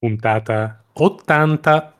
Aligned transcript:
puntata 0.00 0.84
80. 0.94 1.97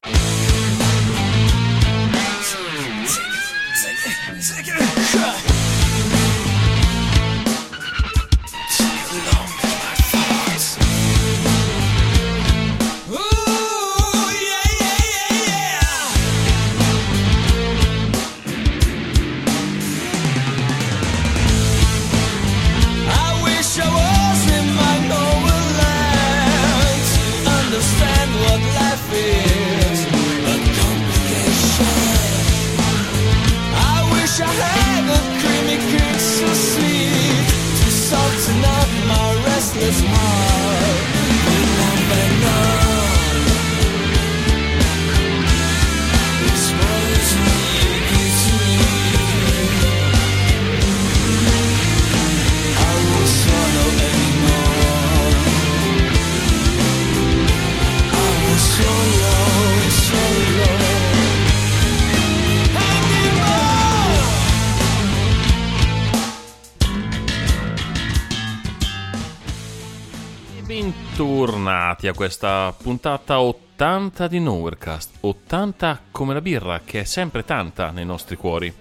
A 72.09 72.15
questa 72.15 72.75
puntata 72.77 73.41
80 73.41 74.27
di 74.29 74.41
Nowherecast. 74.41 75.17
80 75.21 76.01
come 76.11 76.35
la 76.35 76.41
birra, 76.41 76.81
che 76.85 77.01
è 77.01 77.05
sempre 77.05 77.45
tanta 77.45 77.91
nei 77.91 78.05
nostri 78.05 78.37
cuori. 78.37 78.73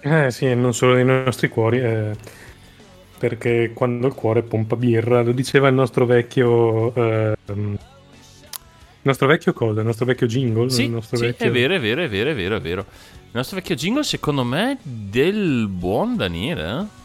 Eh 0.00 0.30
sì, 0.30 0.46
e 0.46 0.54
non 0.54 0.74
solo 0.74 0.94
nei 0.94 1.04
nostri 1.04 1.48
cuori, 1.48 1.78
eh, 1.80 2.10
perché 3.18 3.72
quando 3.72 4.06
il 4.06 4.14
cuore 4.14 4.42
pompa 4.42 4.76
birra, 4.76 5.22
lo 5.22 5.32
diceva 5.32 5.68
il 5.68 5.74
nostro 5.74 6.04
vecchio... 6.04 6.94
ehm, 6.94 7.32
il 7.46 9.10
nostro 9.10 9.26
vecchio 9.26 9.52
cosa? 9.52 9.80
Il 9.80 9.86
nostro 9.86 10.04
vecchio 10.04 10.26
jingle? 10.26 10.70
Sì, 10.70 10.88
nostro 10.88 11.16
sì, 11.16 11.26
vecchio... 11.26 11.46
è 11.46 11.50
vero, 11.50 11.74
è 11.74 11.80
vero, 11.80 12.02
è 12.02 12.08
vero, 12.08 12.30
è 12.30 12.34
vero, 12.34 12.56
è 12.56 12.60
vero. 12.60 12.80
Il 12.80 13.30
nostro 13.32 13.56
vecchio 13.56 13.74
jingle, 13.74 14.02
secondo 14.02 14.44
me, 14.44 14.78
del 14.82 15.68
buon 15.68 16.16
Daniele. 16.16 16.80
eh? 16.80 17.02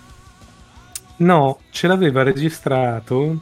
No, 1.17 1.59
ce 1.72 1.88
l'aveva 1.88 2.23
registrato 2.23 3.39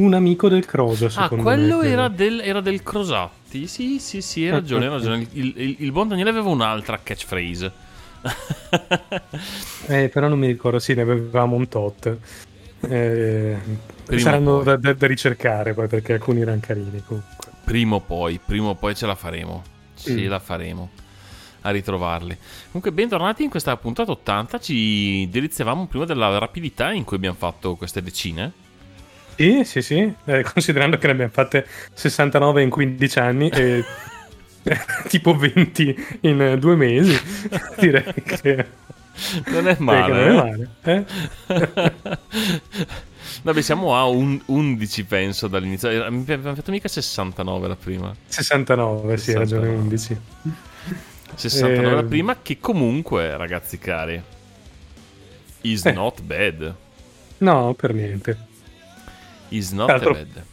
un 0.00 0.14
amico 0.14 0.48
del 0.48 0.64
Croso, 0.64 1.08
Ah, 1.16 1.28
quello 1.28 1.78
me. 1.78 1.88
era 1.88 2.08
del, 2.08 2.40
era 2.40 2.60
del 2.60 2.82
Crosatti. 2.82 3.66
Sì, 3.66 3.98
sì, 3.98 4.20
sì, 4.22 4.44
hai 4.44 4.50
ragione, 4.50 4.84
hai 4.86 4.90
ragione. 4.92 5.26
Il, 5.32 5.52
il- 5.56 5.76
il 5.78 5.92
buon 5.92 6.08
Daniele 6.08 6.30
aveva 6.30 6.48
un'altra 6.48 6.98
catchphrase. 7.02 7.72
Eh, 9.86 10.08
però 10.10 10.28
non 10.28 10.38
mi 10.38 10.46
ricordo, 10.48 10.78
sì, 10.78 10.94
ne 10.94 11.02
avevamo 11.02 11.56
un 11.56 11.68
tot. 11.68 12.16
Eh, 12.80 13.56
saranno 14.16 14.62
da, 14.62 14.76
da- 14.76 14.92
da 14.92 15.06
ricercare 15.06 15.72
poi, 15.74 15.88
perché 15.88 16.12
alcuni 16.14 16.40
erano 16.42 16.60
carini 16.60 17.02
comunque. 17.04 17.36
Prima 17.64 17.96
o 17.96 18.00
poi, 18.00 18.38
prima 18.44 18.68
o 18.68 18.74
poi 18.74 18.94
ce 18.94 19.06
la 19.06 19.14
faremo. 19.14 19.62
Ce 19.94 20.12
Mm. 20.12 20.28
la 20.28 20.38
faremo 20.38 20.90
a 21.62 21.70
ritrovarli. 21.70 22.36
Comunque, 22.66 22.92
bentornati 22.92 23.42
in 23.42 23.50
questa 23.50 23.76
puntata 23.76 24.10
80. 24.12 24.60
Ci 24.60 25.28
deliziavamo 25.30 25.86
prima 25.86 26.04
della 26.04 26.38
rapidità 26.38 26.92
in 26.92 27.04
cui 27.04 27.16
abbiamo 27.16 27.36
fatto 27.36 27.74
queste 27.76 28.02
decine. 28.02 28.52
Sì, 29.38 29.62
sì, 29.64 29.82
sì, 29.82 30.12
eh, 30.24 30.42
considerando 30.52 30.98
che 30.98 31.06
ne 31.06 31.12
abbiamo 31.12 31.30
fatte 31.32 31.64
69 31.94 32.60
in 32.62 32.70
15 32.70 33.18
anni 33.20 33.48
e 33.50 33.84
tipo 35.08 35.34
20 35.36 36.18
in 36.22 36.42
eh, 36.42 36.58
due 36.58 36.74
mesi, 36.76 37.16
direi 37.78 38.12
che, 38.24 38.66
Non 39.46 39.68
è 39.68 39.76
male. 39.78 40.12
non 40.12 40.18
è 40.18 40.28
eh? 40.28 40.34
male. 40.34 40.68
eh? 40.82 42.26
Vabbè, 43.42 43.62
siamo 43.62 43.94
a 43.96 44.04
un 44.06 44.38
11, 44.46 45.04
penso, 45.04 45.46
dall'inizio. 45.48 45.88
Era- 45.88 46.06
Abbiamo 46.06 46.54
fatto 46.54 46.70
mica 46.72 46.88
69 46.88 47.68
la 47.68 47.76
prima. 47.76 48.14
69, 48.26 49.16
sì, 49.16 49.30
hai 49.30 49.36
ragione, 49.36 49.66
69. 49.68 49.80
11. 49.80 50.16
69 51.34 51.94
la 51.94 52.00
Eh, 52.00 52.04
prima, 52.04 52.36
che 52.42 52.58
comunque, 52.58 53.36
ragazzi 53.36 53.78
cari, 53.78 54.20
is 55.62 55.84
Eh. 55.86 55.92
not 55.92 56.20
bad. 56.22 56.74
No, 57.38 57.74
per 57.74 57.94
niente. 57.94 58.36
Is 59.48 59.70
not 59.72 59.86
Tra 59.86 59.96
l'altro- 59.96 60.12
bad. 60.12 60.44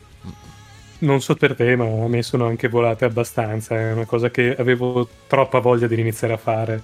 Non 0.98 1.22
so 1.22 1.36
per 1.36 1.56
te, 1.56 1.76
ma 1.76 1.84
a 1.86 2.08
me 2.08 2.24
sono 2.24 2.48
anche 2.48 2.70
volate 2.70 3.06
abbastanza. 3.06 3.76
È 3.78 3.92
una 3.92 4.06
cosa 4.06 4.32
che 4.32 4.56
avevo 4.56 5.08
troppa 5.28 5.60
voglia 5.60 5.88
di 5.88 6.00
iniziare 6.00 6.34
a 6.34 6.38
fare 6.38 6.84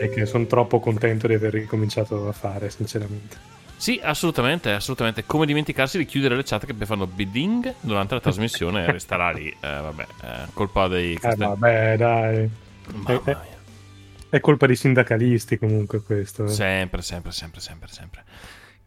e 0.00 0.08
che 0.08 0.24
sono 0.26 0.46
troppo 0.46 0.80
contento 0.80 1.26
di 1.26 1.34
aver 1.34 1.52
ricominciato 1.52 2.28
a 2.28 2.32
fare, 2.32 2.70
sinceramente. 2.70 3.36
Sì, 3.76 4.00
assolutamente, 4.02 4.70
assolutamente. 4.70 5.24
Come 5.26 5.44
dimenticarsi 5.44 5.98
di 5.98 6.06
chiudere 6.06 6.34
le 6.34 6.44
chat 6.44 6.64
che 6.64 6.74
fanno 6.86 7.06
bidding 7.06 7.74
durante 7.80 8.14
la 8.14 8.20
trasmissione 8.20 8.84
e 8.86 8.92
resterà 8.92 9.30
lì. 9.30 9.48
Eh, 9.48 9.54
vabbè, 9.60 10.06
eh, 10.22 10.28
colpa 10.54 10.88
dei... 10.88 11.18
Eh, 11.20 11.36
vabbè, 11.36 11.96
dai. 11.98 12.50
Mia. 12.94 13.50
È 14.30 14.40
colpa 14.40 14.66
dei 14.66 14.76
sindacalisti 14.76 15.58
comunque 15.58 16.00
questo. 16.00 16.46
eh. 16.46 16.48
Sempre, 16.48 17.02
sempre, 17.02 17.32
sempre, 17.32 17.60
sempre, 17.60 17.88
sempre. 17.88 18.24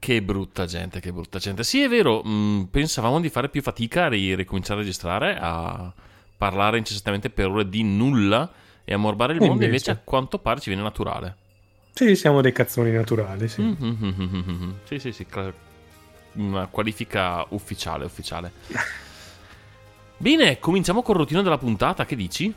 Che 0.05 0.21
brutta 0.21 0.67
gente, 0.67 0.99
che 0.99 1.11
brutta 1.11 1.39
gente. 1.39 1.63
Sì, 1.63 1.81
è 1.81 1.89
vero, 1.89 2.21
mh, 2.21 2.67
pensavamo 2.69 3.19
di 3.19 3.29
fare 3.29 3.49
più 3.49 3.63
fatica 3.63 4.03
a 4.03 4.07
ri- 4.09 4.35
ricominciare 4.35 4.79
a 4.79 4.83
registrare, 4.83 5.35
a 5.35 5.91
parlare 6.38 6.77
incessantemente 6.77 7.31
per 7.31 7.47
ore 7.47 7.67
di 7.67 7.81
nulla 7.81 8.51
e 8.83 8.93
a 8.93 8.97
morbare 8.97 9.33
il 9.33 9.39
E 9.41 9.47
mondo, 9.47 9.63
invece? 9.63 9.89
invece 9.89 9.91
a 9.91 10.03
quanto 10.03 10.38
pare 10.38 10.59
ci 10.59 10.69
viene 10.69 10.83
naturale. 10.83 11.35
Sì, 11.91 12.16
siamo 12.16 12.41
dei 12.41 12.51
cazzoni 12.51 12.91
naturali, 12.91 13.47
sì. 13.47 13.63
Mm-hmm. 13.63 14.71
Sì, 14.83 14.99
sì, 14.99 15.11
sì, 15.11 15.25
una 16.33 16.67
qualifica 16.67 17.43
ufficiale, 17.49 18.05
ufficiale. 18.05 18.51
Bene, 20.17 20.59
cominciamo 20.59 21.01
col 21.01 21.16
routine 21.16 21.41
della 21.41 21.57
puntata, 21.57 22.05
che 22.05 22.16
dici? 22.16 22.53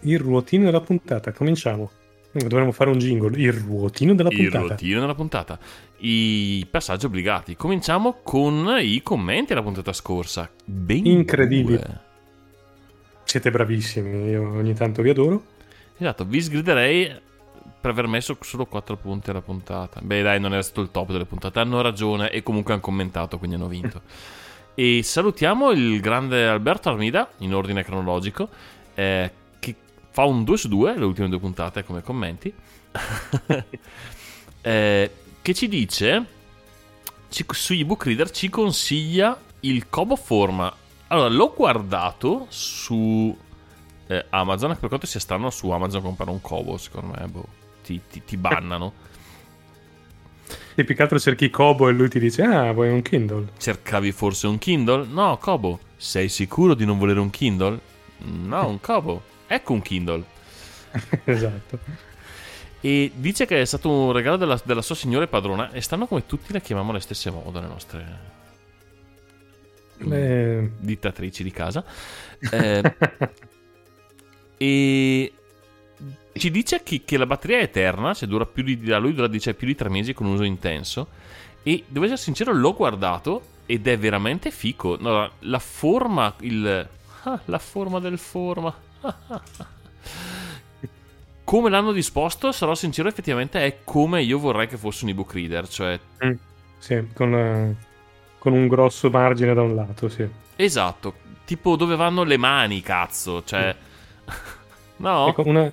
Il 0.00 0.18
ruotino 0.18 0.64
della 0.64 0.80
puntata, 0.80 1.30
cominciamo. 1.30 1.92
Dovremmo 2.32 2.72
fare 2.72 2.90
un 2.90 2.98
jingle. 2.98 3.38
Il 3.38 3.52
ruotino 3.52 4.14
della 4.14 4.30
Il 4.30 4.36
puntata. 4.36 4.66
routine 4.68 5.00
della 5.00 5.14
puntata. 5.14 5.58
I 5.98 6.66
passaggi 6.70 7.04
obbligati. 7.06 7.56
Cominciamo 7.56 8.20
con 8.22 8.78
i 8.80 9.02
commenti 9.02 9.48
della 9.48 9.62
puntata 9.62 9.92
scorsa. 9.92 10.50
Ben 10.64 11.04
Incredibili. 11.04 11.76
due. 11.76 12.00
Siete 13.24 13.50
bravissimi, 13.50 14.30
io 14.30 14.48
ogni 14.48 14.74
tanto 14.74 15.00
vi 15.02 15.10
adoro. 15.10 15.42
Esatto, 15.96 16.24
vi 16.24 16.40
sgriderei 16.40 17.10
per 17.80 17.90
aver 17.90 18.06
messo 18.06 18.36
solo 18.40 18.66
4 18.66 18.96
punti 18.96 19.30
alla 19.30 19.40
puntata. 19.40 20.00
Beh, 20.02 20.22
dai, 20.22 20.40
non 20.40 20.52
era 20.52 20.62
stato 20.62 20.80
il 20.80 20.90
top 20.90 21.12
delle 21.12 21.24
puntate. 21.26 21.58
Hanno 21.58 21.80
ragione 21.80 22.30
e 22.30 22.42
comunque 22.42 22.72
hanno 22.72 22.82
commentato, 22.82 23.38
quindi 23.38 23.56
hanno 23.56 23.68
vinto. 23.68 24.00
e 24.74 25.00
salutiamo 25.02 25.70
il 25.70 26.00
grande 26.00 26.46
Alberto 26.46 26.88
Armida, 26.88 27.30
in 27.38 27.54
ordine 27.54 27.84
cronologico, 27.84 28.48
eh, 28.94 29.30
fa 30.12 30.24
un 30.24 30.44
2 30.44 30.56
su 30.56 30.68
2 30.68 30.96
le 30.96 31.04
ultime 31.04 31.28
due 31.28 31.40
puntate 31.40 31.82
come 31.84 32.02
commenti. 32.02 32.52
Eh, 34.64 35.10
che 35.42 35.54
ci 35.54 35.66
dice 35.66 36.24
ci- 37.28 37.44
su 37.50 37.72
ebook 37.72 38.04
reader 38.04 38.30
ci 38.30 38.48
consiglia 38.48 39.36
il 39.60 39.88
Kobo 39.88 40.14
Forma. 40.14 40.72
Allora, 41.08 41.28
l'ho 41.28 41.52
guardato 41.52 42.46
su 42.48 43.36
eh, 44.06 44.26
Amazon, 44.30 44.76
per 44.78 44.88
quanto 44.88 45.06
sia 45.06 45.18
strano 45.18 45.50
su 45.50 45.68
Amazon 45.70 46.02
comprare 46.02 46.30
un 46.30 46.40
Kobo, 46.40 46.76
secondo 46.78 47.16
me, 47.18 47.26
boh, 47.26 47.44
ti, 47.82 48.00
ti- 48.08 48.22
ti 48.24 48.36
bannano. 48.36 48.92
E 50.74 50.84
più 50.84 50.94
che 50.94 51.02
altro 51.02 51.18
cerchi 51.18 51.50
Kobo 51.50 51.88
e 51.88 51.92
lui 51.92 52.08
ti 52.08 52.18
dice, 52.18 52.42
ah, 52.42 52.72
vuoi 52.72 52.88
un 52.90 53.02
Kindle? 53.02 53.48
Cercavi 53.58 54.10
forse 54.12 54.46
un 54.46 54.58
Kindle? 54.58 55.06
No, 55.06 55.36
Kobo. 55.38 55.80
Sei 55.96 56.28
sicuro 56.30 56.74
di 56.74 56.84
non 56.86 56.98
volere 56.98 57.20
un 57.20 57.28
Kindle? 57.30 57.78
No, 58.18 58.68
un 58.68 58.80
Kobo. 58.80 59.22
Ecco 59.54 59.74
un 59.74 59.82
Kindle. 59.82 60.24
esatto. 61.24 61.78
E 62.80 63.12
dice 63.14 63.46
che 63.46 63.60
è 63.60 63.64
stato 63.64 63.90
un 63.90 64.12
regalo 64.12 64.36
della, 64.36 64.60
della 64.64 64.82
sua 64.82 64.94
signora 64.94 65.24
e 65.24 65.28
padrona 65.28 65.70
e 65.70 65.80
stanno 65.80 66.06
come 66.06 66.26
tutti 66.26 66.52
le 66.52 66.60
chiamiamo 66.60 66.90
alle 66.90 67.00
stesse 67.00 67.30
modo 67.30 67.60
le 67.60 67.66
nostre 67.66 68.32
Eh, 69.98 70.72
dittatrici 70.78 71.42
di 71.42 71.50
casa. 71.50 71.84
Eh, 72.50 72.82
e 74.56 75.32
ci 76.32 76.50
dice 76.50 76.82
che, 76.82 77.02
che 77.04 77.16
la 77.16 77.26
batteria 77.26 77.58
è 77.58 77.62
eterna, 77.62 78.14
cioè 78.14 78.28
dura 78.28 78.46
più 78.46 78.62
di, 78.64 78.90
a 78.92 78.98
lui 78.98 79.14
dura 79.14 79.28
dice, 79.28 79.54
più 79.54 79.66
di 79.66 79.74
tre 79.76 79.88
mesi 79.88 80.12
con 80.12 80.26
uso 80.26 80.42
intenso. 80.42 81.08
E 81.62 81.84
devo 81.86 82.06
essere 82.06 82.20
sincero, 82.20 82.52
l'ho 82.52 82.74
guardato 82.74 83.50
ed 83.66 83.86
è 83.86 83.98
veramente 83.98 84.50
fico. 84.50 84.96
No, 84.98 85.30
la 85.40 85.58
forma, 85.60 86.34
il, 86.40 86.88
ah, 87.22 87.42
la 87.44 87.58
forma 87.58 88.00
del 88.00 88.18
forma. 88.18 88.74
come 91.44 91.70
l'hanno 91.70 91.92
disposto, 91.92 92.52
sarò 92.52 92.74
sincero, 92.74 93.08
effettivamente 93.08 93.64
è 93.64 93.78
come 93.84 94.22
io 94.22 94.38
vorrei 94.38 94.66
che 94.68 94.76
fosse 94.76 95.04
un 95.04 95.10
ebook 95.10 95.32
reader, 95.34 95.68
cioè 95.68 95.98
Mm, 96.24 96.32
Sì, 96.78 97.06
con, 97.14 97.34
eh, 97.34 97.74
con 98.38 98.52
un 98.52 98.66
grosso 98.68 99.10
margine 99.10 99.54
da 99.54 99.62
un 99.62 99.74
lato, 99.74 100.08
sì. 100.08 100.26
esatto, 100.56 101.14
tipo 101.44 101.76
dove 101.76 101.96
vanno 101.96 102.22
le 102.24 102.36
mani, 102.36 102.80
cazzo, 102.80 103.42
cioè 103.44 103.74
no? 104.96 105.28
Ecco, 105.28 105.42
una- 105.46 105.70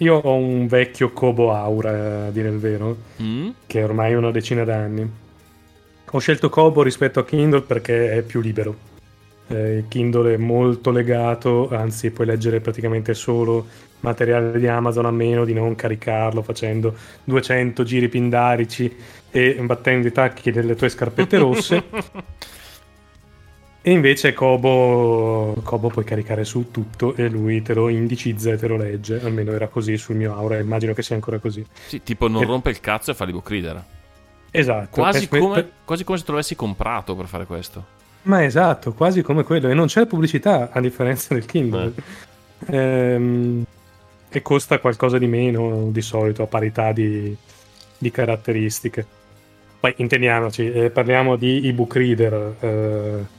Io 0.00 0.14
ho 0.14 0.34
un 0.34 0.66
vecchio 0.68 1.10
Kobo 1.12 1.52
Aura, 1.52 2.26
a 2.26 2.30
dire 2.30 2.48
il 2.48 2.58
vero, 2.58 2.96
Mm? 3.20 3.48
che 3.66 3.80
è 3.80 3.84
ormai 3.84 4.14
una 4.14 4.30
decina 4.30 4.62
d'anni. 4.64 5.10
Ho 6.10 6.18
scelto 6.20 6.48
Kobo 6.48 6.82
rispetto 6.82 7.18
a 7.20 7.24
Kindle 7.24 7.62
perché 7.62 8.12
è 8.12 8.22
più 8.22 8.40
libero. 8.40 8.76
Eh, 9.48 9.76
il 9.78 9.88
Kindle 9.88 10.34
è 10.34 10.36
molto 10.36 10.90
legato, 10.90 11.68
anzi 11.70 12.10
puoi 12.10 12.26
leggere 12.26 12.60
praticamente 12.60 13.14
solo 13.14 13.66
materiale 14.00 14.58
di 14.58 14.68
Amazon 14.68 15.06
a 15.06 15.10
meno 15.10 15.44
di 15.44 15.52
non 15.54 15.74
caricarlo 15.74 16.42
facendo 16.42 16.94
200 17.24 17.82
giri 17.82 18.08
pindarici 18.08 18.94
e 19.30 19.54
battendo 19.62 20.06
i 20.06 20.12
tacchi 20.12 20.52
delle 20.52 20.74
tue 20.74 20.88
scarpette 20.88 21.38
rosse. 21.38 21.84
E 23.80 23.92
invece 23.92 24.34
Kobo, 24.34 25.54
Kobo 25.62 25.88
puoi 25.88 26.04
caricare 26.04 26.44
su 26.44 26.70
tutto 26.70 27.14
e 27.14 27.28
lui 27.28 27.62
te 27.62 27.72
lo 27.72 27.88
indicizza 27.88 28.50
e 28.50 28.58
te 28.58 28.66
lo 28.66 28.76
legge. 28.76 29.18
Almeno 29.22 29.52
era 29.52 29.68
così 29.68 29.96
sul 29.96 30.16
mio 30.16 30.34
Aura, 30.34 30.58
immagino 30.58 30.92
che 30.92 31.02
sia 31.02 31.14
ancora 31.14 31.38
così. 31.38 31.64
Sì, 31.86 32.02
tipo 32.02 32.28
non 32.28 32.42
E- 32.42 32.46
rompe 32.46 32.68
il 32.68 32.80
cazzo 32.80 33.12
e 33.12 33.14
fa 33.14 33.24
l'ebook 33.24 33.48
reader. 33.48 33.82
Esatto. 34.50 34.88
Quasi 34.90 35.26
per- 35.28 35.40
come, 35.40 35.70
quasi 35.86 36.04
come 36.04 36.18
se 36.18 36.24
te 36.24 36.30
l'avessi 36.32 36.54
comprato 36.54 37.14
per 37.14 37.26
fare 37.28 37.46
questo. 37.46 37.86
Ma 38.22 38.44
esatto, 38.44 38.92
quasi 38.92 39.22
come 39.22 39.42
quello. 39.42 39.68
E 39.68 39.74
non 39.74 39.86
c'è 39.86 40.06
pubblicità 40.06 40.70
a 40.72 40.80
differenza 40.80 41.34
del 41.34 41.46
Kindle. 41.46 41.92
Ehm, 42.66 43.64
e 44.30 44.42
costa 44.42 44.78
qualcosa 44.78 45.16
di 45.18 45.26
meno 45.26 45.88
di 45.90 46.02
solito 46.02 46.42
a 46.42 46.46
parità 46.46 46.92
di, 46.92 47.34
di 47.96 48.10
caratteristiche. 48.10 49.06
Poi 49.80 49.94
intendiamoci, 49.98 50.70
eh, 50.70 50.90
parliamo 50.90 51.36
di 51.36 51.66
ebook 51.68 51.94
reader. 51.94 52.54
eh, 52.60 53.36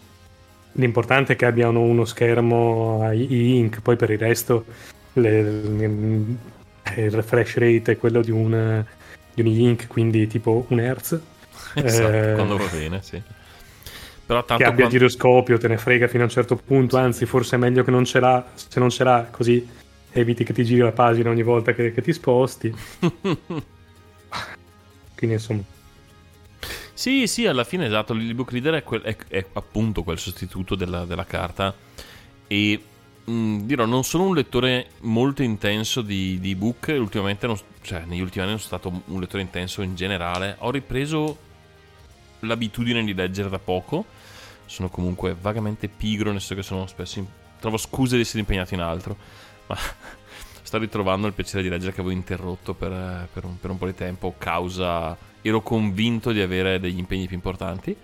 l'importante 0.74 1.34
è 1.34 1.36
che 1.36 1.46
abbiano 1.46 1.82
uno 1.82 2.06
schermo 2.06 3.02
a 3.04 3.14
e-ink, 3.14 3.82
poi 3.82 3.96
per 3.98 4.10
il 4.12 4.18
resto 4.20 4.66
le- 5.14 5.44
le- 5.44 5.86
il 6.96 7.12
refresh 7.12 7.58
rate 7.58 7.92
è 7.92 7.98
quello 7.98 8.22
di 8.22 8.32
un, 8.32 8.84
di 9.34 9.42
un 9.42 9.48
e-ink, 9.48 9.88
quindi 9.88 10.26
tipo 10.28 10.66
un 10.70 10.80
Hertz. 10.80 11.20
Esatto, 11.74 12.12
Eh, 12.16 12.34
quando 12.36 12.58
va 12.58 12.68
bene, 12.72 13.02
sì. 13.04 13.22
Però 14.30 14.46
che 14.46 14.48
tanto 14.48 14.70
abbia 14.70 14.86
quando- 14.86 14.98
giroscopio, 14.98 15.58
te 15.58 15.68
ne 15.68 15.78
frega 15.78 16.08
fino 16.08 16.22
a 16.22 16.26
un 16.26 16.32
certo 16.32 16.56
punto, 16.56 16.98
anzi 16.98 17.26
forse 17.26 17.56
è 17.56 17.60
meglio 17.60 17.84
che 17.84 17.90
non 17.92 18.06
ce 18.06 18.20
l'ha, 18.20 18.46
se 18.54 18.80
non 18.80 18.90
ce 18.92 19.04
l'ha 19.04 19.28
così 19.32 19.68
eviti 20.12 20.44
che 20.44 20.54
ti 20.54 20.64
giri 20.64 20.82
la 20.82 20.92
pagina 20.92 21.30
ogni 21.32 21.44
volta 21.44 21.74
che, 21.74 21.92
che 21.92 22.02
ti 22.02 22.14
sposti. 22.14 22.72
Quindi 25.16 25.36
insomma, 25.36 25.64
Sì, 26.94 27.28
sì, 27.28 27.46
alla 27.48 27.64
fine 27.64 27.86
esatto, 27.86 28.14
l'ebook 28.14 28.52
reader 28.52 28.74
è, 28.76 28.84
quel- 28.84 29.02
è- 29.02 29.16
è 29.30 29.46
appunto 29.54 30.04
quel 30.04 30.20
sostituto 30.20 30.76
della, 30.76 31.06
della 31.06 31.26
carta. 31.26 31.74
E 32.48 32.84
mh, 33.24 33.60
dirò, 33.62 33.86
non 33.86 34.04
sono 34.04 34.26
un 34.26 34.36
lettore 34.36 34.92
molto 35.02 35.42
intenso 35.44 36.02
di, 36.02 36.40
di 36.40 36.52
ebook, 36.52 36.94
ultimamente 37.00 37.48
non- 37.48 37.58
cioè 37.82 38.04
negli 38.06 38.20
ultimi 38.22 38.44
anni 38.44 38.52
non 38.52 38.60
sono 38.60 38.78
stato 38.80 39.02
un 39.14 39.20
lettore 39.20 39.42
intenso 39.44 39.82
in 39.82 39.96
generale, 39.96 40.56
ho 40.60 40.72
ripreso 40.72 41.38
l'abitudine 42.42 43.04
di 43.04 43.14
leggere 43.14 43.50
da 43.50 43.60
poco, 43.60 44.06
sono 44.70 44.90
comunque 44.90 45.36
vagamente 45.40 45.88
pigro, 45.90 46.32
nel 46.32 46.40
senso 46.40 46.56
che 46.56 46.64
sono 46.64 46.88
spesso 46.88 47.20
in- 47.20 47.28
trovo 47.60 47.78
scuse 47.78 48.16
di 48.16 48.22
essere 48.22 48.40
impegnato 48.40 48.74
in 48.74 48.82
altro, 48.82 49.18
ma 49.68 49.78
sto 50.62 50.78
ritrovando 50.78 51.28
il 51.28 51.34
piacere 51.34 51.64
di 51.64 51.70
leggere 51.70 51.94
che 51.94 52.02
avevo 52.02 52.16
interrotto 52.16 52.74
per, 52.74 53.28
per 53.32 53.44
un, 53.46 53.60
per 53.60 53.70
un 53.72 53.78
po' 53.78 53.86
di 53.86 53.96
tempo 53.96 54.36
causa 54.38 55.18
ero 55.42 55.62
convinto 55.62 56.32
di 56.32 56.42
avere 56.42 56.80
degli 56.80 56.98
impegni 56.98 57.28
più 57.28 57.36
importanti 57.36 57.96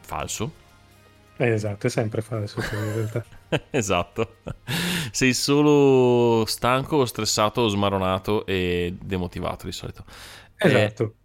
falso 0.00 0.52
eh, 1.38 1.52
esatto, 1.52 1.86
è 1.86 1.90
sempre 1.90 2.20
falso 2.22 2.60
in 2.70 2.92
realtà. 2.94 3.26
esatto 3.70 4.38
sei 5.10 5.32
solo 5.34 6.44
stanco 6.46 7.04
stressato 7.06 7.68
smaronato 7.68 8.44
e 8.46 8.96
demotivato 9.00 9.66
di 9.66 9.72
solito 9.72 10.04
Eh, 10.58 10.68
Esatto. 10.68 11.16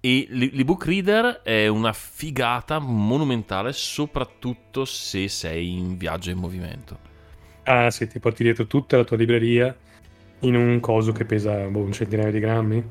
E 0.00 0.28
l'ebook 0.30 0.84
reader 0.84 1.40
è 1.42 1.66
una 1.66 1.92
figata 1.92 2.78
monumentale, 2.78 3.72
soprattutto 3.72 4.84
se 4.84 5.26
sei 5.28 5.76
in 5.76 5.96
viaggio 5.96 6.30
e 6.30 6.34
in 6.34 6.38
movimento. 6.38 6.98
Ah 7.64 7.90
sì, 7.90 8.06
ti 8.06 8.20
porti 8.20 8.44
dietro 8.44 8.66
tutta 8.66 8.96
la 8.96 9.04
tua 9.04 9.16
libreria 9.16 9.76
in 10.40 10.54
un 10.54 10.78
coso 10.80 11.10
che 11.10 11.24
pesa 11.24 11.66
boh, 11.66 11.80
un 11.80 11.92
centinaio 11.92 12.30
di 12.30 12.38
grammi. 12.38 12.84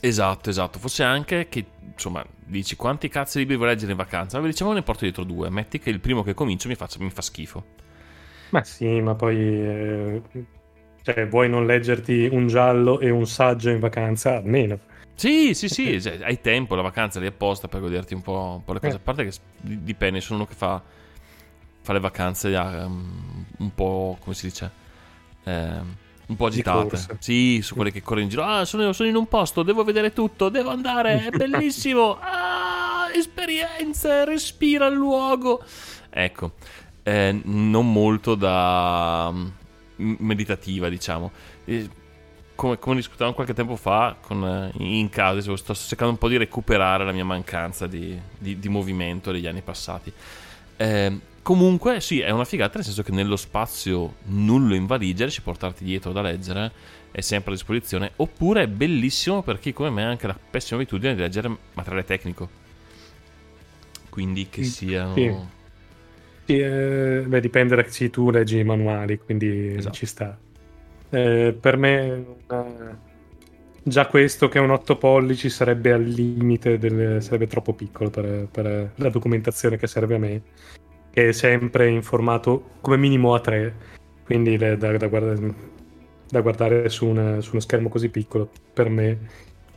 Esatto, 0.00 0.50
esatto. 0.50 0.78
Forse 0.78 1.02
anche 1.02 1.48
che, 1.48 1.66
insomma, 1.92 2.24
dici 2.44 2.76
quanti 2.76 3.08
cazzo 3.08 3.38
di 3.38 3.40
libri 3.40 3.56
vuoi 3.56 3.68
leggere 3.70 3.90
in 3.90 3.96
vacanza? 3.98 4.40
Ma 4.40 4.46
diciamo 4.46 4.72
ne 4.72 4.82
porto 4.82 5.02
dietro 5.02 5.24
due. 5.24 5.50
Metti 5.50 5.80
che 5.80 5.90
il 5.90 6.00
primo 6.00 6.22
che 6.22 6.34
comincio 6.34 6.68
mi, 6.68 6.76
faccia- 6.76 7.02
mi 7.02 7.10
fa 7.10 7.22
schifo. 7.22 7.64
Ma 8.50 8.62
sì, 8.62 9.00
ma 9.00 9.14
poi... 9.14 9.36
eh, 9.36 10.22
cioè, 11.02 11.26
vuoi 11.26 11.48
non 11.48 11.66
leggerti 11.66 12.28
un 12.30 12.46
giallo 12.46 13.00
e 13.00 13.10
un 13.10 13.26
saggio 13.26 13.70
in 13.70 13.80
vacanza? 13.80 14.36
Almeno. 14.36 14.78
Sì, 15.14 15.54
sì, 15.54 15.68
sì, 15.68 16.00
cioè, 16.02 16.20
hai 16.22 16.40
tempo, 16.40 16.74
la 16.74 16.82
vacanza 16.82 17.20
lì 17.20 17.26
apposta 17.26 17.68
per 17.68 17.80
goderti 17.80 18.14
un 18.14 18.22
po', 18.22 18.54
un 18.56 18.64
po' 18.64 18.72
le 18.72 18.80
cose. 18.80 18.94
Eh. 18.94 18.96
A 18.96 19.00
parte 19.00 19.24
che 19.24 19.32
dipende, 19.60 20.20
sono 20.20 20.40
uno 20.40 20.48
che 20.48 20.54
fa, 20.54 20.82
fa 21.80 21.92
le 21.92 22.00
vacanze 22.00 22.54
um, 22.54 23.44
un 23.58 23.74
po', 23.74 24.16
come 24.20 24.34
si 24.34 24.46
dice, 24.46 24.80
Ehm, 25.44 25.96
un 26.26 26.36
po' 26.36 26.46
agitate. 26.46 26.98
Sì, 27.18 27.60
su 27.62 27.74
quelle 27.74 27.90
che 27.90 28.02
corrono 28.02 28.22
in 28.22 28.28
giro. 28.28 28.44
Ah, 28.44 28.64
sono, 28.64 28.92
sono 28.92 29.08
in 29.08 29.16
un 29.16 29.26
posto, 29.26 29.62
devo 29.62 29.84
vedere 29.84 30.12
tutto, 30.12 30.48
devo 30.48 30.70
andare, 30.70 31.26
è 31.26 31.30
bellissimo. 31.36 32.18
Ah, 32.20 33.10
esperienze, 33.14 34.24
respira 34.24 34.86
il 34.86 34.94
luogo. 34.94 35.62
Ecco, 36.08 36.52
eh, 37.02 37.38
non 37.44 37.92
molto 37.92 38.34
da 38.34 39.30
mm, 39.32 40.14
meditativa, 40.18 40.88
diciamo. 40.88 41.30
Eh, 41.64 41.88
come, 42.54 42.78
come 42.78 42.96
discutevamo 42.96 43.34
qualche 43.34 43.54
tempo 43.54 43.76
fa 43.76 44.16
con, 44.20 44.44
eh, 44.44 44.70
in 44.82 45.08
casa, 45.08 45.36
dicevo, 45.36 45.56
sto 45.56 45.74
cercando 45.74 46.12
un 46.12 46.18
po' 46.18 46.28
di 46.28 46.36
recuperare 46.36 47.04
la 47.04 47.12
mia 47.12 47.24
mancanza 47.24 47.86
di, 47.86 48.18
di- 48.38 48.58
di 48.58 48.68
movimento 48.68 49.32
degli 49.32 49.46
anni 49.46 49.62
passati. 49.62 50.12
Eh, 50.76 51.18
comunque, 51.42 52.00
sì, 52.00 52.20
è 52.20 52.30
una 52.30 52.44
figata, 52.44 52.76
nel 52.76 52.84
senso 52.84 53.02
che 53.02 53.12
nello 53.12 53.36
spazio 53.36 54.14
nullo 54.24 54.74
in 54.74 54.86
valigia 54.86 55.22
riesci 55.24 55.40
a 55.40 55.44
portarti 55.44 55.84
dietro 55.84 56.12
da 56.12 56.22
leggere, 56.22 56.70
è 57.10 57.20
sempre 57.20 57.52
a 57.52 57.54
disposizione. 57.54 58.12
Oppure 58.16 58.62
è 58.62 58.66
bellissimo 58.68 59.42
per 59.42 59.58
chi 59.58 59.72
come 59.72 59.90
me 59.90 60.04
ha 60.04 60.08
anche 60.08 60.26
la 60.26 60.38
pessima 60.50 60.80
abitudine 60.80 61.14
di 61.14 61.20
leggere 61.20 61.54
materiale 61.74 62.04
tecnico. 62.04 62.48
Quindi 64.08 64.48
che 64.48 64.62
siano... 64.64 65.14
sì. 65.14 65.60
Sì, 66.44 66.58
eh, 66.58 67.24
beh, 67.24 67.40
dipende 67.40 67.76
da 67.76 67.84
se 67.88 68.10
tu 68.10 68.28
leggi 68.30 68.58
i 68.58 68.64
manuali, 68.64 69.16
quindi 69.16 69.74
Esatto. 69.76 69.94
ci 69.94 70.06
sta. 70.06 70.36
Eh, 71.14 71.54
per 71.60 71.76
me 71.76 72.24
una- 72.48 72.98
già 73.82 74.06
questo 74.06 74.48
che 74.48 74.58
è 74.58 74.62
un 74.62 74.70
8 74.70 74.96
pollici 74.96 75.50
sarebbe 75.50 75.92
al 75.92 76.02
limite, 76.04 76.78
del, 76.78 77.22
sarebbe 77.22 77.46
troppo 77.46 77.74
piccolo 77.74 78.08
per, 78.10 78.48
per 78.50 78.92
la 78.96 79.08
documentazione 79.10 79.76
che 79.76 79.86
serve 79.86 80.14
a 80.14 80.18
me, 80.18 80.42
che 81.10 81.28
è 81.28 81.32
sempre 81.32 81.88
in 81.90 82.02
formato 82.02 82.70
come 82.80 82.96
minimo 82.96 83.34
A3, 83.34 83.74
quindi 84.24 84.56
le- 84.56 84.76
da, 84.78 84.96
da 84.96 85.06
guarda- 85.08 85.54
da 86.28 86.40
guardare 86.40 86.88
su, 86.88 87.06
una- 87.06 87.40
su 87.40 87.50
uno 87.52 87.60
schermo 87.60 87.88
così 87.88 88.08
piccolo 88.08 88.50
per 88.72 88.88
me 88.88 89.18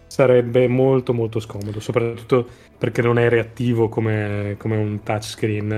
sarebbe 0.08 0.68
molto 0.68 1.14
molto 1.14 1.40
scomodo, 1.40 1.80
soprattutto 1.80 2.48
perché 2.78 3.02
non 3.02 3.18
è 3.18 3.28
reattivo 3.30 3.90
come, 3.90 4.56
come 4.58 4.78
un 4.78 5.02
touchscreen, 5.04 5.72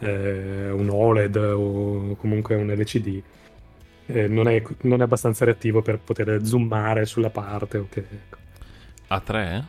eh, 0.00 0.06
eh, 0.06 0.70
un 0.70 0.88
OLED 0.90 1.36
o 1.36 2.16
comunque 2.16 2.54
un 2.56 2.68
LCD. 2.70 3.22
Eh, 4.06 4.28
non, 4.28 4.48
è, 4.48 4.62
non 4.82 5.00
è 5.00 5.04
abbastanza 5.04 5.44
reattivo 5.44 5.82
per 5.82 5.98
poter 5.98 6.40
zoomare 6.44 7.06
sulla 7.06 7.30
parte. 7.30 7.78
o 7.78 7.88
che- 7.88 8.06
A 9.08 9.20
3? 9.20 9.64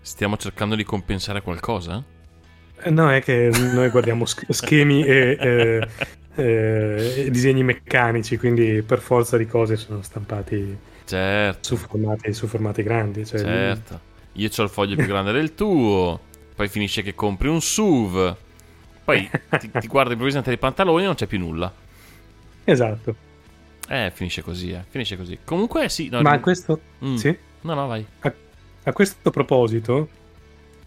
Stiamo 0.00 0.36
cercando 0.36 0.74
di 0.74 0.84
compensare 0.84 1.42
qualcosa? 1.42 2.04
Eh, 2.82 2.90
No, 2.90 3.10
è 3.10 3.20
che 3.22 3.50
noi 3.54 3.88
guardiamo 3.90 4.24
sch- 4.24 4.50
schemi 4.50 5.04
e, 5.04 5.36
eh, 5.38 5.88
eh, 6.36 7.24
e 7.26 7.30
disegni 7.30 7.62
meccanici, 7.62 8.36
quindi 8.38 8.82
per 8.82 9.00
forza 9.00 9.36
di 9.36 9.46
cose 9.46 9.76
sono 9.76 10.02
stampati 10.02 10.76
Certo, 11.04 11.68
su 11.68 11.76
formati, 11.76 12.32
su 12.32 12.46
formati 12.46 12.82
grandi. 12.82 13.26
Cioè, 13.26 13.40
certo. 13.40 14.00
Io 14.34 14.48
ho 14.56 14.62
il 14.62 14.68
foglio 14.68 14.96
più 14.96 15.06
grande 15.08 15.32
del 15.32 15.54
tuo, 15.54 16.28
poi 16.54 16.68
finisce 16.68 17.02
che 17.02 17.14
compri 17.14 17.48
un 17.48 17.60
SUV, 17.60 18.36
poi 19.04 19.30
ti, 19.56 19.74
ti 19.76 19.86
guardi 19.88 20.10
improvvisamente 20.12 20.50
dei 20.50 20.58
pantaloni 20.58 21.02
e 21.02 21.06
non 21.06 21.14
c'è 21.14 21.26
più 21.26 21.38
nulla. 21.38 21.72
Esatto. 22.64 23.16
Eh, 23.92 24.12
finisce 24.14 24.40
così, 24.42 24.70
eh. 24.70 24.84
Finisce 24.88 25.16
così. 25.16 25.38
Comunque 25.44 25.88
sì. 25.88 26.08
No, 26.08 26.22
Ma 26.22 26.30
rim- 26.30 26.40
questo... 26.42 26.80
Mm. 27.04 27.16
Sì? 27.16 27.36
No, 27.62 27.74
no, 27.74 27.88
vai. 27.88 28.06
A, 28.20 28.32
a 28.84 28.92
questo 28.92 29.32
proposito, 29.32 30.08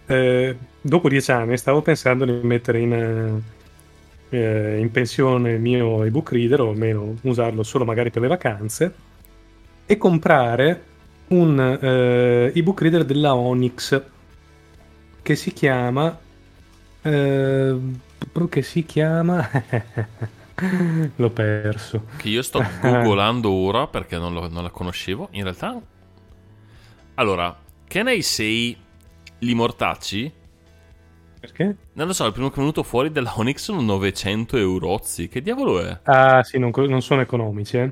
eh, 0.05 0.55
dopo 0.79 1.09
dieci 1.09 1.29
anni 1.29 1.57
stavo 1.57 1.81
pensando 1.81 2.23
di 2.23 2.31
mettere 2.31 2.79
in, 2.79 3.43
eh, 4.31 4.37
eh, 4.37 4.77
in 4.79 4.89
pensione 4.89 5.51
il 5.51 5.59
mio 5.59 6.05
ebook 6.05 6.31
reader, 6.31 6.61
o 6.61 6.69
almeno 6.69 7.17
usarlo 7.23 7.61
solo 7.63 7.83
magari 7.83 8.09
per 8.09 8.21
le 8.21 8.29
vacanze, 8.29 8.93
e 9.85 9.97
comprare 9.97 10.83
un 11.27 11.59
eh, 11.59 12.57
ebook 12.57 12.81
reader 12.83 13.03
della 13.03 13.35
Onyx 13.35 14.01
che 15.21 15.35
si 15.35 15.51
chiama... 15.51 16.17
eh, 17.01 17.77
che 18.47 18.61
si 18.61 18.85
chiama... 18.85 19.49
L'ho 21.15 21.29
perso. 21.31 22.05
Che 22.15 22.27
io 22.29 22.41
sto 22.41 22.75
googolando 22.79 23.51
ora 23.53 23.87
perché 23.87 24.17
non, 24.17 24.33
lo- 24.33 24.47
non 24.47 24.63
la 24.63 24.71
conoscevo. 24.71 25.27
In 25.33 25.43
realtà. 25.43 25.79
Allora, 27.15 27.59
che 27.87 28.03
ne 28.03 28.21
sei 28.21 28.77
li 29.39 29.53
mortacci? 29.55 30.31
Perché? 31.39 31.77
Non 31.93 32.05
lo 32.07 32.13
so, 32.13 32.25
il 32.27 32.33
primo 32.33 32.49
che 32.49 32.55
è 32.55 32.59
venuto 32.59 32.83
fuori 32.83 33.11
della 33.11 33.33
Onyx 33.37 33.57
sono 33.63 33.81
900 33.81 34.57
eurozzi. 34.57 35.27
Che 35.27 35.41
diavolo 35.41 35.79
è? 35.83 35.99
Ah, 36.05 36.43
sì, 36.43 36.57
non, 36.59 36.71
non 36.75 37.01
sono 37.01 37.21
economici, 37.21 37.77
eh. 37.77 37.91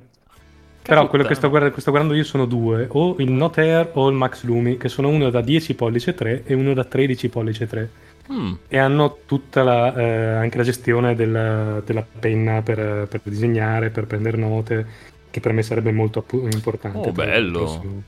Però 0.83 1.07
quello 1.07 1.23
che 1.25 1.35
sto, 1.35 1.47
puttana. 1.47 1.49
guarda- 1.49 1.71
che 1.71 1.81
sto 1.81 1.91
guardando 1.91 2.15
io 2.17 2.23
sono 2.25 2.45
due, 2.45 2.87
o 2.91 3.15
il 3.19 3.31
Note 3.31 3.61
Air 3.61 3.91
o 3.93 4.09
il 4.09 4.15
Max 4.15 4.43
Lumi, 4.43 4.77
che 4.77 4.89
sono 4.89 5.09
uno 5.09 5.29
da 5.29 5.41
10 5.41 5.75
pollice 5.75 6.13
3 6.13 6.43
e 6.43 6.53
uno 6.55 6.73
da 6.73 6.83
13 6.85 7.29
pollice 7.29 7.67
3. 7.67 7.91
Mm, 8.31 8.53
E 8.69 8.77
hanno 8.77 9.17
tutta 9.25 9.63
la, 9.63 9.93
eh, 9.93 10.33
anche 10.35 10.57
la 10.57 10.63
gestione 10.63 11.15
della, 11.15 11.81
della 11.85 12.05
penna 12.19 12.61
per, 12.61 13.07
per 13.07 13.19
disegnare, 13.23 13.89
per 13.89 14.05
prendere 14.07 14.37
note, 14.37 14.85
che 15.29 15.39
per 15.39 15.51
me 15.53 15.63
sarebbe 15.63 15.91
molto 15.91 16.19
appu- 16.19 16.47
importante. 16.51 17.09
Oh, 17.09 17.11
bello. 17.11 18.03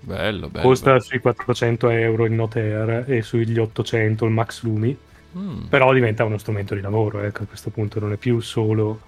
bello, 0.00 0.48
bello. 0.48 0.66
Costa 0.66 0.98
sui 1.00 1.18
400 1.18 1.88
euro 1.90 2.24
il 2.24 2.32
Note 2.32 2.60
Air 2.60 3.04
e 3.10 3.22
sugli 3.22 3.58
800 3.58 4.24
il 4.24 4.32
Max 4.32 4.62
Lumi, 4.62 4.96
Mm. 5.34 5.64
però 5.70 5.94
diventa 5.94 6.24
uno 6.24 6.36
strumento 6.36 6.74
di 6.74 6.82
lavoro, 6.82 7.20
ecco, 7.22 7.44
a 7.44 7.46
questo 7.46 7.70
punto 7.70 7.98
non 7.98 8.12
è 8.12 8.16
più 8.16 8.38
solo 8.40 9.00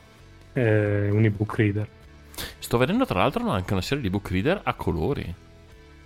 eh, 0.55 1.11
un 1.11 1.23
ebook 1.23 1.55
reader. 1.57 1.87
Sto 2.59 2.79
vedendo 2.79 3.05
tra 3.05 3.19
l'altro 3.19 3.47
anche 3.51 3.73
una 3.75 3.83
serie 3.83 4.03
di 4.03 4.09
book 4.09 4.31
reader 4.31 4.61
a 4.65 4.73
colori. 4.73 5.35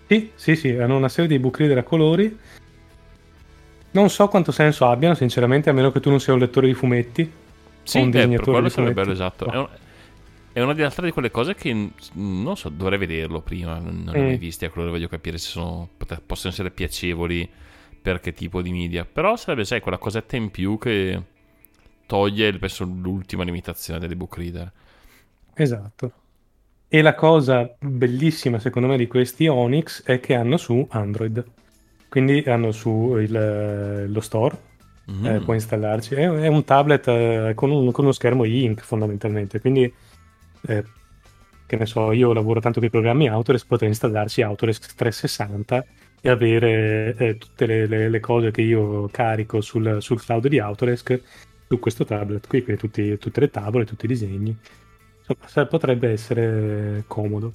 Sì, 0.08 0.30
sì, 0.34 0.56
sì, 0.56 0.70
hanno 0.70 0.96
una 0.96 1.08
serie 1.08 1.28
di 1.28 1.36
ebook 1.36 1.58
reader 1.58 1.78
a 1.78 1.82
colori. 1.84 2.36
Non 3.90 4.10
so 4.10 4.28
quanto 4.28 4.52
senso 4.52 4.86
abbiano, 4.86 5.14
sinceramente, 5.14 5.70
a 5.70 5.72
meno 5.72 5.90
che 5.90 6.00
tu 6.00 6.10
non 6.10 6.20
sia 6.20 6.32
un 6.32 6.38
lettore 6.40 6.66
di 6.68 6.74
fumetti. 6.74 7.30
Sì, 7.82 8.00
un 8.00 8.08
eh, 8.10 8.10
disegnatore 8.10 8.44
quello 8.46 8.68
di 8.68 8.70
sarebbe 8.70 8.92
fumetti. 8.92 8.94
bello, 8.94 9.12
esatto. 9.12 9.46
No. 9.46 9.52
È, 9.52 9.56
un- 9.56 9.68
è 10.52 10.60
una 10.60 10.74
di 10.74 10.82
altre 10.82 11.06
di 11.06 11.12
quelle 11.12 11.30
cose 11.30 11.54
che 11.54 11.90
non 12.14 12.56
so, 12.56 12.68
dovrei 12.70 12.98
vederlo 12.98 13.40
prima. 13.42 13.78
Non, 13.78 14.02
non 14.04 14.16
Mm. 14.16 14.24
mai 14.24 14.36
visti, 14.38 14.64
a 14.64 14.70
quello 14.70 14.90
voglio 14.90 15.08
capire 15.08 15.38
se 15.38 15.48
sono, 15.50 15.88
possono 16.26 16.52
essere 16.52 16.70
piacevoli 16.70 17.48
per 18.00 18.20
che 18.20 18.32
tipo 18.32 18.62
di 18.62 18.72
media. 18.72 19.04
Però 19.04 19.36
sarebbe, 19.36 19.64
sai, 19.64 19.80
quella 19.80 19.98
cosetta 19.98 20.36
in 20.36 20.50
più 20.50 20.78
che 20.78 21.22
toglie, 22.06 22.58
penso, 22.58 22.84
l'ultima 22.84 23.44
limitazione 23.44 24.00
delle 24.00 24.16
book 24.16 24.36
reader. 24.36 24.72
Esatto. 25.54 26.12
E 26.88 27.02
la 27.02 27.14
cosa 27.14 27.74
bellissima, 27.80 28.58
secondo 28.58 28.88
me, 28.88 28.96
di 28.96 29.06
questi 29.06 29.46
Onyx 29.46 30.04
è 30.04 30.20
che 30.20 30.34
hanno 30.34 30.56
su 30.56 30.86
Android. 30.90 31.44
Quindi 32.08 32.42
hanno 32.46 32.72
su 32.72 33.16
il- 33.18 34.06
lo 34.10 34.20
store, 34.20 34.56
Mm. 35.10 35.24
eh, 35.26 35.40
puoi 35.40 35.56
installarci. 35.56 36.14
È, 36.14 36.28
è 36.28 36.46
un 36.48 36.64
tablet 36.64 37.06
eh, 37.08 37.52
con, 37.54 37.70
un- 37.70 37.90
con 37.92 38.04
uno 38.04 38.12
schermo 38.12 38.44
ink, 38.44 38.82
fondamentalmente. 38.82 39.60
Quindi, 39.60 39.92
eh, 40.68 40.84
che 41.66 41.76
ne 41.76 41.86
so, 41.86 42.12
io 42.12 42.32
lavoro 42.32 42.60
tanto 42.60 42.78
con 42.80 42.88
i 42.88 42.90
programmi 42.90 43.28
Autodesk, 43.28 43.66
potrei 43.66 43.88
installarci 43.90 44.42
Autodesk 44.42 44.94
360 44.94 45.84
e 46.20 46.28
avere 46.30 47.14
eh, 47.16 47.36
tutte 47.38 47.66
le, 47.66 47.86
le- 47.86 48.08
le 48.08 48.20
cose 48.20 48.50
che 48.50 48.62
io 48.62 49.08
carico 49.10 49.60
sul, 49.60 49.98
sul 50.00 50.20
cloud 50.22 50.48
di 50.48 50.58
Autodesk 50.58 51.22
su 51.68 51.78
questo 51.78 52.04
tablet 52.04 52.46
qui, 52.46 52.62
quindi 52.62 52.80
tutti- 52.80 53.18
tutte 53.18 53.40
le 53.40 53.50
tavole, 53.50 53.84
tutti 53.84 54.04
i 54.06 54.08
disegni. 54.08 54.56
Insomma, 55.28 55.66
potrebbe 55.66 56.10
essere 56.10 57.04
comodo. 57.06 57.52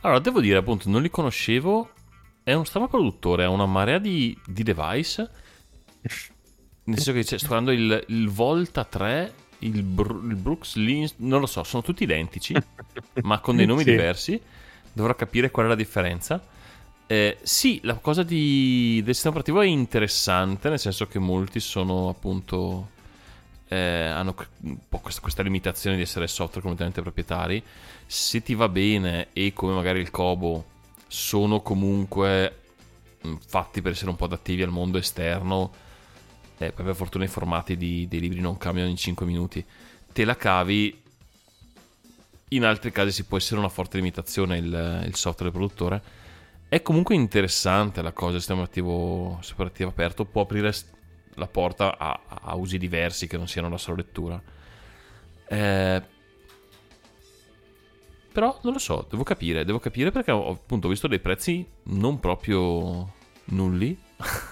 Allora, 0.00 0.20
devo 0.20 0.40
dire, 0.40 0.58
appunto, 0.58 0.88
non 0.88 1.02
li 1.02 1.10
conoscevo. 1.10 1.90
È 2.48 2.52
uno 2.52 2.62
strano 2.62 2.86
produttore, 2.86 3.42
ha 3.42 3.48
una 3.48 3.66
marea 3.66 3.98
di, 3.98 4.38
di 4.46 4.62
device. 4.62 5.28
Nel 6.84 6.96
senso 6.96 7.12
che 7.12 7.24
c'è, 7.24 7.38
sto 7.38 7.48
guardando 7.48 7.72
il, 7.72 8.04
il 8.06 8.28
Volta 8.28 8.84
3, 8.84 9.32
il, 9.60 9.82
Br- 9.82 10.22
il 10.30 10.36
Brooks 10.36 10.76
Lins, 10.76 11.14
non 11.16 11.40
lo 11.40 11.46
so, 11.46 11.64
sono 11.64 11.82
tutti 11.82 12.04
identici, 12.04 12.54
ma 13.22 13.40
con 13.40 13.56
dei 13.56 13.66
nomi 13.66 13.82
Sì. 13.82 13.90
diversi. 13.90 14.40
Dovrò 14.92 15.12
capire 15.16 15.50
qual 15.50 15.66
è 15.66 15.68
la 15.70 15.74
differenza. 15.74 16.40
Eh, 17.08 17.38
sì, 17.42 17.80
la 17.82 17.94
cosa 17.96 18.22
di- 18.22 19.00
del 19.04 19.14
sistema 19.14 19.34
operativo 19.34 19.60
è 19.62 19.66
interessante, 19.66 20.68
nel 20.68 20.78
senso 20.78 21.08
che 21.08 21.18
molti 21.18 21.58
sono 21.58 22.08
appunto. 22.10 22.90
eh, 23.68 23.76
hanno 23.76 24.36
un 24.60 24.78
po' 24.88 24.98
questa, 25.00 25.20
questa 25.20 25.42
limitazione 25.42 25.96
di 25.96 26.02
essere 26.02 26.28
software 26.28 26.60
completamente 26.60 27.02
proprietari. 27.02 27.60
Se 28.06 28.40
ti 28.40 28.54
va 28.54 28.68
bene 28.68 29.30
e 29.32 29.52
come 29.52 29.72
magari 29.74 29.98
il 29.98 30.12
Kobo 30.12 30.74
sono 31.06 31.60
comunque 31.60 32.58
mh, 33.22 33.34
fatti 33.46 33.82
per 33.82 33.92
essere 33.92 34.10
un 34.10 34.16
po' 34.16 34.24
adattivi 34.24 34.62
al 34.62 34.70
mondo 34.70 34.98
esterno, 34.98 35.72
eh, 36.58 36.72
poi 36.72 36.84
per 36.84 36.94
fortuna 36.94 37.24
i 37.24 37.28
formati 37.28 37.76
di- 37.76 38.06
dei 38.08 38.20
libri 38.20 38.40
non 38.40 38.56
cambiano 38.56 38.88
in 38.88 38.96
5 38.96 39.26
minuti, 39.26 39.64
te 40.12 40.24
la 40.24 40.36
cavi. 40.36 41.02
In 42.50 42.64
altri 42.64 42.92
casi 42.92 43.10
si 43.10 43.24
può 43.24 43.36
essere 43.36 43.58
una 43.58 43.68
forte 43.68 43.96
limitazione 43.96 44.56
il, 44.58 45.02
il 45.06 45.14
software 45.16 45.50
del 45.50 45.60
produttore. 45.60 46.02
È 46.68 46.80
comunque 46.82 47.14
interessante 47.14 48.02
la 48.02 48.12
cosa, 48.12 48.34
il 48.34 48.38
sistema 48.38 48.60
operativo, 48.60 49.40
operativo 49.52 49.88
aperto 49.90 50.24
può 50.24 50.42
aprire 50.42 50.72
la 51.34 51.46
porta 51.46 51.98
a, 51.98 52.20
a 52.26 52.54
usi 52.54 52.78
diversi 52.78 53.26
che 53.26 53.36
non 53.36 53.48
siano 53.48 53.68
la 53.68 53.78
sola 53.78 53.96
lettura. 53.96 54.40
Eh, 55.48 56.02
però 58.36 58.58
non 58.64 58.74
lo 58.74 58.78
so, 58.78 59.06
devo 59.08 59.22
capire, 59.22 59.64
devo 59.64 59.78
capire 59.78 60.10
perché 60.10 60.30
ho 60.30 60.50
appunto 60.50 60.88
visto 60.88 61.08
dei 61.08 61.20
prezzi 61.20 61.66
non 61.84 62.20
proprio 62.20 63.08
nulli. 63.44 63.96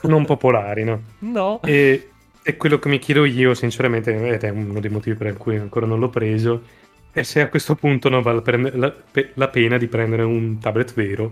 Non 0.04 0.24
popolari, 0.24 0.84
no? 0.84 1.02
No. 1.18 1.60
E, 1.62 2.08
e 2.42 2.56
quello 2.56 2.78
che 2.78 2.88
mi 2.88 2.98
chiedo 2.98 3.26
io, 3.26 3.52
sinceramente, 3.52 4.14
ed 4.26 4.42
è 4.42 4.48
uno 4.48 4.80
dei 4.80 4.88
motivi 4.88 5.16
per 5.16 5.36
cui 5.36 5.58
ancora 5.58 5.84
non 5.84 5.98
l'ho 5.98 6.08
preso, 6.08 6.62
è 7.12 7.22
se 7.24 7.42
a 7.42 7.50
questo 7.50 7.74
punto 7.74 8.08
non 8.08 8.22
vale 8.22 8.36
la, 8.36 8.42
prende- 8.42 8.74
la- 8.74 8.94
la 9.34 9.48
pena 9.48 9.76
di 9.76 9.86
prendere 9.86 10.22
un 10.22 10.58
tablet 10.58 10.94
vero. 10.94 11.30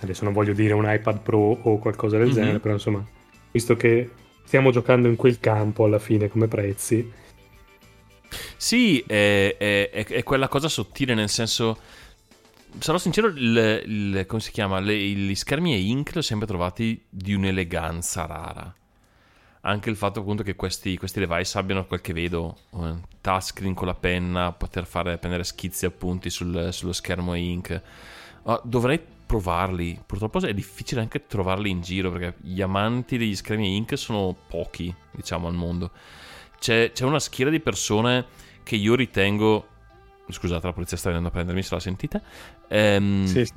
Adesso 0.00 0.24
non 0.24 0.34
voglio 0.34 0.52
dire 0.52 0.74
un 0.74 0.84
iPad 0.86 1.20
Pro 1.20 1.38
o 1.62 1.78
qualcosa 1.78 2.18
del 2.18 2.28
Mhm. 2.28 2.34
genere, 2.34 2.58
però 2.58 2.74
insomma, 2.74 3.02
visto 3.50 3.74
che 3.74 4.10
stiamo 4.44 4.70
giocando 4.70 5.08
in 5.08 5.16
quel 5.16 5.40
campo 5.40 5.86
alla 5.86 5.98
fine 5.98 6.28
come 6.28 6.46
prezzi, 6.46 7.10
Sì, 8.56 9.00
è, 9.06 9.56
è- 9.58 9.90
è- 10.06 10.22
quella 10.22 10.48
cosa 10.48 10.68
sottile, 10.68 11.14
nel 11.14 11.28
senso. 11.28 11.78
Sarò 12.78 12.98
sincero, 12.98 13.26
il, 13.28 13.82
il- 13.86 14.24
come 14.26 14.40
si 14.40 14.50
chiama? 14.52 14.78
Le- 14.78 14.96
gli 14.96 15.34
schermi 15.34 15.74
e 15.74 15.78
ink 15.78 16.12
li 16.12 16.18
ho 16.18 16.22
sempre 16.22 16.46
trovati 16.46 17.02
di 17.08 17.34
un'eleganza 17.34 18.26
rara. 18.26 18.72
Anche 19.62 19.90
il 19.90 19.96
fatto 19.96 20.20
appunto 20.20 20.42
che 20.42 20.56
questi, 20.56 20.96
questi 20.96 21.20
device 21.20 21.58
abbiano 21.58 21.84
quel 21.84 22.00
che 22.00 22.12
vedo, 22.14 22.56
eh, 22.80 22.94
touchscreen 23.20 23.74
con 23.74 23.86
la 23.88 23.94
penna, 23.94 24.52
poter 24.52 24.86
fare, 24.86 25.18
prendere 25.18 25.44
schizzi 25.44 25.84
appunti 25.84 26.30
sul- 26.30 26.68
sullo 26.72 26.92
schermo 26.92 27.34
e 27.34 27.38
ink. 27.40 27.82
Ah, 28.44 28.60
dovrei 28.64 28.98
provarli. 29.26 30.00
Purtroppo 30.06 30.40
è 30.40 30.54
difficile 30.54 31.00
anche 31.02 31.26
trovarli 31.26 31.68
in 31.70 31.82
giro 31.82 32.10
perché 32.10 32.34
gli 32.40 32.62
amanti 32.62 33.18
degli 33.18 33.36
schermi 33.36 33.66
e 33.66 33.74
ink 33.76 33.98
sono 33.98 34.34
pochi, 34.48 34.92
diciamo, 35.10 35.46
al 35.48 35.54
mondo. 35.54 35.90
C'è, 36.60 36.92
c'è 36.92 37.04
una 37.04 37.18
schiera 37.18 37.50
di 37.50 37.58
persone 37.58 38.26
che 38.62 38.76
io 38.76 38.94
ritengo. 38.94 39.66
Scusate, 40.28 40.66
la 40.66 40.72
polizia 40.72 40.96
sta 40.96 41.08
venendo 41.08 41.28
a 41.28 41.32
prendermi, 41.32 41.62
se 41.62 41.74
la 41.74 41.80
sentite. 41.80 42.22
Ehm, 42.68 43.24
sì, 43.24 43.40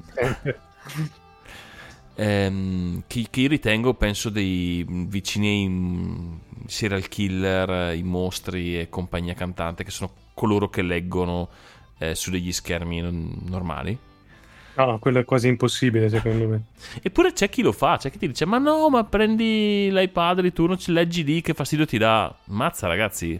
ehm, 2.16 3.04
che, 3.06 3.28
che 3.30 3.42
io 3.42 3.50
ritengo, 3.50 3.94
penso, 3.94 4.30
dei 4.30 4.86
vicini 4.88 5.48
ai 5.48 5.68
mm, 5.68 6.34
serial 6.66 7.08
killer, 7.10 7.94
i 7.94 8.04
mostri 8.04 8.80
e 8.80 8.90
compagnia 8.90 9.34
cantante, 9.34 9.84
che 9.84 9.92
sono 9.92 10.12
coloro 10.34 10.70
che 10.70 10.82
leggono 10.82 11.50
eh, 12.00 12.16
su 12.16 12.32
degli 12.32 12.52
schermi 12.52 13.02
non- 13.02 13.42
normali. 13.44 13.98
No, 14.76 15.00
quello 15.00 15.20
è 15.20 15.26
quasi 15.26 15.48
impossibile 15.48 16.10
secondo 16.10 16.48
me. 16.48 16.64
Eppure 17.02 17.34
c'è 17.34 17.50
chi 17.50 17.62
lo 17.62 17.72
fa, 17.72 17.98
c'è 17.98 18.10
chi 18.10 18.18
ti 18.18 18.28
dice: 18.28 18.46
Ma 18.46 18.58
no, 18.58 18.90
ma 18.90 19.04
prendi 19.04 19.90
l'iPad 19.92 20.42
di 20.42 20.52
turno, 20.54 20.78
ci 20.78 20.92
leggi 20.92 21.24
lì, 21.24 21.42
che 21.42 21.54
fastidio 21.54 21.86
ti 21.86 21.98
dà. 21.98 22.34
Mazza, 22.46 22.88
ragazzi. 22.88 23.40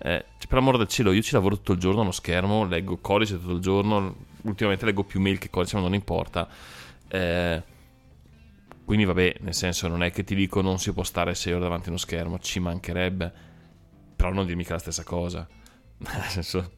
Eh, 0.00 0.24
cioè, 0.38 0.48
per 0.48 0.58
amore 0.58 0.78
del 0.78 0.88
cielo, 0.88 1.12
io 1.12 1.22
ci 1.22 1.34
lavoro 1.34 1.56
tutto 1.56 1.72
il 1.72 1.78
giorno 1.78 2.02
allo 2.02 2.12
schermo, 2.12 2.64
leggo 2.64 2.98
codice 2.98 3.38
tutto 3.38 3.54
il 3.54 3.60
giorno. 3.60 4.26
Ultimamente 4.42 4.84
leggo 4.84 5.04
più 5.04 5.20
mail 5.20 5.38
che 5.38 5.50
codice, 5.50 5.76
ma 5.76 5.82
non 5.82 5.94
importa. 5.94 6.48
Eh, 7.08 7.62
quindi, 8.84 9.04
vabbè, 9.04 9.36
nel 9.40 9.54
senso, 9.54 9.88
non 9.88 10.02
è 10.02 10.10
che 10.10 10.24
ti 10.24 10.34
dico 10.34 10.60
non 10.60 10.78
si 10.78 10.92
può 10.92 11.02
stare 11.02 11.34
6 11.34 11.52
ore 11.52 11.62
davanti 11.62 11.86
a 11.86 11.90
uno 11.90 11.98
schermo, 11.98 12.38
ci 12.38 12.60
mancherebbe. 12.60 13.32
Però 14.16 14.32
non 14.32 14.46
dirmi 14.46 14.62
che 14.62 14.70
è 14.70 14.72
la 14.72 14.78
stessa 14.78 15.04
cosa. 15.04 15.46
Nel 15.98 16.22
senso, 16.28 16.72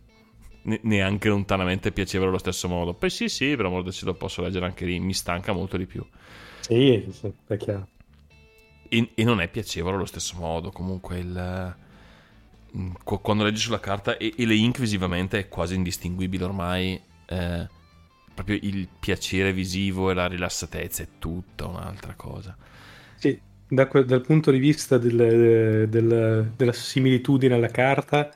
ne- 0.62 0.81
neanche 0.83 1.29
lontanamente 1.29 1.93
piacevole 1.93 2.31
allo 2.31 2.38
stesso 2.38 2.69
modo. 2.69 2.95
Poi 2.95 3.11
sì, 3.11 3.29
sì, 3.29 3.55
per 3.57 3.67
amor 3.67 3.83
del 3.83 3.93
cielo 3.93 4.14
posso 4.14 4.43
leggere 4.43 4.67
anche 4.67 4.85
lì, 4.85 4.99
mi 5.00 5.14
stanca 5.14 5.52
molto 5.52 5.76
di 5.76 5.87
più. 5.87 6.05
Sì, 6.61 7.07
sì, 7.12 7.35
è 7.47 7.57
chiaro. 7.59 7.90
E, 8.88 9.12
e 9.14 9.25
non 9.25 9.40
è 9.40 9.49
piacevole 9.49 9.97
allo 9.97 10.05
stesso 10.05 10.37
modo. 10.37 10.71
Comunque 10.71 11.19
il, 11.19 11.76
qu- 13.05 13.21
quando 13.21 13.45
leggi 13.45 13.61
sulla 13.61 13.81
carta 13.81 14.17
e, 14.17 14.35
e 14.37 14.47
le 14.47 14.55
ink 14.55 14.79
visivamente 14.79 15.38
è 15.38 15.49
quasi 15.49 15.75
indistinguibile 15.75 16.45
ormai. 16.45 17.00
eh, 17.26 17.69
proprio 18.35 18.59
il 18.62 18.88
piacere 18.99 19.52
visivo 19.52 20.11
e 20.11 20.14
la 20.14 20.26
rilassatezza 20.26 21.02
è 21.02 21.09
tutta 21.19 21.67
un'altra 21.67 22.14
cosa. 22.14 22.57
Sì, 23.14 23.40
da 23.67 23.85
dal 23.85 24.23
punto 24.23 24.50
di 24.50 24.59
vista 24.59 24.97
del- 24.99 25.87
del- 25.88 26.52
della 26.57 26.73
similitudine 26.73 27.55
alla 27.55 27.69
carta, 27.69 28.35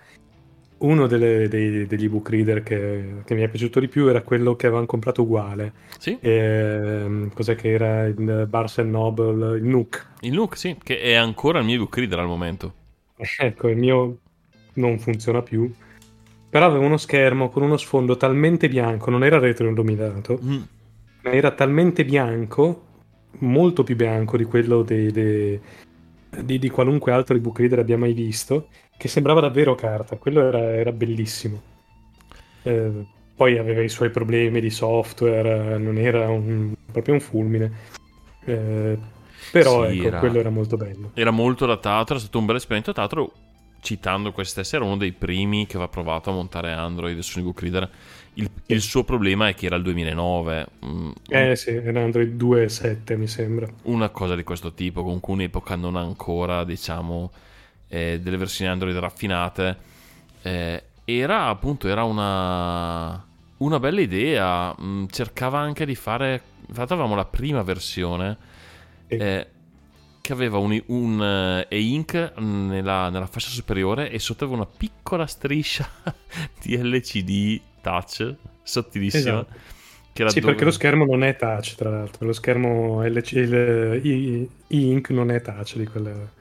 uno 0.79 1.07
delle- 1.07 1.49
dei- 1.49 1.87
degli 1.87 2.05
ebook 2.05 2.29
reader 2.31 2.63
che, 2.63 3.23
che 3.25 3.35
mi 3.35 3.43
è 3.43 3.49
piaciuto 3.49 3.81
di 3.81 3.89
più 3.89 4.07
era 4.09 4.23
quello 4.23 4.57
che 4.57 4.67
avevamo 4.67 4.87
comprato 4.87 5.23
uguale. 5.23 5.73
Sì, 5.99 6.21
Ehm, 6.21 7.33
cos'è 7.33 7.55
che 7.55 7.71
era 7.73 8.05
il 8.07 8.47
Barnes 8.49 8.79
Noble, 8.79 9.57
il 9.59 9.65
Nook. 9.65 10.13
il 10.23 10.33
Nook, 10.33 10.57
sì, 10.57 10.77
che 10.83 11.01
è 11.01 11.15
ancora 11.15 11.61
il 11.61 11.65
mio 11.67 11.77
ebook 11.77 11.97
reader 11.99 12.19
al 12.19 12.27
momento. 12.27 12.75
Ecco, 13.39 13.69
il 13.69 13.77
mio 13.77 14.19
non 14.75 14.99
funziona 14.99 15.43
più. 15.43 15.73
Però 16.49 16.67
aveva 16.67 16.85
uno 16.87 16.97
schermo 16.97 17.51
con 17.51 17.63
uno 17.63 17.77
sfondo 17.77 18.17
talmente 18.17 18.69
bianco, 18.69 19.11
non 19.11 19.25
era 19.25 19.39
retroilluminato, 19.39 20.41
Mm, 20.43 20.69
ma 21.23 21.33
era 21.33 21.53
talmente 21.53 22.05
bianco, 22.05 22.87
molto 23.41 23.83
più 23.85 23.97
bianco 23.97 24.37
di 24.37 24.45
quello 24.45 24.83
dei- 24.83 25.11
dei- 25.13 25.61
di, 26.43 26.59
di 26.59 26.71
qualunque 26.71 27.13
altro 27.13 27.37
ebook 27.37 27.59
reader 27.61 27.81
abbia 27.81 27.99
mai 27.99 28.13
visto, 28.13 28.69
che 28.97 29.09
sembrava 29.09 29.41
davvero 29.41 29.75
carta. 29.75 30.17
Quello 30.17 30.41
era, 30.47 30.59
era 30.75 30.93
bellissimo. 30.93 31.63
Eh, 32.63 33.07
poi 33.35 33.59
aveva 33.59 33.83
i 33.83 33.89
suoi 33.89 34.11
problemi 34.11 34.61
di 34.61 34.71
software, 34.71 35.79
non 35.79 35.99
era 35.99 36.29
un- 36.29 36.75
proprio 36.93 37.15
un 37.15 37.21
fulmine. 37.21 37.73
Eh, 38.45 38.99
però 39.51 39.85
Sì, 39.87 39.91
ecco, 39.91 40.07
era- 40.09 40.19
quello 40.19 40.39
era 40.39 40.51
molto 40.51 40.77
bello. 40.77 41.13
Era 41.13 41.31
molto 41.31 41.67
datato, 41.67 42.13
era 42.13 42.21
stato 42.21 42.39
un 42.39 42.47
bel 42.47 42.57
esperimento. 42.57 42.93
Tra 42.93 43.03
l'altro, 43.03 43.33
citando 43.81 44.33
questo 44.33 44.61
stesso, 44.63 44.77
era 44.77 44.85
uno 44.85 44.97
dei 44.97 45.13
primi 45.13 45.67
che 45.67 45.77
aveva 45.77 45.91
provato 45.91 46.31
a 46.31 46.35
montare 46.35 46.73
Android 46.73 47.19
su 47.21 47.39
un 47.39 47.45
ebook 47.45 47.61
reader. 47.63 47.91
Il, 48.35 48.51
il 48.67 48.81
suo 48.81 49.05
problema 49.05 49.49
è 49.49 49.55
che 49.55 49.67
era 49.67 49.77
il 49.77 49.83
2009. 49.83 50.67
mm, 50.85 51.11
Eh 51.29 51.55
sì, 51.55 51.69
era 51.71 52.03
Android 52.03 52.35
2.7 52.35 53.15
mi 53.17 53.27
sembra. 53.27 53.69
una 53.83 54.09
cosa 54.11 54.35
di 54.35 54.43
questo 54.45 54.73
tipo, 54.73 55.03
comunque 55.03 55.33
un'epoca 55.33 55.77
non 55.77 55.97
ancora, 55.97 56.65
diciamo, 56.65 57.31
eh, 57.95 58.21
delle 58.21 58.37
versioni 58.37 58.71
Android 58.71 58.97
raffinate. 58.97 59.79
Eh, 60.43 60.83
era 61.05 61.47
appunto 61.47 61.89
era 61.89 62.05
una, 62.05 63.25
una 63.59 63.79
bella 63.79 64.01
idea. 64.01 64.75
mm, 64.81 65.07
cercava 65.11 65.59
anche 65.59 65.87
di 65.87 65.95
fare. 65.95 66.43
Infatti, 66.69 66.93
avevamo 66.93 67.15
la 67.15 67.27
prima 67.27 67.63
versione 67.63 68.39
eh, 69.17 69.49
che 70.21 70.33
aveva 70.33 70.59
un, 70.59 70.83
un 70.87 71.23
eh, 71.23 71.67
e-ink 71.69 72.33
nella, 72.39 73.11
nella 73.11 73.27
fascia 73.27 73.51
superiore 73.51 74.11
e 74.11 74.19
sotto 74.19 74.45
aveva 74.45 74.63
una 74.63 74.71
piccola 74.77 75.27
striscia 75.27 75.89
di 76.63 76.77
LCD 76.77 77.61
touch 77.83 78.35
sottilissima. 78.63 79.47
Esatto. 79.47 79.61
Sì, 80.25 80.41
dove- 80.41 80.43
perché 80.43 80.65
lo 80.65 80.71
schermo 80.71 81.05
non 81.05 81.23
è 81.23 81.37
touch, 81.37 81.75
tra 81.75 81.91
l'altro. 81.91 82.27
Lo 82.27 82.33
schermo 82.33 83.03
LC, 83.05 83.33
il 83.33 84.01
i- 84.05 84.51
e-ink 84.69 85.11
non 85.11 85.31
è 85.31 85.41
touch 85.43 85.77
di 85.77 85.87
quel, 85.87 86.33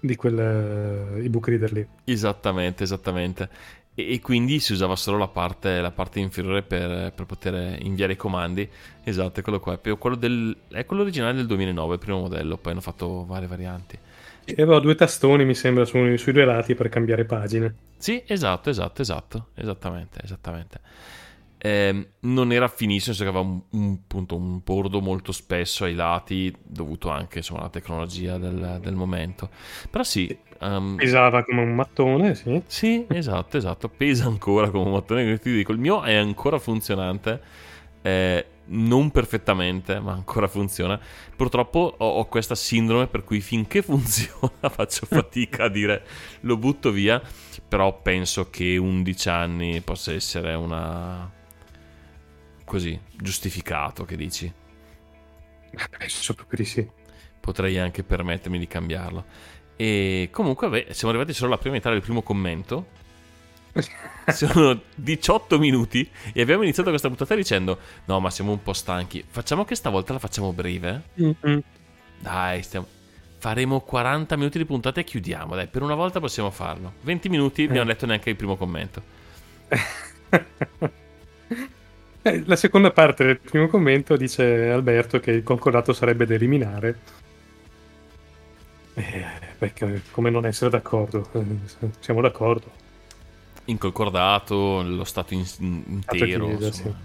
di 0.00 0.16
quel 0.16 0.38
eh, 0.38 1.24
ebook 1.24 1.48
reader 1.48 1.72
lì. 1.72 1.86
Esattamente, 2.04 2.82
esattamente. 2.84 3.48
E, 3.94 4.14
e 4.14 4.20
quindi 4.20 4.60
si 4.60 4.72
usava 4.72 4.96
solo 4.96 5.18
la 5.18 5.28
parte, 5.28 5.80
la 5.80 5.90
parte 5.90 6.20
inferiore 6.20 6.62
per, 6.62 7.12
per 7.12 7.26
poter 7.26 7.78
inviare 7.82 8.12
i 8.14 8.16
comandi. 8.16 8.68
Esatto, 9.04 9.40
è 9.40 9.42
quello 9.42 9.60
qua. 9.60 9.78
Quello, 9.78 10.16
del, 10.16 10.56
è 10.68 10.84
quello 10.84 11.02
originale 11.02 11.34
del 11.34 11.46
2009, 11.46 11.94
il 11.94 12.00
primo 12.00 12.20
modello. 12.20 12.56
Poi 12.56 12.72
hanno 12.72 12.80
fatto 12.80 13.24
varie 13.24 13.48
varianti. 13.48 13.98
E 14.44 14.62
aveva 14.62 14.80
due 14.80 14.94
tastoni, 14.94 15.44
mi 15.44 15.54
sembra, 15.54 15.84
su- 15.84 16.16
sui 16.16 16.32
due 16.32 16.44
lati 16.44 16.74
per 16.74 16.88
cambiare 16.88 17.24
pagine. 17.24 17.74
Sì, 17.98 18.22
esatto, 18.26 18.70
esatto, 18.70 19.02
esatto. 19.02 19.48
Esattamente, 19.54 20.20
esattamente. 20.22 20.80
Ehm, 21.62 22.06
non 22.20 22.52
era 22.52 22.68
finissimo, 22.68 23.14
nel 23.14 23.16
senso 23.16 23.22
che 23.24 23.28
aveva 23.28 23.44
un, 23.44 23.60
un, 23.70 24.06
punto, 24.06 24.36
un 24.36 24.60
bordo 24.64 25.00
molto 25.00 25.32
spesso 25.32 25.84
ai 25.84 25.94
lati, 25.94 26.54
dovuto 26.62 27.10
anche 27.10 27.38
insomma, 27.38 27.60
alla 27.60 27.70
tecnologia 27.70 28.38
del, 28.38 28.78
del 28.80 28.94
momento. 28.94 29.50
Però 29.90 30.02
sì, 30.02 30.36
ehm, 30.60 30.96
Pesava 30.96 31.44
come 31.44 31.62
un 31.62 31.74
mattone, 31.74 32.34
sì. 32.34 32.62
Sì, 32.66 33.06
esatto, 33.08 33.56
esatto. 33.56 33.88
Pesa 33.88 34.26
ancora 34.26 34.70
come 34.70 34.84
un 34.84 34.92
mattone. 34.92 35.38
Ti 35.38 35.50
dico, 35.52 35.72
il 35.72 35.78
mio 35.78 36.02
è 36.02 36.14
ancora 36.14 36.58
funzionante. 36.58 37.40
eh, 38.02 38.46
non 38.72 39.10
perfettamente, 39.10 39.98
ma 40.00 40.12
ancora 40.12 40.46
funziona. 40.48 40.98
Purtroppo 41.36 41.94
ho, 41.98 42.06
ho 42.18 42.26
questa 42.26 42.54
sindrome 42.54 43.06
per 43.08 43.24
cui 43.24 43.40
finché 43.40 43.82
funziona 43.82 44.68
faccio 44.70 45.06
fatica 45.06 45.64
a 45.64 45.68
dire 45.68 46.04
lo 46.42 46.56
butto 46.56 46.90
via. 46.90 47.20
Però 47.68 48.00
penso 48.02 48.50
che 48.50 48.76
11 48.76 49.28
anni 49.28 49.80
possa 49.80 50.12
essere 50.12 50.54
una. 50.54 51.30
Così, 52.70 52.96
giustificato, 53.16 54.04
che 54.04 54.14
dici. 54.14 54.52
Penso 55.98 56.34
proprio 56.34 56.58
di 56.58 56.64
sì. 56.64 56.88
Potrei 57.40 57.78
anche 57.78 58.04
permettermi 58.04 58.60
di 58.60 58.68
cambiarlo. 58.68 59.24
E 59.74 60.28
comunque, 60.30 60.68
beh, 60.68 60.86
siamo 60.90 61.12
arrivati 61.12 61.34
solo 61.34 61.48
alla 61.48 61.58
prima 61.58 61.74
metà 61.74 61.90
del 61.90 62.00
primo 62.00 62.22
commento. 62.22 62.98
Sono 64.30 64.82
18 64.94 65.58
minuti 65.58 66.08
e 66.32 66.42
abbiamo 66.42 66.62
iniziato 66.62 66.90
questa 66.90 67.08
puntata 67.08 67.34
dicendo: 67.34 67.76
No, 68.04 68.20
ma 68.20 68.30
siamo 68.30 68.52
un 68.52 68.62
po' 68.62 68.72
stanchi. 68.72 69.24
Facciamo 69.28 69.64
che 69.64 69.74
stavolta 69.74 70.12
la 70.12 70.20
facciamo 70.20 70.52
breve. 70.52 71.02
Mm-mm. 71.20 71.60
Dai, 72.20 72.62
stiamo... 72.62 72.86
faremo 73.38 73.80
40 73.80 74.36
minuti 74.36 74.58
di 74.58 74.64
puntata 74.64 75.00
e 75.00 75.04
chiudiamo. 75.04 75.56
Dai, 75.56 75.66
per 75.66 75.82
una 75.82 75.96
volta 75.96 76.20
possiamo 76.20 76.52
farlo. 76.52 76.92
20 77.00 77.28
minuti, 77.30 77.64
abbiamo 77.64 77.88
letto 77.88 78.06
neanche 78.06 78.30
il 78.30 78.36
primo 78.36 78.56
commento. 78.56 79.02
Eh, 82.22 82.42
La 82.46 82.56
seconda 82.56 82.90
parte 82.90 83.24
del 83.24 83.38
primo 83.38 83.68
commento 83.68 84.16
dice 84.16 84.68
Alberto 84.70 85.20
che 85.20 85.30
il 85.30 85.42
concordato 85.42 85.92
sarebbe 85.92 86.26
da 86.26 86.34
eliminare. 86.34 86.98
Eh, 88.94 89.24
perché 89.58 90.02
come 90.10 90.30
non 90.30 90.44
essere 90.44 90.70
d'accordo? 90.70 91.28
Eh, 91.32 91.88
Siamo 92.00 92.20
d'accordo. 92.20 92.70
In 93.66 93.78
concordato, 93.78 94.82
lo 94.82 95.04
stato 95.04 95.32
in- 95.34 95.46
intero. 95.58 96.46
chiesa, 96.46 96.66
insomma. 96.66 96.98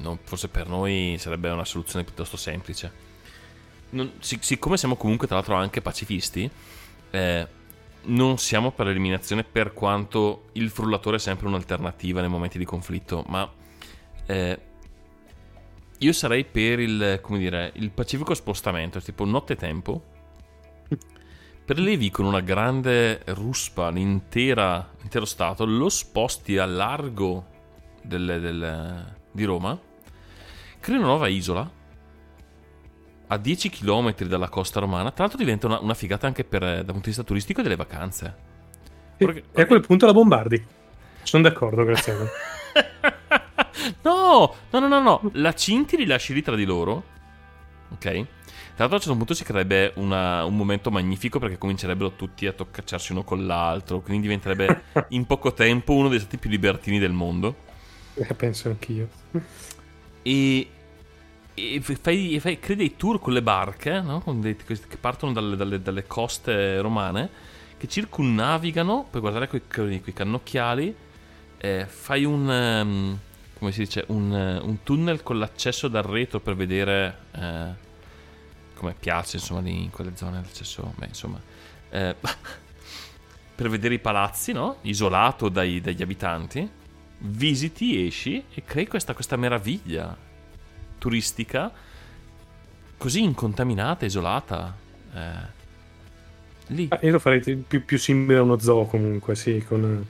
Non- 0.00 0.18
forse 0.22 0.48
per 0.48 0.66
noi 0.68 1.16
sarebbe 1.18 1.48
una 1.50 1.64
soluzione 1.64 2.04
piuttosto 2.04 2.36
semplice. 2.36 2.90
Non- 3.90 4.12
sic- 4.18 4.44
siccome 4.44 4.76
siamo 4.76 4.96
comunque, 4.96 5.26
tra 5.26 5.36
l'altro, 5.36 5.54
anche 5.54 5.80
pacifisti, 5.80 6.50
eh, 7.10 7.46
non 8.06 8.38
siamo 8.38 8.72
per 8.72 8.86
l'eliminazione 8.86 9.44
per 9.44 9.72
quanto 9.72 10.48
il 10.52 10.68
frullatore 10.68 11.16
è 11.16 11.20
sempre 11.20 11.46
un'alternativa 11.46 12.20
nei 12.20 12.28
momenti 12.28 12.58
di 12.58 12.64
conflitto, 12.64 13.24
ma 13.28 13.48
eh, 14.26 14.58
io 15.98 16.12
sarei 16.12 16.44
per 16.44 16.80
il, 16.80 17.18
come 17.22 17.38
dire, 17.38 17.70
il 17.76 17.90
pacifico 17.90 18.34
spostamento, 18.34 19.00
tipo 19.00 19.24
nottetempo. 19.24 20.12
Prelevi 21.64 22.10
con 22.10 22.26
una 22.26 22.40
grande 22.40 23.22
ruspa 23.26 23.88
l'intera- 23.88 24.86
l'intero 24.98 25.24
stato, 25.24 25.64
lo 25.64 25.88
sposti 25.88 26.58
a 26.58 26.66
largo 26.66 27.46
del- 28.02 28.38
del- 28.40 29.14
di 29.30 29.44
Roma, 29.44 29.78
crei 30.80 30.98
una 30.98 31.06
nuova 31.06 31.28
isola 31.28 31.70
a 33.28 33.36
10 33.38 33.70
km 33.70 34.14
dalla 34.26 34.50
costa 34.50 34.78
romana. 34.80 35.10
Tra 35.10 35.22
l'altro 35.24 35.38
diventa 35.42 35.66
una, 35.66 35.80
una 35.80 35.94
figata 35.94 36.26
anche 36.26 36.44
per, 36.44 36.60
dal 36.60 36.84
punto 36.84 36.98
di 37.00 37.06
vista 37.06 37.22
turistico 37.22 37.60
e 37.60 37.62
delle 37.62 37.76
vacanze. 37.76 38.34
E 39.16 39.24
Perché- 39.24 39.44
e 39.52 39.62
a 39.62 39.66
quel 39.66 39.80
punto 39.80 40.04
la 40.04 40.12
bombardi. 40.12 40.62
Sono 41.22 41.42
d'accordo, 41.44 41.82
Graziano. 41.84 42.26
no, 44.02 44.54
no, 44.70 44.78
no, 44.80 44.88
no, 44.88 45.00
no. 45.00 45.30
La 45.34 45.54
cinti 45.54 45.96
li 45.96 46.06
lasci 46.06 46.32
lì 46.34 46.42
tra 46.42 46.54
di 46.56 46.64
loro. 46.64 47.02
Ok. 47.90 48.00
Tra 48.76 48.86
l'altro 48.88 48.94
a 48.94 48.94
un 48.94 49.00
certo 49.00 49.16
punto 49.16 49.34
si 49.34 49.44
creerebbe 49.44 49.92
una- 49.96 50.44
un 50.44 50.56
momento 50.56 50.90
magnifico 50.90 51.38
perché 51.38 51.58
comincerebbero 51.58 52.12
tutti 52.12 52.46
a 52.46 52.52
toccacciarsi 52.52 53.12
uno 53.12 53.22
con 53.22 53.46
l'altro. 53.46 54.00
Quindi 54.00 54.22
diventerebbe 54.22 54.82
in 55.10 55.26
poco 55.26 55.52
tempo 55.52 55.92
uno 55.94 56.08
dei 56.08 56.18
stati 56.18 56.38
più 56.38 56.50
libertini 56.50 56.98
del 56.98 57.12
mondo. 57.12 57.54
Eh, 58.14 58.34
penso 58.34 58.68
anch'io. 58.68 59.08
E, 60.22 60.68
e 61.54 61.80
fai, 61.80 62.40
fai- 62.40 62.58
crei 62.58 62.76
dei 62.76 62.96
tour 62.96 63.20
con 63.20 63.32
le 63.32 63.42
barche 63.42 64.00
no? 64.00 64.20
Con 64.20 64.40
dei- 64.40 64.56
che 64.56 64.96
partono 64.98 65.32
dalle, 65.32 65.56
dalle- 65.56 65.82
dalle 65.82 66.06
coste 66.06 66.80
romane 66.80 67.28
che 67.76 67.86
circumnavigano 67.88 69.06
per 69.10 69.20
guardare 69.20 69.48
quei, 69.48 69.62
quei- 69.68 70.00
cannocchiali. 70.12 70.94
eh, 71.58 71.86
fai 71.88 72.24
un. 72.24 72.50
ehm, 72.50 73.18
come 73.64 73.72
si 73.72 73.80
dice? 73.84 74.04
Un, 74.08 74.32
eh, 74.34 74.58
un 74.58 74.82
tunnel 74.82 75.22
con 75.22 75.38
l'accesso 75.38 75.88
dal 75.88 76.02
retro 76.02 76.40
per 76.40 76.54
vedere. 76.54 77.18
eh, 77.32 77.82
come 78.74 78.94
piace 78.98 79.36
insomma 79.36 79.60
lì 79.60 79.84
in 79.84 79.90
quelle 79.90 80.16
zone 80.16 80.36
l'accesso. 80.40 80.92
Beh, 80.96 81.06
insomma. 81.06 81.40
eh, 81.90 82.14
per 83.54 83.68
vedere 83.68 83.94
i 83.94 83.98
palazzi, 83.98 84.52
no? 84.52 84.78
Isolato 84.82 85.48
dai- 85.48 85.80
dagli 85.80 86.02
abitanti 86.02 86.68
visiti, 87.26 88.06
esci 88.06 88.44
e 88.52 88.64
crei 88.64 88.86
questa, 88.86 89.14
questa 89.14 89.36
meraviglia 89.36 90.14
turistica 90.98 91.72
così 92.96 93.22
incontaminata, 93.22 94.04
isolata. 94.04 94.76
Eh, 95.14 95.52
Lì. 96.68 96.88
Ah, 96.90 96.98
io 97.02 97.12
lo 97.12 97.18
farei 97.18 97.40
più, 97.58 97.84
più 97.84 97.98
simile 97.98 98.38
a 98.38 98.42
uno 98.42 98.58
zoo 98.58 98.86
comunque, 98.86 99.34
sì, 99.34 99.62
con, 99.66 100.06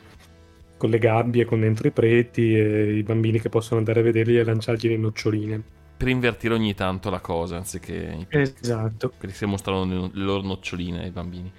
con 0.84 0.92
le 0.92 0.98
gabbie, 0.98 1.46
con 1.46 1.60
dentro 1.60 1.88
i 1.88 1.92
preti 1.92 2.54
e 2.54 2.94
i 2.98 3.02
bambini 3.02 3.40
che 3.40 3.48
possono 3.48 3.78
andare 3.78 4.00
a 4.00 4.02
vederli 4.02 4.36
e 4.36 4.44
lanciargli 4.44 4.88
le 4.88 4.98
noccioline. 4.98 5.62
Per 5.96 6.08
invertire 6.08 6.52
ogni 6.52 6.74
tanto 6.74 7.08
la 7.08 7.20
cosa, 7.20 7.56
anziché 7.56 8.26
Esatto. 8.28 9.14
quelli 9.16 9.32
che 9.32 9.46
mostrano 9.46 10.10
le 10.12 10.22
loro 10.22 10.42
noccioline 10.42 11.04
ai 11.04 11.10
bambini. 11.10 11.50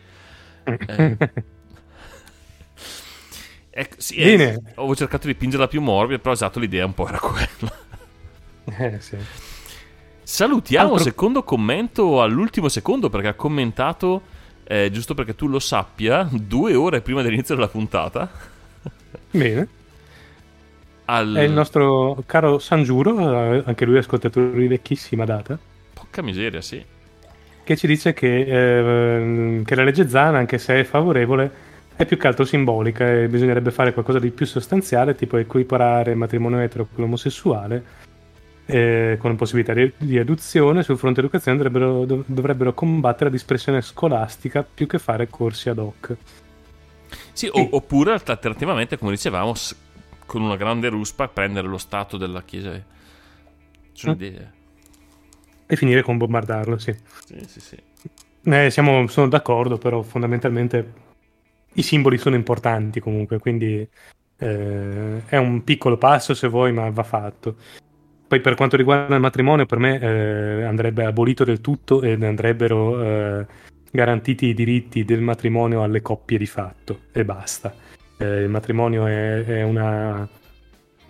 Eh. 0.88 1.17
Ecco, 3.77 3.95
sì, 3.97 4.15
eh, 4.15 4.61
ho 4.75 4.95
cercato 4.95 5.27
di 5.27 5.35
pingerla 5.35 5.67
più 5.67 5.81
morbida, 5.81 6.19
però 6.19 6.33
esatto, 6.33 6.59
l'idea 6.59 6.85
un 6.85 6.93
po' 6.93 7.07
era 7.07 7.19
quella. 7.19 7.73
Eh, 8.77 8.99
sì. 8.99 9.17
Salutiamo, 10.23 10.93
Altro- 10.93 11.03
secondo 11.03 11.43
commento 11.43 12.21
all'ultimo 12.21 12.67
secondo, 12.69 13.09
perché 13.09 13.27
ha 13.27 13.33
commentato, 13.33 14.21
eh, 14.63 14.89
giusto 14.91 15.13
perché 15.13 15.35
tu 15.35 15.47
lo 15.47 15.59
sappia, 15.59 16.27
due 16.31 16.73
ore 16.73 17.01
prima 17.01 17.21
dell'inizio 17.21 17.55
della 17.55 17.67
puntata. 17.67 18.53
Bene. 19.32 19.67
Al... 21.06 21.34
È 21.34 21.41
il 21.41 21.51
nostro 21.51 22.23
caro 22.25 22.58
Sangiuro, 22.58 23.54
eh, 23.54 23.63
anche 23.65 23.86
lui 23.86 23.97
ascoltatore 23.97 24.51
di 24.51 24.67
vecchissima 24.67 25.23
data, 25.23 25.58
Porca 25.93 26.21
miseria, 26.21 26.62
sì. 26.62 26.84
che 27.63 27.78
ci 27.78 27.86
dice 27.88 28.13
che, 28.13 28.39
eh, 28.41 29.62
che 29.63 29.75
la 29.75 29.84
legge 29.84 30.10
Zana, 30.10 30.39
anche 30.39 30.58
se 30.58 30.80
è 30.80 30.84
favorevole, 30.84 31.51
è 31.95 32.06
più 32.06 32.17
che 32.17 32.28
altro 32.28 32.43
simbolica 32.43 33.10
e 33.10 33.28
bisognerebbe 33.28 33.71
fare 33.71 33.93
qualcosa 33.93 34.19
di 34.19 34.32
più 34.32 34.45
sostanziale, 34.45 35.15
tipo 35.15 35.38
equiparare 35.38 36.12
il 36.12 36.17
matrimonio 36.17 36.60
etero 36.60 36.84
con 36.86 36.93
quello 36.93 37.08
omosessuale, 37.08 37.84
eh, 38.65 39.17
con 39.19 39.36
possibilità 39.36 39.73
di, 39.73 39.91
di 39.95 40.17
adozione. 40.17 40.84
Sul 40.84 40.97
fronte 40.97 41.19
educazione 41.19 41.58
dovrebbero, 41.58 42.06
dov- 42.06 42.23
dovrebbero 42.25 42.73
combattere 42.73 43.25
la 43.25 43.36
dispersione 43.36 43.82
scolastica 43.82 44.65
più 44.73 44.88
che 44.88 44.99
fare 44.99 45.30
corsi 45.30 45.69
ad 45.69 45.78
hoc. 45.78 46.15
Sì, 47.36 47.50
o- 47.52 47.67
oppure 47.71 48.13
alternativamente, 48.13 48.98
come 48.98 49.12
dicevamo, 49.12 49.54
con 50.26 50.41
una 50.41 50.56
grande 50.56 50.88
ruspa 50.88 51.28
prendere 51.28 51.67
lo 51.67 51.78
stato 51.78 52.15
della 52.15 52.41
Chiesa. 52.43 52.82
Sono 53.91 54.13
Mm. 54.13 54.15
idee. 54.15 54.52
E 55.67 55.76
finire 55.76 56.02
con 56.02 56.17
bombardarlo, 56.17 56.78
sì. 56.78 56.95
Sì, 57.26 57.45
sì, 57.45 57.60
sì. 57.60 57.78
Eh, 58.43 58.69
siamo, 58.71 59.08
sono 59.08 59.28
d'accordo, 59.28 59.78
però 59.78 60.02
fondamentalmente 60.02 60.93
i 61.74 61.82
simboli 61.82 62.17
sono 62.17 62.36
importanti 62.36 63.02
comunque, 63.02 63.39
quindi 63.39 63.86
eh, 64.38 65.21
è 65.26 65.36
un 65.36 65.63
piccolo 65.65 65.98
passo 65.98 66.34
se 66.34 66.48
vuoi, 66.48 66.71
ma 66.71 66.89
va 66.89 67.04
fatto. 67.04 67.58
Poi 68.28 68.39
per 68.39 68.56
quanto 68.56 68.78
riguarda 68.78 69.15
il 69.15 69.21
matrimonio, 69.21 69.65
per 69.65 69.80
me 69.80 70.00
eh, 70.00 70.63
andrebbe 70.63 71.04
abolito 71.04 71.43
del 71.43 71.60
tutto 71.60 72.02
ed 72.02 72.24
andrebbero 72.24 73.04
eh, 73.04 73.45
garantiti 73.95 74.47
i 74.47 74.53
diritti 74.53 75.03
del 75.03 75.21
matrimonio 75.21 75.81
alle 75.84 76.01
coppie 76.01 76.38
di 76.38 76.45
fatto 76.45 77.01
e 77.12 77.25
basta. 77.25 77.73
Eh, 78.17 78.41
il 78.43 78.49
matrimonio 78.49 79.08
è, 79.08 79.43
è 79.43 79.63
una, 79.63 80.27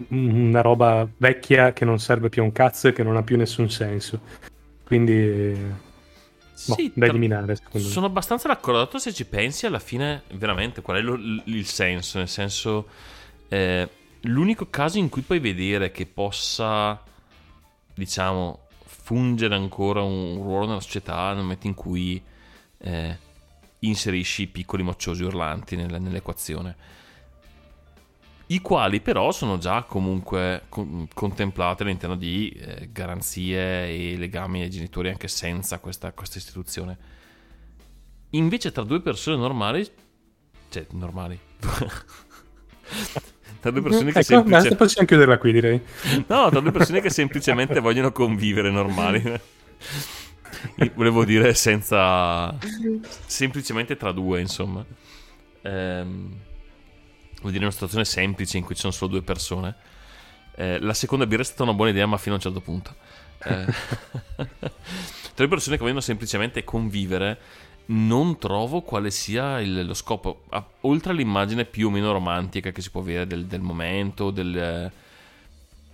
una 0.10 0.62
roba 0.62 1.08
vecchia 1.17 1.74
che 1.74 1.86
non 1.86 2.00
serve 2.00 2.30
più 2.30 2.41
a 2.41 2.45
un 2.45 2.52
cazzo 2.52 2.88
e 2.88 2.93
che 2.93 3.04
non 3.04 3.17
ha 3.17 3.24
più 3.24 3.38
nessun 3.38 3.69
senso. 3.69 4.21
Quindi 4.86 5.84
Boh, 6.67 6.74
Sì, 6.76 6.88
da 6.93 7.06
tra- 7.06 7.08
eliminare, 7.08 7.56
secondo 7.58 7.86
me. 7.88 7.93
Sono 7.93 8.06
abbastanza 8.06 8.48
d'accordo 8.48 8.98
se 8.98 9.12
ci 9.13 9.26
pensi 9.26 9.65
alla 9.65 9.80
fine 9.80 10.24
veramente 10.36 10.82
qual 10.82 10.98
è 10.98 11.02
lo- 11.02 11.19
il 11.45 11.65
senso, 11.65 12.17
nel 12.17 12.30
senso 12.30 12.88
eh, 13.50 13.89
l'unico 14.21 14.67
caso 14.69 14.98
in 14.98 15.10
cui 15.10 15.21
puoi 15.21 15.39
vedere 15.39 15.91
che 15.91 16.06
possa 16.06 17.02
diciamo 17.93 18.60
fungere 18.86 19.54
ancora 19.54 20.02
un 20.02 20.41
ruolo 20.41 20.67
nella 20.67 20.80
società 20.80 21.34
nel 21.34 21.41
momento 21.43 21.67
in 21.67 21.74
cui 21.74 22.21
eh, 22.80 23.18
inserisci 23.80 24.44
i 24.44 24.48
piccoli 24.48 24.84
mocciosi 24.84 25.24
urlanti 25.24 25.76
nel- 25.76 26.02
nell'equazione 26.02 27.04
i 28.48 28.62
quali 28.62 29.02
però 29.02 29.32
sono 29.32 29.58
già 29.58 29.82
comunque 29.84 30.64
con- 30.70 31.08
contemplati 31.12 31.82
all'interno 31.82 32.16
di 32.16 32.50
eh, 32.50 32.90
garanzie 32.92 33.88
e 33.88 34.16
legami 34.18 34.62
ai 34.62 34.70
genitori 34.70 35.10
anche 35.10 35.28
senza 35.28 35.80
questa, 35.80 36.12
questa 36.12 36.38
istituzione. 36.38 36.98
Invece 38.32 38.72
tra 38.72 38.84
due 38.84 39.02
persone 39.02 39.38
normali, 39.38 39.88
cioè 40.70 40.86
normali, 40.92 41.40
tra 43.60 43.72
due 43.72 43.82
persone 43.82 44.12
che 44.12 44.20
ecco, 44.20 44.28
semplice- 44.28 44.60
basta, 44.60 44.76
possiamo 44.76 45.08
chiuderla 45.08 45.38
qui, 45.40 45.52
direi. 45.52 45.82
No, 46.28 46.50
tra 46.52 46.60
due 46.60 46.72
persone 46.72 47.02
che 47.02 47.10
semplicemente 47.10 47.80
vogliono 47.80 48.12
convivere 48.12 48.70
normali. 48.70 49.24
Volevo 50.95 51.25
dire 51.25 51.54
senza... 51.54 52.56
Semplicemente 53.25 53.95
tra 53.97 54.12
due, 54.12 54.39
insomma. 54.41 54.86
Ehm, 55.62 56.34
vuol 57.39 57.51
dire 57.51 57.63
una 57.63 57.73
situazione 57.73 58.06
semplice 58.06 58.58
in 58.58 58.63
cui 58.63 58.75
ci 58.75 58.82
sono 58.82 58.93
solo 58.93 59.12
due 59.12 59.21
persone. 59.21 59.75
Eh, 60.56 60.80
la 60.80 60.93
seconda 60.93 61.25
birra 61.28 61.41
è 61.41 61.45
stata 61.45 61.63
una 61.63 61.73
buona 61.73 61.91
idea, 61.91 62.06
ma 62.06 62.17
fino 62.17 62.34
a 62.36 62.38
un 62.38 62.43
certo 62.43 62.62
punto. 62.62 62.95
Eh, 63.43 63.65
tra 65.36 65.43
le 65.43 65.47
persone 65.47 65.75
che 65.75 65.82
vogliono 65.82 66.01
semplicemente 66.01 66.63
convivere, 66.63 67.38
non 67.88 68.38
trovo 68.39 68.82
quale 68.82 69.12
sia 69.12 69.60
il- 69.60 69.86
lo 69.86 69.93
scopo. 69.93 70.45
Oltre 70.82 71.12
all'immagine 71.12 71.65
più 71.65 71.88
o 71.88 71.91
meno 71.91 72.12
romantica 72.12 72.71
che 72.71 72.82
si 72.82 72.89
può 72.89 73.01
avere 73.01 73.28
del, 73.28 73.45
del 73.45 73.62
momento, 73.62 74.32
del... 74.32 74.58
eh, 74.58 74.91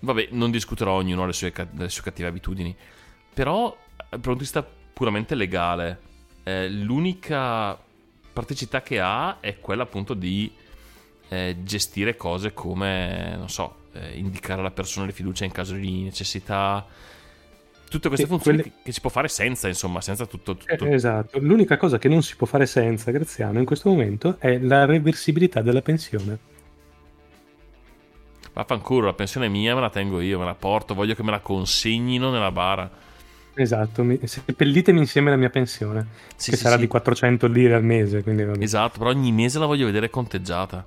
Vabbè, 0.03 0.29
non 0.31 0.49
discuterò 0.49 0.93
ognuno 0.93 1.25
le 1.27 1.33
sue, 1.33 1.53
le 1.75 1.89
sue 1.89 2.01
cattive 2.03 2.27
abitudini. 2.27 2.75
Però, 3.33 3.75
dal 4.11 4.19
punto 4.19 4.33
di 4.33 4.39
vista 4.39 4.61
puramente 4.93 5.35
legale, 5.35 5.99
eh, 6.43 6.69
l'unica 6.69 7.77
praticità 8.33 8.81
che 8.81 8.99
ha 8.99 9.39
è 9.39 9.59
quella 9.59 9.83
appunto 9.83 10.13
di 10.13 10.51
eh, 11.29 11.57
gestire 11.63 12.17
cose 12.17 12.53
come, 12.53 13.35
non 13.37 13.49
so, 13.49 13.87
eh, 13.93 14.17
indicare 14.17 14.59
alla 14.59 14.71
persona 14.71 15.05
di 15.05 15.13
fiducia 15.13 15.45
in 15.45 15.51
caso 15.51 15.75
di 15.75 16.03
necessità. 16.03 16.85
Tutte 17.89 18.07
queste 18.09 18.25
Sì, 18.25 18.31
funzioni 18.31 18.57
quelle- 18.61 18.75
che, 18.77 18.83
che 18.83 18.91
si 18.91 19.01
può 19.01 19.09
fare 19.09 19.27
senza, 19.29 19.67
insomma, 19.69 20.01
senza 20.01 20.25
tutto... 20.25 20.55
tutto- 20.57 20.85
Eh, 20.85 20.93
Esatto. 20.93 21.39
L'unica 21.39 21.77
cosa 21.77 21.97
che 21.97 22.09
non 22.09 22.21
si 22.23 22.35
può 22.35 22.47
fare 22.47 22.65
senza, 22.65 23.11
Graziano, 23.11 23.59
in 23.59 23.65
questo 23.65 23.89
momento 23.89 24.37
è 24.39 24.57
la 24.59 24.85
reversibilità 24.85 25.61
della 25.61 25.81
pensione. 25.81 26.39
Vaffanculo, 28.53 29.05
la 29.05 29.13
pensione 29.13 29.45
è 29.45 29.49
mia, 29.49 29.73
me 29.75 29.81
la 29.81 29.89
tengo 29.89 30.19
io, 30.19 30.37
me 30.39 30.45
la 30.45 30.55
porto, 30.55 30.93
voglio 30.93 31.15
che 31.15 31.23
me 31.23 31.31
la 31.31 31.39
consegnino 31.39 32.29
nella 32.31 32.51
bara. 32.51 32.89
Esatto, 33.53 34.03
mi- 34.03 34.19
seppellitemi 34.23 34.99
insieme 34.99 35.29
la 35.29 35.35
mia 35.35 35.49
pensione, 35.49 36.07
Sì, 36.35 36.49
che 36.51 36.55
sì, 36.55 36.63
sarà 36.63 36.75
sì. 36.75 36.81
di 36.81 36.87
400 36.87 37.47
lire 37.47 37.73
al 37.73 37.83
mese. 37.83 38.23
Esatto, 38.59 38.97
però 38.99 39.09
ogni 39.09 39.31
mese 39.31 39.59
la 39.59 39.65
voglio 39.65 39.85
vedere 39.85 40.09
conteggiata 40.09 40.85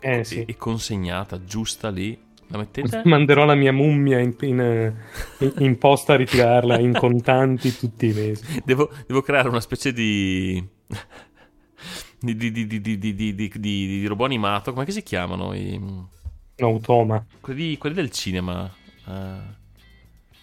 Eh 0.00 0.24
e, 0.28 0.44
e 0.46 0.56
consegnata, 0.56 1.42
giusta 1.44 1.90
lì. 1.90 2.18
La 2.50 2.56
mettete? 2.58 3.02
Manderò 3.04 3.44
la 3.44 3.54
mia 3.54 3.72
mummia 3.72 4.18
in, 4.20 4.34
in, 4.40 4.60
eh, 4.60 4.94
in- 5.38 5.52
in 5.58 5.78
posta 5.78 6.14
a 6.14 6.16
ritirarla 6.16 6.78
in 6.78 6.92
contanti 6.96 7.76
tutti 7.76 8.06
i 8.06 8.12
mesi. 8.12 8.46
Devo, 8.64 8.90
devo 9.06 9.22
creare 9.22 9.48
una 9.48 9.60
specie 9.60 9.92
di... 9.92 10.66
di, 12.20 12.34
di, 12.36 12.50
di, 12.50 12.66
di, 12.66 12.80
di, 12.80 12.98
di, 12.98 13.14
di, 13.14 13.34
di- 13.34 13.86
di 14.00 14.06
robot 14.06 14.26
animato, 14.26 14.72
come 14.72 14.90
si 14.90 15.02
chiamano? 15.02 15.52
I- 15.54 15.80
Un 16.60 16.66
automa. 16.66 17.24
quelli, 17.40 17.76
quelli 17.78 17.94
del 17.94 18.10
cinema. 18.10 18.70
eh. 19.06 19.56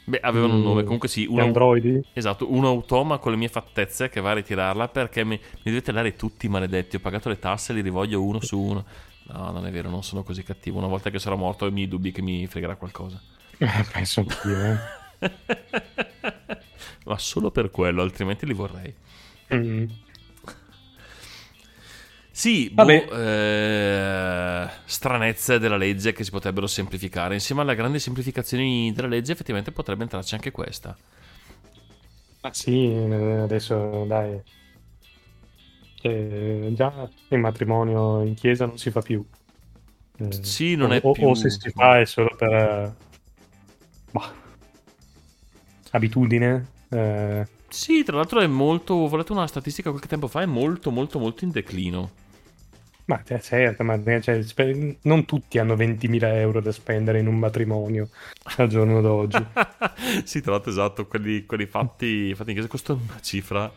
Beh, 0.07 0.19
avevano 0.21 0.53
un 0.53 0.61
nome, 0.61 0.83
comunque 0.83 1.07
sì, 1.07 1.25
un, 1.27 1.39
androidi? 1.39 1.99
esatto, 2.13 2.51
un 2.53 2.63
automa 2.63 3.17
con 3.17 3.31
le 3.31 3.37
mie 3.37 3.47
fattezze 3.47 4.07
che 4.09 4.21
va 4.21 4.31
a 4.31 4.33
ritirarla 4.35 4.87
perché 4.87 5.23
mi, 5.23 5.35
mi 5.35 5.61
dovete 5.63 5.91
dare 5.91 6.15
tutti 6.15 6.47
maledetti, 6.47 6.97
ho 6.97 6.99
pagato 6.99 7.27
le 7.27 7.39
tasse, 7.39 7.73
li 7.73 7.81
rivoglio 7.81 8.21
uno 8.21 8.39
su 8.39 8.59
uno. 8.59 8.85
No, 9.27 9.49
non 9.49 9.65
è 9.65 9.71
vero, 9.71 9.89
non 9.89 10.03
sono 10.03 10.21
così 10.21 10.43
cattivo. 10.43 10.77
Una 10.77 10.87
volta 10.87 11.09
che 11.09 11.17
sarò 11.17 11.35
morto 11.35 11.65
ho 11.65 11.67
i 11.67 11.71
miei 11.71 11.87
dubbi 11.87 12.11
che 12.11 12.21
mi 12.21 12.45
fregherà 12.45 12.75
qualcosa. 12.75 13.19
Eh, 13.57 13.85
penso 13.91 14.19
anch'io, 14.19 14.63
eh. 14.63 14.77
Ma 17.05 17.17
solo 17.17 17.49
per 17.49 17.71
quello, 17.71 18.03
altrimenti 18.03 18.45
li 18.45 18.53
vorrei. 18.53 18.93
Mm. 19.53 19.85
Sì, 22.37 22.69
boh, 22.69 23.09
eh, 23.11 24.69
stranezze 24.83 25.57
della 25.57 25.77
legge 25.77 26.11
che 26.11 26.25
si 26.25 26.31
potrebbero 26.31 26.67
semplificare. 26.67 27.35
Insieme 27.35 27.61
alle 27.61 27.75
grandi 27.75 27.97
semplificazioni 27.99 28.91
della 28.93 29.07
legge, 29.07 29.31
effettivamente 29.31 29.71
potrebbe 29.71 30.03
entrarci 30.03 30.33
anche 30.33 30.51
questa. 30.51 30.97
Ma 32.41 32.53
sì, 32.53 32.93
adesso 33.41 34.05
dai. 34.05 34.41
Eh, 36.01 36.71
già 36.75 37.09
il 37.29 37.39
matrimonio 37.39 38.21
in 38.21 38.35
chiesa 38.35 38.65
non 38.65 38.77
si 38.77 38.91
fa 38.91 39.01
più. 39.01 39.25
Eh, 40.17 40.25
Sì, 40.41 40.75
non 40.75 40.91
o, 40.91 40.93
è 40.93 41.01
o- 41.01 41.11
più- 41.11 41.27
o 41.27 41.33
se 41.33 41.49
si 41.49 41.69
fa 41.71 41.99
è 41.99 42.05
solo 42.05 42.29
per 42.37 42.95
bah, 44.13 44.33
abitudine. 45.91 46.65
eh, 46.91 47.45
Sì, 47.67 48.03
tra 48.03 48.15
l'altro 48.15 48.39
è 48.39 48.47
molto. 48.47 48.93
Ho 48.95 49.15
letto 49.15 49.33
una 49.33 49.45
statistica 49.47 49.89
qualche 49.89 50.07
tempo 50.07 50.27
fa, 50.27 50.41
è 50.41 50.45
molto, 50.47 50.89
molto, 50.91 51.19
molto 51.19 51.43
in 51.43 51.51
declino. 51.51 52.11
Ma 53.05 53.21
cioè, 53.23 53.39
certo, 53.39 53.83
ma 53.83 54.01
cioè, 54.21 54.41
spe- 54.41 54.97
non 55.03 55.25
tutti 55.25 55.59
hanno 55.59 55.75
20.000 55.75 56.35
euro 56.35 56.61
da 56.61 56.71
spendere 56.71 57.19
in 57.19 57.27
un 57.27 57.37
matrimonio 57.37 58.09
al 58.57 58.67
giorno 58.67 59.01
d'oggi. 59.01 59.45
sì, 60.23 60.41
tra 60.41 60.51
l'altro, 60.53 60.71
esatto, 60.71 61.07
quelli, 61.07 61.45
quelli 61.45 61.65
fatti, 61.67 62.33
fatti 62.33 62.49
in 62.49 62.55
chiesa 62.55 62.69
costano 62.69 63.01
una 63.03 63.19
cifra 63.21 63.71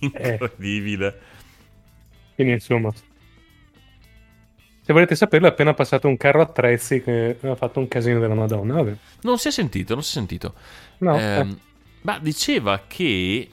Incredibile. 0.00 1.20
Quindi 2.34 2.54
insomma, 2.54 2.92
se 4.80 4.92
volete 4.92 5.16
saperlo, 5.16 5.48
è 5.48 5.50
appena 5.50 5.74
passato 5.74 6.06
un 6.06 6.16
carro 6.16 6.42
attrezzi 6.42 7.02
che 7.02 7.38
ha 7.40 7.54
fatto 7.56 7.80
un 7.80 7.88
casino 7.88 8.20
della 8.20 8.34
Madonna. 8.34 8.74
Vabbè. 8.74 8.96
Non 9.22 9.38
si 9.38 9.48
è 9.48 9.50
sentito, 9.50 9.94
non 9.94 10.02
si 10.02 10.10
è 10.10 10.12
sentito. 10.14 10.54
No, 10.98 11.18
Ehm, 11.18 11.50
eh. 11.50 11.56
Ma 12.02 12.18
diceva 12.20 12.84
che 12.86 13.50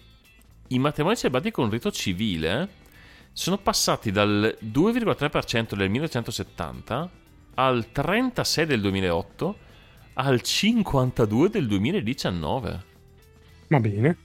i 0.67 0.79
matrimoni 0.79 1.15
celebrati 1.15 1.49
con 1.49 1.69
rito 1.69 1.91
civile 1.91 2.81
sono 3.33 3.57
passati 3.57 4.11
dal 4.11 4.55
2,3% 4.63 5.75
del 5.75 5.89
1970 5.89 7.09
al 7.55 7.91
36 7.91 8.65
del 8.65 8.79
2008 8.81 9.57
al 10.13 10.41
52 10.41 11.49
del 11.49 11.67
2019. 11.67 12.83
Va 13.67 13.79
bene, 13.79 14.17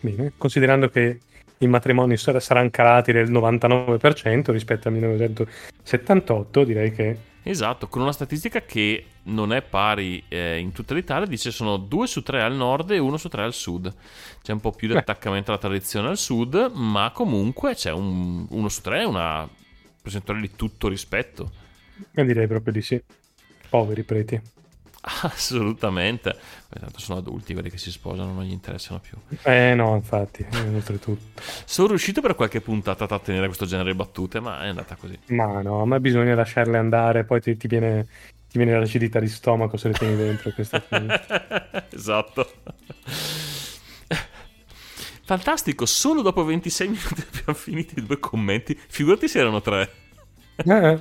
bene. 0.00 0.32
Considerando 0.38 0.88
che 0.88 1.18
i 1.58 1.66
matrimoni 1.66 2.16
sar- 2.16 2.40
saranno 2.40 2.70
calati 2.70 3.10
del 3.10 3.30
99% 3.30 4.52
rispetto 4.52 4.88
al 4.88 4.94
1978, 4.94 6.64
direi 6.64 6.92
che 6.92 7.18
Esatto, 7.44 7.88
con 7.88 8.02
una 8.02 8.12
statistica 8.12 8.62
che 8.62 9.06
non 9.24 9.52
è 9.52 9.62
pari 9.62 10.22
eh, 10.28 10.58
in 10.58 10.72
tutta 10.72 10.94
l'Italia, 10.94 11.26
dice 11.26 11.50
sono 11.50 11.76
2 11.76 12.06
su 12.06 12.22
3 12.22 12.40
al 12.40 12.54
nord 12.54 12.90
e 12.92 12.98
1 12.98 13.16
su 13.16 13.28
3 13.28 13.42
al 13.42 13.52
sud. 13.52 13.92
C'è 14.42 14.52
un 14.52 14.60
po' 14.60 14.70
più 14.70 14.86
di 14.86 14.94
Beh. 14.94 15.00
attaccamento 15.00 15.50
alla 15.50 15.60
tradizione 15.60 16.08
al 16.08 16.18
sud, 16.18 16.70
ma 16.74 17.10
comunque 17.12 17.74
c'è 17.74 17.90
un 17.90 18.46
1 18.48 18.68
su 18.68 18.80
3, 18.80 19.04
una 19.04 19.48
percentuale 20.00 20.40
di 20.40 20.54
tutto 20.54 20.88
rispetto. 20.88 21.50
eh, 22.14 22.24
direi 22.24 22.46
proprio 22.46 22.72
di 22.72 22.82
sì. 22.82 23.02
Poveri 23.68 24.02
preti. 24.04 24.40
Assolutamente. 25.02 26.36
Tanto 26.68 27.00
sono 27.00 27.18
adulti, 27.18 27.52
quelli 27.54 27.70
che 27.70 27.78
si 27.78 27.90
sposano 27.90 28.32
non 28.32 28.44
gli 28.44 28.52
interessano 28.52 29.00
più. 29.00 29.18
Eh 29.42 29.74
no, 29.74 29.96
infatti, 29.96 30.46
oltretutto. 30.54 31.42
Sono 31.64 31.88
riuscito 31.88 32.20
per 32.20 32.34
qualche 32.34 32.60
puntata 32.60 33.04
a 33.04 33.06
trattenere 33.08 33.46
questo 33.46 33.66
genere 33.66 33.90
di 33.90 33.96
battute, 33.96 34.40
ma 34.40 34.62
è 34.62 34.68
andata 34.68 34.94
così. 34.94 35.18
Ma 35.28 35.60
no, 35.60 35.84
ma 35.86 35.98
bisogna 35.98 36.34
lasciarle 36.34 36.78
andare, 36.78 37.24
poi 37.24 37.40
ti, 37.40 37.56
ti 37.56 37.66
viene, 37.66 38.06
ti 38.48 38.58
viene 38.58 38.78
l'acidità 38.78 39.18
di 39.18 39.28
stomaco 39.28 39.76
se 39.76 39.88
le 39.88 39.94
tieni 39.94 40.16
dentro. 40.16 40.50
Queste 40.52 40.82
cose. 40.88 41.86
esatto. 41.90 42.52
Fantastico, 45.24 45.86
solo 45.86 46.22
dopo 46.22 46.44
26 46.44 46.88
minuti 46.88 47.24
abbiamo 47.26 47.54
finito 47.54 47.98
i 47.98 48.04
due 48.04 48.18
commenti. 48.20 48.78
Figurati 48.88 49.28
se 49.28 49.38
erano 49.40 49.60
tre. 49.60 49.90
Eh, 50.56 50.98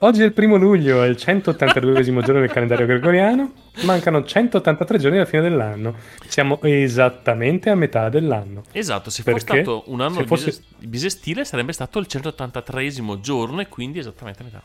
Oggi 0.00 0.20
è 0.20 0.24
il 0.24 0.32
primo 0.32 0.56
luglio, 0.56 1.02
è 1.02 1.06
il 1.06 1.16
182 1.16 2.02
giorno 2.02 2.40
del 2.40 2.50
calendario 2.50 2.86
gregoriano. 2.86 3.52
Mancano 3.84 4.24
183 4.24 4.98
giorni 4.98 5.16
alla 5.16 5.26
fine 5.26 5.42
dell'anno. 5.42 5.94
Siamo 6.26 6.60
esattamente 6.62 7.70
a 7.70 7.74
metà 7.74 8.08
dell'anno. 8.08 8.62
Esatto, 8.72 9.08
se 9.10 9.22
Perché? 9.22 9.40
fosse 9.40 9.52
stato 9.62 9.84
un 9.86 10.00
anno 10.00 10.16
Se 10.16 10.24
fosse- 10.26 10.44
bis- 10.46 10.62
bisestile 10.86 11.44
sarebbe 11.44 11.72
stato 11.72 11.98
il 11.98 12.06
183 12.06 12.90
giorno 13.20 13.60
e 13.60 13.68
quindi 13.68 13.98
esattamente 13.98 14.42
a 14.42 14.44
metà. 14.44 14.62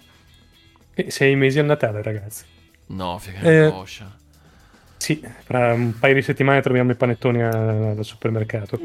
E 0.93 1.11
sei 1.11 1.35
mesi 1.35 1.59
a 1.59 1.63
Natale, 1.63 2.01
ragazzi. 2.01 2.43
No, 2.87 3.17
figa 3.19 3.39
Eh. 3.39 3.57
angoscia. 3.65 4.13
Sì, 4.97 5.25
fra 5.43 5.73
un 5.73 5.97
paio 5.97 6.13
di 6.13 6.21
settimane 6.21 6.61
troviamo 6.61 6.91
i 6.91 6.95
panettoni 6.95 7.41
al 7.41 7.97
supermercato. 8.01 8.79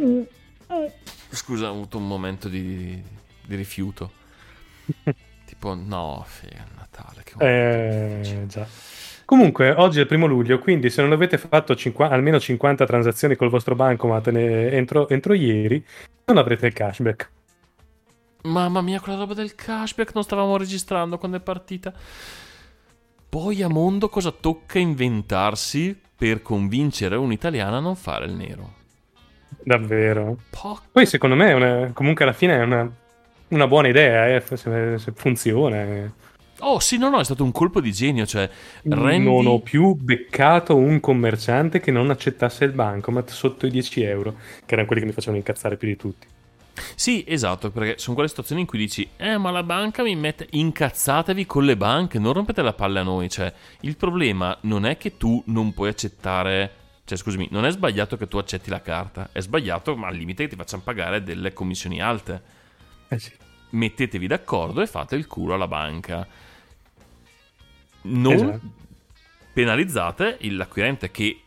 Scusa, 1.28 1.68
ho 1.68 1.72
avuto 1.72 1.98
un 1.98 2.06
momento 2.06 2.48
di, 2.48 3.02
di 3.44 3.54
rifiuto. 3.56 4.12
tipo, 5.56 5.74
no, 5.74 6.22
figa, 6.26 6.64
Natale. 6.76 7.22
Che 7.24 7.34
Eh, 7.38 8.46
già. 8.46 8.66
Comunque, 9.24 9.70
oggi 9.72 9.98
è 9.98 10.02
il 10.02 10.06
primo 10.06 10.26
luglio, 10.26 10.58
quindi 10.60 10.88
se 10.88 11.02
non 11.02 11.10
avete 11.12 11.36
fatto 11.38 11.74
cinqua- 11.74 12.10
almeno 12.10 12.38
50 12.38 12.86
transazioni 12.86 13.34
col 13.34 13.48
vostro 13.50 13.74
bancomat 13.74 14.28
entro, 14.28 15.08
entro 15.08 15.34
ieri, 15.34 15.84
non 16.26 16.36
avrete 16.36 16.66
il 16.68 16.72
cashback. 16.72 17.30
Mamma 18.42 18.80
mia, 18.82 19.00
quella 19.00 19.18
roba 19.18 19.34
del 19.34 19.56
cashback 19.56 20.14
non 20.14 20.22
stavamo 20.22 20.56
registrando 20.56 21.18
quando 21.18 21.38
è 21.38 21.40
partita. 21.40 21.92
Poi 23.28 23.62
a 23.62 23.68
mondo 23.68 24.08
cosa 24.08 24.30
tocca 24.30 24.78
inventarsi 24.78 25.98
per 26.16 26.42
convincere 26.42 27.16
un 27.16 27.32
italiano 27.32 27.76
a 27.76 27.80
non 27.80 27.96
fare 27.96 28.26
il 28.26 28.32
nero? 28.32 28.74
Davvero. 29.64 30.38
Porca 30.50 30.86
Poi 30.92 31.04
secondo 31.06 31.34
me 31.34 31.48
è 31.48 31.52
una- 31.54 31.90
comunque 31.92 32.24
alla 32.24 32.32
fine 32.32 32.54
è 32.56 32.62
una, 32.62 32.88
una 33.48 33.66
buona 33.66 33.88
idea, 33.88 34.34
eh, 34.34 34.40
se, 34.40 34.98
se 34.98 35.12
funziona. 35.14 36.12
Oh 36.60 36.78
sì, 36.80 36.96
no, 36.96 37.10
no, 37.10 37.20
è 37.20 37.24
stato 37.24 37.44
un 37.44 37.52
colpo 37.52 37.80
di 37.80 37.92
genio, 37.92 38.24
cioè 38.24 38.48
rendi... 38.82 39.28
Non 39.28 39.46
ho 39.46 39.60
più 39.60 39.94
beccato 39.94 40.74
un 40.74 41.00
commerciante 41.00 41.80
che 41.80 41.90
non 41.90 42.08
accettasse 42.10 42.64
il 42.64 42.72
bancomat 42.72 43.28
sotto 43.30 43.66
i 43.66 43.70
10 43.70 44.02
euro, 44.02 44.36
che 44.64 44.72
erano 44.72 44.86
quelli 44.86 45.02
che 45.02 45.08
mi 45.08 45.12
facevano 45.12 45.38
incazzare 45.38 45.76
più 45.76 45.88
di 45.88 45.96
tutti. 45.96 46.26
Sì, 46.94 47.24
esatto, 47.26 47.70
perché 47.70 47.98
sono 47.98 48.14
quelle 48.14 48.28
situazioni 48.28 48.62
in 48.62 48.66
cui 48.66 48.78
dici 48.78 49.08
Eh, 49.16 49.36
ma 49.38 49.50
la 49.50 49.62
banca 49.62 50.02
mi 50.02 50.16
mette... 50.16 50.46
Incazzatevi 50.50 51.44
con 51.44 51.64
le 51.64 51.76
banche, 51.76 52.18
non 52.18 52.32
rompete 52.32 52.62
la 52.62 52.72
palle 52.72 53.00
a 53.00 53.02
noi, 53.02 53.28
cioè 53.28 53.52
il 53.80 53.96
problema 53.96 54.56
non 54.62 54.86
è 54.86 54.96
che 54.96 55.16
tu 55.18 55.42
non 55.46 55.74
puoi 55.74 55.90
accettare... 55.90 56.84
Cioè, 57.04 57.18
scusami, 57.18 57.48
non 57.52 57.64
è 57.66 57.70
sbagliato 57.70 58.16
che 58.16 58.26
tu 58.28 58.38
accetti 58.38 58.70
la 58.70 58.80
carta, 58.80 59.28
è 59.30 59.40
sbagliato, 59.40 59.94
ma 59.94 60.08
al 60.08 60.16
limite 60.16 60.44
che 60.44 60.48
ti 60.50 60.56
facciano 60.56 60.82
pagare 60.82 61.22
delle 61.22 61.52
commissioni 61.52 62.00
alte. 62.00 62.55
Eh 63.08 63.18
sì. 63.18 63.32
Mettetevi 63.70 64.26
d'accordo 64.26 64.80
e 64.80 64.86
fate 64.86 65.16
il 65.16 65.26
culo 65.26 65.54
alla 65.54 65.68
banca. 65.68 66.26
Non 68.02 68.32
Esatto. 68.32 68.60
penalizzate 69.52 70.38
l'acquirente 70.40 71.10
che 71.10 71.40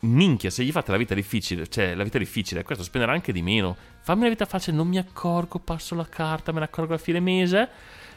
minchia 0.00 0.50
se 0.50 0.62
gli 0.62 0.70
fate 0.70 0.90
la 0.90 0.98
vita 0.98 1.14
difficile, 1.14 1.66
cioè 1.68 1.94
la 1.94 2.04
vita 2.04 2.18
difficile, 2.18 2.62
questo 2.62 2.84
spenderà 2.84 3.12
anche 3.12 3.32
di 3.32 3.42
meno. 3.42 3.76
Fammi 4.02 4.22
la 4.24 4.28
vita 4.28 4.44
facile, 4.44 4.76
non 4.76 4.88
mi 4.88 4.98
accorgo, 4.98 5.58
passo 5.58 5.94
la 5.94 6.06
carta, 6.08 6.52
me 6.52 6.58
ne 6.58 6.66
accorgo 6.66 6.94
a 6.94 6.98
fine 6.98 7.18
mese 7.20 7.68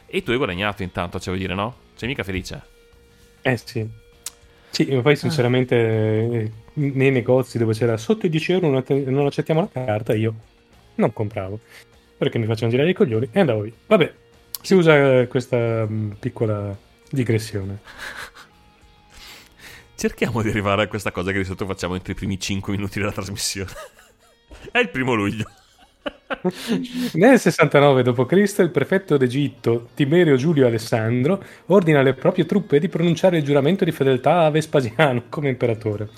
e 0.06 0.22
tu 0.24 0.32
hai 0.32 0.38
guadagnato 0.38 0.84
intanto, 0.84 1.20
cioè 1.20 1.34
vuol 1.34 1.40
dire 1.40 1.54
no? 1.54 1.76
Sei 1.96 2.08
mica 2.08 2.24
felice. 2.24 2.62
Eh 3.42 3.58
sì. 3.58 3.88
Sì, 4.72 4.86
ma 4.94 5.02
poi 5.02 5.16
sinceramente 5.16 5.76
eh, 5.76 6.52
nei 6.74 7.12
negozi 7.12 7.58
dove 7.58 7.74
c'era 7.74 7.98
sotto 7.98 8.26
i 8.28 8.30
10 8.30 8.52
euro 8.52 8.70
non 8.70 9.26
accettiamo 9.26 9.62
la 9.62 9.86
carta, 9.86 10.14
io 10.14 10.34
non 10.96 11.12
compravo. 11.12 11.60
Perché 12.20 12.38
mi 12.38 12.46
facevano 12.46 12.72
girare 12.72 12.90
i 12.90 12.94
coglioni 12.94 13.30
e 13.32 13.40
andavo 13.40 13.62
via. 13.62 13.72
Vabbè, 13.88 14.14
si 14.62 14.74
usa 14.74 15.26
questa 15.28 15.86
mh, 15.86 16.18
piccola 16.20 16.78
digressione. 17.10 17.80
Cerchiamo 19.96 20.42
di 20.42 20.50
arrivare 20.50 20.84
a 20.84 20.88
questa 20.88 21.12
cosa 21.12 21.32
che 21.32 21.38
di 21.38 21.46
solito 21.46 21.66
facciamo 21.66 21.96
entro 21.96 22.12
i 22.12 22.16
primi 22.16 22.38
5 22.38 22.74
minuti 22.74 23.00
della 23.00 23.14
trasmissione. 23.14 23.72
È 24.70 24.80
il 24.80 24.90
primo 24.90 25.14
luglio. 25.14 25.46
Nel 27.14 27.40
69 27.40 28.04
d.C. 28.04 28.56
il 28.60 28.70
prefetto 28.70 29.16
d'Egitto, 29.16 29.90
Tiberio 29.94 30.36
Giulio 30.36 30.68
Alessandro, 30.68 31.42
ordina 31.68 32.00
alle 32.00 32.14
proprie 32.14 32.46
truppe 32.46 32.80
di 32.80 32.90
pronunciare 32.90 33.38
il 33.38 33.44
giuramento 33.44 33.86
di 33.86 33.92
fedeltà 33.92 34.42
a 34.42 34.50
Vespasiano 34.50 35.24
come 35.30 35.50
imperatore. 35.50 36.10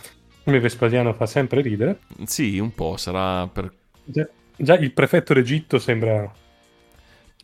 Come 0.43 0.59
Vespasiano 0.59 1.13
fa 1.13 1.27
sempre 1.27 1.61
ridere. 1.61 1.99
Sì, 2.25 2.57
un 2.57 2.73
po' 2.73 2.97
sarà 2.97 3.47
per 3.47 3.71
Già, 4.61 4.75
il 4.75 4.91
prefetto 4.93 5.33
d'Egitto 5.33 5.79
sembra 5.79 6.13
un 6.21 6.29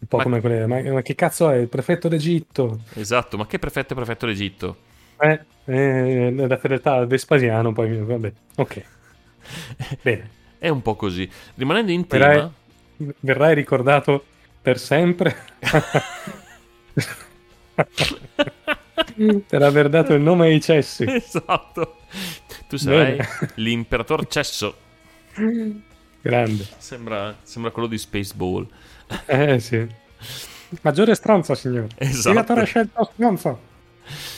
po' 0.08 0.18
Ma- 0.18 0.22
come 0.22 0.42
quelle. 0.42 0.68
Ma, 0.68 0.80
ma 0.82 1.02
che 1.02 1.16
cazzo 1.16 1.50
è 1.50 1.56
il 1.58 1.68
prefetto 1.70 2.08
d'Egitto? 2.08 2.82
Esatto, 2.94 3.38
ma 3.38 3.48
che 3.48 3.60
prefetto 3.60 3.94
è 3.94 3.96
prefetto 3.96 4.26
d'Egitto? 4.26 4.78
Eh, 5.20 5.40
eh, 5.66 6.32
la 6.48 6.58
fedeltà 6.58 6.96
a 6.96 7.06
Vespasiano, 7.06 7.74
poi 7.74 7.98
vabbè, 7.98 8.32
ok. 8.58 8.84
Bene, 10.02 10.30
È 10.60 10.70
un 10.70 10.82
po' 10.82 10.96
così. 10.96 11.30
Rimanendo 11.56 11.92
in 11.92 12.06
tema, 12.08 12.26
verrai, 12.98 13.14
verrai 13.22 13.56
ricordato 13.56 14.24
per 14.62 14.78
sempre 14.80 15.36
per 19.48 19.62
aver 19.62 19.90
dato 19.90 20.14
il 20.14 20.22
nome 20.22 20.48
ai 20.48 20.62
cessi. 20.62 21.06
esatto. 21.08 21.98
Tu 22.68 22.78
sarai 22.78 23.16
Bene. 23.16 23.28
l'imperator 23.56 24.28
Cesso. 24.28 24.76
Grande. 26.28 26.68
Sembra, 26.78 27.38
sembra 27.44 27.72
quello 27.72 27.88
di 27.88 27.98
Spaceball. 27.98 28.68
Eh 29.26 29.60
sì. 29.60 29.88
Maggiore 30.82 31.16
stronzo, 31.16 31.56
signore. 31.56 31.88
Esatto. 31.96 32.22
Senatore 32.22 32.66
scelto 32.66 33.10
stronzo. 33.14 33.60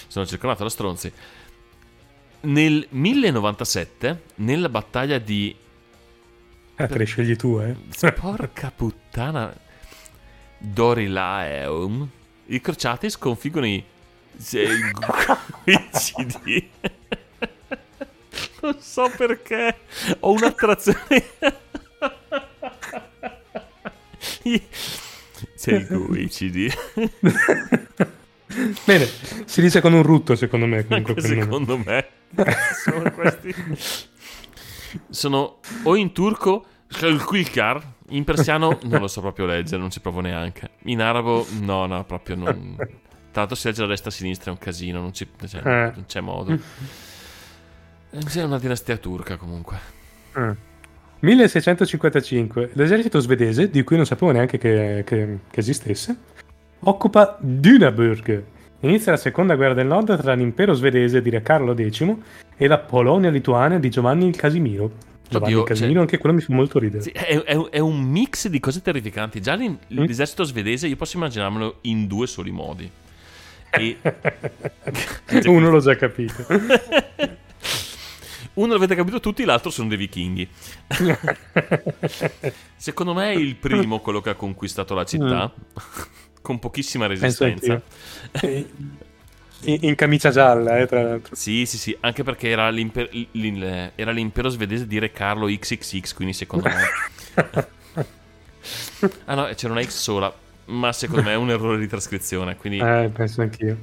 Sono 0.07 0.25
circondato 0.25 0.63
da 0.63 0.69
stronzi. 0.69 1.11
Nel 2.41 2.85
1097, 2.89 4.21
nella 4.35 4.69
battaglia 4.69 5.17
di 5.17 5.55
Eh, 6.75 6.87
te 6.87 6.97
li 6.97 7.05
scegli 7.05 7.35
tu, 7.35 7.59
eh. 7.59 7.75
Porca 8.11 8.71
puttana. 8.75 9.53
Dorilaeum. 10.57 12.09
I 12.47 12.61
crociati 12.61 13.09
sconfiggono 13.09 13.65
i 13.65 13.83
Seguicidi. 14.37 14.69
non 18.61 18.77
so 18.79 19.11
perché. 19.15 19.77
Ho 20.19 20.31
un'attrazione. 20.31 20.97
I 24.43 24.61
Seguicidi. 25.55 26.69
Bene, 28.85 29.05
si 29.45 29.61
dice 29.61 29.79
con 29.81 29.93
un 29.93 30.03
rutto, 30.03 30.35
secondo 30.35 30.65
me. 30.65 30.85
Comunque, 30.85 31.13
nome. 31.15 31.27
secondo 31.27 31.77
me. 31.77 32.07
Sono 32.83 33.11
questi. 33.11 33.53
Sono 35.09 35.59
o 35.83 35.95
in 35.95 36.11
turco 36.13 36.65
Skulkar 36.89 37.97
in 38.09 38.23
persiano 38.23 38.79
non 38.83 39.01
lo 39.01 39.07
so 39.07 39.21
proprio 39.21 39.45
leggere, 39.45 39.79
non 39.79 39.91
ci 39.91 39.99
provo 39.99 40.19
neanche. 40.21 40.71
In 40.85 41.01
arabo 41.01 41.45
no, 41.59 41.85
no, 41.85 42.03
proprio 42.05 42.35
non. 42.35 42.75
L'altro 43.33 43.55
si 43.55 43.67
legge 43.67 43.81
la 43.81 43.87
destra 43.87 44.09
a 44.09 44.13
sinistra 44.13 44.49
è 44.49 44.53
un 44.53 44.59
casino, 44.59 44.99
non, 44.99 45.13
ci- 45.13 45.29
cioè, 45.47 45.61
Eh. 45.61 45.91
non 45.93 46.05
c'è 46.07 46.19
modo. 46.19 46.51
Eh, 46.53 46.59
È 48.33 48.41
una 48.43 48.57
dinastia 48.57 48.97
turca 48.97 49.37
comunque. 49.37 49.79
Ah. 51.21 51.25
1655. 51.25 52.69
L'esercito 52.73 53.19
svedese, 53.19 53.69
di 53.69 53.83
cui 53.83 53.95
non 53.97 54.05
sapevo 54.05 54.31
neanche 54.31 54.57
che, 54.57 55.03
che- 55.05 55.37
che 55.49 55.59
esistesse, 55.59 56.15
occupa 56.81 57.37
Dünaburg. 57.41 58.41
Inizia 58.81 59.11
la 59.11 59.17
seconda 59.17 59.55
guerra 59.55 59.73
del 59.73 59.87
nord 59.87 60.17
tra 60.21 60.33
l'impero 60.33 60.73
svedese 60.73 61.21
di 61.21 61.29
Re 61.29 61.41
Carlo 61.41 61.75
X 61.75 62.15
e 62.55 62.67
la 62.67 62.77
Polonia-Lituania 62.77 63.77
di 63.77 63.89
Giovanni 63.89 64.27
il 64.27 64.35
Casimiro. 64.37 64.91
Giovanni 65.27 65.51
Oddio, 65.53 65.59
il 65.63 65.67
Casimiro, 65.67 65.93
cioè- 65.93 66.01
anche 66.03 66.17
quello 66.17 66.35
mi 66.35 66.41
fa 66.41 66.53
molto 66.53 66.79
ridere. 66.79 67.03
Sì, 67.03 67.09
è, 67.11 67.37
è 67.43 67.53
un- 67.55 67.67
è 67.69 67.79
un 67.79 67.99
mix 68.01 68.47
di 68.47 68.59
cose 68.61 68.81
terrificanti. 68.81 69.41
Già 69.41 69.53
l'in- 69.55 69.77
Mm. 69.93 70.05
l'esercito 70.05 70.43
svedese 70.43 70.87
io 70.87 70.95
posso 70.95 71.17
immaginarmelo 71.17 71.79
in 71.81 72.07
due 72.07 72.25
soli 72.25 72.51
modi. 72.51 72.89
E- 73.71 73.97
Uno 75.45 75.69
l'ho 75.69 75.79
già 75.79 75.95
capito. 75.97 76.45
Uno 78.55 78.73
l'avete 78.73 78.95
capito 78.95 79.19
tutti, 79.19 79.45
l'altro 79.45 79.69
sono 79.69 79.87
dei 79.87 79.97
vichinghi. 79.97 80.47
Secondo 82.75 83.13
me 83.13 83.31
è 83.31 83.35
il 83.35 83.55
primo 83.55 83.99
quello 83.99 84.21
che 84.21 84.31
ha 84.31 84.35
conquistato 84.35 84.93
la 84.93 85.05
città. 85.05 85.53
Con 86.41 86.59
pochissima 86.59 87.05
resistenza. 87.05 87.81
In, 89.61 89.95
camicia 89.95 90.29
gialla, 90.29 90.77
eh, 90.77 90.87
tra 90.87 91.03
l'altro. 91.03 91.35
Sì, 91.35 91.65
sì, 91.65 91.77
sì, 91.77 91.95
anche 91.99 92.23
perché 92.23 92.49
era, 92.49 92.69
l'imper- 92.69 93.11
l'in- 93.31 93.91
era 93.93 94.11
l'impero 94.11 94.49
svedese 94.49 94.87
di 94.87 94.99
Re 94.99 95.11
Carlo 95.11 95.47
XXX, 95.47 96.13
quindi 96.13 96.33
secondo 96.33 96.69
me... 96.69 97.67
Ah 99.25 99.35
no, 99.35 99.47
c'era 99.55 99.71
una 99.71 99.81
X 99.81 99.89
sola, 99.89 100.31
ma 100.65 100.91
secondo 100.91 101.23
me 101.23 101.31
è 101.31 101.35
un 101.35 101.49
errore 101.49 101.79
di 101.79 101.87
trascrizione, 101.87 102.57
quindi 102.57 102.79
Eh, 102.79 103.09
penso 103.13 103.41
anch'io. 103.41 103.77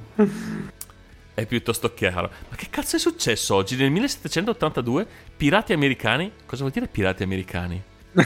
È 1.37 1.47
piuttosto 1.47 1.93
chiaro. 1.93 2.31
Ma 2.49 2.57
che 2.57 2.69
cazzo 2.71 2.97
è 2.97 2.99
successo 2.99 3.55
oggi? 3.55 3.77
Nel 3.77 3.91
1782 3.91 5.07
pirati 5.37 5.73
americani... 5.75 6.33
Cosa 6.47 6.63
vuol 6.63 6.73
dire 6.73 6.89
pirati 6.89 7.23
americani? 7.23 7.81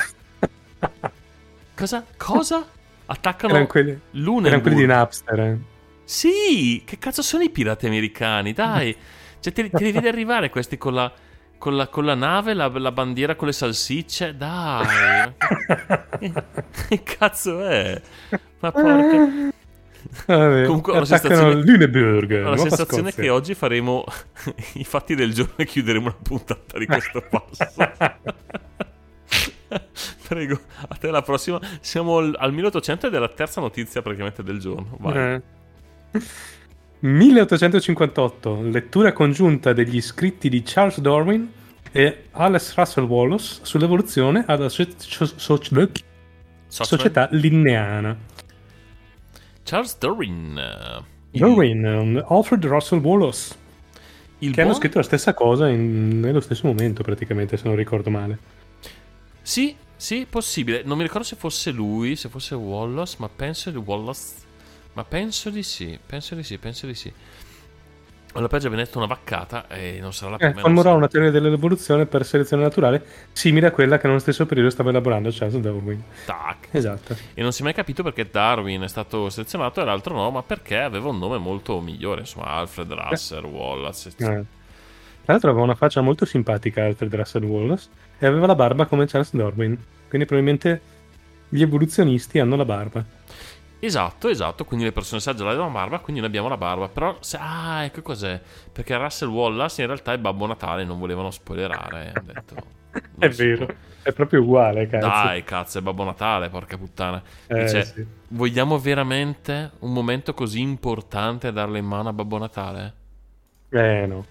Cosa? 1.75 2.05
Cosa? 2.16 2.64
Attaccano 3.07 3.53
Erano 3.53 3.66
quelli, 3.66 3.99
Lunenburg. 4.12 4.46
erano 4.46 4.62
quelli 4.62 4.77
di 4.77 4.87
Napster. 4.87 5.40
eh. 5.40 5.59
Sì, 6.05 6.83
che 6.85 6.99
cazzo 6.99 7.23
sono 7.23 7.42
i 7.42 7.51
pirati 7.51 7.87
americani? 7.87 8.53
Dai, 8.53 8.94
cioè, 9.40 9.53
te, 9.53 9.70
te 9.70 9.85
li 9.85 9.92
vedi 9.92 10.07
arrivare 10.07 10.49
questi 10.51 10.79
con 10.79 10.94
la, 10.94 11.12
con 11.59 11.77
la, 11.77 11.88
con 11.88 12.05
la 12.05 12.14
nave, 12.14 12.55
la, 12.55 12.68
la 12.68 12.92
bandiera 12.92 13.35
con 13.35 13.49
le 13.49 13.53
salsicce? 13.55 14.37
Dai, 14.37 15.33
che 16.88 17.03
cazzo 17.03 17.66
è? 17.66 18.01
Ma 18.61 18.73
porca. 18.73 19.29
Vabbè, 20.27 20.65
Comunque 20.67 20.93
ho 20.93 20.99
la 21.01 21.05
sensazione- 21.05 21.55
Lüneburg. 21.63 22.45
Ho 22.47 22.51
la 22.51 22.57
sensazione 22.57 23.11
Scozia. 23.11 23.23
che 23.25 23.29
oggi 23.31 23.55
faremo 23.55 24.05
i 24.75 24.85
fatti 24.85 25.15
del 25.15 25.33
giorno 25.35 25.55
e 25.57 25.65
chiuderemo 25.67 26.07
la 26.07 26.17
puntata 26.23 26.79
di 26.79 26.87
questo 26.87 27.23
passo. 27.29 27.67
Prego, 30.29 30.59
a 30.89 30.95
te 30.97 31.11
la 31.11 31.23
prossima. 31.23 31.61
Siamo 31.81 32.19
al 32.19 32.35
al 32.39 32.53
1800 32.53 33.07
ed 33.09 33.15
è 33.15 33.19
la 33.19 33.29
terza 33.29 33.61
notizia 33.61 34.03
praticamente 34.03 34.43
del 34.43 34.59
giorno. 34.59 34.97
Vai. 34.99 35.35
Eh. 36.13 36.21
1858, 37.01 38.61
lettura 38.63 39.13
congiunta 39.13 39.73
degli 39.73 40.01
scritti 40.01 40.49
di 40.49 40.63
Charles 40.65 40.99
Darwin 41.01 41.51
e 41.93 42.25
Alice 42.33 42.73
Russell 42.77 43.05
Wallace 43.05 43.61
sull'evoluzione 43.63 44.45
alla 44.47 44.69
so- 44.69 44.87
so- 44.99 45.27
so- 45.37 45.61
società 46.67 47.29
linneana. 47.33 48.17
Charles 49.62 49.96
Darwin. 49.99 50.61
il- 51.33 51.40
Darwin, 51.40 51.85
um, 51.85 52.25
Alfred 52.29 52.64
Russell 52.64 52.99
Wallace, 53.01 53.55
il 54.40 54.53
che 54.53 54.61
hanno 54.61 54.70
buon- 54.70 54.81
scritto 54.81 54.99
la 54.99 55.05
stessa 55.05 55.33
cosa 55.35 55.68
in- 55.68 56.18
nello 56.20 56.40
stesso 56.40 56.66
momento, 56.66 57.03
praticamente, 57.03 57.57
se 57.57 57.62
non 57.66 57.77
ricordo 57.77 58.11
male. 58.11 58.38
Sì, 59.42 59.75
sì, 59.96 60.27
possibile. 60.29 60.83
Non 60.85 60.96
mi 60.96 61.03
ricordo 61.05 61.25
se 61.25 61.37
fosse 61.37 61.70
lui, 61.70 62.16
se 62.16 62.29
fosse 62.29 62.55
Wallace, 62.55 63.16
ma 63.18 63.29
penso 63.29 63.70
di 63.70 63.77
Wallace. 63.77 64.49
Ma 64.92 65.05
penso 65.05 65.51
di 65.51 65.62
sì, 65.62 65.96
penso 66.05 66.35
di 66.35 66.42
sì, 66.42 66.59
penso 66.59 66.87
di 66.87 66.94
sì. 66.94 67.12
Alla 68.33 68.47
peggio 68.47 68.66
abbiamo 68.69 68.85
detto 68.85 68.99
una 68.99 69.09
vaccata 69.09 69.66
e 69.66 69.99
non 70.01 70.12
sarà 70.12 70.31
la 70.31 70.37
Eh, 70.37 70.47
prima. 70.51 70.61
formulò 70.61 70.95
una 70.95 71.09
teoria 71.09 71.33
dell'evoluzione 71.33 72.07
per 72.07 72.25
selezione 72.25 72.62
naturale 72.62 73.05
simile 73.33 73.66
a 73.66 73.71
quella 73.73 73.99
che 73.99 74.07
nello 74.07 74.21
stesso 74.21 74.47
periodo 74.47 74.71
stava 74.71 74.90
elaborando 74.90 75.31
Charles 75.33 75.57
Darwin. 75.61 76.01
Tac. 76.27 76.69
Esatto. 76.71 77.16
E 77.35 77.43
non 77.43 77.53
si 77.53 77.62
è 77.62 77.64
mai 77.64 77.75
capito 77.75 78.05
perché 78.05 78.29
Darwin 78.31 78.83
è 78.83 78.88
stato 78.88 79.29
selezionato 79.31 79.81
e 79.81 79.85
l'altro 79.85 80.14
no, 80.14 80.31
ma 80.31 80.43
perché 80.45 80.79
aveva 80.79 81.09
un 81.09 81.19
nome 81.19 81.38
molto 81.38 81.81
migliore, 81.81 82.21
insomma, 82.21 82.47
Alfred 82.47 82.93
Russell, 82.93 83.45
Wallace. 83.45 84.09
Eh. 84.09 84.12
eccetera. 84.12 84.45
Tra 85.23 85.33
l'altro 85.33 85.51
aveva 85.51 85.64
una 85.64 85.75
faccia 85.75 86.01
molto 86.01 86.25
simpatica 86.25 86.85
Alfred 86.85 87.12
Russell 87.14 87.43
Wallace 87.45 87.88
e 88.19 88.27
aveva 88.27 88.47
la 88.47 88.55
barba 88.55 88.87
come 88.87 89.07
Charles 89.07 89.35
Darwin. 89.35 89.77
Quindi 90.09 90.27
probabilmente 90.27 90.81
gli 91.49 91.62
evoluzionisti 91.62 92.38
hanno 92.38 92.55
la 92.55 92.64
barba. 92.64 93.05
Esatto, 93.83 94.29
esatto, 94.29 94.64
quindi 94.66 94.85
le 94.85 94.93
persone 94.93 95.21
sagge 95.23 95.43
avevano 95.43 95.66
la 95.69 95.73
barba, 95.73 95.99
quindi 96.01 96.21
noi 96.21 96.29
abbiamo 96.29 96.49
la 96.49 96.59
barba. 96.59 96.88
Però, 96.88 97.16
se- 97.21 97.38
ah, 97.40 97.83
ecco 97.85 98.03
cos'è. 98.03 98.38
Perché 98.73 98.97
Russell 98.97 99.29
Wallace 99.31 99.81
in 99.81 99.87
realtà 99.87 100.12
è 100.12 100.19
Babbo 100.19 100.47
Natale, 100.47 100.85
non 100.85 100.99
volevano 100.99 101.31
spoilerare. 101.31 102.12
hanno 102.14 102.33
detto, 102.33 102.55
È 103.19 103.29
vero, 103.31 103.64
può. 103.66 103.75
è 104.03 104.12
proprio 104.12 104.43
uguale, 104.43 104.87
cazzo. 104.87 105.07
Dai, 105.07 105.45
cazzo, 105.45 105.79
è 105.79 105.81
Babbo 105.83 106.05
Natale, 106.05 106.51
porca 106.51 106.77
puttana. 106.77 107.23
Eh, 107.47 107.62
Dice, 107.62 107.85
sì. 107.85 108.07
vogliamo 108.29 108.79
veramente 108.79 109.71
un 109.81 109.93
momento 109.93 110.35
così 110.35 110.61
importante 110.61 111.51
darlo 111.53 111.77
in 111.79 111.87
mano 111.87 112.11
a 112.11 112.12
Babbo 112.12 112.37
Natale? 112.37 112.95
Eh 113.71 114.05
no. 114.07 114.25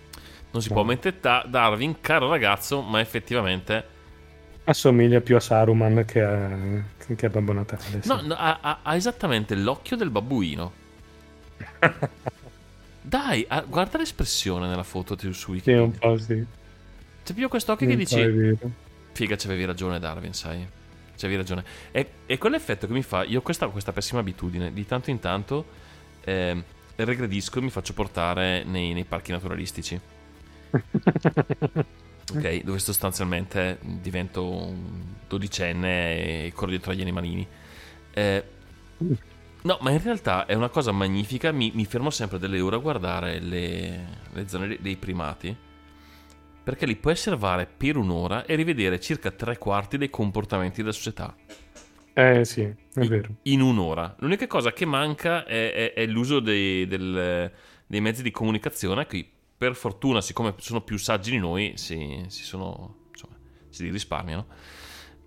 Non 0.52 0.62
si 0.62 0.68
No. 0.70 0.76
può 0.76 0.84
mettere 0.84 1.18
da- 1.20 1.46
Darwin, 1.48 2.00
caro 2.02 2.30
ragazzo, 2.30 2.82
ma 2.82 3.00
effettivamente... 3.00 3.98
Assomiglia 4.70 5.20
più 5.22 5.36
a 5.36 5.40
Saruman 5.40 6.06
che 6.06 6.22
a, 6.22 6.84
che 7.16 7.26
a 7.26 7.30
Babbo 7.30 7.54
Natale. 7.54 8.02
sì. 8.04 8.08
No, 8.08 8.22
no, 8.22 8.36
ha, 8.36 8.80
ha- 8.84 8.96
esattamente 8.96 9.56
l'occhio 9.56 9.98
del 9.98 10.12
babbuino. 10.12 10.74
Dai, 13.02 13.46
ah, 13.48 13.62
guarda 13.62 13.98
l'espressione 13.98 14.68
nella 14.68 14.84
foto 14.84 15.18
su 15.34 15.54
Sì, 15.62 15.72
Wikipedia. 15.72 15.82
un 15.82 15.98
po' 15.98 16.18
sì. 16.18 16.46
C'è 17.24 17.34
più 17.34 17.48
quest'occhio 17.48 17.88
Un 17.88 17.92
che 17.92 17.98
dici... 17.98 18.58
Figa, 19.14 19.36
c'avevi 19.36 19.66
ragione 19.66 20.00
Darwin, 20.00 20.34
sai? 20.34 20.68
C'avevi 21.16 21.36
ragione. 21.38 21.64
E, 21.92 22.12
e 22.26 22.38
quell'effetto 22.38 22.88
che 22.88 22.94
mi 22.94 23.02
fa... 23.04 23.24
Io 23.24 23.40
ho 23.40 23.42
questa, 23.42 23.68
questa 23.70 23.92
pessima 23.92 24.20
abitudine. 24.20 24.72
Di 24.74 24.86
tanto 24.86 25.10
in 25.10 25.20
tanto 25.20 25.66
ehm, 26.22 26.64
regredisco 26.96 27.60
e 27.60 27.62
mi 27.62 27.70
faccio 27.70 27.94
portare 27.94 28.64
nei, 28.64 28.94
nei 28.94 29.06
parchi 29.06 29.32
naturalistici. 29.32 30.00
Ok, 32.32 32.64
dove 32.64 32.78
sostanzialmente 32.80 33.80
divento 33.82 34.48
un 34.48 35.16
dodicenne 35.28 36.46
e 36.46 36.52
corro 36.54 36.70
dietro 36.70 36.92
agli 36.92 37.02
animalini. 37.02 37.48
Eh, 38.12 38.44
no, 39.64 39.78
ma 39.82 39.92
in 39.92 40.02
realtà 40.02 40.46
è 40.46 40.54
una 40.54 40.70
cosa 40.70 40.92
magnifica. 40.92 41.52
Mi, 41.52 41.72
mi 41.74 41.86
fermo 41.86 42.10
sempre 42.10 42.40
delle 42.40 42.60
ore 42.60 42.76
a 42.78 42.80
guardare 42.80 43.40
le, 43.40 44.08
le 44.32 44.48
zone 44.48 44.78
dei- 44.80 44.98
primati. 44.98 45.56
Perché 46.64 46.86
li 46.86 46.96
puoi 46.96 47.14
osservare 47.14 47.66
per 47.66 47.98
un'ora 47.98 48.46
e 48.46 48.56
rivedere 48.56 49.00
circa 49.00 49.32
tre 49.32 49.58
quarti 49.58 49.98
dei 49.98 50.10
comportamenti 50.10 50.82
della 50.82 50.94
società. 50.94 51.36
Eh 52.14 52.44
sì, 52.46 52.62
è 52.62 53.06
vero. 53.06 53.36
In 53.44 53.62
un'ora. 53.62 54.16
L'unica 54.20 54.46
cosa 54.48 54.74
che 54.74 54.86
manca 54.86 55.46
è, 55.46 55.72
è- 55.74 55.94
è 55.94 56.06
l'uso 56.06 56.40
dei, 56.40 56.86
del- 56.88 57.52
dei 57.88 58.02
mezzi 58.02 58.22
di 58.22 58.32
comunicazione. 58.32 59.06
Che 59.06 59.30
per 59.60 59.76
fortuna, 59.76 60.22
siccome 60.22 60.56
sono 60.60 60.80
più 60.80 60.98
saggi 60.98 61.32
di 61.32 61.38
noi, 61.38 61.74
si, 61.76 62.24
si 62.30 62.44
sono. 62.44 63.08
insomma, 63.12 63.36
si 63.68 63.90
risparmiano. 63.90 64.46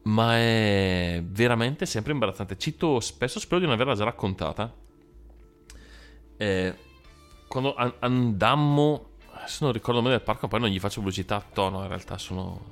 Ma 0.05 0.37
è 0.39 1.23
veramente 1.23 1.85
sempre 1.85 2.13
imbarazzante. 2.13 2.57
Cito 2.57 2.99
spesso, 3.01 3.39
spero 3.39 3.61
di 3.61 3.67
non 3.67 3.75
averla 3.75 3.95
già 3.95 4.05
raccontata. 4.05 4.75
Eh, 6.39 6.75
quando 7.47 7.75
an- 7.75 7.95
andammo. 7.99 9.11
Adesso 9.33 9.65
non 9.65 9.73
ricordo 9.75 10.01
bene 10.01 10.15
del 10.17 10.25
parco, 10.25 10.49
poi 10.49 10.61
non 10.61 10.71
gli 10.71 10.79
faccio 10.81 11.01
pubblicità 11.01 11.37
attorno. 11.37 11.83
In 11.83 11.89
realtà 11.89 12.17
sono, 12.17 12.65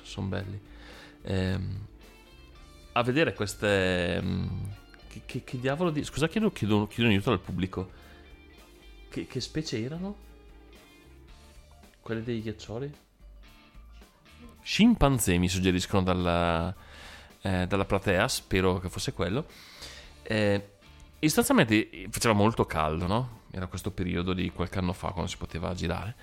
sono 0.00 0.26
belli. 0.28 0.58
Ehm, 1.24 1.86
a 2.92 3.02
vedere 3.02 3.34
queste. 3.34 4.18
mm, 4.22 4.46
Che, 5.08 5.22
che- 5.26 5.44
che 5.44 5.60
diavolo 5.60 5.90
di. 5.90 6.02
Scusa, 6.04 6.26
chiedo, 6.26 6.50
chiedo, 6.52 6.86
chiedo 6.86 7.04
un 7.10 7.14
aiuto 7.14 7.30
al 7.32 7.40
pubblico. 7.40 7.90
Che, 9.10 9.26
che 9.26 9.40
specie 9.42 9.78
erano? 9.84 10.30
Quelle 12.02 12.22
dei 12.22 12.42
ghiaccioli? 12.42 12.92
Scimpanzé 14.62 15.38
mi 15.38 15.48
suggeriscono 15.48 16.02
dalla, 16.02 16.74
eh, 17.40 17.66
dalla 17.66 17.84
platea, 17.84 18.26
spero 18.28 18.78
che 18.78 18.88
fosse 18.88 19.12
quello. 19.12 19.46
Eh, 20.22 20.68
sostanzialmente 21.20 22.06
faceva 22.10 22.34
molto 22.34 22.64
caldo, 22.64 23.06
no? 23.06 23.40
Era 23.50 23.66
questo 23.66 23.90
periodo 23.90 24.32
di 24.32 24.50
qualche 24.50 24.78
anno 24.78 24.92
fa 24.92 25.10
quando 25.10 25.30
si 25.30 25.36
poteva 25.36 25.72
girare. 25.74 26.16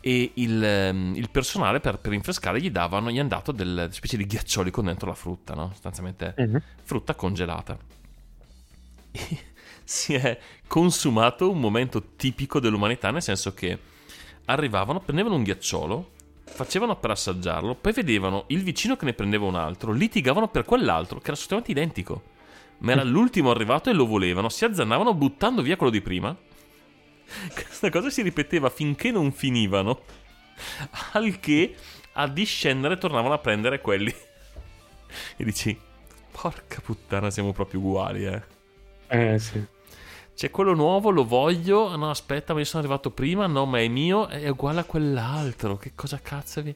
e 0.00 0.30
il, 0.34 0.62
ehm, 0.62 1.14
il 1.16 1.28
personale 1.28 1.80
per, 1.80 1.98
per 1.98 2.12
rinfrescare 2.12 2.60
gli 2.60 2.70
davano, 2.70 3.10
gli 3.10 3.18
hanno 3.18 3.28
dato 3.28 3.50
delle 3.50 3.90
specie 3.90 4.16
di 4.16 4.26
ghiaccioli 4.26 4.70
con 4.70 4.84
dentro 4.84 5.08
la 5.08 5.14
frutta, 5.14 5.54
no? 5.54 5.70
Sostanzialmente 5.72 6.34
Mhm. 6.38 6.62
frutta 6.84 7.14
congelata. 7.14 7.76
E 9.10 9.38
si 9.82 10.14
è 10.14 10.38
consumato 10.68 11.50
un 11.50 11.58
momento 11.58 12.14
tipico 12.14 12.60
dell'umanità, 12.60 13.10
nel 13.10 13.22
senso 13.22 13.54
che 13.54 13.76
arrivavano, 14.48 15.00
prendevano 15.00 15.36
un 15.36 15.42
ghiacciolo, 15.42 16.10
facevano 16.44 16.96
per 16.96 17.10
assaggiarlo, 17.10 17.74
poi 17.74 17.92
vedevano 17.92 18.44
il 18.48 18.62
vicino 18.62 18.96
che 18.96 19.04
ne 19.04 19.12
prendeva 19.12 19.46
un 19.46 19.54
altro, 19.54 19.92
litigavano 19.92 20.48
per 20.48 20.64
quell'altro, 20.64 21.18
che 21.18 21.24
era 21.24 21.32
assolutamente 21.34 21.70
identico. 21.70 22.22
Ma 22.78 22.92
era 22.92 23.02
l'ultimo 23.02 23.50
arrivato 23.50 23.90
e 23.90 23.92
lo 23.92 24.06
volevano, 24.06 24.48
si 24.48 24.64
azzannavano 24.64 25.14
buttando 25.14 25.62
via 25.62 25.76
quello 25.76 25.92
di 25.92 26.00
prima. 26.00 26.34
Questa 27.52 27.90
cosa 27.90 28.08
si 28.10 28.22
ripeteva 28.22 28.70
finché 28.70 29.10
non 29.10 29.32
finivano, 29.32 30.00
al 31.12 31.38
che 31.40 31.74
a 32.12 32.26
discendere 32.28 32.96
tornavano 32.98 33.34
a 33.34 33.38
prendere 33.38 33.80
quelli. 33.80 34.14
E 35.38 35.42
dici, 35.42 35.78
porca 36.30 36.82
puttana, 36.82 37.30
siamo 37.30 37.52
proprio 37.52 37.80
uguali, 37.80 38.26
eh. 38.26 38.42
Eh 39.06 39.38
sì. 39.38 39.66
C'è 40.38 40.52
quello 40.52 40.72
nuovo, 40.72 41.10
lo 41.10 41.24
voglio. 41.24 41.96
No, 41.96 42.10
aspetta, 42.10 42.52
ma 42.52 42.60
io 42.60 42.64
sono 42.64 42.80
arrivato 42.84 43.10
prima. 43.10 43.48
No, 43.48 43.66
ma 43.66 43.80
è 43.80 43.88
mio. 43.88 44.28
È 44.28 44.48
uguale 44.48 44.78
a 44.78 44.84
quell'altro. 44.84 45.76
Che 45.76 45.90
cosa 45.96 46.20
cazzo 46.22 46.62
vi. 46.62 46.72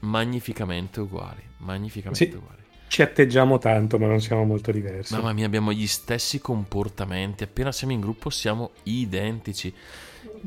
Magnificamente 0.00 0.98
uguali. 0.98 1.42
Magnificamente 1.58 2.28
Sì. 2.28 2.36
uguali. 2.36 2.60
Ci 2.88 3.02
atteggiamo 3.02 3.58
tanto, 3.58 4.00
ma 4.00 4.08
non 4.08 4.20
siamo 4.20 4.42
molto 4.42 4.72
diversi. 4.72 5.14
Mamma 5.14 5.32
mia, 5.32 5.46
abbiamo 5.46 5.70
gli 5.70 5.86
stessi 5.86 6.40
comportamenti. 6.40 7.44
Appena 7.44 7.70
siamo 7.70 7.92
in 7.92 8.00
gruppo 8.00 8.30
siamo 8.30 8.72
identici. 8.82 9.72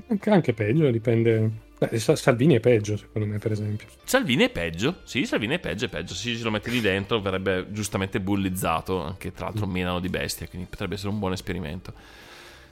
Anche, 0.10 0.30
anche 0.32 0.54
peggio, 0.54 0.92
dipende. 0.92 1.52
Beh, 1.80 1.98
Salvini 1.98 2.56
è 2.56 2.60
peggio, 2.60 2.98
secondo 2.98 3.26
me, 3.26 3.38
per 3.38 3.54
esempio. 3.54 3.88
Salvini 4.04 4.44
è 4.44 4.50
peggio. 4.50 4.98
Sì, 5.04 5.26
Salvini 5.26 5.56
è 5.56 5.60
peggio, 5.60 5.86
è 5.86 5.88
peggio. 5.88 6.14
Se 6.14 6.36
ci 6.36 6.44
lo 6.44 6.52
metti 6.52 6.70
lì 6.70 6.82
dentro 6.82 7.22
verrebbe 7.22 7.68
giustamente 7.72 8.20
bullizzato. 8.20 9.02
Anche 9.02 9.32
tra 9.32 9.46
l'altro 9.46 9.66
menano 9.66 10.02
di 10.02 10.10
bestia, 10.10 10.46
quindi 10.50 10.68
potrebbe 10.70 10.96
essere 10.96 11.10
un 11.10 11.20
buon 11.20 11.32
esperimento. 11.32 11.94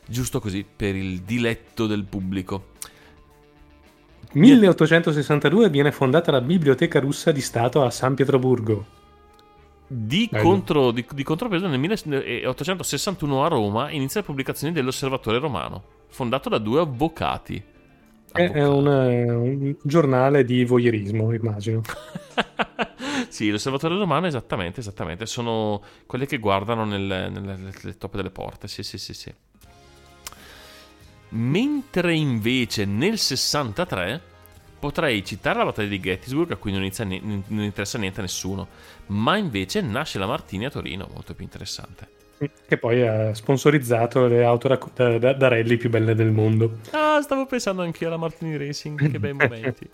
Giusto 0.06 0.42
così, 0.42 0.66
per 0.76 0.94
il 0.94 1.22
diletto 1.22 1.88
del 1.88 2.04
pubblico. 2.04 2.76
1862 4.34 5.70
viene 5.70 5.94
fondata 5.94 6.30
la 6.30 6.42
Biblioteca 6.42 7.00
russa 7.00 7.32
di 7.32 7.40
Stato 7.40 7.86
a 7.86 7.90
San 7.90 8.14
Pietroburgo. 8.14 8.96
Di, 9.88 10.30
contro, 10.30 10.92
di, 10.92 11.06
di 11.14 11.24
contropeso 11.24 11.66
nel 11.68 11.80
1861 11.80 13.46
a 13.46 13.48
Roma 13.48 13.90
inizia 13.90 14.20
le 14.20 14.26
pubblicazioni 14.26 14.74
dell'Osservatore 14.74 15.40
Romano, 15.40 15.82
fondato 16.10 16.50
da 16.50 16.58
due 16.58 16.82
avvocati. 16.82 17.76
È, 18.32 18.64
un, 18.64 18.88
eh, 18.88 19.32
un 19.32 19.76
giornale 19.82 20.44
di 20.44 20.64
voyeurismo, 20.64 21.34
immagino. 21.34 21.82
sì, 23.30 23.50
l'Osservatore 23.50 23.98
Romano, 23.98 24.28
esattamente, 24.28 24.82
esattamente. 24.82 25.26
Sono 25.26 25.82
quelli 26.06 26.26
che 26.26 26.38
guardano 26.38 26.86
nelle, 26.86 27.30
nelle- 27.30 27.56
nelle 27.56 27.98
toppe 27.98 28.18
delle 28.18 28.30
porte. 28.30 28.68
Sì, 28.68 28.84
sì, 28.84 28.98
sì, 28.98 29.14
sì. 29.14 29.34
Mentre 31.30 32.16
invece 32.16 32.86
nel 32.86 33.18
63 33.18 34.22
potrei 34.80 35.26
citare 35.26 35.58
la 35.58 35.66
battaglia 35.66 35.90
di 35.90 36.00
Gettysburg, 36.00 36.52
a 36.52 36.56
cui 36.58 36.72
non, 36.72 36.82
inizia 36.82 37.04
ni- 37.04 37.20
non 37.22 37.64
interessa 37.64 37.98
niente 37.98 38.20
a 38.20 38.24
nessuno, 38.24 38.68
ma 39.08 39.36
invece 39.38 39.82
nasce 39.82 40.20
la 40.20 40.28
Martini 40.28 40.66
a 40.66 40.70
Torino, 40.70 41.10
molto 41.12 41.34
più 41.34 41.44
interessante. 41.44 42.17
Che 42.40 42.78
poi 42.78 43.08
ha 43.08 43.34
sponsorizzato 43.34 44.28
le 44.28 44.44
auto 44.44 44.68
racco- 44.68 44.92
da, 44.94 45.18
da- 45.18 45.34
da 45.34 45.48
rally 45.48 45.76
più 45.78 45.90
belle 45.90 46.14
del 46.14 46.30
mondo. 46.32 46.78
Ah, 46.92 47.20
stavo 47.22 47.46
pensando 47.48 47.82
anch'io 47.82 48.08
alla 48.08 48.18
Martini 48.18 48.56
Racing, 48.58 49.10
che 49.10 49.20
bei 49.20 49.34
momenti. 49.38 49.90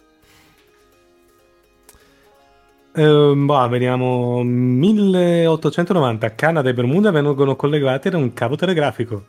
Ehm, 2.95 3.45
bah, 3.45 3.67
vediamo. 3.67 4.43
1890. 4.43 6.35
Canada 6.35 6.69
e 6.69 6.73
Bermuda 6.73 7.11
vengono 7.11 7.55
collegati 7.55 8.09
da 8.09 8.17
un 8.17 8.33
cavo 8.33 8.55
telegrafico. 8.55 9.25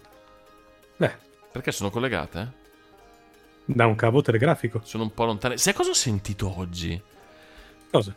Beh, 0.97 1.13
Perché 1.53 1.73
sono 1.73 1.91
collegate? 1.91 2.63
da 3.67 3.87
un 3.87 3.95
cavo 3.95 4.21
telegrafico. 4.21 4.81
Sono 4.85 5.05
un 5.05 5.15
po' 5.15 5.25
lontane. 5.25 5.57
Sai 5.57 5.73
cosa 5.73 5.91
ho 5.91 5.95
sentito 5.95 6.53
oggi? 6.59 7.01
Cosa? 7.91 8.15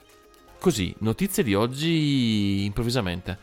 Così, 0.60 0.94
notizie 1.00 1.42
di 1.44 1.54
oggi 1.56 2.66
improvvisamente. 2.66 3.38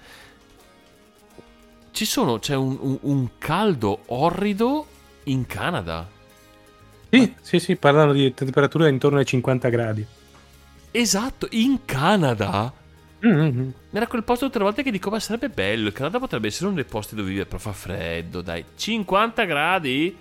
Ci 1.94 2.06
sono, 2.06 2.40
c'è 2.40 2.56
un, 2.56 2.76
un- 2.80 2.98
un 3.02 3.28
caldo 3.38 4.00
orrido 4.06 4.84
in 5.24 5.46
Canada. 5.46 6.10
Sì, 7.08 7.34
sì, 7.40 7.60
sì, 7.60 7.76
parlano 7.76 8.12
di 8.12 8.34
temperature 8.34 8.88
intorno 8.88 9.18
ai 9.18 9.24
50 9.24 9.68
gradi. 9.68 10.04
Esatto, 10.90 11.46
in 11.52 11.84
Canada. 11.84 12.72
Mm-hmm. 13.24 13.68
Era 13.92 14.08
quel 14.08 14.24
posto 14.24 14.46
tutte 14.46 14.58
le 14.58 14.64
volte 14.64 14.82
che 14.82 14.90
dico, 14.90 15.08
ma 15.08 15.20
sarebbe 15.20 15.48
bello. 15.50 15.86
Il 15.86 15.92
Canada 15.92 16.18
potrebbe 16.18 16.48
essere 16.48 16.66
uno 16.66 16.74
dei 16.74 16.84
posti 16.84 17.14
dove 17.14 17.28
vivere, 17.28 17.46
però 17.46 17.58
fa 17.60 17.72
freddo, 17.72 18.40
dai. 18.42 18.64
50 18.74 19.44
gradi? 19.44 20.16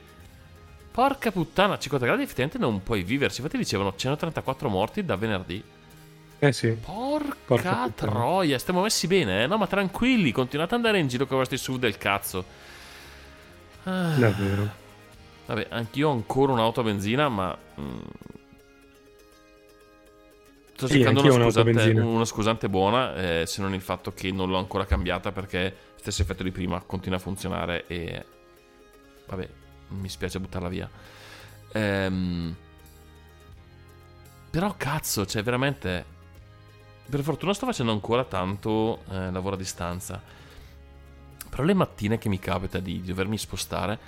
Porca 0.91 1.31
puttana, 1.31 1.79
50 1.79 2.05
gradi 2.05 2.21
effettivamente 2.21 2.59
non 2.59 2.83
puoi 2.83 3.01
viverci. 3.01 3.41
Infatti 3.41 3.57
dicevano 3.57 3.95
134 3.95 4.69
morti 4.69 5.03
da 5.03 5.15
venerdì. 5.15 5.63
Eh 6.43 6.51
sì. 6.51 6.71
Porca, 6.73 7.37
Porca 7.45 7.89
troia, 7.95 8.59
stiamo 8.59 8.81
messi 8.81 9.07
bene, 9.07 9.43
eh? 9.43 9.47
No, 9.47 9.55
ma 9.57 9.65
tranquilli, 9.65 10.31
continuate 10.33 10.75
ad 10.75 10.81
andare 10.81 10.99
in 10.99 11.07
giro 11.07 11.25
con 11.25 11.37
i 11.37 11.39
vostri 11.39 11.57
SUV 11.57 11.77
del 11.79 11.97
cazzo. 11.97 12.45
Ah, 13.83 14.17
Davvero. 14.17 14.69
vabbè, 15.45 15.67
anch'io 15.69 16.09
ho 16.09 16.11
ancora 16.11 16.51
un'auto 16.51 16.81
a 16.81 16.83
benzina, 16.83 17.29
ma... 17.29 17.57
mm, 17.79 17.99
sto 20.75 20.87
Sì, 20.87 20.95
cercando 20.95 21.21
una 21.21 21.29
anch'io 21.29 21.33
ho 21.33 21.35
un'auto 21.35 21.59
a 21.61 21.63
scusante, 21.63 21.99
una 21.99 22.25
scusante 22.25 22.69
buona, 22.69 23.15
eh, 23.15 23.45
se 23.45 23.61
non 23.61 23.73
il 23.73 23.81
fatto 23.81 24.13
che 24.13 24.31
non 24.31 24.49
l'ho 24.49 24.57
ancora 24.57 24.85
cambiata 24.85 25.31
perché 25.31 25.75
stesso 25.95 26.21
effetto 26.23 26.43
di 26.43 26.51
prima 26.51 26.81
continua 26.81 27.17
a 27.17 27.21
funzionare 27.21 27.87
e... 27.87 28.25
Vabbè, 29.27 29.49
mi 29.89 30.09
spiace 30.09 30.39
buttarla 30.39 30.67
via. 30.69 30.89
Ehm... 31.71 32.55
Però 34.49 34.73
cazzo, 34.77 35.25
cioè 35.25 35.41
veramente... 35.43 36.11
Per 37.09 37.21
fortuna 37.21 37.53
sto 37.53 37.65
facendo 37.65 37.91
ancora 37.91 38.23
tanto 38.23 39.03
eh, 39.09 39.31
lavoro 39.31 39.55
a 39.55 39.57
distanza. 39.57 40.21
Però 41.49 41.63
le 41.63 41.73
mattine 41.73 42.17
che 42.17 42.29
mi 42.29 42.39
capita 42.39 42.79
di 42.79 43.01
dovermi 43.01 43.37
spostare, 43.37 43.99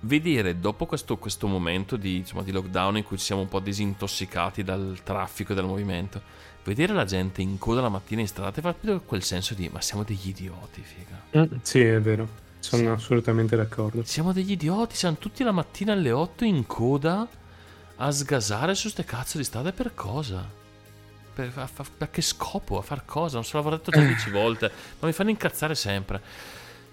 vedere 0.00 0.58
dopo 0.58 0.86
questo, 0.86 1.16
questo 1.16 1.46
momento 1.46 1.96
di, 1.96 2.16
insomma, 2.16 2.42
di 2.42 2.52
lockdown 2.52 2.98
in 2.98 3.04
cui 3.04 3.18
ci 3.18 3.24
siamo 3.24 3.42
un 3.42 3.48
po' 3.48 3.60
disintossicati 3.60 4.62
dal 4.62 5.00
traffico 5.02 5.52
e 5.52 5.54
dal 5.54 5.66
movimento, 5.66 6.22
vedere 6.64 6.92
la 6.94 7.04
gente 7.04 7.42
in 7.42 7.58
coda 7.58 7.80
la 7.80 7.88
mattina 7.88 8.20
in 8.20 8.28
strada 8.28 8.50
ti 8.50 8.60
fa 8.60 8.72
proprio 8.72 9.00
quel 9.00 9.22
senso 9.22 9.54
di 9.54 9.68
ma 9.68 9.80
siamo 9.80 10.04
degli 10.04 10.28
idioti, 10.28 10.82
figa. 10.82 11.22
Mm, 11.38 11.58
sì, 11.62 11.80
è 11.80 12.00
vero. 12.00 12.44
Sono 12.58 12.92
assolutamente 12.92 13.54
d'accordo. 13.56 14.02
Siamo 14.04 14.32
degli 14.32 14.52
idioti, 14.52 14.96
siamo 14.96 15.16
tutti 15.18 15.44
la 15.44 15.52
mattina 15.52 15.92
alle 15.92 16.10
8 16.10 16.44
in 16.44 16.66
coda 16.66 17.28
a 17.96 18.10
sgasare 18.10 18.74
su 18.74 18.88
ste 18.88 19.04
cazzo 19.04 19.38
di 19.38 19.44
strade 19.44 19.72
per 19.72 19.94
cosa? 19.94 20.64
Per, 21.36 21.52
a, 21.56 21.68
a- 21.76 21.84
a 21.98 22.08
che 22.08 22.22
scopo? 22.22 22.78
A 22.78 22.82
far 22.82 23.04
cosa? 23.04 23.34
Non 23.34 23.44
so, 23.44 23.58
l'avrò 23.58 23.76
detto 23.76 23.90
già 23.90 24.00
10 24.00 24.30
volte, 24.32 24.70
ma 25.00 25.06
mi 25.06 25.12
fanno 25.12 25.28
incazzare 25.28 25.74
sempre. 25.74 26.22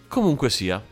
Comunque 0.09 0.49
sia. 0.49 0.83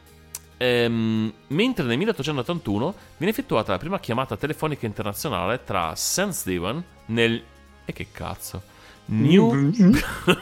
Ehm, 0.55 1.33
mentre 1.47 1.83
nel 1.85 1.97
1881 1.97 2.95
viene 3.17 3.33
effettuata 3.33 3.73
la 3.73 3.77
prima 3.77 3.99
chiamata 3.99 4.37
telefonica 4.37 4.85
internazionale 4.85 5.63
tra 5.65 5.93
St. 5.95 6.29
Stephen 6.29 6.81
nel... 7.07 7.43
e 7.83 7.91
che 7.93 8.07
cazzo? 8.11 8.61
New 9.07 9.49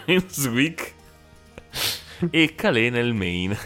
Brunswick 0.06 0.94
e 2.30 2.54
Calais 2.54 2.92
nel 2.92 3.14
Maine. 3.14 3.58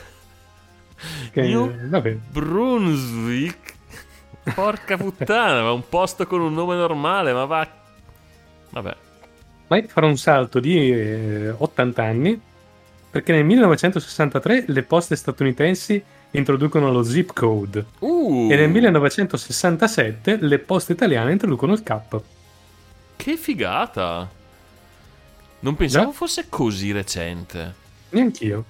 Che- 1.32 1.42
New 1.42 1.90
vabbè. 1.90 2.12
Brunswick. 2.14 3.74
Porca 4.56 4.96
puttana, 4.96 5.64
ma 5.64 5.72
un 5.74 5.88
posto 5.90 6.26
con 6.28 6.40
un 6.40 6.54
nome 6.54 6.76
normale, 6.76 7.34
ma 7.34 7.44
va. 7.46 7.68
Vabbè. 8.70 8.96
Ma 9.68 9.82
farò 9.88 10.08
un 10.08 10.18
salto 10.18 10.60
di 10.60 10.92
eh, 10.92 11.50
80 11.50 12.04
anni 12.04 12.42
perché 13.10 13.32
nel 13.32 13.46
1963 13.46 14.66
le 14.68 14.84
poste 14.84 15.16
statunitensi 15.16 16.04
introducono 16.32 16.92
lo 16.92 17.04
zip 17.04 17.32
code 17.34 17.86
Uh, 18.00 18.48
e 18.52 18.56
nel 18.56 18.70
1967 18.70 20.38
le 20.42 20.60
poste 20.60 20.94
italiane 20.94 21.32
introducono 21.32 21.74
il 21.74 21.84
K. 21.84 22.00
che 23.16 23.38
figata. 23.38 24.30
Non 25.60 25.76
pensavo 25.76 26.08
Già? 26.08 26.18
fosse 26.18 26.46
così 26.50 26.92
recente. 26.92 27.74
Neanch'io. 28.10 28.66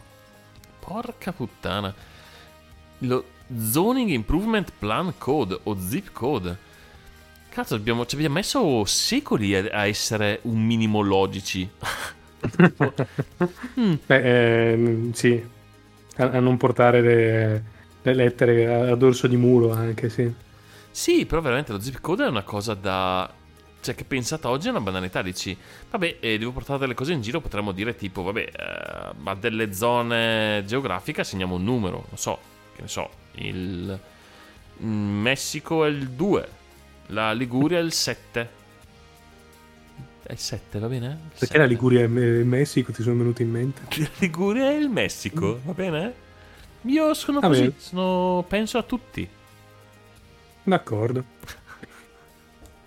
Porca 0.80 1.32
puttana. 1.32 1.94
Lo 3.00 3.26
Zoning 3.58 4.10
Improvement 4.10 4.72
Plan 4.78 5.14
Code 5.18 5.60
o 5.64 5.78
Zip 5.80 6.12
Code. 6.12 6.58
Cazzo, 7.54 7.76
abbiamo, 7.76 8.04
ci 8.08 8.16
abbiamo 8.16 8.34
messo 8.34 8.84
secoli 8.86 9.56
a, 9.56 9.64
a 9.72 9.86
essere 9.86 10.40
un 10.44 10.66
minimo 10.66 11.02
logici. 11.02 11.70
Mm. 13.80 13.94
Beh, 14.06 14.72
eh, 14.74 15.10
sì, 15.14 15.42
a, 16.18 16.24
a 16.32 16.40
non 16.40 16.58
portare 16.58 17.00
le, 17.02 17.64
le 18.02 18.14
lettere 18.14 18.90
a, 18.90 18.96
dorso 18.96 19.28
di 19.28 19.38
muro 19.38 19.72
anche, 19.72 20.10
sì. 20.10 20.30
Sì, 20.92 21.26
però 21.26 21.40
veramente 21.40 21.72
lo 21.72 21.80
zip 21.80 22.02
code 22.02 22.26
è 22.26 22.28
una 22.28 22.44
cosa 22.44 22.74
da... 22.74 23.34
Cioè, 23.80 23.96
che 23.96 24.04
pensata 24.04 24.50
oggi 24.50 24.68
è 24.68 24.72
una 24.72 24.82
banalità, 24.82 25.22
dici, 25.22 25.58
vabbè, 25.90 26.18
eh, 26.20 26.38
devo 26.38 26.52
portare 26.52 26.80
delle 26.80 26.94
cose 26.94 27.14
in 27.14 27.22
giro, 27.22 27.40
potremmo 27.40 27.72
dire 27.72 27.96
tipo, 27.96 28.24
vabbè, 28.24 28.42
eh, 28.42 29.14
a 29.24 29.36
delle 29.36 29.74
zone 29.74 30.64
geografiche 30.68 31.22
assegniamo 31.22 31.56
un 31.56 31.64
numero, 31.64 32.06
non 32.10 32.18
so, 32.18 32.40
che 32.76 32.82
ne 32.82 32.88
so, 32.90 33.10
il 33.36 33.98
Messico 34.80 35.86
è 35.86 35.88
il 35.88 36.10
2, 36.10 36.48
la 37.08 37.32
Liguria 37.34 37.80
è 37.80 37.82
il 37.82 37.92
7. 37.92 38.50
È 40.24 40.32
il 40.32 40.38
7, 40.40 40.80
va 40.80 40.88
bene? 40.88 41.08
Il 41.08 41.18
Perché 41.30 41.46
7. 41.48 41.58
la 41.58 41.66
Liguria 41.66 42.00
e 42.02 42.04
il 42.04 42.46
Messico 42.46 42.92
ti 42.92 43.04
sono 43.04 43.18
venuti 43.18 43.42
in 43.44 43.50
mente? 43.52 43.82
La 44.00 44.08
Liguria 44.20 44.70
è 44.70 44.76
il 44.76 44.90
Messico, 44.90 45.60
va 45.66 45.74
bene? 45.74 46.14
Io 46.84 47.14
sono 47.14 47.40
Va 47.40 47.48
così, 47.48 47.62
bene. 47.62 47.74
sono- 47.78 48.46
penso 48.48 48.78
a 48.78 48.84
tutti. 48.84 49.28
D'accordo. 50.64 51.24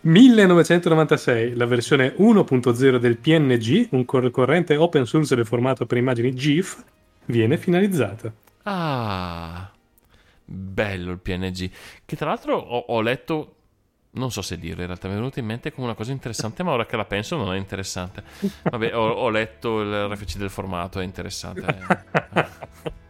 1996, 0.01 1.55
la 1.57 1.67
versione 1.67 2.15
1.0 2.17 2.97
del 2.99 3.17
PNG, 3.19 3.89
un 3.91 4.05
corrente 4.05 4.77
open 4.77 5.05
source 5.05 5.35
del 5.35 5.45
formato 5.47 5.85
per 5.85 5.99
immagini 5.99 6.33
GIF, 6.35 6.83
viene 7.27 7.59
finalizzata. 7.59 8.33
Ah, 8.63 9.69
bello 10.45 11.11
il 11.11 11.19
PNG. 11.19 11.71
Che 12.05 12.17
tra 12.17 12.27
l'altro 12.29 12.57
ho, 12.57 12.79
ho 12.89 13.01
letto, 13.01 13.56
non 14.17 14.31
so 14.31 14.43
se 14.43 14.59
dirlo, 14.59 14.81
in 14.81 14.87
realtà 14.87 15.09
mi 15.09 15.15
è 15.15 15.17
venuto 15.17 15.39
in 15.39 15.47
mente 15.47 15.73
come 15.73 15.87
una 15.87 15.95
cosa 15.95 16.13
interessante, 16.13 16.63
ma 16.63 16.73
ora 16.73 16.87
che 16.87 16.97
la 16.97 17.05
penso 17.05 17.37
non 17.37 17.53
è 17.55 17.57
interessante. 17.57 18.23
Vabbè, 18.63 18.97
ho, 18.97 19.11
ho 19.11 19.29
letto 19.29 19.81
il 19.81 20.09
RFC 20.09 20.37
del 20.37 20.51
formato, 20.51 21.01
è 21.01 21.05
interessante. 21.05 21.65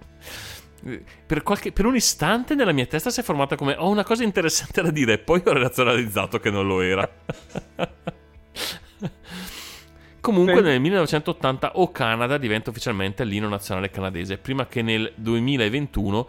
Per, 1.27 1.43
qualche- 1.43 1.73
per 1.73 1.85
un 1.85 1.97
istante 1.97 2.55
nella 2.55 2.71
mia 2.71 2.87
testa 2.87 3.11
si 3.11 3.19
è 3.19 3.25
formata 3.25 3.57
come 3.57 3.75
ho 3.77 3.89
una 3.89 4.05
cosa 4.05 4.23
interessante 4.23 4.83
da 4.83 4.91
dire, 4.93 5.15
e 5.15 5.19
poi 5.19 5.43
ho 5.45 5.53
razionalizzato 5.53 6.39
che 6.39 6.49
non 6.51 6.65
lo 6.65 6.81
era. 6.81 7.11
Comunque 10.21 10.61
nel 10.61 10.81
1980 10.81 11.79
O 11.79 11.91
Canada 11.91 12.39
diventa 12.39 12.71
ufficialmente 12.71 13.25
l'inno 13.25 13.49
nazionale 13.49 13.91
canadese, 13.91 14.39
prima 14.39 14.67
che 14.67 14.83
nel 14.83 15.13
2021 15.17 16.29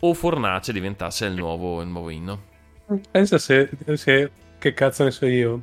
O 0.00 0.14
Fornace 0.14 0.72
diventasse 0.72 1.26
il 1.26 1.34
nuovo, 1.34 1.80
il 1.80 1.88
nuovo 1.88 2.10
inno. 2.10 2.52
Pensa 3.10 3.38
se, 3.38 3.70
se- 3.94 4.30
che 4.58 4.74
cazzo 4.74 5.04
ne 5.04 5.10
so 5.10 5.26
io. 5.26 5.62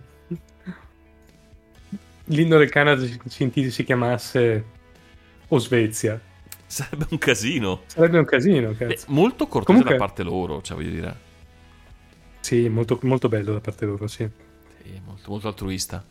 L'inno 2.26 2.58
del 2.58 2.70
Canada 2.70 3.06
si, 3.06 3.70
si- 3.70 3.84
chiamasse 3.84 4.64
O 5.50 5.58
Svezia. 5.60 6.20
Sarebbe 6.66 7.06
un 7.10 7.18
casino. 7.18 7.82
Sarebbe 7.88 8.18
un 8.20 8.26
casino, 8.26 8.72
Beh, 8.72 9.00
molto 9.08 9.48
cortese 9.48 9.66
Comunque- 9.66 9.92
da 9.98 9.98
parte 9.98 10.24
loro, 10.24 10.62
cioè 10.62 10.78
voglio 10.78 10.90
dire. 10.92 11.16
Sì, 12.40 12.70
molto, 12.70 12.98
molto 13.04 13.28
bello 13.28 13.54
da 13.54 13.60
parte 13.60 13.86
loro, 13.86 14.08
sì. 14.08 14.28
Sì, 14.84 15.02
molto, 15.06 15.30
molto 15.30 15.48
altruista. 15.50 16.04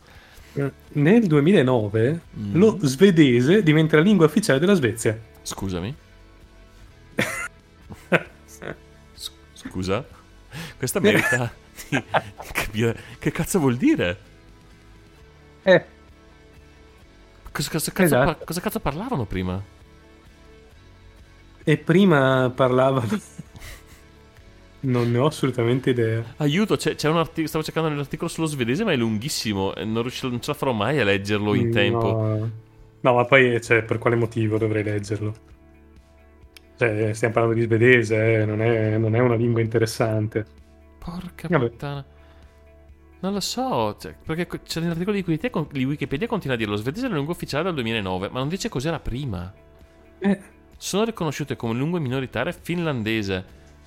Eh, 0.53 0.71
Nel 0.93 1.25
2009 1.27 2.21
Mm. 2.37 2.55
lo 2.55 2.77
svedese 2.83 3.63
diventa 3.63 3.95
la 3.97 4.03
lingua 4.03 4.27
ufficiale 4.27 4.59
della 4.59 4.75
Svezia. 4.75 5.19
Scusami. 5.41 5.95
Scusa? 9.53 10.05
Questa 10.81 10.99
merita 10.99 11.53
di 11.89 12.03
capire 12.53 12.97
che 13.19 13.31
cazzo 13.31 13.59
vuol 13.59 13.77
dire. 13.77 14.17
Eh, 15.61 15.85
Cosa, 17.51 17.69
cosa 17.69 17.91
cazzo, 17.91 18.03
Esatto. 18.15 18.35
pa- 18.39 18.45
cosa 18.45 18.61
cazzo 18.61 18.79
parlavano 18.79 19.25
prima? 19.25 19.61
e 21.63 21.77
prima 21.77 22.51
parlava... 22.55 23.03
non 24.81 25.11
ne 25.11 25.17
ho 25.19 25.27
assolutamente 25.27 25.91
idea. 25.91 26.23
Aiuto, 26.37 26.75
c'è, 26.77 26.95
c'è 26.95 27.09
un 27.09 27.17
articolo. 27.17 27.45
Stavo 27.47 27.63
cercando 27.63 27.89
l'articolo 27.89 28.27
sullo 28.27 28.47
svedese, 28.47 28.83
ma 28.83 28.91
è 28.91 28.95
lunghissimo. 28.95 29.75
E 29.75 29.85
non, 29.85 30.01
riuscirò- 30.01 30.29
non 30.29 30.41
ce 30.41 30.49
la 30.51 30.57
farò 30.57 30.71
mai 30.71 30.99
a 30.99 31.03
leggerlo 31.03 31.53
in 31.53 31.67
No. 31.67 31.73
tempo. 31.73 32.49
No, 33.01 33.13
ma 33.13 33.25
poi 33.25 33.61
cioè, 33.61 33.83
per 33.83 33.99
quale 33.99 34.15
motivo 34.15 34.57
dovrei 34.57 34.83
leggerlo? 34.83 35.35
Cioè, 36.77 37.13
stiamo 37.13 37.33
parlando 37.33 37.59
di 37.59 37.65
svedese, 37.65 38.41
eh, 38.41 38.45
non, 38.45 38.61
è, 38.61 38.97
non 38.97 39.15
è 39.15 39.19
una 39.19 39.35
lingua 39.35 39.61
interessante. 39.61 40.45
Porca 41.03 41.47
Vabbè. 41.47 41.69
puttana. 41.69 42.05
Non 43.21 43.33
lo 43.33 43.39
so, 43.39 43.97
cioè, 43.99 44.13
perché 44.23 44.47
c'è 44.63 44.79
nell'articolo 44.79 45.15
di 45.15 45.23
Wikipedia, 45.25 45.67
di 45.71 45.83
Wikipedia 45.83 46.27
continua 46.27 46.55
a 46.55 46.59
dire 46.59 46.69
lo 46.69 46.75
svedese 46.75 47.05
è 47.05 47.09
la 47.09 47.15
lingua 47.15 47.33
ufficiale 47.33 47.63
dal 47.63 47.73
2009, 47.75 48.29
ma 48.29 48.39
non 48.39 48.49
dice 48.49 48.69
cos'era 48.69 48.99
prima. 48.99 49.51
Eh, 50.19 50.41
Sono 50.77 51.03
riconosciute 51.05 51.55
come 51.55 51.73
lingua 51.73 51.99
minoritaria 51.99 52.51
finlandese. 52.51 53.43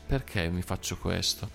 Perché 0.07 0.49
mi 0.51 0.63
faccio 0.63 0.97
questo? 0.99 1.49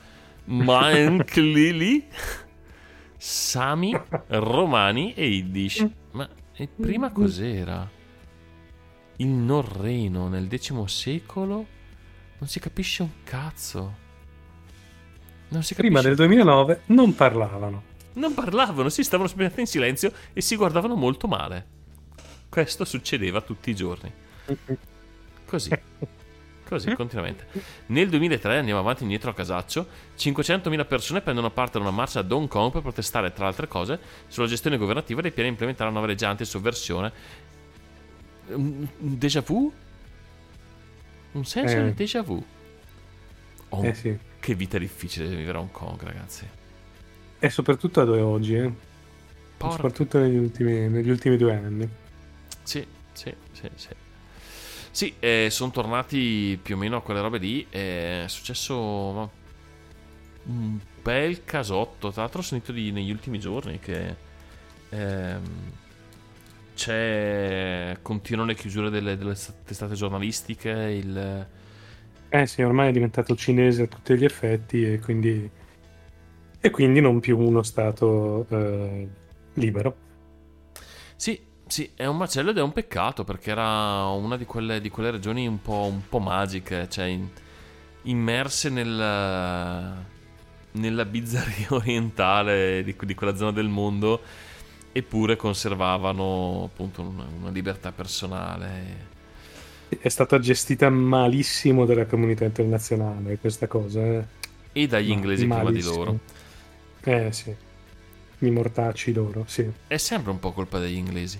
Manklili, 0.45 2.07
Sami, 3.18 3.97
Romani 4.28 5.14
e 5.14 5.28
Yiddish. 5.28 5.86
Ma 6.12 6.28
e 6.53 6.68
prima 6.68 7.12
cos'era? 7.12 7.89
Il 9.18 9.28
norreno 9.28 10.28
nel 10.28 10.47
X 10.53 10.84
secolo? 10.86 11.66
Non 12.39 12.47
si 12.49 12.60
capisce 12.60 13.03
un 13.03 13.24
cazzo. 13.24 14.07
Non 15.49 15.63
si 15.63 15.73
capisce. 15.73 15.81
prima 15.81 16.01
del 16.01 16.15
2009 16.15 16.81
non 16.87 17.15
parlavano. 17.15 17.83
Non 18.13 18.33
parlavano, 18.33 18.89
si 18.89 19.03
stavano 19.03 19.27
semplicemente 19.27 19.61
in 19.61 19.67
silenzio 19.67 20.11
e 20.33 20.41
si 20.41 20.55
guardavano 20.55 20.95
molto 20.95 21.27
male. 21.27 21.65
Questo 22.49 22.85
succedeva 22.85 23.41
tutti 23.41 23.69
i 23.69 23.75
giorni. 23.75 24.11
Così. 25.45 25.71
Così, 26.67 26.93
continuamente. 26.95 27.47
Nel 27.87 28.09
2003, 28.09 28.57
andiamo 28.57 28.79
avanti 28.79 29.01
e 29.01 29.03
indietro 29.03 29.29
a 29.31 29.33
casaccio, 29.33 29.87
500.000 30.17 30.87
persone 30.87 31.21
prendono 31.21 31.49
parte 31.51 31.77
ad 31.77 31.83
una 31.83 31.91
marcia 31.93 32.19
ad 32.19 32.31
Hong 32.31 32.47
Kong 32.47 32.71
per 32.71 32.81
protestare, 32.81 33.31
tra 33.33 33.47
altre 33.47 33.67
cose, 33.67 33.99
sulla 34.27 34.47
gestione 34.47 34.77
governativa 34.77 35.21
dei 35.21 35.31
piani 35.31 35.49
implementare 35.49 35.89
una 35.89 35.97
nuova 35.99 36.11
legge 36.11 36.25
anti-sovversione. 36.25 37.11
Un 38.47 38.87
un 38.99 39.17
déjà 39.17 39.41
vu? 39.41 39.71
Un 41.31 41.45
senso 41.45 41.75
Eh. 41.77 41.83
di 41.85 41.93
déjà 41.93 42.21
vu? 42.23 42.43
Oh, 43.69 43.83
Eh 43.83 43.93
sì. 43.93 44.17
Che 44.39 44.55
vita 44.55 44.77
difficile 44.77 45.27
vivere 45.27 45.57
a 45.57 45.61
Hong 45.61 45.71
Kong, 45.71 46.01
ragazzi. 46.01 46.47
E 47.39 47.49
soprattutto 47.49 48.01
ad 48.01 48.09
oggi, 48.09 48.55
eh. 48.55 48.71
Porca 49.57 49.75
soprattutto 49.75 50.19
negli 50.19 50.37
ultimi, 50.37 50.87
negli 50.87 51.09
ultimi 51.09 51.37
due 51.37 51.53
anni. 51.53 51.89
Sì, 52.63 52.85
sì, 53.13 53.33
sì, 53.51 53.69
sì. 53.75 53.89
Sì, 54.91 55.13
eh, 55.19 55.47
sono 55.51 55.71
tornati 55.71 56.59
più 56.61 56.75
o 56.75 56.77
meno 56.77 56.97
a 56.97 57.01
quelle 57.01 57.21
robe 57.21 57.37
lì. 57.37 57.65
È 57.69 58.23
successo 58.27 59.31
un 60.43 60.79
bel 61.01 61.43
casotto. 61.43 62.11
Tra 62.11 62.21
l'altro, 62.21 62.39
ho 62.39 62.43
sentito 62.43 62.71
di- 62.71 62.91
negli 62.91 63.11
ultimi 63.11 63.39
giorni 63.39 63.79
che 63.79 64.15
ehm, 64.89 65.43
c'è. 66.75 67.97
Continuano 68.01 68.49
le 68.49 68.55
chiusure 68.55 68.89
delle, 68.89 69.17
delle 69.17 69.35
testate 69.65 69.93
giornalistiche. 69.95 70.69
Il, 70.69 71.47
Eh 72.32 72.47
sì, 72.47 72.63
ormai 72.63 72.89
è 72.89 72.91
diventato 72.91 73.36
cinese 73.36 73.84
a 73.84 73.88
tutti 73.88 74.15
gli 74.17 74.23
effetti 74.23 74.84
e 74.84 74.99
quindi, 74.99 75.51
e 76.61 76.69
quindi 76.69 77.01
non 77.01 77.19
più 77.19 77.38
uno 77.38 77.63
stato 77.63 78.45
eh, 78.49 79.07
libero. 79.53 79.97
Sì, 81.15 81.39
sì, 81.67 81.91
è 81.95 82.05
un 82.05 82.17
macello 82.17 82.51
ed 82.51 82.57
è 82.57 82.61
un 82.61 82.71
peccato 82.71 83.23
perché 83.23 83.51
era 83.51 84.07
una 84.07 84.38
di 84.38 84.45
quelle, 84.45 84.80
di 84.82 84.89
quelle 84.89 85.11
regioni 85.11 85.47
un 85.47 85.61
po', 85.61 85.88
un 85.91 86.01
po' 86.07 86.19
magiche, 86.19 86.88
cioè 86.89 87.05
in- 87.05 87.30
immerse 88.03 88.69
nel, 88.69 88.88
nella 90.71 91.05
bizzarria 91.05 91.67
orientale 91.75 92.84
di, 92.84 92.95
di 92.99 93.15
quella 93.15 93.36
zona 93.36 93.51
del 93.51 93.67
mondo, 93.67 94.21
eppure 94.91 95.36
conservavano 95.36 96.63
appunto 96.65 97.01
una, 97.01 97.25
una 97.39 97.49
libertà 97.49 97.91
personale. 97.91 99.09
È 99.97 100.07
stata 100.09 100.39
gestita 100.39 100.89
malissimo 100.89 101.85
dalla 101.85 102.05
comunità 102.05 102.45
internazionale 102.45 103.37
questa 103.39 103.67
cosa. 103.67 104.01
Eh. 104.01 104.23
E 104.71 104.87
dagli 104.87 105.09
inglesi 105.09 105.45
prima 105.47 105.57
di 105.59 105.63
malissimo. 105.65 105.95
loro. 105.95 106.19
Eh 107.03 107.31
sì, 107.31 107.55
i 108.39 108.49
mortacci 108.51 109.13
loro, 109.13 109.43
sì. 109.47 109.69
È 109.87 109.97
sempre 109.97 110.31
un 110.31 110.39
po' 110.39 110.51
colpa 110.51 110.77
degli 110.79 110.95
inglesi. 110.97 111.39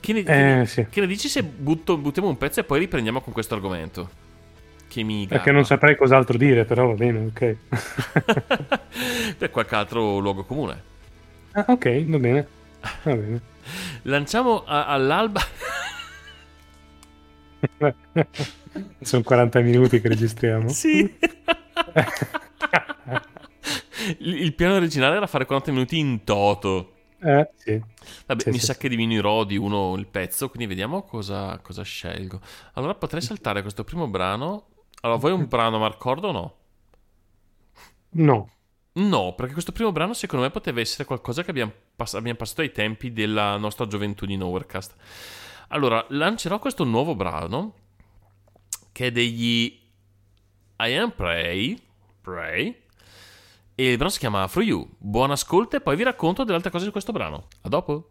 Che 0.00 0.12
ne, 0.12 0.22
che 0.22 0.60
Eh 0.60 0.66
sì, 0.66 0.86
che 0.88 1.00
ne 1.00 1.06
dici 1.06 1.28
se 1.28 1.42
butto- 1.42 1.96
buttiamo 1.98 2.28
un 2.28 2.36
pezzo 2.38 2.60
e 2.60 2.64
poi 2.64 2.80
riprendiamo 2.80 3.20
con 3.20 3.32
questo 3.32 3.54
argomento? 3.54 4.10
Che 4.88 5.02
mi 5.04 5.26
perché 5.26 5.52
non 5.52 5.64
saprei 5.64 5.96
cos'altro 5.96 6.36
dire, 6.36 6.64
però 6.64 6.88
va 6.88 6.94
bene, 6.94 7.26
ok. 7.26 7.56
per 9.38 9.50
qualche 9.50 9.74
altro 9.74 10.18
luogo 10.18 10.44
comune. 10.44 10.82
Ah, 11.52 11.64
ok, 11.68 12.04
va 12.06 12.18
bene. 12.18 12.46
Va 13.04 13.14
bene. 13.14 13.40
Lanciamo 14.02 14.64
a- 14.64 14.86
all'alba. 14.86 15.40
Sono 19.00 19.22
40 19.22 19.60
minuti 19.60 20.00
che 20.00 20.08
registriamo. 20.08 20.68
sì. 20.72 21.18
il, 24.18 24.54
piano 24.54 24.74
originale 24.74 25.16
era 25.16 25.26
fare 25.26 25.44
40 25.44 25.72
minuti 25.72 25.98
in 25.98 26.24
toto. 26.24 26.94
Eh, 27.22 27.50
sì. 27.54 27.80
Vabbè, 28.26 28.44
Sì, 28.44 28.50
mi 28.50 28.58
sì, 28.58 28.64
sa 28.64 28.74
sì. 28.74 28.78
che 28.78 28.88
diminuirò 28.88 29.44
di 29.44 29.56
uno 29.56 29.94
il 29.96 30.06
pezzo, 30.06 30.48
quindi 30.48 30.66
vediamo 30.66 31.02
cosa, 31.02 31.58
cosa 31.58 31.82
scelgo. 31.82 32.40
Allora 32.74 32.94
potrei 32.94 33.20
saltare 33.22 33.62
questo 33.62 33.84
primo 33.84 34.08
brano. 34.08 34.68
Allora, 35.02 35.18
vuoi 35.18 35.32
un 35.32 35.46
brano 35.48 35.78
Marcordo 35.78 36.28
o 36.28 36.32
no? 36.32 36.54
No. 38.12 38.50
No, 38.92 39.34
perché 39.36 39.52
questo 39.52 39.72
primo 39.72 39.92
brano 39.92 40.14
secondo 40.14 40.44
me 40.44 40.50
poteva 40.50 40.80
essere 40.80 41.04
qualcosa 41.04 41.42
che 41.44 41.50
abbiamo, 41.50 41.72
pass- 41.94 42.14
abbiamo 42.14 42.36
passato 42.38 42.60
ai 42.62 42.72
tempi 42.72 43.12
della 43.12 43.56
nostra 43.56 43.86
gioventù 43.86 44.26
di 44.26 44.36
Nowherecast. 44.36 44.94
Allora, 45.72 46.04
lancerò 46.08 46.58
questo 46.58 46.82
nuovo 46.82 47.14
brano 47.14 47.74
che 48.90 49.06
è 49.06 49.12
degli 49.12 49.78
I 50.78 50.96
Am 50.96 51.12
Pray, 51.12 51.80
Pray 52.20 52.76
e 53.76 53.90
il 53.90 53.96
brano 53.96 54.10
si 54.10 54.18
chiama 54.18 54.48
For 54.48 54.64
You. 54.64 54.88
Buon 54.98 55.30
ascolto 55.30 55.76
e 55.76 55.80
poi 55.80 55.94
vi 55.94 56.02
racconto 56.02 56.42
delle 56.42 56.56
altre 56.56 56.72
cose 56.72 56.86
di 56.86 56.90
questo 56.90 57.12
brano. 57.12 57.46
A 57.60 57.68
dopo. 57.68 58.10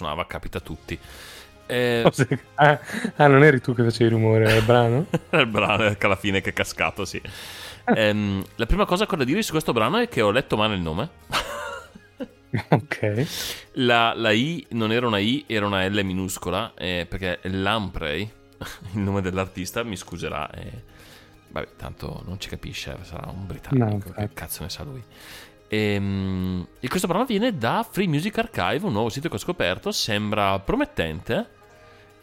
Suonava, 0.00 0.26
capita 0.26 0.58
a 0.58 0.60
tutti. 0.62 0.98
Eh, 1.70 2.00
Cose- 2.02 2.26
Ah, 2.56 2.80
ah, 3.14 3.26
non 3.28 3.44
eri 3.44 3.60
tu 3.60 3.72
che 3.76 3.84
facevi 3.84 4.06
il 4.06 4.10
rumore 4.10 4.44
del 4.44 4.64
brano? 4.64 5.06
il 5.30 5.46
brano 5.46 5.88
che 5.94 6.04
alla 6.06 6.16
fine 6.16 6.40
che 6.40 6.50
è 6.50 6.52
cascato, 6.52 7.04
sì. 7.04 7.22
Ehm, 7.94 8.42
la 8.56 8.66
prima 8.66 8.84
cosa 8.86 9.06
che 9.06 9.14
ho 9.14 9.16
da 9.16 9.22
dire 9.22 9.40
su 9.42 9.52
questo 9.52 9.72
brano 9.72 9.98
è 9.98 10.08
che 10.08 10.20
ho 10.20 10.32
letto 10.32 10.56
male 10.56 10.74
il 10.74 10.80
nome. 10.80 11.08
ok. 12.70 13.26
La, 13.74 14.12
la 14.16 14.32
I 14.32 14.66
non 14.70 14.90
era 14.90 15.06
una 15.06 15.18
I, 15.18 15.44
era 15.46 15.64
una 15.66 15.86
L 15.86 16.00
minuscola, 16.04 16.74
eh, 16.76 17.06
perché 17.08 17.38
Lamprey, 17.42 18.22
il 18.92 18.98
nome 18.98 19.20
dell'artista, 19.20 19.84
mi 19.84 19.96
scuserà. 19.96 20.50
eh, 20.50 20.82
vabbè, 21.50 21.68
tanto 21.76 22.24
non 22.26 22.40
ci 22.40 22.48
capisce, 22.48 22.96
sarà 23.02 23.28
un 23.30 23.38
No, 23.38 23.44
britannico, 23.46 24.08
infatti. 24.08 24.26
che 24.26 24.34
cazzo 24.34 24.64
ne 24.64 24.70
sa 24.70 24.82
lui. 24.82 25.02
Ehm, 25.72 26.66
e 26.80 26.88
questo 26.88 27.06
brano 27.06 27.24
viene 27.24 27.56
da 27.56 27.86
Free 27.88 28.08
Music 28.08 28.36
Archive, 28.38 28.84
un 28.86 28.92
nuovo 28.92 29.08
sito 29.08 29.28
che 29.28 29.36
ho 29.36 29.38
scoperto, 29.38 29.92
sembra 29.92 30.58
promettente. 30.58 31.58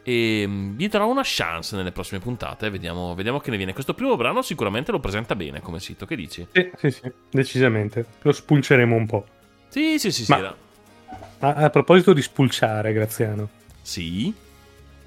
E 0.03 0.43
mm, 0.45 0.77
gli 0.77 0.87
darò 0.89 1.07
una 1.09 1.21
chance 1.23 1.75
nelle 1.75 1.91
prossime 1.93 2.19
puntate. 2.19 2.69
Vediamo, 2.69 3.15
vediamo 3.15 3.39
che 3.39 3.49
ne 3.51 3.57
viene. 3.57 3.73
Questo 3.73 3.93
primo 3.93 4.15
brano 4.17 4.41
sicuramente 4.41 4.91
lo 4.91 4.99
presenta 4.99 5.35
bene 5.35 5.61
come 5.61 5.79
sito. 5.79 6.05
Che 6.05 6.15
dici? 6.15 6.45
Sì, 6.51 6.69
sì, 6.77 6.91
sì, 6.91 7.11
decisamente. 7.29 8.05
Lo 8.21 8.31
spulceremo 8.33 8.95
un 8.95 9.05
po'. 9.05 9.25
Sì, 9.69 9.97
sì, 9.97 10.11
sì, 10.11 10.23
sì. 10.25 10.31
Ma- 10.31 10.55
A, 11.39 11.53
a 11.53 11.69
proposito 11.69 12.13
di 12.13 12.21
spulciare, 12.21 12.91
Graziano, 12.93 13.47
Sì. 13.81 14.33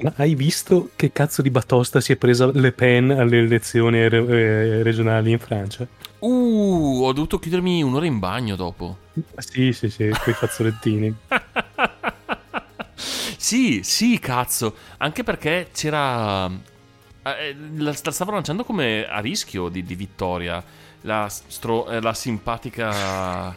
ma 0.01 0.13
hai 0.17 0.35
visto 0.35 0.91
che 0.97 1.13
cazzo 1.13 1.43
di 1.43 1.51
batosta 1.51 2.01
si 2.01 2.13
è 2.13 2.17
presa 2.17 2.51
Le 2.53 2.73
Pen 2.73 3.11
alle 3.11 3.39
elezioni 3.39 4.07
re- 4.09 4.19
eh, 4.27 4.83
regionali 4.83 5.31
in 5.33 5.39
Francia? 5.39 5.87
Uh, 6.21 7.01
ho 7.03 7.13
dovuto 7.13 7.39
chiudermi 7.39 7.83
un'ora 7.83 8.07
in 8.07 8.19
bagno 8.19 8.57
dopo. 8.57 8.97
Sì, 9.39 9.73
sì, 9.73 9.89
sì, 9.91 10.09
quei 10.23 10.35
fazzolettini. 10.35 11.15
sì, 12.95 13.81
sì, 13.83 14.19
cazzo. 14.19 14.75
Anche 14.99 15.23
perché 15.23 15.69
c'era. 15.73 16.47
eh, 16.47 17.57
La, 17.77 17.95
la 18.03 18.11
stavo 18.11 18.33
lanciando 18.33 18.65
come 18.65 19.07
a 19.09 19.19
rischio 19.21 19.69
di, 19.69 19.83
di 19.83 19.95
vittoria. 19.95 20.63
La, 21.03 21.29
stro- 21.29 21.89
eh, 21.91 22.01
la 22.01 22.13
simpatica. 22.15 23.57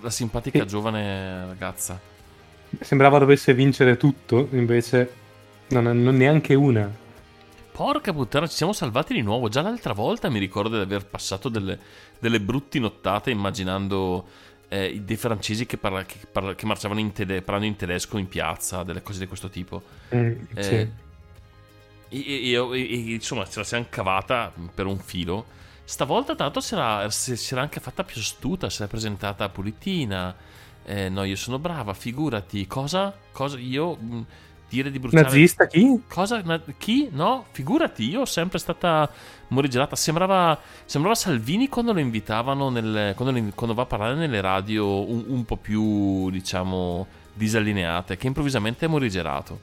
La 0.00 0.10
simpatica 0.10 0.58
E- 0.62 0.66
giovane 0.66 1.46
ragazza. 1.46 2.00
Sembrava 2.80 3.18
dovesse 3.18 3.54
vincere 3.54 3.96
tutto, 3.96 4.48
invece 4.52 5.12
Non, 5.68 5.84
non 6.02 6.16
neanche 6.16 6.54
una. 6.54 6.90
Porca 7.74 8.12
puttana, 8.12 8.46
ci 8.46 8.54
siamo 8.54 8.72
salvati 8.72 9.14
di 9.14 9.22
nuovo. 9.22 9.48
Già 9.48 9.60
l'altra 9.60 9.92
volta 9.94 10.28
mi 10.30 10.38
ricordo 10.38 10.76
di 10.76 10.82
aver 10.82 11.06
passato 11.06 11.48
delle, 11.48 11.76
delle 12.20 12.40
brutti 12.40 12.78
nottate 12.78 13.32
immaginando 13.32 14.28
eh, 14.68 15.00
dei 15.04 15.16
francesi 15.16 15.66
che, 15.66 15.76
parla- 15.76 16.04
che, 16.04 16.18
parla- 16.30 16.54
che 16.54 16.66
marciavano 16.66 17.00
in, 17.00 17.10
tede- 17.10 17.42
parlando 17.42 17.66
in 17.66 17.74
tedesco 17.74 18.16
in 18.18 18.28
piazza, 18.28 18.84
delle 18.84 19.02
cose 19.02 19.18
di 19.18 19.26
questo 19.26 19.48
tipo. 19.48 19.82
Mm, 20.14 20.32
Eh, 20.54 20.62
sì. 20.62 20.74
e- 20.74 20.90
e- 22.10 22.46
io- 22.46 22.72
e- 22.74 22.80
insomma, 23.14 23.44
ce 23.44 23.58
la 23.58 23.64
siamo 23.64 23.86
cavata 23.90 24.52
per 24.72 24.86
un 24.86 24.98
filo. 24.98 25.44
Stavolta, 25.82 26.36
tanto, 26.36 26.60
si 26.60 26.74
era, 26.74 27.10
si 27.10 27.36
si 27.36 27.54
era 27.54 27.62
anche 27.62 27.80
fatta 27.80 28.04
più 28.04 28.20
astuta. 28.20 28.70
Si 28.70 28.82
era 28.82 28.88
presentata 28.88 29.48
pulitina. 29.48 30.32
Eh, 30.84 31.08
no, 31.08 31.24
io 31.24 31.34
sono 31.34 31.58
brava, 31.58 31.92
figurati. 31.92 32.68
Cosa? 32.68 33.12
Cosa? 33.32 33.58
Io 33.58 33.96
mh, 33.96 34.26
dire 34.68 34.90
di 34.90 34.98
bruciare. 34.98 35.28
Nazista 35.28 35.66
chi? 35.66 36.02
Cosa? 36.08 36.40
Na- 36.44 36.62
Chi? 36.78 37.08
No, 37.12 37.46
figurati, 37.52 38.08
io 38.08 38.20
ho 38.22 38.24
sempre 38.24 38.58
stata 38.58 39.10
morigerata. 39.48 39.96
Sembrava, 39.96 40.60
sembrava 40.84 41.14
Salvini 41.16 41.68
quando 41.68 41.92
lo 41.92 42.00
invitavano, 42.00 42.70
nel- 42.70 43.14
quando, 43.14 43.38
lo- 43.38 43.52
quando 43.54 43.74
va 43.74 43.82
a 43.82 43.86
parlare 43.86 44.14
nelle 44.14 44.40
radio 44.40 45.08
un, 45.08 45.24
un 45.28 45.44
po' 45.44 45.56
più, 45.56 46.30
diciamo, 46.30 47.06
disallineate, 47.32 48.16
che 48.16 48.26
improvvisamente 48.26 48.86
è 48.86 48.88
morigerato. 48.88 49.60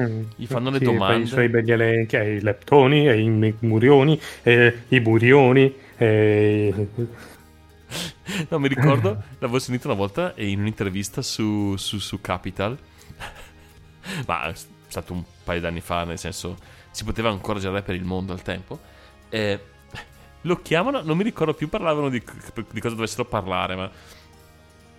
Mm, 0.00 0.22
Gli 0.36 0.46
fanno 0.46 0.70
le 0.70 0.78
sì, 0.78 0.84
domande. 0.84 1.24
I 1.24 1.26
suoi 1.26 1.48
begli 1.48 1.72
elenchi, 1.72 2.16
eh, 2.16 2.36
i 2.36 2.40
leptoni, 2.40 3.08
e 3.08 3.20
i 3.20 3.54
murioni, 3.60 4.20
e 4.42 4.84
i 4.88 5.00
burioni, 5.00 5.74
e... 5.96 6.88
No, 8.48 8.58
mi 8.58 8.68
ricordo, 8.68 9.22
l'avevo 9.38 9.58
sentito 9.58 9.88
una 9.88 9.96
volta 9.96 10.32
in 10.36 10.60
un'intervista 10.60 11.22
su, 11.22 11.74
su, 11.76 11.98
su 11.98 12.20
Capital. 12.20 12.78
Ma 14.26 14.48
è 14.48 14.54
stato 14.88 15.12
un 15.12 15.22
paio 15.44 15.60
d'anni 15.60 15.80
fa, 15.80 16.04
nel 16.04 16.18
senso, 16.18 16.56
si 16.90 17.04
poteva 17.04 17.30
ancora 17.30 17.58
girare 17.58 17.82
per 17.82 17.94
il 17.94 18.04
mondo 18.04 18.32
al 18.32 18.42
tempo. 18.42 18.78
Eh, 19.28 19.60
lo 20.42 20.62
chiamano, 20.62 21.02
non 21.02 21.16
mi 21.16 21.24
ricordo 21.24 21.54
più, 21.54 21.68
parlavano 21.68 22.08
di, 22.08 22.22
di 22.70 22.80
cosa 22.80 22.94
dovessero 22.94 23.24
parlare, 23.24 23.76
ma 23.76 23.90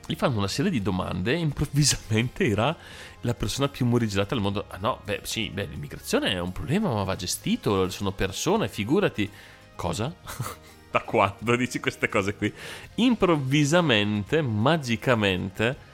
gli 0.05 0.15
fanno 0.15 0.37
una 0.39 0.47
serie 0.47 0.71
di 0.71 0.81
domande 0.81 1.33
e 1.33 1.37
improvvisamente 1.37 2.45
era 2.45 2.75
la 3.21 3.33
persona 3.33 3.69
più 3.69 3.85
morigerata 3.85 4.35
al 4.35 4.41
mondo. 4.41 4.65
Ah 4.67 4.77
no, 4.77 5.01
beh 5.03 5.21
sì, 5.23 5.49
beh, 5.49 5.65
l'immigrazione 5.65 6.31
è 6.31 6.39
un 6.39 6.51
problema, 6.51 6.93
ma 6.93 7.03
va 7.03 7.15
gestito, 7.15 7.89
sono 7.89 8.11
persone, 8.11 8.67
figurati. 8.67 9.29
Cosa? 9.75 10.13
da 10.91 11.01
quando 11.01 11.55
dici 11.55 11.79
queste 11.79 12.09
cose 12.09 12.35
qui? 12.35 12.53
Improvvisamente, 12.95 14.41
magicamente, 14.41 15.89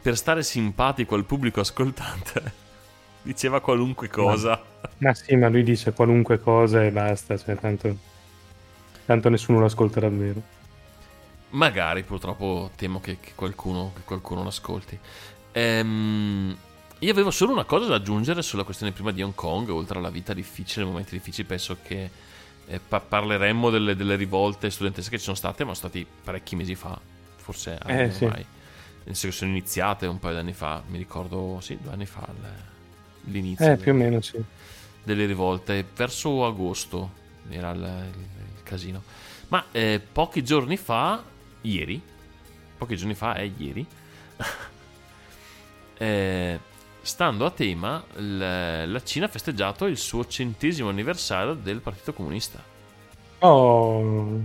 per 0.00 0.16
stare 0.16 0.42
simpatico 0.42 1.14
al 1.14 1.24
pubblico 1.24 1.60
ascoltante, 1.60 2.52
diceva 3.22 3.60
qualunque 3.60 4.08
cosa. 4.08 4.60
Ma 4.98 5.12
sì, 5.14 5.34
ma 5.36 5.48
lui 5.48 5.62
dice 5.64 5.92
qualunque 5.92 6.38
cosa 6.38 6.84
e 6.84 6.92
basta, 6.92 7.36
cioè 7.36 7.56
tanto, 7.58 7.96
tanto 9.04 9.28
nessuno 9.28 9.58
lo 9.58 9.66
ascolta 9.66 10.00
davvero. 10.00 10.42
Magari, 11.50 12.04
purtroppo 12.04 12.70
temo 12.76 13.00
che, 13.00 13.18
che 13.18 13.32
qualcuno, 13.34 13.92
che 13.94 14.02
qualcuno 14.04 14.42
lo 14.42 14.48
ascolti. 14.48 14.96
Ehm, 15.52 16.56
io 17.00 17.10
avevo 17.10 17.30
solo 17.32 17.52
una 17.52 17.64
cosa 17.64 17.86
da 17.88 17.96
aggiungere 17.96 18.40
sulla 18.42 18.62
questione 18.62 18.92
prima 18.92 19.10
di 19.10 19.20
Hong 19.22 19.34
Kong, 19.34 19.68
oltre 19.70 19.98
alla 19.98 20.10
vita 20.10 20.32
difficile, 20.32 20.84
ai 20.84 20.90
momenti 20.92 21.16
difficili, 21.16 21.46
penso 21.48 21.78
che 21.82 22.12
eh, 22.66 22.80
pa- 22.80 23.00
parleremmo 23.00 23.70
delle, 23.70 23.96
delle 23.96 24.14
rivolte 24.14 24.70
studentesche 24.70 25.10
che 25.10 25.18
ci 25.18 25.24
sono 25.24 25.36
state, 25.36 25.64
ma 25.64 25.74
sono 25.74 25.88
stati 25.88 26.06
parecchi 26.22 26.54
mesi 26.54 26.76
fa, 26.76 27.00
forse 27.36 27.76
anni 27.82 28.04
Eh, 28.04 28.10
sì. 28.10 28.26
Nel 29.04 29.16
senso 29.16 29.28
che 29.28 29.32
sono 29.32 29.50
iniziate 29.50 30.06
un 30.06 30.18
paio 30.18 30.34
di 30.34 30.40
anni 30.40 30.52
fa, 30.52 30.82
mi 30.86 30.98
ricordo, 30.98 31.58
sì, 31.60 31.78
due 31.80 31.92
anni 31.92 32.06
fa 32.06 32.28
l'inizio 33.24 33.72
Eh, 33.72 33.76
più 33.76 33.92
o 33.92 33.94
meno 33.94 34.20
sì. 34.20 34.42
delle 35.02 35.26
rivolte, 35.26 35.86
verso 35.94 36.44
agosto 36.46 37.18
era 37.48 37.70
il, 37.70 37.80
il- 38.14 38.54
il 38.56 38.62
casino. 38.62 39.04
Ma 39.48 39.66
eh, 39.72 40.00
pochi 40.12 40.44
giorni 40.44 40.76
fa, 40.76 41.24
ieri, 41.62 42.00
pochi 42.76 42.96
giorni 42.96 43.14
fa 43.14 43.34
è 43.34 43.42
ieri, 43.42 43.86
eh, 45.96 46.60
stando 47.00 47.44
a 47.46 47.50
tema, 47.50 48.04
l- 48.14 48.90
la 48.90 49.02
Cina 49.02 49.26
ha 49.26 49.28
festeggiato 49.28 49.86
il 49.86 49.96
suo 49.98 50.26
centesimo 50.26 50.88
anniversario 50.88 51.54
del 51.54 51.80
Partito 51.82 52.12
Comunista. 52.12 52.64
Oh, 53.42 54.40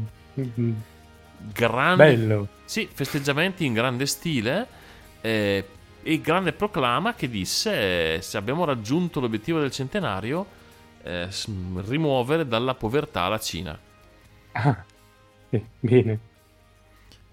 Grande, 1.37 2.15
bello. 2.15 2.47
Sì, 2.65 2.87
festeggiamenti 2.91 3.65
in 3.65 3.73
grande 3.73 4.05
stile 4.05 4.67
eh, 5.21 5.65
e 6.01 6.21
grande 6.21 6.53
proclama 6.53 7.13
che 7.13 7.29
disse 7.29 8.15
eh, 8.15 8.21
se 8.21 8.37
abbiamo 8.37 8.65
raggiunto 8.65 9.19
l'obiettivo 9.19 9.59
del 9.59 9.71
centenario 9.71 10.45
eh, 11.03 11.27
rimuovere 11.87 12.47
dalla 12.47 12.75
povertà 12.75 13.27
la 13.27 13.39
Cina. 13.39 13.79
Ah, 14.53 14.83
sì, 15.49 15.63
bene. 15.79 16.19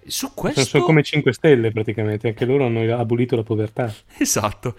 Su 0.05 0.35
questo... 0.35 0.65
sono 0.65 0.85
come 0.85 1.03
5 1.03 1.33
stelle 1.33 1.71
praticamente, 1.71 2.29
anche 2.29 2.45
loro 2.45 2.67
hanno 2.67 2.81
abolito 2.97 3.37
la 3.37 3.43
povertà. 3.43 3.93
Esatto. 4.19 4.77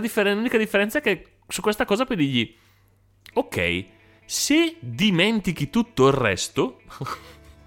Differen- 0.00 0.36
l'unica 0.36 0.56
differenza 0.56 0.98
è 0.98 1.02
che 1.02 1.26
su 1.46 1.60
questa 1.60 1.84
cosa 1.84 2.04
puoi 2.04 2.16
dirgli 2.16 2.56
ok, 3.34 3.84
se 4.24 4.76
dimentichi 4.80 5.70
tutto 5.70 6.08
il 6.08 6.14
resto, 6.14 6.80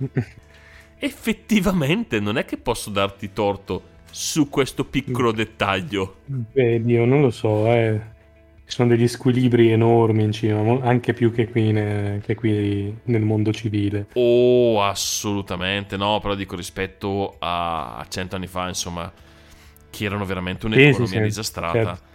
effettivamente 0.98 2.20
non 2.20 2.38
è 2.38 2.46
che 2.46 2.58
posso 2.58 2.90
darti 2.90 3.34
torto 3.34 3.90
su 4.12 4.50
questo 4.50 4.86
piccolo 4.86 5.32
dettaglio. 5.32 6.18
Vedi, 6.26 6.94
io 6.94 7.06
non 7.06 7.22
lo 7.22 7.32
so, 7.32 7.68
eh. 7.68 8.00
Ci 8.66 8.78
sono 8.78 8.90
degli 8.90 9.08
squilibri 9.08 9.70
enormi 9.72 10.24
in 10.24 10.32
Cina, 10.32 10.62
anche 10.82 11.14
più 11.14 11.32
che 11.34 11.50
qui, 11.50 11.72
ne- 11.74 12.22
che 12.24 12.36
qui 12.36 12.98
nel 13.04 13.22
mondo 13.22 13.52
civile. 13.52 14.08
Oh, 14.14 14.82
assolutamente 14.82 15.98
no, 15.98 16.20
però 16.22 16.36
dico 16.36 16.56
rispetto 16.56 17.36
a 17.40 18.06
cento 18.10 18.36
anni 18.36 18.48
fa, 18.48 18.68
insomma, 18.70 19.12
che 19.90 20.06
erano 20.06 20.26
veramente 20.26 20.66
un'economia 20.68 21.06
sì, 21.06 21.14
sì, 21.18 21.22
disastrata. 21.22 21.96
certo. 21.96 22.10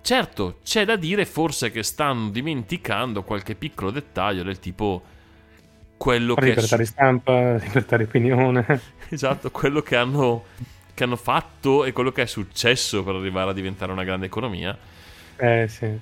Certo, 0.00 0.58
c'è 0.62 0.84
da 0.86 0.96
dire 0.96 1.26
forse 1.26 1.70
che 1.70 1.82
stanno 1.82 2.30
dimenticando 2.30 3.24
qualche 3.24 3.54
piccolo 3.54 3.90
dettaglio 3.90 4.42
del 4.42 4.58
tipo 4.58 5.02
quello 5.98 6.34
che, 6.34 6.40
è 6.40 6.48
Libertà 6.48 6.76
di 6.78 6.86
stampa, 6.86 7.56
libertà 7.60 7.96
di 7.98 8.04
opinione. 8.04 8.80
esatto, 9.10 9.50
quello 9.50 9.82
che 9.82 9.96
hanno, 9.96 10.44
che 10.94 11.04
hanno 11.04 11.16
fatto 11.16 11.84
e 11.84 11.92
quello 11.92 12.12
che 12.12 12.22
è 12.22 12.26
successo 12.26 13.04
per 13.04 13.16
arrivare 13.16 13.50
a 13.50 13.52
diventare 13.52 13.92
una 13.92 14.04
grande 14.04 14.26
economia. 14.26 14.76
Eh 15.36 15.66
sì. 15.68 15.98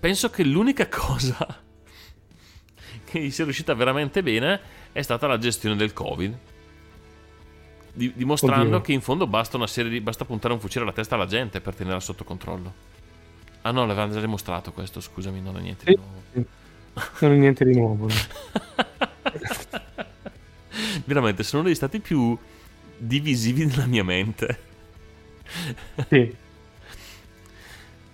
Penso 0.00 0.30
che 0.30 0.44
l'unica 0.44 0.86
cosa 0.88 1.66
che 3.04 3.20
gli 3.20 3.30
sia 3.30 3.44
riuscita 3.44 3.74
veramente 3.74 4.22
bene 4.22 4.60
è 4.92 5.02
stata 5.02 5.26
la 5.26 5.38
gestione 5.38 5.76
del 5.76 5.92
Covid. 5.92 6.38
Di- 7.92 8.12
dimostrando 8.14 8.76
Oddio. 8.76 8.80
che 8.80 8.92
in 8.92 9.00
fondo 9.00 9.26
basta 9.26 9.56
una 9.56 9.66
serie 9.66 9.90
di. 9.90 10.00
basta 10.00 10.24
puntare 10.24 10.54
un 10.54 10.60
fucile 10.60 10.84
alla 10.84 10.92
testa 10.92 11.16
alla 11.16 11.26
gente 11.26 11.60
per 11.60 11.74
tenerla 11.74 12.00
sotto 12.00 12.22
controllo. 12.22 12.86
Ah 13.62 13.72
no, 13.72 13.86
l'avevamo 13.86 14.12
già 14.12 14.20
dimostrato 14.20 14.72
questo, 14.72 15.00
scusami, 15.00 15.40
non 15.40 15.56
è 15.56 15.60
niente 15.60 15.84
di 15.84 15.96
nuovo. 15.96 16.46
Non 17.20 17.32
è 17.32 17.36
niente 17.36 17.64
di 17.64 17.74
nuovo. 17.76 18.08
Veramente 21.04 21.42
sono 21.42 21.60
uno 21.60 21.68
degli 21.68 21.76
stati 21.78 22.00
più 22.00 22.36
divisivi 22.96 23.66
della 23.66 23.86
mia 23.86 24.04
mente. 24.04 24.58
Sì. 26.08 26.34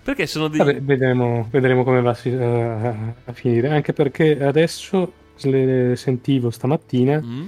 Perché 0.03 0.27
sono 0.27 0.47
dei. 0.47 0.59
Vabbè, 0.59 0.81
vedremo, 0.81 1.47
vedremo 1.49 1.83
come 1.83 2.01
va 2.01 2.11
a, 2.11 2.13
si- 2.13 2.29
a- 2.29 3.13
finire. 3.33 3.69
Anche 3.69 3.91
perché 3.93 4.41
adesso 4.43 5.11
sentivo 5.35 6.49
stamattina 6.49 7.21
Mm? 7.21 7.47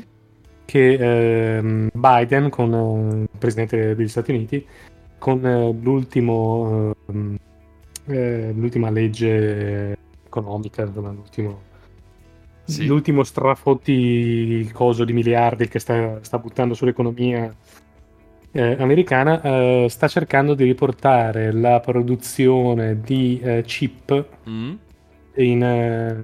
che 0.66 1.58
ehm, 1.58 1.90
Biden, 1.94 2.50
con 2.50 2.74
eh, 2.74 3.22
il 3.22 3.30
presidente 3.38 3.96
degli 3.96 4.08
Stati 4.10 4.32
Uniti, 4.32 4.66
con 5.18 5.46
eh, 5.46 5.72
l'ultimo, 5.82 6.94
ehm, 7.08 7.38
eh, 8.08 8.52
l'ultima 8.54 8.90
legge 8.90 9.98
economica, 10.28 10.84
insomma, 10.84 11.12
l'ultimo, 11.12 11.64
Sì. 12.64 12.86
l'ultimo 12.86 13.24
strafotti 13.24 14.70
coso 14.74 15.06
di 15.06 15.14
miliardi 15.14 15.68
che 15.70 15.80
sta, 15.80 16.22
sta 16.24 16.38
buttando 16.40 16.74
sull'economia 16.74 17.56
eh, 18.52 18.76
americana, 18.80 19.42
eh, 19.42 19.88
sta 19.90 20.08
cercando 20.08 20.54
di 20.54 20.64
riportare 20.66 21.52
la 21.54 21.80
produzione 21.80 23.00
di 23.02 23.40
eh, 23.42 23.64
chip 23.66 24.28
Mm? 24.50 24.74
in, 25.36 25.64
eh, 25.64 26.24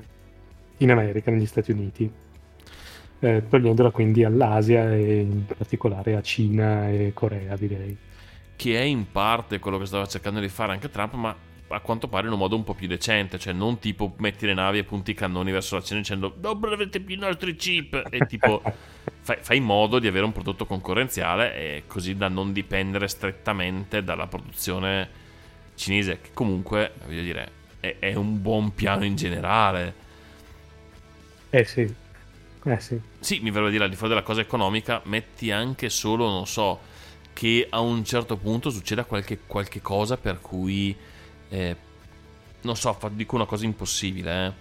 in 0.78 0.92
America, 0.92 1.32
negli 1.32 1.46
Stati 1.46 1.72
Uniti, 1.72 2.12
eh, 3.20 3.44
togliendola 3.48 3.92
quindi 3.92 4.24
all'Asia 4.24 4.92
e 4.94 5.20
in 5.22 5.46
particolare 5.46 6.16
a 6.16 6.22
Cina 6.22 6.90
e 6.90 7.12
Corea, 7.14 7.56
direi. 7.58 7.98
che 8.56 8.78
è 8.80 8.84
in 8.84 9.12
parte 9.12 9.60
quello 9.60 9.78
che 9.78 9.86
stava 9.86 10.06
cercando 10.06 10.40
di 10.40 10.48
fare 10.50 10.72
anche 10.74 10.90
Trump, 10.90 11.14
ma 11.16 11.36
a 11.74 11.80
quanto 11.80 12.08
pare 12.08 12.28
in 12.28 12.34
un 12.34 12.40
modo 12.40 12.56
un 12.56 12.64
po' 12.64 12.74
più 12.74 12.88
decente, 12.88 13.40
cioè 13.40 13.54
non 13.54 13.80
tipo 13.80 14.14
metti 14.18 14.46
le 14.46 14.54
navi 14.54 14.80
e 14.80 14.84
punti 14.84 15.12
i 15.12 15.14
cannoni 15.14 15.52
verso 15.52 15.76
la 15.76 15.82
Cina 15.82 16.00
dicendo 16.00 16.36
non 16.40 16.72
avete 16.72 17.00
più 17.00 17.16
i 17.16 17.20
nostri 17.20 17.56
chip 17.56 18.08
e 18.10 18.26
tipo 18.28 18.62
fai, 19.22 19.38
fai 19.42 19.58
in 19.58 19.64
modo 19.64 20.00
di 20.00 20.08
avere 20.08 20.26
un 20.26 20.32
prodotto 20.32 20.66
concorrenziale 20.66 21.56
e 21.56 21.84
così 21.88 22.16
da 22.16 22.28
non 22.28 22.54
dipendere 22.54 23.08
strettamente 23.08 24.04
dalla 24.04 24.28
produzione 24.28 25.22
cinese, 25.76 26.20
che 26.22 26.30
comunque, 26.34 26.94
voglio 27.06 27.22
dire, 27.22 27.52
è, 27.80 27.96
è 28.00 28.14
un 28.16 28.42
buon 28.42 28.74
piano 28.74 29.06
in 29.06 29.16
generale. 29.16 29.94
Eh 31.50 31.66
sì. 31.66 31.94
Eh 32.66 32.80
sì. 32.80 33.00
Sì, 33.20 33.40
mi 33.42 33.52
verrebbe 33.52 33.68
a 33.68 33.72
dire 33.72 33.84
al 33.84 33.90
di 33.90 33.96
fuori 33.96 34.14
della 34.14 34.26
cosa 34.26 34.42
economica, 34.42 35.02
metti 35.06 35.52
anche 35.52 35.90
solo, 35.90 36.30
non 36.30 36.48
so, 36.48 36.80
che 37.34 37.68
a 37.70 37.80
un 37.80 38.04
certo 38.06 38.38
punto 38.38 38.70
succeda 38.70 39.04
qualche, 39.04 39.40
qualche 39.46 39.82
cosa 39.82 40.18
per 40.18 40.40
cui, 40.40 40.96
eh, 41.54 41.76
non 42.62 42.76
so, 42.76 42.98
dico 43.12 43.36
una 43.36 43.46
cosa 43.46 43.66
impossibile, 43.66 44.48
eh. 44.48 44.54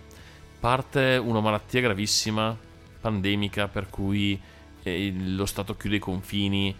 parte 0.60 1.16
una 1.16 1.40
malattia 1.40 1.80
gravissima, 1.80 2.54
pandemica, 3.00 3.66
per 3.68 3.88
cui 3.88 4.38
eh, 4.82 5.12
lo 5.16 5.46
Stato 5.46 5.74
chiude 5.74 5.96
i 5.96 5.98
confini 5.98 6.76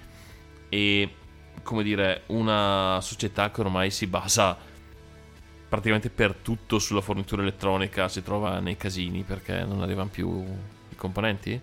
e, 0.69 1.15
come 1.63 1.83
dire, 1.83 2.25
una 2.27 2.99
società 3.01 3.51
che 3.51 3.63
ormai 3.63 3.91
si 3.91 4.07
basa 4.07 4.59
praticamente 5.67 6.11
per 6.11 6.35
tutto 6.35 6.79
sulla 6.79 7.01
fornitura 7.01 7.41
elettronica 7.41 8.07
si 8.09 8.23
trova 8.23 8.59
nei 8.59 8.77
casini 8.77 9.23
perché 9.23 9.65
non 9.65 9.81
arrivano 9.81 10.11
più 10.11 10.45
i 10.91 10.95
componenti? 10.95 11.59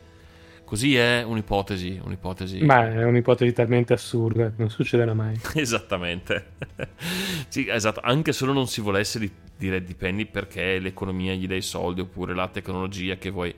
Così 0.70 0.96
è 0.96 1.24
un'ipotesi, 1.24 2.00
un'ipotesi. 2.04 2.60
Ma 2.62 2.88
è 2.88 3.04
un'ipotesi 3.04 3.52
talmente 3.54 3.94
assurda, 3.94 4.54
non 4.58 4.70
succederà 4.70 5.16
mai. 5.16 5.36
Esattamente. 5.56 6.52
sì, 7.50 7.68
esatto. 7.68 8.02
Anche 8.04 8.34
solo 8.34 8.54
non 8.54 8.68
si 8.68 8.80
volesse 8.80 9.18
di- 9.18 9.32
dire 9.58 9.84
dipendi 9.84 10.28
perché 10.28 10.78
l'economia 10.78 11.34
gli 11.34 11.48
dà 11.48 11.56
i 11.56 11.64
soldi 11.64 12.02
oppure 12.02 12.36
la 12.36 12.48
tecnologia 12.50 13.16
che 13.16 13.32
vuoi. 13.32 13.52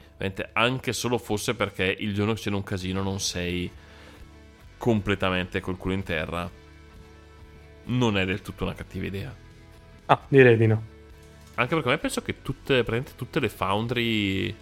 Anche 0.54 0.94
solo 0.94 1.18
fosse 1.18 1.54
perché 1.54 1.94
il 2.00 2.14
giorno 2.14 2.32
che 2.32 2.40
c'è 2.40 2.50
un 2.50 2.64
casino 2.64 3.04
non 3.04 3.20
sei 3.20 3.70
completamente 4.78 5.60
col 5.60 5.76
culo 5.76 5.94
in 5.96 6.04
terra. 6.04 6.50
Non 7.88 8.18
è 8.18 8.24
del 8.24 8.42
tutto 8.42 8.64
una 8.64 8.74
cattiva 8.74 9.06
idea. 9.06 9.36
Ah, 10.06 10.22
direi 10.30 10.56
di 10.56 10.68
no. 10.68 10.82
Anche 11.56 11.74
perché 11.74 11.90
a 11.90 11.92
me 11.92 11.98
penso 11.98 12.22
che 12.22 12.42
tutte, 12.42 12.86
praticamente 12.86 13.12
tutte 13.18 13.42
le 13.42 13.50
foundry 13.50 14.56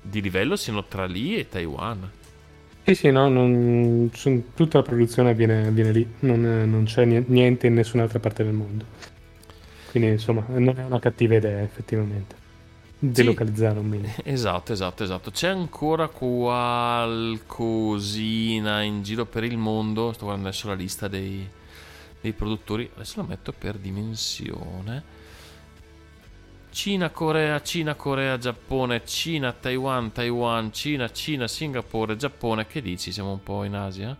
di 0.00 0.20
livello 0.20 0.56
siano 0.56 0.84
tra 0.86 1.06
lì 1.06 1.36
e 1.36 1.48
Taiwan. 1.48 2.10
Sì, 2.84 2.94
sì, 2.94 3.10
no, 3.10 3.28
non- 3.28 4.10
su- 4.12 4.52
tutta 4.54 4.78
la 4.78 4.84
produzione 4.84 5.30
avviene, 5.30 5.66
avviene 5.68 5.92
lì, 5.92 6.06
non, 6.20 6.40
non 6.40 6.84
c'è 6.84 7.04
nie- 7.04 7.24
niente 7.26 7.66
in 7.68 7.74
nessun'altra 7.74 8.18
parte 8.18 8.42
del 8.42 8.52
mondo. 8.54 8.84
Quindi, 9.90 10.10
insomma, 10.10 10.44
non 10.48 10.78
è 10.78 10.84
una 10.84 10.98
cattiva 10.98 11.36
idea, 11.36 11.60
effettivamente. 11.62 12.36
Delocalizzare 12.98 13.78
un 13.78 13.86
minimo. 13.88 14.12
Esatto, 14.24 14.72
esatto, 14.72 15.02
esatto. 15.04 15.30
C'è 15.30 15.48
ancora 15.48 16.08
qualcosina 16.08 17.32
in 18.82 19.02
giro 19.02 19.24
per 19.26 19.44
il 19.44 19.56
mondo. 19.56 20.12
Sto 20.12 20.24
guardando 20.24 20.48
adesso 20.50 20.68
la 20.68 20.74
lista 20.74 21.08
dei, 21.08 21.48
dei 22.20 22.32
produttori. 22.32 22.88
Adesso 22.94 23.20
la 23.20 23.26
metto 23.26 23.52
per 23.52 23.76
dimensione. 23.76 25.02
Cina, 26.70 27.10
Corea, 27.10 27.60
Cina, 27.62 27.94
Corea, 27.94 28.38
Giappone, 28.38 29.04
Cina, 29.04 29.52
Taiwan, 29.52 30.12
Taiwan, 30.12 30.72
Cina, 30.72 31.10
Cina, 31.10 31.46
Singapore, 31.46 32.16
Giappone. 32.16 32.66
Che 32.66 32.80
dici? 32.80 33.12
Siamo 33.12 33.32
un 33.32 33.42
po' 33.42 33.64
in 33.64 33.74
Asia? 33.74 34.16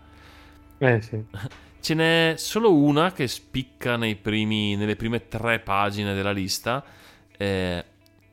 Eh 0.78 1.00
sì. 1.00 1.24
Ce 1.80 1.94
n'è 1.94 2.34
solo 2.36 2.74
una 2.74 3.12
che 3.12 3.26
spicca 3.26 3.96
nei 3.96 4.14
primi- 4.14 4.76
nelle 4.76 4.96
prime 4.96 5.28
tre 5.28 5.60
pagine 5.60 6.14
della 6.14 6.32
lista, 6.32 6.84
eh, 7.38 7.84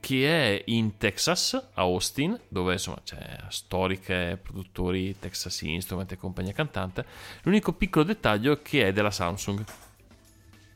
che 0.02 0.28
è 0.28 0.64
in 0.66 0.98
Texas, 0.98 1.54
a 1.54 1.82
Austin, 1.82 2.38
dove 2.50 2.74
insomma 2.74 3.00
c'è 3.04 3.38
storiche 3.48 4.38
produttori 4.42 5.18
Texas 5.18 5.62
Instrument 5.62 6.12
e 6.12 6.18
compagnia 6.18 6.52
cantante. 6.52 7.06
L'unico 7.44 7.72
piccolo 7.72 8.04
dettaglio 8.04 8.54
è 8.54 8.62
che 8.62 8.88
è 8.88 8.92
della 8.92 9.12
Samsung, 9.12 9.64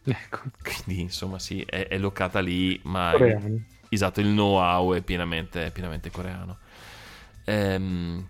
Ecco, 0.04 0.41
quindi 0.62 1.02
insomma 1.02 1.39
sì, 1.39 1.62
è, 1.62 1.88
è 1.88 1.97
locata 1.97 2.39
lì, 2.39 2.80
ma 2.84 3.12
coreani. 3.14 3.66
esatto, 3.89 4.20
il 4.20 4.28
know-how 4.28 4.93
è 4.93 5.02
pienamente, 5.02 5.68
è 5.68 5.72
pienamente 5.72 6.10
coreano. 6.10 6.58
Ehm, 7.45 8.28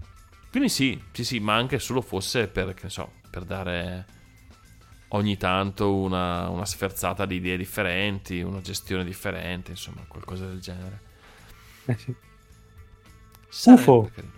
quindi 0.49 0.69
sì, 0.69 1.01
sì, 1.11 1.23
sì, 1.23 1.39
ma 1.39 1.55
anche 1.55 1.79
solo 1.79 2.01
fosse 2.01 2.47
per, 2.47 2.75
so, 2.87 3.13
per 3.29 3.43
dare 3.45 4.05
ogni 5.09 5.37
tanto 5.37 5.93
una, 5.95 6.49
una 6.49 6.65
sferzata 6.65 7.25
di 7.25 7.35
idee 7.35 7.57
differenti, 7.57 8.41
una 8.41 8.61
gestione 8.61 9.03
differente, 9.03 9.71
insomma, 9.71 10.03
qualcosa 10.07 10.45
del 10.47 10.59
genere. 10.59 10.99
Eh 11.85 11.97
sì. 11.97 12.13
Sarebbe 13.49 13.81
UFO. 13.81 14.11
carino. 14.13 14.33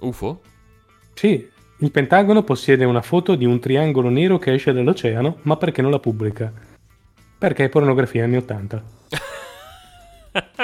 UFO? 0.00 0.42
Sì, 1.14 1.50
il 1.78 1.90
Pentagono 1.90 2.42
possiede 2.42 2.84
una 2.84 3.02
foto 3.02 3.34
di 3.34 3.44
un 3.44 3.58
triangolo 3.60 4.08
nero 4.08 4.38
che 4.38 4.52
esce 4.54 4.72
dall'oceano, 4.72 5.38
ma 5.42 5.56
perché 5.56 5.82
non 5.82 5.90
la 5.90 5.98
pubblica? 5.98 6.52
Perché 7.38 7.64
è 7.64 7.68
pornografia 7.68 8.24
anni 8.24 8.36
80. 8.36 8.82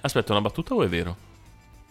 Aspetta, 0.00 0.32
una 0.32 0.40
battuta 0.40 0.74
o 0.74 0.82
è 0.82 0.88
vero? 0.88 1.16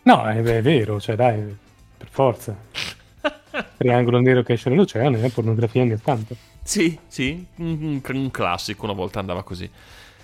No, 0.04 0.26
è, 0.26 0.42
è 0.42 0.62
vero, 0.62 1.00
cioè 1.00 1.16
dai, 1.16 1.56
per 1.98 2.08
forza. 2.10 2.56
Triangolo 3.78 4.20
nero 4.20 4.44
che 4.44 4.54
esce 4.54 4.70
dall'oceano 4.70 5.18
è 5.18 5.30
pornografia 5.30 5.84
anni 5.84 5.94
80. 5.94 6.36
Sì, 6.64 6.98
sì, 7.08 7.46
un, 7.56 8.02
un- 8.04 8.32
classico, 8.32 8.84
una 8.86 8.94
volta 8.94 9.20
andava 9.20 9.44
così. 9.44 9.70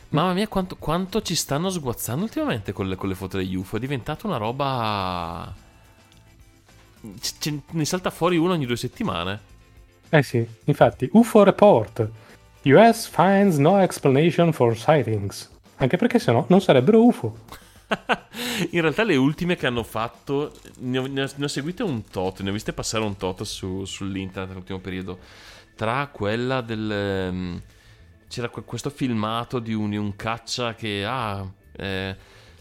Mamma 0.09 0.33
mia, 0.33 0.47
quanto, 0.47 0.75
quanto 0.77 1.21
ci 1.21 1.35
stanno 1.35 1.69
sguazzando 1.69 2.23
ultimamente 2.23 2.71
con 2.71 2.87
le, 2.87 2.95
con 2.95 3.09
le 3.09 3.15
foto 3.15 3.37
degli 3.37 3.55
UFO. 3.55 3.77
È 3.77 3.79
diventata 3.79 4.27
una 4.27 4.37
roba. 4.37 5.53
C- 7.19 7.59
ne 7.71 7.85
salta 7.85 8.09
fuori 8.09 8.37
uno 8.37 8.53
ogni 8.53 8.65
due 8.65 8.77
settimane. 8.77 9.55
Eh 10.09 10.23
sì, 10.23 10.45
infatti, 10.65 11.09
UFO 11.13 11.43
Report. 11.43 12.09
US 12.63 13.07
finds 13.07 13.57
no 13.57 13.79
explanation 13.79 14.51
for 14.53 14.77
sightings. 14.77 15.49
Anche 15.77 15.97
perché 15.97 16.19
sennò 16.19 16.45
non 16.49 16.61
sarebbero 16.61 17.03
UFO. 17.05 17.37
In 18.71 18.81
realtà, 18.81 19.03
le 19.03 19.15
ultime 19.15 19.55
che 19.55 19.67
hanno 19.67 19.83
fatto, 19.83 20.53
ne 20.79 20.97
ho, 20.97 21.07
ne 21.07 21.23
ho- 21.23 21.29
ne 21.35 21.45
ho 21.45 21.47
seguite 21.47 21.83
un 21.83 22.03
tot, 22.05 22.41
ne 22.41 22.49
ho 22.49 22.53
viste 22.53 22.73
passare 22.73 23.03
un 23.03 23.15
tot 23.15 23.43
su- 23.43 23.85
sull'internet 23.85 24.49
nell'ultimo 24.49 24.79
periodo. 24.79 25.19
Tra 25.75 26.07
quella 26.11 26.61
del. 26.61 26.91
ehm, 26.91 27.61
C'era 28.29 28.49
que- 28.49 28.63
questo 28.63 28.89
filmato 28.89 29.59
di 29.59 29.73
un, 29.73 29.89
di 29.91 29.95
un 29.97 30.13
caccia 30.17 30.75
che 30.75 31.05
ah, 31.05 31.45
eh, 31.77 32.13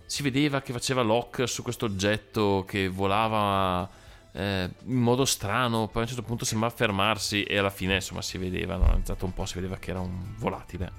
si 0.04 0.22
vedeva 0.22 0.60
che 0.60 0.72
faceva 0.72 1.02
lock 1.02 1.48
su 1.48 1.62
questo 1.64 1.86
oggetto 1.86 2.64
che 2.68 2.86
volava 2.86 3.88
eh, 4.36 4.70
in 4.84 5.00
modo 5.00 5.24
strano. 5.24 5.86
Poi 5.88 6.02
a 6.02 6.04
un 6.04 6.06
certo 6.06 6.22
punto 6.22 6.44
sembrava 6.44 6.74
fermarsi 6.74 7.42
e 7.44 7.56
alla 7.58 7.70
fine 7.70 7.94
insomma 7.96 8.22
si 8.22 8.38
vedeva, 8.38 8.76
no? 8.76 8.84
analizzato 8.84 9.24
un 9.24 9.32
po', 9.32 9.46
si 9.46 9.54
vedeva 9.54 9.76
che 9.78 9.90
era 9.90 10.00
un 10.00 10.34
volatile. 10.36 10.92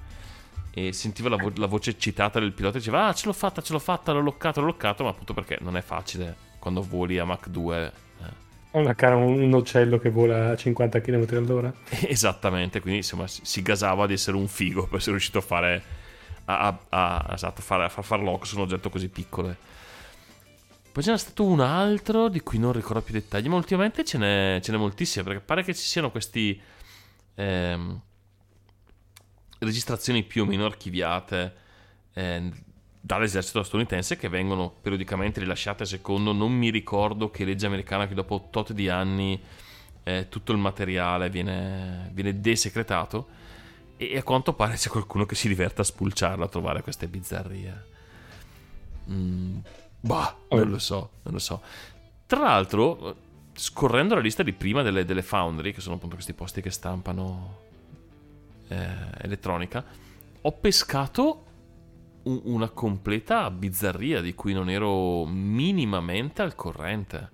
E 0.70 0.92
sentiva 0.92 1.28
la, 1.28 1.36
vo- 1.36 1.52
la 1.56 1.66
voce 1.66 1.90
eccitata 1.90 2.38
del 2.40 2.52
pilota 2.52 2.76
e 2.76 2.80
diceva 2.80 3.06
ah 3.06 3.12
ce 3.14 3.26
l'ho 3.26 3.32
fatta, 3.32 3.62
ce 3.62 3.72
l'ho 3.72 3.78
fatta, 3.78 4.12
l'ho 4.12 4.20
loccato, 4.20 4.60
l'ho 4.60 4.66
loccato, 4.66 5.04
ma 5.04 5.10
appunto 5.10 5.34
perché 5.34 5.58
non 5.60 5.76
è 5.76 5.82
facile 5.82 6.36
quando 6.58 6.82
voli 6.82 7.18
a 7.18 7.24
Mach 7.24 7.48
2. 7.48 7.92
eh, 8.20 8.32
una 8.72 8.94
cara 8.94 9.16
un, 9.16 9.52
uccello 9.52 9.98
che 9.98 10.10
vola 10.10 10.50
a 10.50 10.56
50 10.56 11.00
km 11.00 11.26
all'ora. 11.36 11.72
Esattamente, 11.88 12.80
quindi 12.80 12.98
insomma 12.98 13.26
si, 13.26 13.62
gasava 13.62 14.06
di 14.06 14.12
essere 14.14 14.36
un 14.36 14.46
figo 14.48 14.86
per 14.86 14.96
essere 14.98 15.12
riuscito 15.12 15.38
a 15.38 15.40
fare 15.42 15.84
a, 16.44 16.66
a- 16.68 16.78
a- 16.90 17.30
esatto, 17.34 17.62
fare, 17.62 17.84
a 17.84 17.88
far 17.88 18.04
far 18.04 18.20
lock 18.20 18.46
su 18.46 18.56
un 18.56 18.62
oggetto 18.62 18.90
così 18.90 19.08
piccolo. 19.08 19.56
Poi 20.98 21.06
ce 21.06 21.12
n'è 21.12 21.18
stato 21.18 21.44
un 21.44 21.60
altro 21.60 22.28
di 22.28 22.40
cui 22.40 22.58
non 22.58 22.72
ricordo 22.72 23.02
più 23.02 23.14
i 23.14 23.20
dettagli, 23.20 23.46
ma 23.46 23.54
ultimamente 23.54 24.04
ce 24.04 24.18
n'è, 24.18 24.58
ce 24.60 24.72
n'è 24.72 24.78
moltissime 24.78 25.22
perché 25.22 25.38
pare 25.38 25.62
che 25.62 25.72
ci 25.72 25.84
siano 25.84 26.10
questi 26.10 26.60
ehm, 27.36 28.00
registrazioni 29.60 30.24
più 30.24 30.42
o 30.42 30.44
meno 30.44 30.64
archiviate 30.64 31.54
eh, 32.14 32.50
dall'esercito 33.00 33.62
statunitense 33.62 34.16
che 34.16 34.28
vengono 34.28 34.70
periodicamente 34.70 35.38
rilasciate 35.38 35.84
secondo 35.84 36.32
non 36.32 36.50
mi 36.50 36.68
ricordo 36.68 37.30
che 37.30 37.44
legge 37.44 37.66
americana 37.66 38.08
che 38.08 38.14
dopo 38.14 38.48
tot 38.50 38.72
di 38.72 38.88
anni 38.88 39.40
eh, 40.02 40.26
tutto 40.28 40.50
il 40.50 40.58
materiale 40.58 41.30
viene, 41.30 42.10
viene 42.12 42.40
desecretato 42.40 43.28
e 43.96 44.16
a 44.16 44.24
quanto 44.24 44.52
pare 44.52 44.74
c'è 44.74 44.88
qualcuno 44.88 45.26
che 45.26 45.36
si 45.36 45.46
diverte 45.46 45.82
a 45.82 45.84
spulciarlo 45.84 46.42
a 46.42 46.48
trovare 46.48 46.82
queste 46.82 47.06
bizzarrie. 47.06 47.86
Mm, 49.08 49.58
bah, 50.00 50.36
non 50.50 50.70
lo 50.70 50.78
so, 50.78 51.10
non 51.22 51.34
lo 51.34 51.38
so. 51.38 51.62
Tra 52.26 52.40
l'altro, 52.40 53.16
scorrendo 53.54 54.14
la 54.14 54.20
lista 54.20 54.42
di 54.42 54.52
prima 54.52 54.82
delle, 54.82 55.04
delle 55.04 55.22
foundry, 55.22 55.72
che 55.72 55.80
sono 55.80 55.96
appunto 55.96 56.14
questi 56.14 56.34
posti 56.34 56.60
che 56.60 56.70
stampano 56.70 57.66
eh, 58.68 58.86
elettronica, 59.22 59.84
ho 60.40 60.52
pescato 60.52 61.44
un- 62.24 62.40
una 62.44 62.68
completa 62.68 63.50
bizzarria 63.50 64.20
di 64.20 64.34
cui 64.34 64.52
non 64.52 64.68
ero 64.68 65.24
minimamente 65.24 66.42
al 66.42 66.54
corrente. 66.54 67.30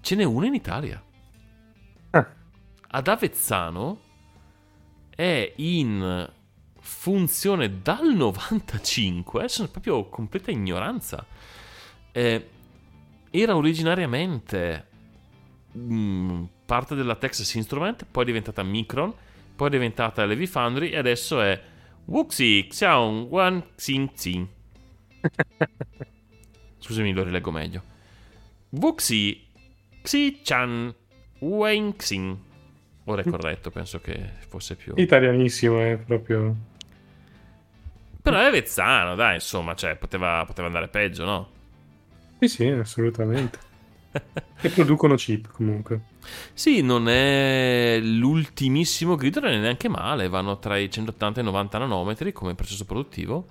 Ce 0.00 0.14
n'è 0.14 0.24
una 0.24 0.46
in 0.46 0.54
Italia. 0.54 1.02
Ah. 2.10 2.34
Ad 2.90 3.08
Avezzano 3.08 4.00
è 5.10 5.52
in 5.56 6.30
funzione 6.88 7.82
dal 7.82 8.14
95, 8.14 9.46
sono 9.48 9.68
proprio 9.68 10.08
completa 10.08 10.50
ignoranza. 10.50 11.24
Eh, 12.10 12.48
era 13.30 13.54
originariamente 13.54 14.86
mm, 15.76 16.44
parte 16.64 16.94
della 16.94 17.14
Texas 17.14 17.52
Instrument, 17.54 18.06
poi 18.10 18.22
è 18.22 18.26
diventata 18.26 18.62
Micron, 18.62 19.12
poi 19.54 19.68
è 19.68 19.70
diventata 19.70 20.24
Levi 20.24 20.46
Foundry 20.46 20.88
e 20.88 20.96
adesso 20.96 21.42
è 21.42 21.60
Wuxi 22.06 22.66
Xiaong 22.68 23.28
Wan 23.30 23.62
Xin 23.76 24.12
Xin. 24.14 24.48
Scusami, 26.78 27.12
lo 27.12 27.22
rileggo 27.22 27.50
meglio. 27.50 27.82
Wuxi 28.70 29.46
Xi 30.02 30.40
Chan 30.42 30.94
Wen 31.40 31.94
Xin. 31.96 32.46
Ora 33.04 33.22
è 33.22 33.24
corretto, 33.28 33.70
penso 33.70 34.00
che 34.00 34.32
fosse 34.48 34.74
più... 34.74 34.94
Italianissimo, 34.96 35.80
è 35.80 35.98
proprio... 35.98 36.67
Però 38.20 38.38
è 38.40 38.50
Vezzano, 38.50 39.14
dai, 39.14 39.34
insomma, 39.34 39.74
cioè, 39.74 39.96
poteva, 39.96 40.44
poteva 40.46 40.66
andare 40.66 40.88
peggio, 40.88 41.24
no? 41.24 41.48
Sì, 42.40 42.48
sì, 42.48 42.66
assolutamente. 42.66 43.58
e 44.60 44.68
producono 44.70 45.14
chip, 45.14 45.50
comunque. 45.52 46.16
Sì, 46.52 46.82
non 46.82 47.08
è 47.08 47.98
l'ultimissimo 48.00 49.14
grido, 49.16 49.40
non 49.40 49.50
è 49.50 49.58
neanche 49.58 49.88
male, 49.88 50.28
vanno 50.28 50.58
tra 50.58 50.76
i 50.76 50.90
180 50.90 51.40
e 51.40 51.42
i 51.42 51.46
90 51.46 51.78
nanometri 51.78 52.32
come 52.32 52.54
processo 52.54 52.84
produttivo. 52.84 53.46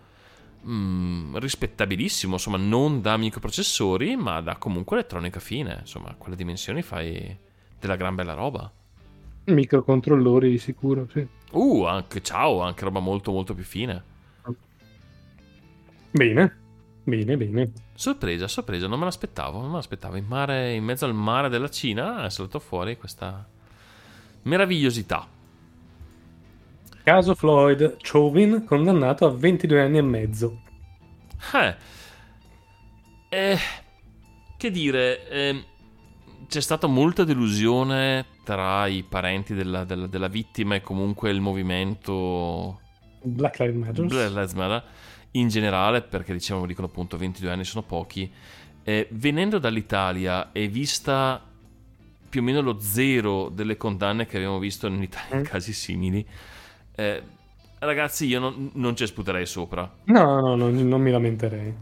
Mm, 0.67 1.37
rispettabilissimo, 1.37 2.33
insomma, 2.33 2.57
non 2.57 3.01
da 3.01 3.15
microprocessori, 3.17 4.15
ma 4.15 4.41
da 4.41 4.57
comunque 4.57 4.97
elettronica 4.97 5.39
fine. 5.39 5.77
Insomma, 5.81 6.09
a 6.09 6.15
quelle 6.15 6.35
dimensioni 6.35 6.81
fai 6.81 7.37
della 7.79 7.95
gran 7.95 8.15
bella 8.15 8.33
roba. 8.33 8.71
Microcontrollori 9.45 10.49
di 10.49 10.57
sicuro, 10.57 11.07
sì. 11.11 11.25
Uh, 11.51 11.83
anche 11.83 12.21
ciao, 12.21 12.61
anche 12.61 12.83
roba 12.83 12.99
molto 12.99 13.31
molto 13.31 13.53
più 13.53 13.63
fine. 13.63 14.15
Bene, 16.11 16.57
bene, 17.03 17.37
bene. 17.37 17.71
Sorpresa, 17.93 18.47
sorpresa, 18.47 18.87
non 18.87 18.99
me 18.99 19.05
l'aspettavo, 19.05 19.59
non 19.59 19.69
me 19.69 19.75
l'aspettavo. 19.75 20.15
In, 20.15 20.25
mare, 20.25 20.73
in 20.73 20.83
mezzo 20.83 21.05
al 21.05 21.13
mare 21.13 21.49
della 21.49 21.69
Cina 21.69 22.25
è 22.25 22.29
saltato 22.29 22.59
fuori 22.59 22.97
questa 22.97 23.47
meravigliosità. 24.43 25.27
Caso 27.03 27.35
Floyd, 27.35 27.97
Chauvin 28.01 28.65
condannato 28.65 29.25
a 29.25 29.31
22 29.31 29.81
anni 29.81 29.97
e 29.97 30.01
mezzo. 30.01 30.61
Eh, 31.53 31.75
eh, 33.29 33.57
che 34.57 34.71
dire, 34.71 35.27
ehm, 35.29 35.63
c'è 36.47 36.61
stata 36.61 36.87
molta 36.87 37.23
delusione 37.23 38.25
tra 38.43 38.87
i 38.87 39.03
parenti 39.03 39.53
della, 39.53 39.83
della- 39.83 40.07
della 40.07 40.27
vittima 40.27 40.75
e 40.75 40.81
comunque 40.81 41.29
il 41.29 41.41
movimento 41.41 42.79
Black 43.21 43.59
Lives 43.59 43.75
Matter. 43.75 44.05
Black 44.05 44.29
Lives 44.31 44.53
Matter 44.53 44.83
in 45.39 45.47
generale, 45.49 46.01
perché 46.01 46.33
diciamo, 46.33 46.65
dicono 46.65 46.87
appunto 46.87 47.17
22 47.17 47.49
anni 47.51 47.63
sono 47.63 47.83
pochi. 47.83 48.29
Eh, 48.83 49.07
venendo 49.11 49.59
dall'Italia 49.59 50.51
e 50.51 50.67
vista 50.67 51.41
più 52.29 52.41
o 52.41 52.43
meno 52.43 52.61
lo 52.61 52.79
zero 52.79 53.49
delle 53.49 53.77
condanne 53.77 54.25
che 54.25 54.37
abbiamo 54.37 54.59
visto 54.59 54.87
in 54.87 55.01
Italia 55.01 55.35
in 55.35 55.41
Mm. 55.41 55.43
casi 55.43 55.73
simili, 55.73 56.25
eh, 56.95 57.21
ragazzi, 57.79 58.25
io 58.25 58.39
non, 58.39 58.71
non 58.73 58.95
ci 58.95 59.05
sputerei 59.05 59.45
sopra. 59.45 59.89
No, 60.05 60.39
no, 60.39 60.55
no, 60.55 60.69
non 60.69 61.01
mi 61.01 61.11
lamenterei. 61.11 61.73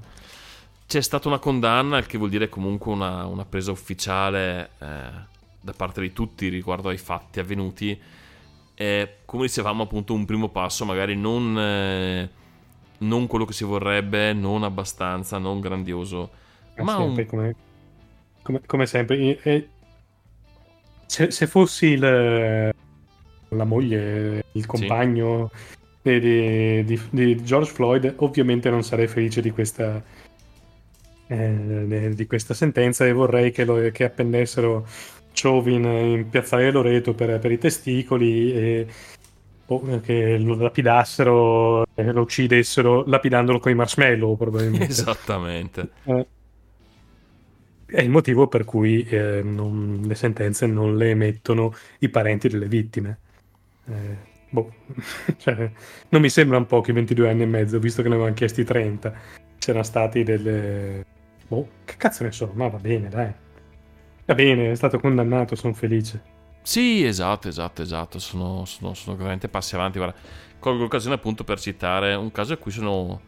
C'è 0.88 1.02
stata 1.02 1.28
una 1.28 1.40
condanna, 1.40 1.98
il 1.98 2.06
che 2.06 2.18
vuol 2.18 2.30
dire 2.30 2.48
comunque 2.48 2.92
una, 2.92 3.26
una 3.26 3.46
presa 3.46 3.72
ufficiale 3.72 4.70
eh, 4.80 4.88
da 5.60 5.74
parte 5.76 6.00
di 6.02 6.14
tutti 6.14 6.48
riguardo 6.48 6.90
ai 6.90 6.98
fatti 6.98 7.40
avvenuti. 7.40 8.00
Eh, 8.76 9.18
come 9.26 9.44
dicevamo, 9.44 9.84
appunto, 9.84 10.14
un 10.14 10.26
primo 10.26 10.50
passo, 10.50 10.86
magari 10.86 11.16
non, 11.16 11.58
eh, 11.58 12.30
non 13.00 13.28
quello 13.28 13.46
che 13.46 13.54
si 13.54 13.64
vorrebbe, 13.64 14.34
non 14.34 14.64
abbastanza, 14.64 15.38
non 15.38 15.60
grandioso, 15.60 16.30
Ma 16.78 16.84
ma 16.84 16.96
sempre 16.98 17.22
un, 17.24 17.28
come, 17.30 17.56
come- 18.42 18.62
come 18.66 18.86
sempre. 18.86 19.40
E- 19.42 19.70
se, 21.06 21.32
se 21.32 21.48
fossi 21.48 21.88
il- 21.88 22.70
la 23.50 23.64
moglie, 23.64 24.44
il 24.54 24.66
compagno 24.66 25.50
di, 26.02 26.20
di- 26.20 26.84
di- 26.84 27.02
di 27.10 27.44
George 27.44 27.72
Floyd, 27.72 28.14
ovviamente 28.18 28.70
non 28.70 28.84
sarei 28.84 29.08
felice 29.08 29.42
di 29.42 29.52
questa, 29.52 30.04
eh, 31.28 32.12
di 32.14 32.26
questa 32.28 32.54
sentenza 32.54 33.06
e 33.06 33.12
vorrei 33.14 33.52
che, 33.52 33.66
lo- 33.66 33.90
che 33.92 34.04
appendessero 34.04 34.86
Chauvin 35.34 35.84
in 35.84 36.30
piazzale 36.30 36.72
Loreto 36.72 37.14
per, 37.14 37.40
per 37.40 37.52
i 37.52 37.58
testicoli 37.58 38.54
e 38.54 38.88
che 40.02 40.38
lo 40.38 40.56
lapidassero 40.56 41.86
e 41.96 42.12
lo 42.12 42.22
uccidessero 42.22 43.04
lapidandolo 43.08 43.60
con 43.60 43.72
i 43.72 43.76
marshmallow 43.76 44.36
probabilmente. 44.38 44.86
esattamente. 44.92 45.90
Eh, 46.04 46.28
È 47.86 48.02
il 48.02 48.10
motivo 48.10 48.48
per 48.48 48.64
cui 48.66 49.04
eh, 49.08 49.42
non- 49.44 50.02
le 50.06 50.16
sentenze 50.16 50.66
non 50.68 50.96
le 50.98 51.12
emettono 51.12 51.74
i 52.00 52.10
parenti 52.10 52.48
delle 52.48 52.68
vittime. 52.68 53.20
Eh, 53.88 54.18
boh. 54.50 54.74
Cioè, 55.38 55.72
non 56.10 56.22
mi 56.22 56.30
sembrano 56.30 56.66
pochi 56.66 56.92
22 56.92 57.30
anni 57.30 57.44
e 57.44 57.46
mezzo, 57.46 57.80
visto 57.80 58.02
che 58.02 58.08
ne 58.10 58.16
avevano 58.16 58.36
chiesti 58.36 58.64
30. 58.64 59.14
C'erano 59.58 59.84
stati 59.84 60.24
delle... 60.24 61.06
Boh, 61.48 61.70
che 61.86 61.96
cazzo 61.98 62.24
ne 62.24 62.32
so, 62.32 62.52
ma 62.56 62.68
va 62.68 62.78
bene, 62.80 63.08
dai. 63.10 63.32
Va 64.26 64.34
bene, 64.36 64.72
è 64.72 64.76
stato 64.76 65.00
condannato, 65.00 65.56
sono 65.56 65.74
felice. 65.74 66.34
Sì, 66.66 67.06
esatto, 67.06 67.48
esatto, 67.48 67.84
esatto. 67.84 68.18
Sono, 68.18 68.66
sono, 68.66 68.96
sono 68.96 69.16
veramente 69.16 69.48
passi 69.48 69.76
avanti. 69.76 70.00
Guarda, 70.00 70.18
colgo 70.58 70.82
l'occasione 70.82 71.14
appunto 71.14 71.44
per 71.44 71.60
citare 71.60 72.16
un 72.16 72.32
caso 72.32 72.54
a 72.54 72.58
cui 72.58 72.72
sono 72.72 73.22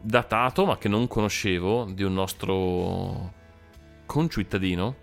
datato, 0.00 0.64
ma 0.66 0.76
che 0.78 0.88
non 0.88 1.06
conoscevo, 1.06 1.84
di 1.92 2.02
un 2.02 2.12
nostro 2.12 3.32
concittadino 4.04 4.96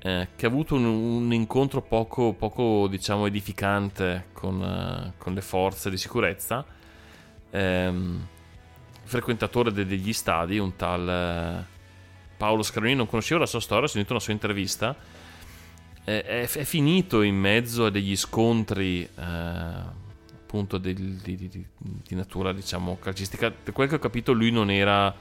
eh, 0.00 0.28
che 0.34 0.46
ha 0.46 0.48
avuto 0.48 0.74
un, 0.74 0.84
un 0.84 1.32
incontro 1.32 1.82
poco, 1.82 2.32
poco, 2.32 2.88
diciamo, 2.88 3.26
edificante 3.26 4.26
con, 4.32 4.60
eh, 4.60 5.12
con 5.18 5.34
le 5.34 5.40
forze 5.40 5.90
di 5.90 5.96
sicurezza. 5.96 6.64
Ehm, 7.50 8.26
frequentatore 9.04 9.70
de- 9.70 9.86
degli 9.86 10.12
stadi, 10.12 10.58
un 10.58 10.74
tal 10.74 11.08
eh, 11.08 11.64
Paolo 12.36 12.62
Scaronini, 12.62 12.96
non 12.96 13.06
conoscevo 13.06 13.38
la 13.40 13.46
sua 13.46 13.60
storia, 13.60 13.84
ho 13.84 13.88
sentito 13.88 14.12
una 14.14 14.20
sua 14.22 14.32
intervista 14.32 14.96
è, 16.08 16.24
è- 16.24 16.48
è 16.50 16.64
finito 16.64 17.22
in 17.22 17.36
mezzo 17.36 17.86
a 17.86 17.90
degli 17.90 18.16
scontri 18.16 19.02
eh, 19.02 19.22
appunto 19.22 20.78
del- 20.78 20.94
di, 21.22 21.36
di- 21.36 21.48
di- 21.48 22.14
natura 22.14 22.52
diciamo 22.52 22.96
calcistica. 23.00 23.52
Da 23.62 23.72
quel 23.72 23.88
che 23.88 23.96
ho 23.96 23.98
capito 23.98 24.32
lui 24.32 24.50
non 24.50 24.70
era 24.70 25.14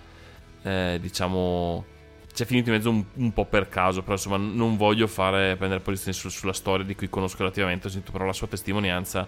eh, 0.63 0.97
diciamo 1.01 1.85
c'è 2.33 2.45
finito 2.45 2.69
in 2.69 2.75
mezzo 2.75 2.89
un, 2.91 3.03
un 3.15 3.33
po' 3.33 3.45
per 3.45 3.67
caso 3.67 4.01
però 4.01 4.13
insomma 4.13 4.37
non 4.37 4.77
voglio 4.77 5.07
fare 5.07 5.55
prendere 5.55 5.81
posizione 5.81 6.15
su- 6.15 6.29
sulla 6.29 6.53
storia 6.53 6.85
di 6.85 6.95
cui 6.95 7.09
conosco 7.09 7.37
relativamente 7.39 7.87
ho 7.87 7.89
sentito 7.89 8.11
però 8.11 8.25
la 8.25 8.33
sua 8.33 8.47
testimonianza. 8.47 9.27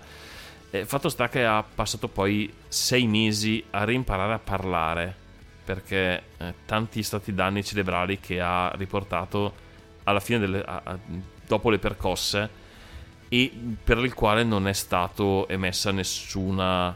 Eh, 0.72 0.86
fatto 0.86 1.10
sta 1.10 1.28
che 1.30 1.44
ha 1.44 1.64
passato 1.64 2.08
poi 2.08 2.54
sei 2.68 3.08
mesi 3.08 3.64
a 3.72 3.84
reimparare 3.84 4.34
a 4.34 4.40
parlare 4.40 5.16
perché 5.66 6.22
eh, 6.38 6.54
tanti 6.66 7.02
stati 7.04 7.34
danni 7.34 7.64
cerebrali 7.64 8.20
che 8.20 8.40
ha 8.40 8.72
riportato 8.76 9.54
alla 10.04 10.20
fine 10.20 10.40
delle, 10.40 10.62
a- 10.62 10.82
a- 10.84 11.00
dopo 11.50 11.72
le 11.72 11.80
percosse 11.80 12.50
e 13.28 13.52
per 13.84 13.98
il 13.98 14.14
quale 14.14 14.44
non 14.44 14.68
è 14.68 14.74
stato 14.74 15.48
emessa 15.48 15.92
nessuna 15.92 16.96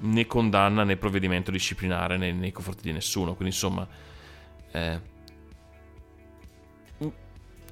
né 0.00 0.26
condanna 0.26 0.84
né 0.84 0.96
provvedimento 0.96 1.50
disciplinare 1.50 2.16
nei, 2.16 2.32
nei 2.32 2.52
confronti 2.52 2.82
di 2.82 2.92
nessuno 2.92 3.34
quindi 3.34 3.52
insomma 3.52 3.86
eh, 4.70 5.00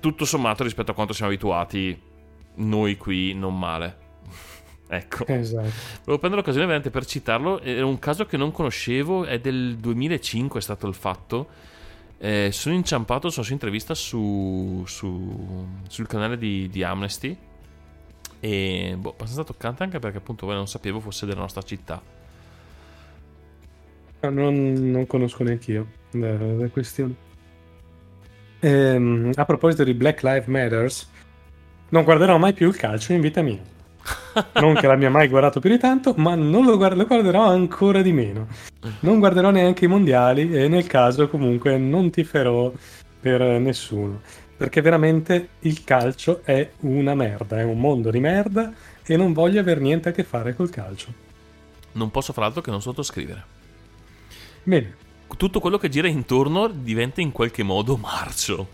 tutto 0.01 0.25
sommato 0.25 0.65
rispetto 0.65 0.91
a 0.91 0.95
quanto 0.95 1.13
siamo 1.13 1.31
abituati 1.31 2.03
noi 2.57 2.97
qui 2.97 3.33
non 3.33 3.57
male 3.57 3.99
ecco 4.89 5.25
Esatto. 5.27 5.71
Volevo 5.99 6.19
prendere 6.19 6.37
l'occasione 6.37 6.67
veramente 6.67 6.91
per 6.91 7.07
citarlo. 7.07 7.61
Era 7.61 7.87
un 7.87 7.99
caso 7.99 8.27
che 8.27 8.37
non 8.37 8.51
conoscevo, 8.51 9.25
è 9.25 9.39
del 9.39 9.77
2005 9.77 10.59
è 10.59 10.63
stato 10.63 10.87
il 10.87 10.95
fatto. 10.95 11.49
Eh, 12.19 12.49
sono 12.53 12.75
inciampato 12.75 13.29
sulla 13.29 13.45
sua 13.45 13.55
intervista 13.55 13.95
su, 13.95 14.83
su- 14.87 15.67
sul 15.89 16.07
canale 16.07 16.39
di, 16.39 16.69
di 16.69 16.83
Amnesty. 16.83 17.37
E 18.41 18.95
boh, 18.99 19.11
abbastanza 19.11 19.45
toccante 19.45 19.83
anche 19.83 19.99
perché 19.99 20.19
appunto 20.19 20.47
non 20.53 20.69
sapevo 20.69 21.01
fosse 21.01 21.27
della 21.27 21.41
nostra 21.41 21.63
città. 21.63 22.01
No, 24.21 24.31
Non, 24.31 24.73
non 24.91 25.07
conosco 25.07 25.43
neanche 25.45 25.73
io 25.73 25.87
la, 26.13 26.37
la 26.39 26.69
questione. 26.69 27.15
Ehm, 28.61 29.33
a 29.35 29.45
proposito 29.45 29.85
di 29.85 29.95
Black 29.95 30.23
Lives 30.23 30.47
Matters, 30.47 31.11
non 31.91 32.05
guarderò 32.05 32.39
mai 32.39 32.53
più 32.53 32.69
il 32.69 32.77
calcio 32.77 33.13
in 33.13 33.21
vita 33.21 33.43
mia. 33.43 33.61
Non 34.55 34.75
che 34.75 34.87
l'abbia 34.87 35.11
mai 35.11 35.29
guardato 35.29 35.61
più 35.61 35.71
di 35.71 35.79
tanto, 35.79 36.15
ma 36.17 36.35
non 36.35 36.65
lo, 36.65 36.77
guard- 36.77 36.97
lo 36.97 37.07
guarderò 37.07 37.49
ancora 37.49 38.03
di 38.03 38.13
meno. 38.13 38.47
Non 39.01 39.19
guarderò 39.19 39.51
neanche 39.51 39.87
i 39.87 39.89
mondiali 39.89 40.53
e 40.53 40.69
nel 40.69 40.87
caso 40.87 41.29
comunque 41.29 41.77
non 41.79 42.11
tiferò 42.11 42.73
per 43.21 43.41
nessuno. 43.41 44.21
Perché 44.57 44.81
veramente 44.81 45.49
il 45.61 45.85
calcio 45.85 46.41
è 46.45 46.71
una 46.81 47.15
merda, 47.15 47.59
è 47.59 47.63
un 47.63 47.79
mondo 47.79 48.11
di 48.11 48.21
merda 48.21 48.73
e 49.05 49.17
non 49.17 49.33
voglio 49.33 49.61
avere 49.61 49.81
niente 49.81 50.09
a 50.11 50.13
che 50.13 50.25
fare 50.25 50.55
col 50.55 50.71
calcio. 50.71 51.13
Non 51.93 52.11
posso 52.11 52.33
far 52.33 52.45
altro 52.45 52.61
che 52.63 52.71
non 52.71 52.81
sottoscrivere. 52.83 53.45
Bene. 54.63 54.95
Tutto 55.37 55.61
quello 55.61 55.77
che 55.77 55.89
gira 55.89 56.09
intorno 56.09 56.69
diventa 56.69 57.21
in 57.21 57.33
qualche 57.33 57.63
modo 57.63 57.97
marcio. 57.97 58.67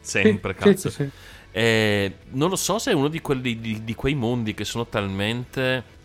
Sempre 0.00 0.52
Sì, 0.52 0.58
cazzo. 0.58 0.88
sì, 0.90 0.94
sì, 0.96 1.02
sì. 1.02 1.10
Eh, 1.52 2.14
non 2.30 2.48
lo 2.48 2.56
so 2.56 2.78
se 2.78 2.92
è 2.92 2.94
uno 2.94 3.08
di, 3.08 3.20
quelli, 3.20 3.60
di, 3.60 3.84
di 3.84 3.94
quei 3.94 4.14
mondi 4.14 4.54
che 4.54 4.64
sono 4.64 4.86
talmente 4.86 6.00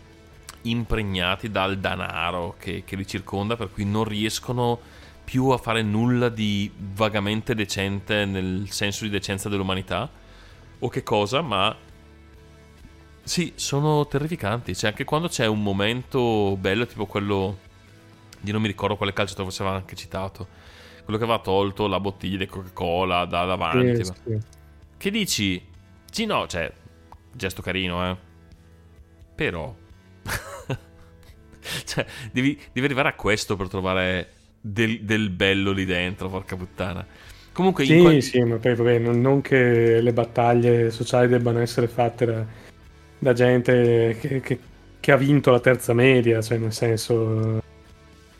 impregnati 0.62 1.50
dal 1.50 1.78
danaro 1.78 2.56
che, 2.58 2.84
che 2.84 2.96
li 2.96 3.06
circonda, 3.06 3.56
per 3.56 3.70
cui 3.72 3.84
non 3.84 4.04
riescono 4.04 4.78
più 5.24 5.48
a 5.48 5.58
fare 5.58 5.82
nulla 5.82 6.28
di 6.28 6.70
vagamente 6.94 7.54
decente 7.54 8.24
nel 8.24 8.70
senso 8.70 9.04
di 9.04 9.10
decenza 9.10 9.48
dell'umanità. 9.48 10.10
O 10.80 10.88
che 10.88 11.02
cosa, 11.02 11.40
ma 11.40 11.74
sì, 13.22 13.52
sono 13.56 14.06
terrificanti. 14.06 14.74
Cioè, 14.74 14.90
anche 14.90 15.04
quando 15.04 15.28
c'è 15.28 15.46
un 15.46 15.62
momento 15.62 16.56
bello, 16.56 16.86
tipo 16.86 17.04
quello 17.06 17.58
di 18.40 18.52
non 18.52 18.62
mi 18.62 18.68
ricordo 18.68 18.96
quale 18.96 19.12
calciatore 19.12 19.50
aveva 19.58 19.76
anche 19.76 19.96
citato. 19.96 20.46
Quello 21.04 21.18
che 21.18 21.24
aveva 21.24 21.40
tolto 21.40 21.86
la 21.86 22.00
bottiglia 22.00 22.38
di 22.38 22.46
Coca-Cola 22.46 23.24
da 23.26 23.44
davanti. 23.44 24.04
Sì, 24.04 24.10
ma- 24.10 24.16
sì. 24.24 24.57
Che 24.98 25.10
dici? 25.10 25.62
Sì, 26.10 26.26
no, 26.26 26.46
cioè, 26.46 26.70
gesto 27.32 27.62
carino, 27.62 28.10
eh. 28.10 28.16
Però... 29.34 29.74
cioè, 31.84 32.06
devi, 32.32 32.58
devi 32.72 32.86
arrivare 32.86 33.08
a 33.08 33.14
questo 33.14 33.56
per 33.56 33.68
trovare 33.68 34.32
del, 34.60 35.02
del 35.02 35.30
bello 35.30 35.72
lì 35.72 35.84
dentro, 35.84 36.28
porca 36.28 36.56
puttana. 36.56 37.06
Comunque, 37.52 37.84
Sì, 37.84 37.98
quel- 38.00 38.22
sì, 38.22 38.40
ma 38.40 38.56
poi 38.56 38.74
vabbè, 38.74 38.98
non, 38.98 39.20
non 39.20 39.40
che 39.40 40.00
le 40.00 40.12
battaglie 40.12 40.90
sociali 40.90 41.28
debbano 41.28 41.58
essere 41.60 41.88
fatte 41.88 42.26
da, 42.26 42.44
da 43.18 43.32
gente 43.32 44.16
che, 44.20 44.40
che- 44.40 44.58
che 45.00 45.12
ha 45.12 45.16
vinto 45.16 45.50
la 45.50 45.60
terza 45.60 45.92
media, 45.94 46.40
cioè 46.42 46.58
nel 46.58 46.72
senso 46.72 47.14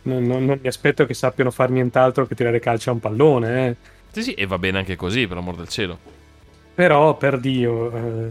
non, 0.02 0.22
non- 0.24 0.44
non 0.44 0.58
mi 0.60 0.68
aspetto 0.68 1.06
che 1.06 1.14
sappiano 1.14 1.50
fare 1.50 1.72
nient'altro 1.72 2.26
che 2.26 2.34
tirare 2.34 2.60
calcio 2.60 2.90
a 2.90 2.94
un 2.94 3.00
pallone, 3.00 3.68
eh. 3.68 3.76
Sì, 4.12 4.22
sì, 4.22 4.34
e 4.34 4.46
va 4.46 4.58
bene 4.58 4.78
anche 4.78 4.96
così, 4.96 5.26
per 5.26 5.36
amor 5.36 5.56
del 5.56 5.68
cielo. 5.68 5.98
Però 6.78 7.16
per 7.16 7.40
Dio, 7.40 7.90
eh, 7.92 8.30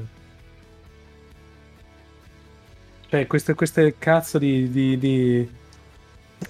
cioè 3.10 3.28
queste, 3.28 3.54
queste 3.56 3.96
cazzo 4.00 4.38
di, 4.38 4.70
di- 4.70 4.98
di, 4.98 5.50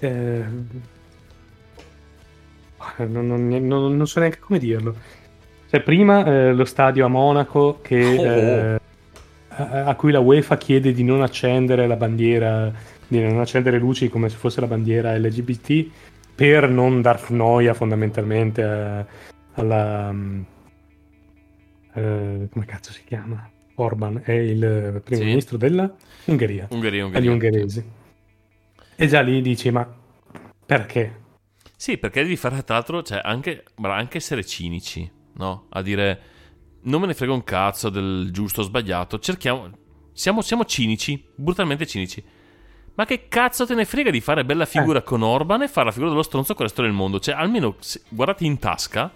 eh, 0.02 0.44
non, 2.98 3.26
non- 3.26 3.48
non- 3.48 3.98
non 3.98 4.08
so 4.08 4.20
neanche 4.20 4.38
come 4.38 4.60
dirlo. 4.60 4.94
Cioè, 5.72 5.82
prima 5.82 6.24
eh, 6.24 6.54
lo 6.54 6.66
stadio 6.66 7.04
a 7.04 7.08
Monaco 7.10 7.80
che, 7.82 8.80
Oh. 9.50 9.56
eh, 9.56 9.80
a, 9.88 9.96
cui 9.96 10.12
la 10.12 10.20
UEFA 10.20 10.56
chiede 10.58 10.92
di 10.94 11.04
non 11.04 11.24
accendere 11.24 11.88
la 11.88 11.96
bandiera, 11.96 12.72
di 13.08 13.20
non 13.24 13.40
accendere 13.40 13.80
luci 13.80 14.08
come 14.08 14.30
se 14.30 14.38
fosse 14.38 14.62
la 14.62 14.68
bandiera 14.68 15.18
LGBT 15.18 15.88
per 16.36 16.70
non 16.70 17.02
dar 17.02 17.32
noia 17.32 17.74
fondamentalmente 17.74 18.62
a- 18.62 19.04
alla... 19.56 20.14
eh, 21.98 22.48
come 22.52 22.66
cazzo 22.66 22.92
si 22.92 23.04
chiama? 23.04 23.50
Orban 23.76 24.22
è 24.24 24.32
il 24.32 25.02
primo 25.04 25.22
Sì. 25.22 25.28
ministro 25.28 25.58
della 25.58 25.92
Ungheria, 26.26 26.68
Ungheria, 26.72 27.06
agli 27.12 27.28
ungheresi. 27.28 27.84
E 28.96 29.08
già 29.08 29.22
lì 29.22 29.42
dici, 29.42 29.70
ma 29.70 29.88
perché? 30.66 31.26
Sì, 31.76 31.98
perché 31.98 32.24
devi 32.24 32.36
fare 32.36 32.64
tra 32.64 32.76
l'altro, 32.76 33.04
cioè, 33.04 33.22
anche, 33.24 33.64
anche 33.82 34.18
essere 34.18 34.44
cinici, 34.44 35.10
no? 35.34 35.66
A 35.70 35.82
dire, 35.82 36.22
non 36.84 37.02
me 37.02 37.08
ne 37.08 37.14
frega 37.14 37.34
un 37.34 37.44
cazzo 37.44 37.90
del 37.90 38.30
giusto 38.32 38.62
o 38.62 38.64
sbagliato, 38.64 39.20
cerchiamo, 39.20 39.70
siamo, 40.12 40.42
siamo 40.42 40.66
cinici, 40.66 41.24
brutalmente 41.36 41.86
cinici. 41.86 42.24
Ma 42.96 43.06
che 43.06 43.28
cazzo 43.28 43.68
te 43.68 43.76
ne 43.76 43.86
frega 43.86 44.10
di 44.10 44.22
fare 44.22 44.44
bella 44.44 44.66
figura 44.66 45.04
con 45.04 45.22
Orban 45.22 45.62
e 45.62 45.68
fare 45.68 45.86
la 45.86 45.92
figura 45.92 46.10
dello 46.10 46.24
stronzo 46.24 46.56
con 46.56 46.64
il 46.66 46.70
resto 46.70 46.82
del 46.82 46.94
mondo? 46.94 47.20
Cioè, 47.20 47.36
almeno 47.36 47.76
guardati 48.10 48.48
in 48.48 48.58
tasca 48.58 49.12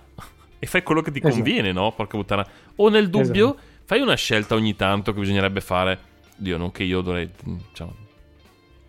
e 0.64 0.68
fai 0.68 0.84
quello 0.84 1.02
che 1.02 1.10
ti 1.10 1.18
Esatto. 1.18 1.34
conviene, 1.34 1.72
no? 1.72 1.92
Porca 1.92 2.16
puttana. 2.16 2.48
O 2.76 2.90
nel 2.90 3.10
dubbio, 3.10 3.58
fai 3.84 4.00
una 4.00 4.14
scelta 4.14 4.54
ogni 4.54 4.76
tanto 4.76 5.12
che 5.12 5.20
bisognerebbe 5.20 5.60
fare. 5.60 5.98
Dio, 6.36 6.56
non 6.58 6.72
che 6.72 6.84
io 6.84 7.02
dovrei... 7.02 7.28
diciamo. 7.44 7.96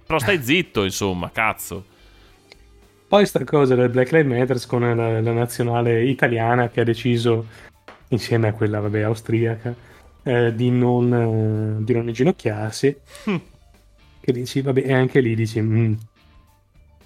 Però 0.04 0.18
stai 0.18 0.42
zitto, 0.44 0.84
insomma, 0.84 1.30
cazzo. 1.32 1.82
Poi 3.08 3.24
sta 3.24 3.42
cosa 3.44 3.74
del 3.74 3.88
Black 3.88 4.12
Lives 4.12 4.38
Matter 4.38 4.66
con 4.66 4.82
la, 4.82 5.22
la 5.22 5.32
nazionale 5.32 6.04
italiana 6.04 6.68
che 6.68 6.82
ha 6.82 6.84
deciso, 6.84 7.46
insieme 8.08 8.48
a 8.48 8.52
quella 8.52 8.80
vabbè, 8.80 9.00
austriaca, 9.00 9.74
eh, 10.24 10.54
di, 10.54 10.70
non, 10.70 11.78
eh, 11.80 11.84
di 11.84 11.94
non 11.94 12.06
inginocchiarsi. 12.08 12.96
che 14.20 14.32
dici, 14.32 14.60
vabbè, 14.60 14.82
e 14.84 14.92
anche 14.92 15.20
lì 15.20 15.34
dici, 15.34 15.58
mm, 15.58 15.94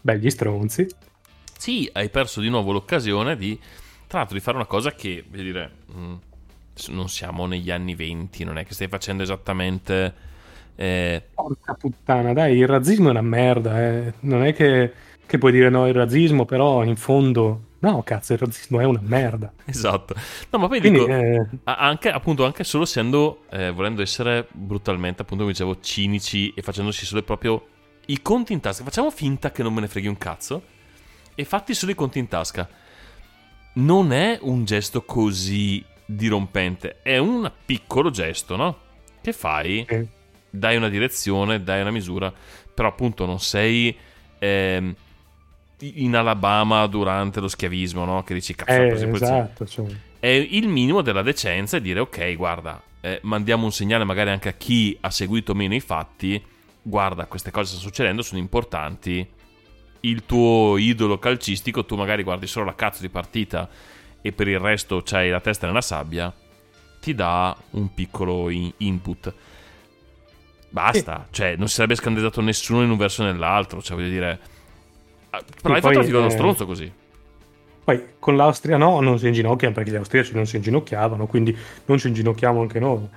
belli 0.01 0.29
stronzi. 0.29 0.89
Sì, 1.57 1.89
hai 1.93 2.09
perso 2.11 2.41
di 2.41 2.49
nuovo 2.49 2.73
l'occasione 2.73 3.37
di, 3.37 3.57
tra 4.07 4.19
l'altro, 4.19 4.37
di 4.37 4.43
fare 4.43 4.57
una 4.57 4.67
cosa 4.67 4.93
che, 4.95 5.25
voglio 5.29 5.43
dire, 5.43 5.71
mh, 5.87 6.15
s- 6.75 6.89
non 6.89 7.09
siamo 7.09 7.47
negli 7.47 7.71
anni 7.71 7.95
20, 7.95 8.45
non 8.45 8.59
è 8.59 8.65
che 8.65 8.75
stai 8.75 8.89
facendo 8.89 9.23
esattamente... 9.23 10.15
eh, 10.77 11.23
Porca 11.35 11.75
puttana, 11.75 12.33
dai, 12.33 12.57
il 12.59 12.67
razzismo 12.67 13.09
è 13.09 13.11
una 13.11 13.21
merda, 13.23 13.81
eh. 13.81 14.15
Non 14.21 14.43
è 14.43 14.53
che, 14.55 14.93
che 15.27 15.39
puoi 15.39 15.53
dire 15.53 15.69
no, 15.69 15.87
il 15.87 15.95
razzismo, 15.95 16.45
però 16.47 16.83
in 16.83 16.97
fondo, 16.97 17.75
no, 17.81 18.03
cazzo, 18.03 18.33
il 18.33 18.39
razzismo 18.39 18.81
è 18.81 18.85
una 18.85 19.01
merda. 19.03 19.53
esatto. 19.65 20.15
No, 20.51 20.59
ma 20.59 20.69
poi 20.69 20.81
Quindi, 20.81 21.05
dico, 21.05 21.07
eh, 21.07 21.47
anche, 21.65 22.11
appunto, 22.11 22.45
anche 22.45 22.65
solo 22.65 22.85
essendo, 22.85 23.45
eh, 23.51 23.71
volendo 23.71 24.03
essere 24.03 24.47
brutalmente, 24.53 25.23
appunto, 25.23 25.43
come 25.43 25.53
dicevo, 25.55 25.81
cinici 25.81 26.53
e 26.55 26.63
facendosi 26.63 27.05
solo 27.07 27.23
proprio 27.23 27.67
i 28.07 28.23
conti 28.23 28.53
in 28.53 28.61
tasca. 28.61 28.85
Facciamo 28.85 29.11
finta 29.11 29.51
che 29.51 29.63
non 29.63 29.75
me 29.75 29.81
ne 29.81 29.89
freghi 29.89 30.07
un 30.09 30.19
cazzo 30.19 30.63
e 31.35 31.45
fatti 31.45 31.75
solo 31.75 31.93
i 31.93 31.95
conti 31.95 32.19
in 32.19 32.29
tasca. 32.29 32.69
Non 33.77 34.12
è 34.12 34.39
un 34.41 34.64
gesto 34.64 35.03
così 35.03 35.85
dirompente, 36.07 37.03
è 37.03 37.18
un 37.18 37.51
piccolo 37.64 38.11
gesto, 38.11 38.57
no? 38.57 38.79
Che 39.20 39.33
fai? 39.33 39.85
eh, 39.87 40.07
dai 40.49 40.77
una 40.77 40.89
direzione, 40.89 41.62
dai 41.62 41.83
una 41.83 41.91
misura, 41.91 42.33
però 42.72 42.89
appunto 42.89 43.27
non 43.27 43.39
sei 43.39 43.95
ehm, 44.39 44.95
in 45.81 46.16
Alabama 46.16 46.87
durante 46.87 47.41
lo 47.41 47.49
schiavismo, 47.49 48.05
no? 48.07 48.22
Che 48.22 48.33
dici 48.33 48.55
cazzo, 48.55 48.70
eh, 48.70 48.79
la 48.79 48.87
presa 48.87 49.09
posizione". 49.09 49.43
esatto, 49.43 49.66
cioè, 49.66 49.87
È 50.18 50.27
il 50.29 50.68
minimo 50.68 51.03
della 51.03 51.22
decenza 51.22 51.77
e 51.77 51.81
dire 51.83 52.01
ok, 52.01 52.35
guarda, 52.35 52.83
eh, 53.01 53.20
mandiamo 53.24 53.64
un 53.64 53.72
segnale 53.72 54.05
magari 54.05 54.31
anche 54.31 54.49
a 54.49 54.53
chi 54.53 54.97
ha 55.03 55.11
seguito 55.11 55.55
meno 55.55 55.74
i 55.74 55.81
fatti, 55.81 56.43
guarda, 56.81 57.27
queste 57.27 57.51
cose 57.51 57.66
stanno 57.68 57.83
succedendo, 57.83 58.22
sono 58.22 58.41
importanti. 58.41 59.35
Il 60.07 60.25
tuo 60.25 60.77
idolo 60.77 61.19
calcistico, 61.19 61.85
tu 61.85 61.97
magari 61.97 62.23
guardi 62.23 62.47
solo 62.47 62.67
la 62.67 62.77
cazzo 62.77 63.03
di 63.03 63.09
partita 63.09 63.69
e 64.23 64.31
per 64.31 64.47
il 64.47 64.61
resto 64.61 65.03
c'hai 65.05 65.30
la 65.30 65.41
testa 65.41 65.67
nella 65.67 65.80
sabbia, 65.80 66.33
ti 67.01 67.13
dà 67.13 67.57
un 67.71 67.93
piccolo 67.93 68.49
in- 68.51 68.72
input. 68.79 69.35
Basta, 70.68 71.26
cioè 71.30 71.57
non 71.57 71.67
si 71.67 71.75
sarebbe 71.75 71.97
scandalizzato 71.97 72.41
nessuno 72.41 72.83
in 72.83 72.91
un 72.91 72.97
verso 72.97 73.22
o 73.22 73.26
nell'altro, 73.26 73.83
cioè 73.83 73.97
voglio 73.97 74.11
dire... 74.11 74.39
ah, 75.30 75.43
Però 75.61 75.75
hai 75.75 75.80
fatto 75.80 75.99
la 75.99 76.05
figura 76.05 76.21
dello 76.21 76.33
eh, 76.33 76.37
stronzo 76.37 76.67
così. 76.67 76.93
Poi 77.83 78.05
con 78.18 78.37
l'Austria 78.37 78.76
no, 78.76 79.01
non 79.01 79.18
si 79.18 79.26
inginocchiano 79.26 79.75
perché 79.75 79.91
gli 79.91 79.97
austriaci 79.97 80.35
non 80.35 80.47
si 80.47 80.57
inginocchiavano, 80.57 81.26
quindi 81.26 81.57
non 81.87 81.99
ci 81.99 82.09
inginocchiamo 82.09 82.61
anche 82.61 82.79
noi. 82.79 83.09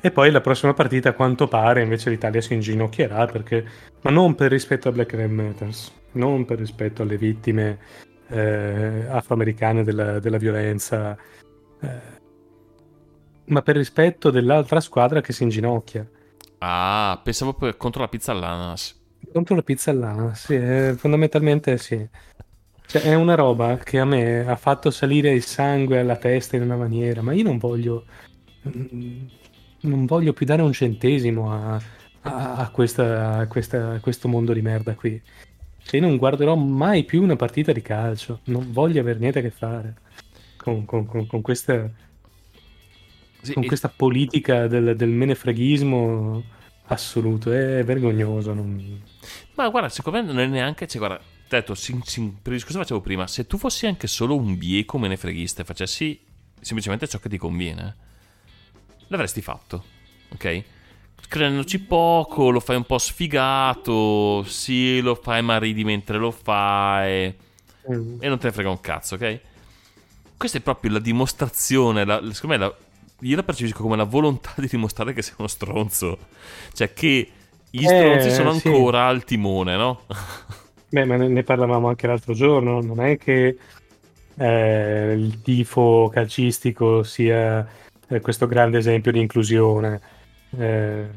E 0.00 0.10
poi 0.10 0.30
la 0.30 0.40
prossima 0.40 0.74
partita, 0.74 1.10
a 1.10 1.12
quanto 1.12 1.48
pare, 1.48 1.82
invece 1.82 2.10
l'Italia 2.10 2.40
si 2.40 2.54
inginocchierà 2.54 3.26
perché, 3.26 3.64
ma 4.02 4.10
non 4.10 4.34
per 4.34 4.50
rispetto 4.50 4.88
a 4.88 4.92
Black 4.92 5.12
Lives 5.12 5.30
Matter, 5.30 5.68
non 6.16 6.44
per 6.44 6.58
rispetto 6.58 7.02
alle 7.02 7.16
vittime 7.16 7.78
eh, 8.28 9.06
afroamericane 9.08 9.84
della, 9.84 10.18
della 10.18 10.38
violenza, 10.38 11.16
eh, 11.80 12.14
ma 13.46 13.62
per 13.62 13.76
rispetto 13.76 14.30
dell'altra 14.30 14.80
squadra 14.80 15.20
che 15.20 15.32
si 15.32 15.44
inginocchia. 15.44 16.08
Ah, 16.58 17.20
pensavo 17.22 17.54
per- 17.54 17.76
contro 17.76 18.00
la 18.00 18.08
pizza 18.08 18.32
all'ananas. 18.32 19.00
Contro 19.32 19.54
la 19.54 19.62
pizza 19.62 19.90
all'ana, 19.90 20.34
sì, 20.34 20.54
eh, 20.54 20.94
fondamentalmente 20.96 21.76
sì. 21.78 22.06
Cioè, 22.86 23.02
è 23.02 23.14
una 23.14 23.34
roba 23.34 23.76
che 23.78 23.98
a 23.98 24.04
me 24.04 24.46
ha 24.46 24.54
fatto 24.56 24.90
salire 24.90 25.32
il 25.32 25.42
sangue 25.42 25.98
alla 25.98 26.16
testa 26.16 26.56
in 26.56 26.62
una 26.62 26.76
maniera, 26.76 27.20
ma 27.22 27.32
io 27.32 27.42
non 27.42 27.58
voglio. 27.58 28.04
mm, 28.68 29.26
Non 29.82 30.06
voglio 30.06 30.32
più 30.32 30.46
dare 30.46 30.62
un 30.62 30.72
centesimo 30.72 31.52
a- 31.52 31.80
a 32.22 32.70
questa- 32.70 33.36
a 33.38 33.46
questa- 33.46 33.92
a 33.94 34.00
questo 34.00 34.26
mondo 34.26 34.52
di 34.52 34.62
merda 34.62 34.94
qui. 34.94 35.20
Cioè, 35.86 36.00
io 36.00 36.06
non 36.06 36.16
guarderò 36.16 36.54
mai 36.56 37.04
più 37.04 37.22
una 37.22 37.36
partita 37.36 37.72
di 37.72 37.80
calcio. 37.82 38.40
Non 38.44 38.72
voglio 38.72 39.00
avere 39.00 39.18
niente 39.20 39.38
a 39.38 39.42
che 39.42 39.50
fare 39.50 39.94
con, 40.56 40.84
con- 40.84 41.06
con- 41.06 41.26
con 41.26 41.40
questa, 41.42 41.88
Sì, 43.40 43.52
con 43.52 43.62
e- 43.62 43.66
questa 43.66 43.88
politica 43.88 44.66
del, 44.66 44.96
del 44.96 45.08
menefreghismo 45.10 46.42
assoluto. 46.86 47.52
È 47.52 47.84
vergognoso. 47.84 48.52
non- 48.52 49.00
Ma 49.54 49.68
guarda, 49.68 49.88
secondo 49.88 50.20
me 50.20 50.26
non 50.26 50.38
è 50.40 50.46
neanche. 50.46 50.86
Cioè, 50.88 50.98
guarda, 50.98 51.20
detto, 51.48 51.74
sin- 51.76 52.02
sin- 52.02 52.32
per 52.42 52.52
il 52.52 52.58
discorso 52.58 52.78
che 52.78 52.84
facevo 52.84 53.00
prima, 53.00 53.26
se 53.28 53.46
tu 53.46 53.56
fossi 53.56 53.86
anche 53.86 54.08
solo 54.08 54.34
un 54.36 54.58
bieco 54.58 54.98
menefreghista 54.98 55.62
e 55.62 55.64
facessi 55.64 56.20
semplicemente 56.60 57.06
ciò 57.06 57.18
che 57.20 57.28
ti 57.28 57.38
conviene, 57.38 57.94
l'avresti 59.08 59.40
fatto, 59.40 59.84
ok? 60.32 60.64
Credendoci 61.28 61.80
poco, 61.80 62.50
lo 62.50 62.60
fai 62.60 62.76
un 62.76 62.84
po' 62.84 62.98
sfigato, 62.98 64.44
sì, 64.44 65.00
lo 65.00 65.14
fai 65.16 65.42
ma 65.42 65.58
ridi 65.58 65.84
mentre 65.84 66.18
lo 66.18 66.30
fai 66.30 67.34
Mm. 67.88 68.18
e 68.18 68.28
non 68.28 68.38
te 68.38 68.46
ne 68.48 68.52
frega 68.52 68.70
un 68.70 68.80
cazzo, 68.80 69.14
ok? 69.16 69.40
questa 70.36 70.58
è 70.58 70.60
proprio 70.60 70.92
la 70.92 70.98
dimostrazione, 71.00 72.04
la, 72.04 72.16
secondo 72.32 72.56
me 72.56 72.58
la- 72.58 72.76
io 73.20 73.36
la 73.36 73.42
percepisco 73.42 73.82
come 73.82 73.96
la 73.96 74.04
volontà 74.04 74.52
di 74.56 74.68
dimostrare 74.68 75.12
che 75.14 75.22
sei 75.22 75.34
uno 75.38 75.48
stronzo. 75.48 76.18
Cioè 76.72 76.92
che 76.92 77.32
gli 77.70 77.86
Eh, 77.86 77.88
stronzi 77.88 78.30
sono 78.30 78.50
sì. 78.50 78.68
ancora 78.68 79.06
al 79.08 79.24
timone, 79.24 79.76
no? 79.76 80.06
Beh, 80.88 81.04
ma 81.04 81.16
ne 81.16 81.28
ne 81.28 81.42
parlavamo 81.42 81.88
anche 81.88 82.06
l'altro 82.06 82.32
giorno, 82.32 82.80
non 82.80 83.00
è 83.00 83.16
che 83.18 83.58
eh, 84.34 85.12
il 85.16 85.40
tifo 85.42 86.08
calcistico 86.12 87.02
sia 87.02 87.66
eh, 88.08 88.20
questo 88.20 88.46
grande 88.46 88.78
esempio 88.78 89.12
di 89.12 89.20
inclusione. 89.20 90.00
Eh, 90.50 91.08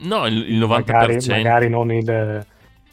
No, 0.00 0.26
il, 0.26 0.50
il 0.50 0.58
90%. 0.58 1.30
magari, 1.30 1.42
magari 1.42 1.68
non 1.68 1.92
il, 1.92 2.46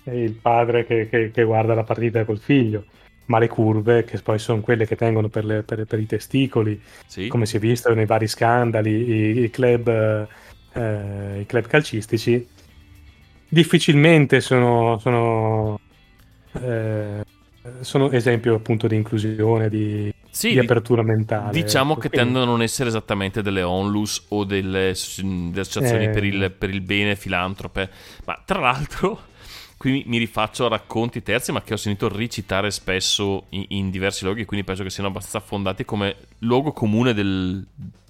il 0.04 0.32
padre 0.34 0.86
che, 0.86 1.10
che- 1.10 1.32
che 1.32 1.44
guarda 1.44 1.74
la 1.74 1.84
partita 1.84 2.24
col 2.24 2.38
figlio, 2.40 2.86
ma 3.26 3.40
le 3.40 3.48
curve, 3.48 4.04
che 4.04 4.20
poi 4.22 4.38
sono 4.38 4.62
quelle 4.62 4.86
che 4.86 4.95
tengono 4.95 5.28
per, 5.28 5.44
le- 5.44 5.64
per- 5.64 5.86
per 5.86 6.00
i 6.00 6.06
testicoli, 6.06 6.80
Sì. 7.08 7.28
come 7.28 7.48
si 7.48 7.58
è 7.58 7.60
visto 7.60 7.91
nei 7.95 8.06
vari 8.06 8.28
scandali, 8.28 8.91
i, 8.91 9.44
i 9.44 9.50
club, 9.50 9.88
eh, 10.74 11.40
i 11.40 11.45
club 11.48 11.66
calcistici, 11.66 12.48
difficilmente 13.50 14.40
sono, 14.40 14.98
sono, 15.00 15.80
eh, 16.62 17.24
sono 17.82 18.12
esempio 18.12 18.56
appunto 18.56 18.88
di 18.88 18.95
inclusione, 18.95 19.70
di, 19.70 20.12
Sì, 20.36 20.50
di 20.54 20.58
apertura 20.58 21.04
mentale. 21.04 21.52
Diciamo 21.52 21.92
ecco. 21.92 22.02
che 22.02 22.10
Quindi- 22.10 22.26
tendono 22.32 22.52
a 22.52 22.56
non 22.56 22.64
essere 22.64 22.90
esattamente 22.90 23.44
delle 23.44 23.62
onlus 23.62 24.26
o 24.30 24.46
delle, 24.46 24.96
s- 24.96 25.22
delle 25.22 25.62
associazioni 25.62 26.06
Eh. 26.06 26.10
per, 26.10 26.24
il, 26.24 26.52
per 26.52 26.72
il 26.72 26.82
bene 26.82 27.16
filantrope. 27.16 27.88
Ma 28.26 28.42
tra 28.44 28.60
l'altro, 28.60 29.26
qui 29.78 30.04
mi, 30.08 30.18
rifaccio 30.18 30.66
a 30.66 30.70
racconti 30.70 31.22
terzi, 31.22 31.52
ma 31.52 31.62
che 31.62 31.74
ho 31.74 31.78
sentito 31.78 32.10
ricitare 32.10 32.72
spesso 32.72 33.46
in, 33.50 33.66
in 33.68 33.90
diversi 33.92 34.24
luoghi, 34.24 34.44
quindi 34.46 34.66
penso 34.66 34.82
che 34.82 34.90
siano 34.90 35.10
abbastanza 35.10 35.40
fondati 35.40 35.86
come 35.86 36.16
luogo 36.40 36.72
comune 36.72 37.14
del- 37.14 37.64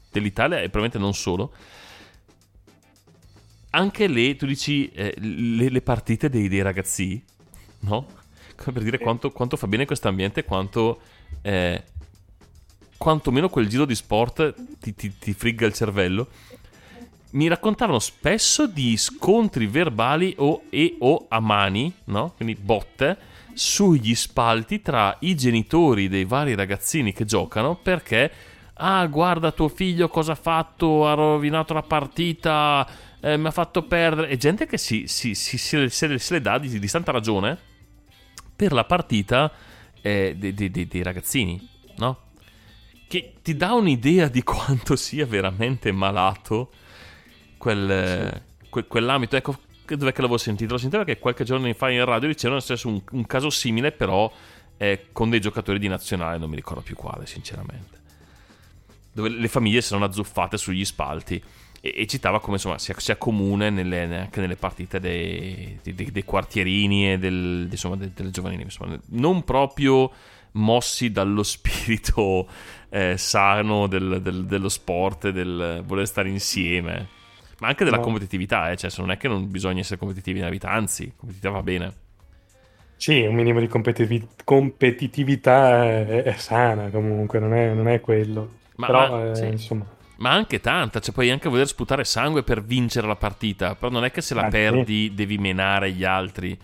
dell'Italia 0.10 0.58
e 0.60 0.70
probabilmente 0.70 1.00
non 1.00 1.14
solo. 1.14 1.52
Anche 3.72 4.08
le, 4.08 4.36
tu 4.36 4.46
dici, 4.46 4.90
eh, 4.92 5.14
le, 5.18 5.68
le 5.70 5.82
partite 5.82 6.30
dei, 6.30 6.48
dei 6.48 6.62
ragazzi, 6.62 7.22
no? 7.82 8.06
Come 8.56 8.72
per 8.72 8.84
dire 8.84 9.00
quanto, 9.00 9.32
quanto 9.32 9.58
fa 9.58 9.68
bene 9.68 9.86
questo 9.86 10.08
ambiente 10.08 10.46
quanto... 10.46 11.02
eh, 11.42 11.84
quantomeno 13.04 13.50
quel 13.50 13.68
giro 13.68 13.84
di 13.84 13.96
sport 13.96 14.56
ti, 14.80 14.96
ti, 14.96 15.18
ti 15.18 15.34
frigga 15.34 15.66
il 15.66 15.74
cervello. 15.74 16.28
Mi 17.32 17.50
raccontavano 17.50 18.00
spesso 18.00 18.66
di 18.66 18.96
scontri 18.96 19.68
verbali 19.68 20.34
o, 20.38 20.64
e 20.70 20.96
o 21.00 21.26
a 21.28 21.42
mani, 21.42 21.92
no? 22.06 22.32
Quindi 22.38 22.56
botte, 22.56 23.18
sugli 23.54 24.16
spalti 24.16 24.82
tra 24.82 25.18
i 25.20 25.36
genitori 25.36 26.08
dei 26.08 26.24
vari 26.24 26.56
ragazzini 26.56 27.12
che 27.12 27.26
giocano 27.26 27.76
perché, 27.76 28.32
ah, 28.76 29.06
guarda 29.08 29.52
tuo 29.52 29.68
figlio 29.68 30.08
cosa 30.08 30.32
ha 30.32 30.36
fatto, 30.36 31.06
ha 31.06 31.14
rovinato 31.14 31.74
la 31.74 31.82
partita, 31.84 32.88
eh, 33.20 33.36
mi 33.36 33.48
ha 33.48 33.52
fatto 33.52 33.82
perdere. 33.84 34.30
E 34.30 34.38
gente 34.38 34.66
che 34.66 34.78
si, 34.78 35.08
si, 35.08 35.36
si- 35.36 35.58
se, 35.58 35.90
se- 35.90 36.20
se 36.20 36.34
le 36.36 36.40
dà 36.42 36.58
di, 36.58 36.80
di 36.80 36.88
santa 36.88 37.12
ragione 37.12 37.58
per 38.56 38.72
la 38.72 38.86
partita 38.86 39.52
eh, 40.02 40.36
dei- 40.38 40.54
dei- 40.54 40.88
dei 40.88 41.04
ragazzini, 41.04 41.60
no? 41.98 42.23
Che 43.08 43.34
ti 43.42 43.56
dà 43.56 43.74
un'idea 43.74 44.28
di 44.28 44.42
quanto 44.44 44.96
sia 44.96 45.26
veramente 45.26 45.92
malato 45.92 46.72
quel, 47.58 48.42
que- 48.70 48.86
quell'ambito. 48.88 49.36
Ecco, 49.36 49.58
dov'è 49.86 50.12
che 50.12 50.22
l'avevo 50.22 50.38
sentito? 50.38 50.74
L'ho 50.74 50.80
sentito 50.80 51.04
perché 51.04 51.20
qualche 51.22 51.44
giorno 51.44 51.72
fa 51.74 51.90
in 51.90 52.04
radio 52.06 52.28
dicevano 52.28 52.60
stesso 52.60 52.88
un, 52.88 53.02
un 53.12 53.26
caso 53.26 53.50
simile, 53.50 53.92
però 53.92 54.32
eh, 54.78 55.08
con 55.12 55.30
dei 55.30 55.40
giocatori 55.40 55.78
di 55.80 55.88
nazionale, 55.88 56.38
non 56.38 56.50
mi 56.50 56.56
ricordo 56.56 56.82
più 56.82 56.96
quale, 56.96 57.26
sinceramente. 57.28 58.02
Dove 59.12 59.30
le 59.30 59.48
famiglie 59.48 59.82
si 59.82 59.90
sono 59.90 60.06
azzuffate 60.06 60.58
sugli 60.58 60.84
spalti. 60.84 61.42
E, 61.80 61.94
e 61.98 62.08
citava 62.08 62.40
come 62.40 62.56
insomma 62.56 62.80
sia, 62.80 62.96
sia 62.98 63.18
comune 63.18 63.70
nelle- 63.70 64.22
anche 64.22 64.40
nelle 64.40 64.56
partite 64.56 65.00
dei, 65.00 65.78
dei- 65.84 66.12
dei 66.12 66.24
quartierini 66.24 67.12
e 67.12 67.18
del, 67.20 67.68
insomma, 67.70 67.98
de- 67.98 68.12
delle 68.14 68.32
giovanili. 68.32 68.64
Insomma, 68.64 68.98
non 69.10 69.44
proprio 69.44 70.12
mossi 70.54 71.12
dallo 71.12 71.44
spirito 71.44 72.48
eh, 72.90 73.18
sano 73.18 73.88
del- 73.88 74.22
del- 74.22 74.46
dello 74.46 74.70
sport 74.70 75.26
e 75.26 75.32
del 75.32 75.84
voler 75.86 76.08
stare 76.08 76.30
insieme, 76.30 77.08
ma 77.60 77.68
anche 77.68 77.84
della 77.84 77.98
No. 77.98 78.04
competitività. 78.04 78.72
Eh, 78.72 78.78
cioè, 78.78 78.92
non 78.98 79.12
è 79.12 79.18
che 79.18 79.28
non 79.28 79.50
bisogna 79.50 79.80
essere 79.82 79.98
competitivi 80.00 80.40
nella 80.40 80.52
vita, 80.52 80.70
anzi, 80.70 81.14
competitività 81.16 81.50
va 81.50 81.64
bene. 81.64 81.94
Sì, 82.96 83.22
un 83.26 83.36
minimo 83.36 83.60
di 83.60 83.68
competitiv- 83.68 84.44
competitività 84.46 85.84
è, 85.84 86.24
è 86.24 86.34
sana 86.38 86.90
comunque, 86.90 87.40
non 87.40 87.54
è, 87.54 87.74
non 87.74 87.88
è 87.88 88.00
quello. 88.00 88.60
Ma- 88.76 88.86
Però, 88.88 89.10
ma- 89.10 89.32
eh, 89.32 89.36
sì. 89.36 89.46
insomma, 89.48 89.86
Ma 90.18 90.32
anche 90.32 90.60
tanta, 90.62 91.00
cioè 91.00 91.14
puoi 91.14 91.30
anche 91.32 91.50
voler 91.50 91.68
sputare 91.68 92.06
sangue 92.06 92.44
per 92.44 92.64
vincere 92.64 93.08
la 93.08 93.16
partita, 93.16 93.76
però 93.76 93.92
non 93.92 94.06
è 94.06 94.12
che 94.12 94.22
se 94.22 94.34
la 94.36 94.42
Ah, 94.42 94.46
sì. 94.46 94.52
perdi 94.52 95.14
devi 95.14 95.38
menare 95.38 95.92
gli 95.92 96.04
altri. 96.06 96.58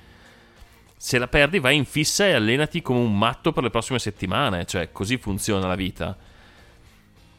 Se 1.02 1.18
la 1.18 1.28
perdi 1.30 1.60
vai 1.60 1.78
in 1.78 1.86
fissa 1.86 2.28
e 2.28 2.34
allenati 2.34 2.82
come 2.82 3.00
un 3.00 3.18
matto 3.18 3.54
per 3.54 3.64
le 3.64 3.70
prossime 3.70 4.00
settimane, 4.00 4.66
cioè 4.66 4.92
così 4.92 5.18
funziona 5.18 5.66
la 5.68 5.76
vita. 5.76 6.18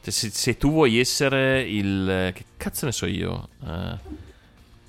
Cioè, 0.03 0.11
se, 0.11 0.31
se 0.31 0.57
tu 0.57 0.71
vuoi 0.71 0.99
essere 0.99 1.61
il... 1.63 2.31
che 2.35 2.45
cazzo 2.57 2.87
ne 2.87 2.93
so 2.93 3.05
io? 3.07 3.51
eh, 3.67 3.99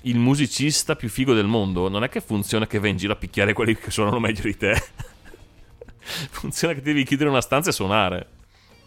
il 0.02 0.18
musicista 0.18 0.96
più 0.96 1.08
figo 1.10 1.34
del 1.34 1.46
mondo, 1.46 1.88
non 1.90 2.02
è 2.02 2.08
che 2.08 2.20
funziona 2.22 2.66
che 2.66 2.78
vai 2.78 2.90
in 2.90 2.96
giro 2.96 3.12
a 3.12 3.16
picchiare 3.16 3.52
quelli 3.52 3.76
che 3.76 3.90
suonano 3.90 4.18
meglio 4.20 4.42
di 4.42 4.56
te. 4.56 4.74
funziona 6.30 6.72
che 6.74 6.80
ti 6.80 6.86
devi 6.86 7.04
chiudere 7.04 7.28
in 7.28 7.34
una 7.34 7.42
stanza 7.44 7.68
e 7.70 7.72
suonare. 7.74 8.26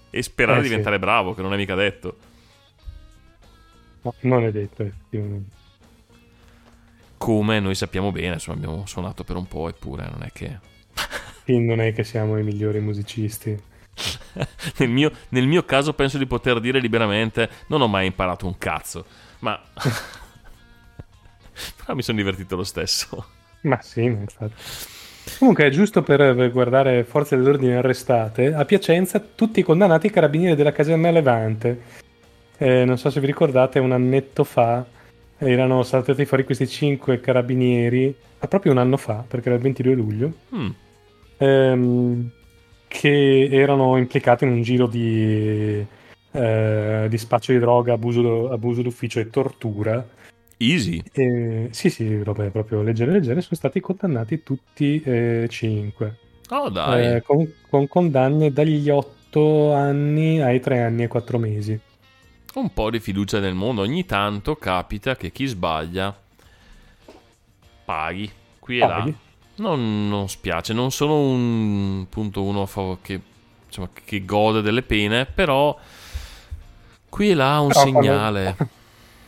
E 0.09 0.21
sperare 0.23 0.59
Eh, 0.59 0.61
di 0.61 0.67
sì. 0.69 0.69
diventare 0.69 0.97
bravo, 0.99 1.35
che 1.35 1.41
non 1.43 1.53
è 1.53 1.57
mica 1.57 1.75
detto. 1.75 2.17
no, 4.03 4.15
non 4.21 4.45
è 4.45 4.51
detto 4.51 4.83
effettivamente. 4.83 5.57
Come 7.25 7.59
noi 7.59 7.73
sappiamo 7.73 8.11
bene, 8.11 8.33
insomma 8.33 8.57
abbiamo 8.57 8.85
suonato 8.85 9.23
per 9.23 9.35
un 9.35 9.47
po' 9.47 9.67
eppure 9.67 10.07
non 10.11 10.21
è 10.21 10.31
che... 10.31 10.59
Non 11.45 11.81
è 11.81 11.91
che 11.91 12.03
siamo 12.03 12.37
i 12.37 12.43
migliori 12.43 12.79
musicisti. 12.79 13.49
nel, 14.77 14.89
mio, 14.89 15.11
nel 15.29 15.47
mio 15.47 15.63
caso 15.63 15.93
penso 15.93 16.19
di 16.19 16.27
poter 16.27 16.59
dire 16.59 16.79
liberamente 16.79 17.49
non 17.67 17.81
ho 17.81 17.87
mai 17.87 18.05
imparato 18.05 18.45
un 18.45 18.55
cazzo, 18.59 19.05
ma... 19.39 19.59
Però 21.77 21.95
mi 21.95 22.03
sono 22.03 22.17
divertito 22.17 22.55
lo 22.55 22.63
stesso. 22.63 23.25
Ma 23.61 23.81
sì, 23.81 24.03
infatti. 24.03 24.53
Comunque, 25.39 25.71
giusto 25.71 26.03
per, 26.03 26.35
per 26.35 26.51
guardare 26.51 27.05
Forze 27.05 27.35
dell'Ordine 27.37 27.77
arrestate, 27.77 28.53
a 28.53 28.65
Piacenza 28.65 29.19
tutti 29.19 29.61
i 29.61 29.63
condannati 29.63 30.11
carabinieri 30.11 30.55
della 30.55 30.71
caserma 30.71 31.09
Levante. 31.09 31.81
Eh, 32.57 32.85
non 32.85 32.99
so 32.99 33.09
se 33.09 33.19
vi 33.19 33.25
ricordate, 33.25 33.79
un 33.79 33.93
annetto 33.93 34.43
fa 34.43 34.93
erano 35.37 35.83
saltati 35.83 36.25
fuori 36.25 36.43
questi 36.43 36.67
cinque 36.67 37.19
carabinieri, 37.19 38.15
ma 38.39 38.47
proprio 38.47 38.71
un 38.71 38.77
anno 38.77 38.97
fa, 38.97 39.23
perché 39.27 39.47
era 39.47 39.57
il 39.57 39.63
22 39.63 39.93
luglio, 39.93 40.33
Mm, 40.55 40.69
ehm, 41.37 42.29
che 42.87 43.47
erano 43.51 43.97
implicati 43.97 44.45
in 44.45 44.51
un 44.51 44.61
giro 44.61 44.87
di, 44.87 45.85
eh, 46.31 47.05
di 47.09 47.17
spaccio 47.17 47.51
di 47.51 47.59
droga, 47.59 47.93
abuso, 47.93 48.49
abuso 48.51 48.81
d'ufficio 48.81 49.19
e 49.19 49.29
tortura. 49.29 50.07
easy. 50.57 51.03
E, 51.13 51.67
sì, 51.71 51.89
sì, 51.89 52.23
robe 52.23 52.49
proprio 52.49 52.81
leggere, 52.81 53.11
leggere, 53.11 53.41
sono 53.41 53.55
stati 53.57 53.81
condannati 53.81 54.41
tutti 54.41 55.01
e 55.03 55.47
cinque, 55.49 56.15
Oh 56.49 56.69
dai. 56.69 57.15
eh, 57.15 57.21
con, 57.23 57.45
con 57.69 57.87
condanne 57.89 58.53
dagli 58.53 58.89
8 58.89 59.73
anni 59.73 60.41
ai 60.41 60.61
3 60.61 60.81
anni 60.81 61.03
e 61.03 61.07
4 61.09 61.37
mesi. 61.37 61.77
Un 62.55 62.73
po' 62.73 62.89
di 62.89 62.99
fiducia 62.99 63.39
nel 63.39 63.53
mondo. 63.53 63.81
Ogni 63.81 64.05
tanto 64.05 64.55
capita 64.55 65.15
che 65.15 65.31
chi 65.31 65.45
sbaglia 65.45 66.15
paghi. 67.83 68.31
Qui 68.59 68.77
e 68.77 68.87
Paghi. 68.87 69.11
là. 69.11 69.17
Non, 69.57 70.07
non 70.09 70.27
spiace. 70.29 70.73
Non 70.73 70.91
sono 70.91 71.19
un 71.19 72.07
punto 72.09 72.43
uno 72.43 72.67
che, 73.01 73.19
insomma, 73.67 73.89
che 73.93 74.25
gode 74.25 74.61
delle 74.61 74.81
pene, 74.81 75.25
però 75.25 75.77
qui 77.09 77.29
e 77.31 77.33
là 77.35 77.59
un 77.59 77.67
Però 77.69 77.81
quando- 77.81 78.01
segnale. 78.01 78.55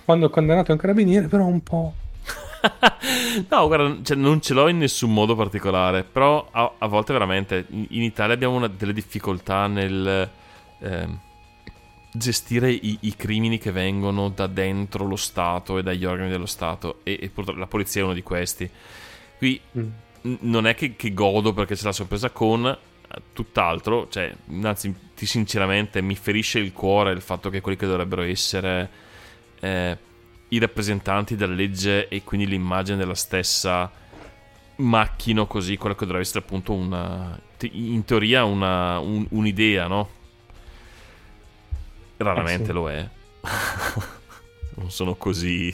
Quando 0.08 0.28
il 0.28 0.32
condannato 0.32 0.70
è 0.70 0.74
un 0.74 0.80
carabiniere, 0.80 1.28
però 1.28 1.44
un 1.44 1.62
po'... 1.62 1.94
no, 3.50 3.68
guarda, 3.68 3.98
cioè, 4.04 4.16
non 4.16 4.40
ce 4.42 4.54
l'ho 4.54 4.70
in 4.70 4.78
nessun 4.78 5.12
modo 5.12 5.36
particolare, 5.36 6.04
però 6.06 6.48
a, 6.50 6.76
a 6.78 6.88
volte 6.88 7.12
veramente 7.12 7.66
in, 7.72 7.86
in 7.90 8.04
Italia 8.04 8.34
abbiamo 8.34 8.56
una- 8.56 8.68
delle 8.70 8.94
difficoltà 8.94 9.68
nel 9.68 10.30
ehm, 10.80 11.20
gestire 12.18 12.72
i, 12.72 12.98
i 13.02 13.16
crimini 13.16 13.58
che 13.58 13.72
vengono 13.72 14.30
da 14.30 14.48
dentro 14.48 15.06
lo 15.06 15.16
Stato 15.16 15.78
e 15.78 15.84
dagli 15.84 16.06
organi 16.06 16.30
dello 16.30 16.46
Stato 16.46 17.00
e, 17.04 17.18
e 17.22 17.30
purtroppo 17.30 17.60
la 17.60 17.68
polizia 17.68 18.02
è 18.02 18.04
uno 18.04 18.14
di 18.14 18.24
questi. 18.24 18.70
Qui 19.38 19.60
Mm. 19.78 20.34
non 20.42 20.66
è 20.68 20.74
che, 20.76 20.96
che 20.96 21.14
godo 21.14 21.54
perché 21.54 21.76
c'è 21.76 21.84
la 21.84 21.92
sorpresa 21.92 22.32
con 22.32 22.66
eh, 22.66 23.22
tutt'altro, 23.34 24.08
cioè, 24.10 24.34
anzi, 24.64 24.94
ti- 25.16 25.26
sinceramente 25.28 26.02
mi 26.02 26.16
ferisce 26.16 26.60
il 26.60 26.74
cuore 26.74 27.12
il 27.12 27.22
fatto 27.22 27.50
che 27.50 27.62
quelli 27.62 27.78
che 27.78 27.86
dovrebbero 27.86 28.24
essere 28.24 28.90
eh, 29.60 29.98
i 30.50 30.58
rappresentanti 30.60 31.36
della 31.36 31.54
legge 31.54 32.08
e 32.08 32.24
quindi 32.24 32.48
l'immagine 32.48 32.98
della 32.98 33.16
stessa 33.16 33.90
macchino 34.78 35.48
così, 35.48 35.78
quello 35.78 35.96
che 35.96 36.02
dovrebbe 36.06 36.24
essere 36.26 36.40
appunto 36.40 36.74
una, 36.74 37.40
in 37.72 38.04
teoria 38.06 38.44
una- 38.44 39.00
un- 39.00 39.26
un'idea, 39.30 39.88
no? 39.88 40.10
Raramente 42.18 42.72
Eh 42.72 42.74
sì. 42.74 42.74
lo 42.74 42.90
è. 42.90 43.08
non 44.76 44.92
sono 44.92 45.16
così, 45.16 45.74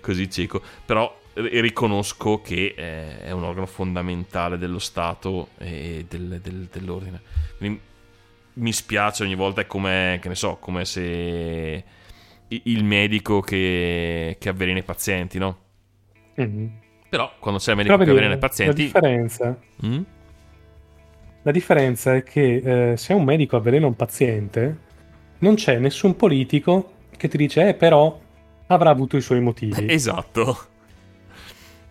così 0.00 0.30
cieco, 0.30 0.62
però 0.84 1.20
ri- 1.34 1.60
riconosco 1.60 2.40
che 2.40 2.74
eh, 2.76 3.20
è 3.22 3.30
un 3.30 3.42
organo 3.44 3.66
fondamentale 3.66 4.58
dello 4.58 4.78
Stato 4.78 5.50
e 5.58 6.06
del- 6.08 6.40
del- 6.40 6.68
dell'ordine. 6.70 7.22
Quindi 7.56 7.80
mi 8.54 8.72
spiace 8.72 9.22
ogni 9.24 9.34
volta, 9.36 9.60
è 9.62 9.66
come, 9.66 10.18
che 10.20 10.28
ne 10.28 10.34
so, 10.34 10.56
come 10.56 10.84
se 10.84 11.84
il 12.48 12.84
medico 12.84 13.40
che, 13.40 14.36
che 14.40 14.48
avvelena 14.48 14.78
i 14.78 14.82
pazienti, 14.84 15.38
no? 15.38 15.58
Mhm. 16.36 16.80
Però 17.08 17.36
quando 17.38 17.60
c'è 17.60 17.70
il 17.72 17.76
Però 17.84 17.96
medico 17.96 18.02
che 18.02 18.10
vedi, 18.10 18.12
avvelena 18.12 18.34
i 18.34 18.38
la 18.62 18.72
pazienti... 18.72 18.72
differenza, 18.72 19.66
Mm? 19.86 20.02
la 21.42 21.50
differenza 21.52 22.14
è 22.14 22.22
che 22.22 22.90
eh, 22.92 22.96
se 22.96 23.12
un 23.14 23.24
medico 23.24 23.56
avvelena 23.56 23.86
un 23.86 23.96
paziente, 23.96 24.86
non 25.38 25.54
c'è 25.54 25.78
nessun 25.78 26.16
politico 26.16 26.92
che 27.16 27.28
ti 27.28 27.36
dice, 27.36 27.68
eh, 27.68 27.74
però 27.74 28.18
avrà 28.68 28.90
avuto 28.90 29.16
i 29.16 29.20
suoi 29.20 29.40
motivi. 29.40 29.86
Esatto. 29.92 30.56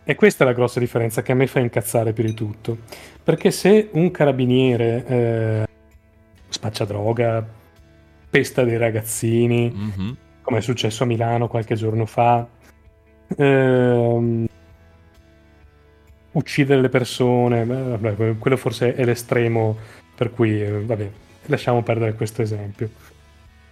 E 0.03 0.15
questa 0.15 0.43
è 0.45 0.47
la 0.47 0.53
grossa 0.53 0.79
differenza 0.79 1.21
che 1.21 1.33
a 1.33 1.35
me 1.35 1.47
fa 1.47 1.59
incazzare 1.59 2.13
più 2.13 2.23
di 2.23 2.33
tutto. 2.33 2.77
Perché 3.23 3.51
se 3.51 3.89
un 3.91 4.09
carabiniere 4.09 5.05
eh, 5.05 5.67
spaccia 6.47 6.85
droga, 6.85 7.45
pesta 8.29 8.63
dei 8.63 8.77
ragazzini, 8.77 9.69
Mhm. 9.69 10.17
come 10.43 10.59
è 10.59 10.61
successo 10.61 11.03
a 11.03 11.07
Milano 11.07 11.49
qualche 11.49 11.75
giorno 11.75 12.05
fa, 12.05 12.47
ehm, 13.35 14.45
uccidere 16.31 16.81
le 16.81 16.89
persone, 16.89 17.65
vabbè, 17.65 18.37
quello 18.37 18.55
forse 18.57 18.95
è 18.95 19.03
l'estremo 19.03 19.75
per 20.15 20.31
cui, 20.31 20.61
eh, 20.61 20.83
vabbè, 20.83 21.09
lasciamo 21.47 21.81
perdere 21.83 22.13
questo 22.13 22.41
esempio. 22.41 22.89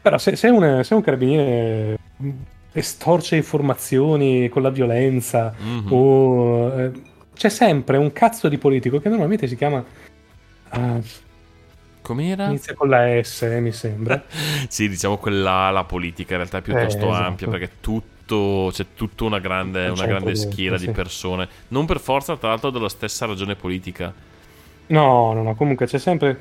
Però 0.05 0.17
se, 0.19 0.35
se 0.35 0.49
un, 0.49 0.81
se 0.83 0.93
un 0.93 1.01
carabiniere 1.01 1.97
mm, 2.21 2.29
estorce 2.73 3.35
informazioni 3.37 4.49
con 4.49 4.61
la 4.61 4.69
violenza 4.69 5.55
Mhm. 5.57 5.87
o 5.91 6.79
eh, 6.79 6.91
c'è 7.33 7.49
sempre 7.49 7.97
un 7.97 8.11
cazzo 8.11 8.47
di 8.47 8.57
politico 8.59 8.99
che 8.99 9.09
normalmente 9.09 9.47
si 9.47 9.55
chiama 9.55 9.83
ah, 10.69 11.01
Com'era? 12.01 12.45
inizia 12.45 12.73
con 12.75 12.89
la 12.89 13.21
S 13.23 13.41
eh, 13.43 13.59
mi 13.59 13.71
sembra 13.71 14.23
sì, 14.69 14.87
diciamo 14.87 15.17
quella 15.17 15.71
la 15.71 15.83
politica 15.85 16.33
in 16.33 16.39
realtà 16.39 16.59
è 16.59 16.61
piuttosto 16.61 17.07
Eh, 17.07 17.09
esatto. 17.09 17.25
ampia 17.27 17.47
perché 17.47 17.77
tutto 17.79 18.69
c'è 18.71 18.93
tutta 18.93 19.23
una 19.23 19.39
grande, 19.39 19.89
Un 19.89 19.89
una 19.89 20.05
grande 20.05 20.35
schiera 20.35 20.77
dentro, 20.77 20.77
di 20.77 20.87
sì. 20.87 20.91
persone, 20.91 21.47
non 21.69 21.85
per 21.85 21.99
forza 21.99 22.37
tra 22.37 22.49
l'altro 22.49 22.69
della 22.71 22.89
stessa 22.89 23.25
ragione 23.25 23.55
politica. 23.55 24.13
no 24.87 25.33
no 25.33 25.41
no 25.43 25.55
comunque 25.55 25.87
c'è 25.87 25.97
sempre 25.97 26.39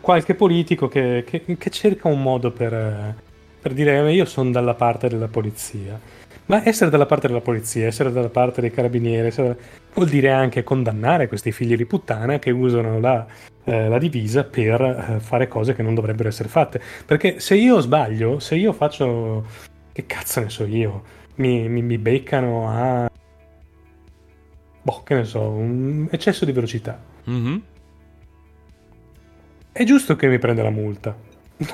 qualche 0.00 0.34
politico 0.34 0.88
che, 0.88 1.24
che- 1.26 1.44
che 1.58 1.70
cerca 1.70 2.08
un 2.08 2.22
modo 2.22 2.50
per, 2.50 3.14
per 3.60 3.72
dire 3.72 3.98
"Eh, 3.98 4.12
io 4.14 4.24
sono 4.24 4.50
dalla 4.50 4.74
parte 4.74 5.08
della 5.08 5.28
polizia. 5.28 5.98
Ma 6.46 6.66
essere 6.66 6.88
dalla 6.90 7.04
parte 7.04 7.26
della 7.26 7.42
polizia 7.42 7.86
essere 7.86 8.10
dalla 8.10 8.30
parte 8.30 8.62
dei 8.62 8.70
carabinieri 8.70 9.26
essere- 9.28 9.58
vuol 9.92 10.08
dire 10.08 10.30
anche 10.30 10.62
condannare 10.64 11.28
questi 11.28 11.52
figli 11.52 11.76
di 11.76 11.84
puttana 11.84 12.38
che 12.38 12.50
usano 12.50 12.98
la, 13.00 13.26
eh, 13.64 13.88
la 13.88 13.98
divisa 13.98 14.44
per 14.44 14.80
eh, 14.80 15.20
fare 15.20 15.46
cose 15.48 15.74
che 15.74 15.82
non 15.82 15.94
dovrebbero 15.94 16.28
essere 16.28 16.48
fatte. 16.48 16.80
Perché 17.04 17.38
se 17.40 17.54
io 17.54 17.80
sbaglio 17.80 18.38
se 18.38 18.54
io 18.56 18.72
faccio 18.72 19.44
che 19.92 20.06
cazzo 20.06 20.40
ne 20.40 20.48
so 20.48 20.64
io 20.64 21.02
mi, 21.36 21.68
mi- 21.68 21.82
mi 21.82 21.98
beccano 21.98 22.68
a 22.70 23.10
boh 24.82 25.02
che 25.04 25.14
ne 25.14 25.24
so 25.24 25.40
un 25.50 26.08
eccesso 26.10 26.44
di 26.46 26.52
velocità. 26.52 26.98
Mhm. 27.24 27.62
È 29.78 29.84
giusto 29.84 30.16
che 30.16 30.26
mi 30.26 30.38
prenda 30.38 30.62
la 30.64 30.70
multa. 30.70 31.16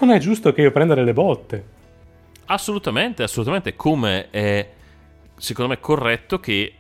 Non 0.01 0.11
è 0.11 0.19
giusto 0.19 0.53
che 0.53 0.61
io 0.63 0.71
prenda 0.71 0.95
delle 0.95 1.13
botte. 1.13 1.65
Assolutamente, 2.47 3.23
assolutamente. 3.23 3.75
Come 3.77 4.29
è 4.31 4.71
secondo 5.37 5.71
me 5.73 5.81
corretto 5.81 6.39
che 6.39 6.73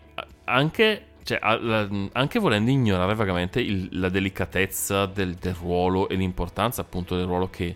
anche, 0.44 1.02
cioè, 1.22 1.38
anche 2.12 2.38
volendo 2.38 2.70
ignorare 2.70 3.14
vagamente 3.14 3.60
il- 3.60 3.88
la 3.92 4.10
delicatezza 4.10 5.06
del, 5.06 5.34
del 5.34 5.54
ruolo 5.54 6.08
e 6.08 6.14
l'importanza 6.16 6.82
appunto 6.82 7.16
del 7.16 7.24
ruolo 7.24 7.48
che, 7.48 7.74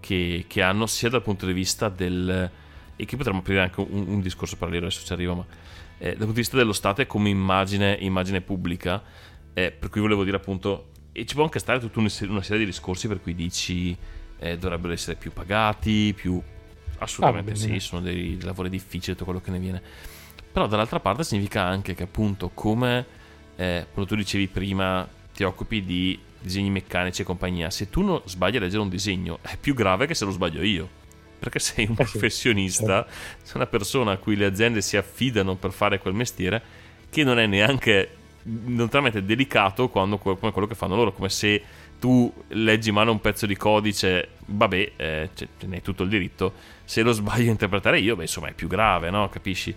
che- 0.00 0.44
che 0.48 0.62
hanno 0.62 0.86
sia 0.86 1.08
dal 1.08 1.22
punto 1.22 1.46
di 1.46 1.52
vista 1.52 1.88
del... 1.88 2.50
e 2.96 3.06
qui 3.06 3.16
potremmo 3.16 3.38
aprire 3.38 3.60
anche 3.60 3.80
un, 3.80 4.04
un 4.08 4.20
discorso 4.20 4.56
parallelo, 4.56 4.86
adesso 4.86 5.04
ci 5.06 5.12
arrivo, 5.12 5.34
ma 5.36 5.44
eh, 5.98 6.06
dal 6.08 6.16
punto 6.16 6.32
di 6.32 6.40
vista 6.40 6.56
dello 6.56 6.72
Stato 6.72 7.06
come 7.06 7.28
immagine, 7.28 7.96
immagine 8.00 8.40
pubblica, 8.40 9.00
eh, 9.54 9.70
per 9.70 9.88
cui 9.88 10.00
volevo 10.00 10.24
dire 10.24 10.36
appunto, 10.36 10.88
e 11.16 11.24
ci 11.24 11.34
può 11.34 11.44
anche 11.44 11.60
stare 11.60 11.78
tutta 11.78 12.00
una 12.00 12.08
serie, 12.08 12.58
di 12.58 12.64
discorsi 12.66 13.06
per 13.06 13.22
cui 13.22 13.36
dici 13.36 13.96
eh, 14.38 14.58
dovrebbero 14.58 14.92
essere 14.92 15.14
più 15.16 15.32
pagati, 15.32 16.12
più... 16.14 16.42
Assolutamente 16.98 17.52
Ah, 17.52 17.56
sì, 17.56 17.78
sono 17.78 18.02
dei 18.02 18.40
lavori 18.42 18.68
difficili, 18.68 19.12
tutto 19.12 19.24
quello 19.24 19.40
che 19.40 19.50
ne 19.50 19.58
viene. 19.58 19.82
Però 20.52 20.66
dall'altra 20.66 20.98
parte 21.00 21.22
significa 21.22 21.62
anche 21.62 21.94
che 21.94 22.02
appunto 22.02 22.50
come 22.52 23.22
eh, 23.56 23.86
come 23.92 24.06
tu 24.06 24.16
dicevi 24.16 24.48
prima 24.48 25.08
ti 25.32 25.44
occupi 25.44 25.84
di 25.84 26.18
disegni 26.40 26.70
meccanici 26.70 27.22
e 27.22 27.24
compagnia, 27.24 27.70
se 27.70 27.88
tu 27.88 28.02
non 28.02 28.20
sbagli 28.24 28.56
a 28.56 28.60
leggere 28.60 28.82
un 28.82 28.88
disegno 28.88 29.38
è 29.42 29.56
più 29.56 29.74
grave 29.74 30.06
che 30.06 30.14
se 30.14 30.24
lo 30.24 30.30
sbaglio 30.30 30.62
io. 30.62 31.02
Perché 31.38 31.58
sei 31.58 31.86
un 31.86 31.94
Eh 31.96 32.04
sì, 32.04 32.10
professionista, 32.10 33.06
sei 33.42 33.56
una 33.56 33.66
persona 33.66 34.12
a 34.12 34.16
cui 34.16 34.36
le 34.36 34.46
aziende 34.46 34.80
si 34.80 34.96
affidano 34.96 35.56
per 35.56 35.72
fare 35.72 35.98
quel 35.98 36.14
mestiere 36.14 36.62
che 37.10 37.22
non 37.22 37.38
è 37.38 37.46
neanche 37.46 38.08
notoriamente 38.44 39.24
delicato 39.24 39.88
quando, 39.88 40.18
come 40.18 40.52
quello 40.52 40.66
che 40.66 40.74
fanno 40.74 40.96
loro, 40.96 41.12
come 41.12 41.28
se 41.28 41.62
tu 41.98 42.32
leggi 42.48 42.90
in 42.90 42.94
mano 42.94 43.12
un 43.12 43.20
pezzo 43.20 43.46
di 43.46 43.56
codice, 43.56 44.28
vabbè, 44.46 44.92
eh, 44.96 45.30
ce 45.34 45.48
ce 45.58 45.66
ne 45.66 45.76
hai 45.76 45.82
tutto 45.82 46.02
il 46.02 46.08
diritto, 46.08 46.52
se 46.84 47.02
lo 47.02 47.12
sbaglio 47.12 47.48
a 47.48 47.52
interpretare 47.52 48.00
io, 48.00 48.16
beh, 48.16 48.22
insomma, 48.22 48.48
è 48.48 48.52
più 48.52 48.68
grave, 48.68 49.10
no? 49.10 49.28
Capisci? 49.28 49.74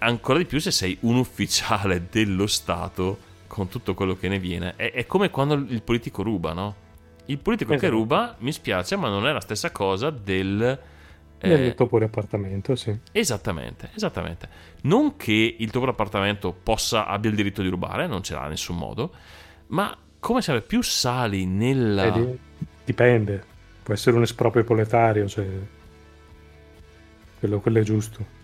Ancora 0.00 0.38
di 0.38 0.44
più 0.44 0.60
se 0.60 0.70
sei 0.70 0.96
un 1.00 1.16
ufficiale 1.16 2.06
dello 2.10 2.46
Stato 2.46 3.18
con 3.48 3.68
tutto 3.68 3.94
quello 3.94 4.16
che 4.16 4.28
ne 4.28 4.38
viene. 4.38 4.74
È, 4.76 4.92
è 4.92 5.06
come 5.06 5.30
quando 5.30 5.54
il 5.54 5.82
politico 5.82 6.22
ruba, 6.22 6.52
no? 6.52 6.86
Il 7.26 7.38
politico 7.38 7.70
che 7.70 7.76
Esatto. 7.76 7.92
ruba, 7.92 8.36
mi 8.38 8.52
spiace, 8.52 8.96
ma 8.96 9.08
non 9.08 9.26
è 9.26 9.32
la 9.32 9.40
stessa 9.40 9.70
cosa 9.72 10.10
del... 10.10 10.78
Nel 11.40 11.74
tuo 11.74 11.86
pure 11.86 12.06
appartamento, 12.06 12.74
sì. 12.74 12.96
Esattamente, 13.12 13.90
esattamente. 13.94 14.48
Non 14.82 15.16
che 15.16 15.56
il 15.58 15.70
tuo 15.70 15.84
appartamento 15.86 16.52
possa 16.52 17.06
abbia 17.06 17.30
il 17.30 17.36
diritto 17.36 17.62
di 17.62 17.68
rubare, 17.68 18.06
non 18.06 18.22
ce 18.22 18.34
l'ha 18.34 18.42
in 18.44 18.50
nessun 18.50 18.76
modo, 18.76 19.12
ma 19.68 19.96
come 20.18 20.42
sempre 20.42 20.64
più 20.66 20.82
sali 20.82 21.46
nella... 21.46 22.04
Eh, 22.06 22.12
di- 22.12 22.38
dipende. 22.84 23.44
Può 23.82 23.94
essere 23.94 24.16
un 24.16 24.22
esproprio 24.22 24.64
proletario, 24.64 25.28
cioè... 25.28 25.46
Quello, 27.38 27.60
quello 27.60 27.78
è 27.78 27.82
giusto. 27.82 28.36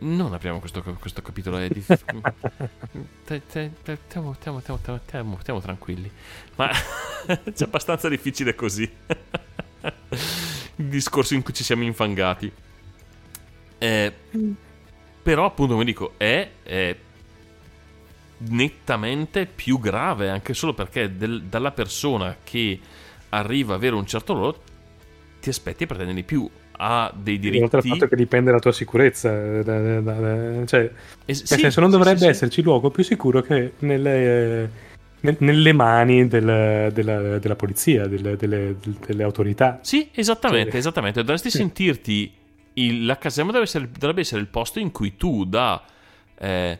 Non 0.00 0.32
apriamo 0.32 0.60
questo, 0.60 0.82
questo 0.82 1.22
capitolo, 1.22 1.56
è 1.56 1.68
di... 1.68 1.80
Stiamo, 1.80 2.20
stiamo- 3.24 4.34
stiamo- 4.34 4.60
stiamo- 4.60 5.00
stiamo- 5.04 5.38
stiamo 5.40 5.60
tranquilli. 5.60 6.10
Ma 6.56 6.68
c'è 7.26 7.64
abbastanza 7.64 8.08
difficile 8.08 8.54
così. 8.54 8.88
Il 10.78 10.86
discorso 10.86 11.34
in 11.34 11.42
cui 11.42 11.52
ci 11.52 11.62
siamo 11.62 11.82
infangati. 11.84 12.52
Eh, 13.78 14.12
però, 15.22 15.44
appunto, 15.44 15.72
come 15.72 15.84
dico, 15.84 16.14
è, 16.16 16.48
è 16.62 16.96
nettamente 18.40 19.46
più 19.46 19.80
grave, 19.80 20.28
anche 20.30 20.54
solo 20.54 20.72
perché 20.74 21.16
del- 21.16 21.44
dalla 21.44 21.72
persona 21.72 22.36
che 22.42 22.80
arriva 23.30 23.72
a 23.74 23.76
avere 23.76 23.94
un 23.96 24.06
certo 24.06 24.32
ruolo 24.34 24.62
ti 25.40 25.48
aspetti 25.48 25.84
e 25.84 25.86
pretendi 25.86 26.14
di 26.14 26.24
più. 26.24 26.48
Ha 26.80 27.12
dei 27.14 27.38
Oltre 27.56 27.78
al 27.78 27.84
diritti... 27.84 27.86
fatto 27.86 28.06
che 28.08 28.16
dipende 28.16 28.46
dalla 28.50 28.60
tua 28.60 28.72
sicurezza. 28.72 29.30
eh, 29.58 29.62
da- 29.64 30.00
da- 30.00 30.12
da- 30.20 30.66
cioè, 30.66 30.80
nel 30.80 30.92
Eh, 31.26 31.34
sì, 31.34 31.46
senso, 31.58 31.80
non 31.80 31.90
dovrebbe 31.90 32.16
sì, 32.16 32.24
sì. 32.24 32.28
esserci 32.28 32.62
luogo 32.62 32.90
più 32.90 33.02
sicuro 33.02 33.40
che 33.42 33.74
nelle, 33.80 34.62
eh, 34.64 34.70
nel- 34.70 34.70
nelle 35.20 35.72
mani 35.72 36.28
del- 36.28 36.90
della, 36.92 37.38
della 37.38 37.56
polizia, 37.56 38.06
delle, 38.06 38.36
delle- 38.36 38.76
delle 39.06 39.22
autorità. 39.22 39.78
Sì, 39.82 40.08
esattamente, 40.14 40.70
Cioè- 40.70 40.78
esattamente. 40.80 41.20
Dovresti 41.20 41.50
Sì. 41.50 41.56
sentirti. 41.58 42.32
il- 42.74 43.06
la 43.06 43.18
caserma 43.18 43.50
deve 43.50 43.64
essere, 43.64 43.88
dovrebbe 43.90 44.20
essere 44.20 44.40
il 44.40 44.46
posto 44.46 44.78
in 44.78 44.92
cui 44.92 45.16
tu, 45.16 45.44
da 45.44 45.82
eh, 46.38 46.78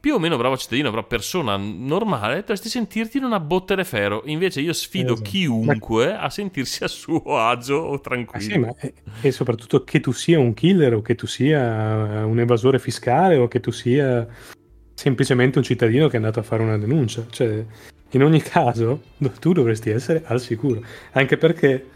più 0.00 0.14
o 0.14 0.18
meno 0.18 0.36
bravo 0.36 0.56
cittadino, 0.56 0.90
però 0.90 1.04
persona 1.06 1.56
normale, 1.56 2.40
dovresti 2.40 2.68
sentirti 2.68 3.18
in 3.18 3.22
una 3.24 3.38
botte 3.38 3.76
de 3.76 3.84
ferro. 3.84 4.22
Invece 4.26 4.60
io 4.60 4.72
sfido 4.72 5.12
Esatto. 5.12 5.30
chiunque 5.30 6.12
a 6.16 6.28
sentirsi 6.28 6.82
a 6.82 6.88
suo 6.88 7.38
agio 7.38 7.76
o 7.76 7.94
Ah, 7.94 7.98
tranquillo. 8.00 8.52
sì, 8.52 8.58
ma 8.58 8.74
e 9.22 9.30
soprattutto 9.30 9.84
che 9.84 10.00
tu 10.00 10.10
sia 10.10 10.40
un 10.40 10.52
killer 10.54 10.94
o 10.94 11.02
che 11.02 11.14
tu 11.14 11.28
sia 11.28 12.26
un 12.26 12.40
evasore 12.40 12.80
fiscale 12.80 13.36
o 13.36 13.46
che 13.46 13.60
tu 13.60 13.70
sia 13.70 14.26
semplicemente 14.94 15.58
un 15.58 15.64
cittadino 15.64 16.06
che 16.08 16.14
è 16.14 16.16
andato 16.16 16.40
a 16.40 16.42
fare 16.42 16.62
una 16.62 16.78
denuncia. 16.78 17.24
Cioè, 17.30 17.64
in 18.10 18.22
ogni 18.22 18.40
caso, 18.40 19.02
tu 19.40 19.52
dovresti 19.52 19.90
essere 19.90 20.22
al 20.26 20.40
sicuro. 20.40 20.82
Anche 21.12 21.36
perché 21.36 21.86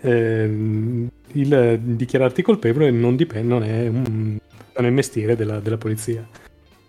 ehm, 0.00 1.08
il 1.32 1.78
dichiararti 1.82 2.42
colpevole 2.42 2.90
non 2.90 3.16
dipende, 3.16 3.48
non 3.48 3.62
è, 3.62 3.86
un, 3.86 4.02
non 4.74 4.84
è 4.84 4.86
il 4.88 4.92
mestiere 4.92 5.36
della, 5.36 5.60
della 5.60 5.78
polizia. 5.78 6.26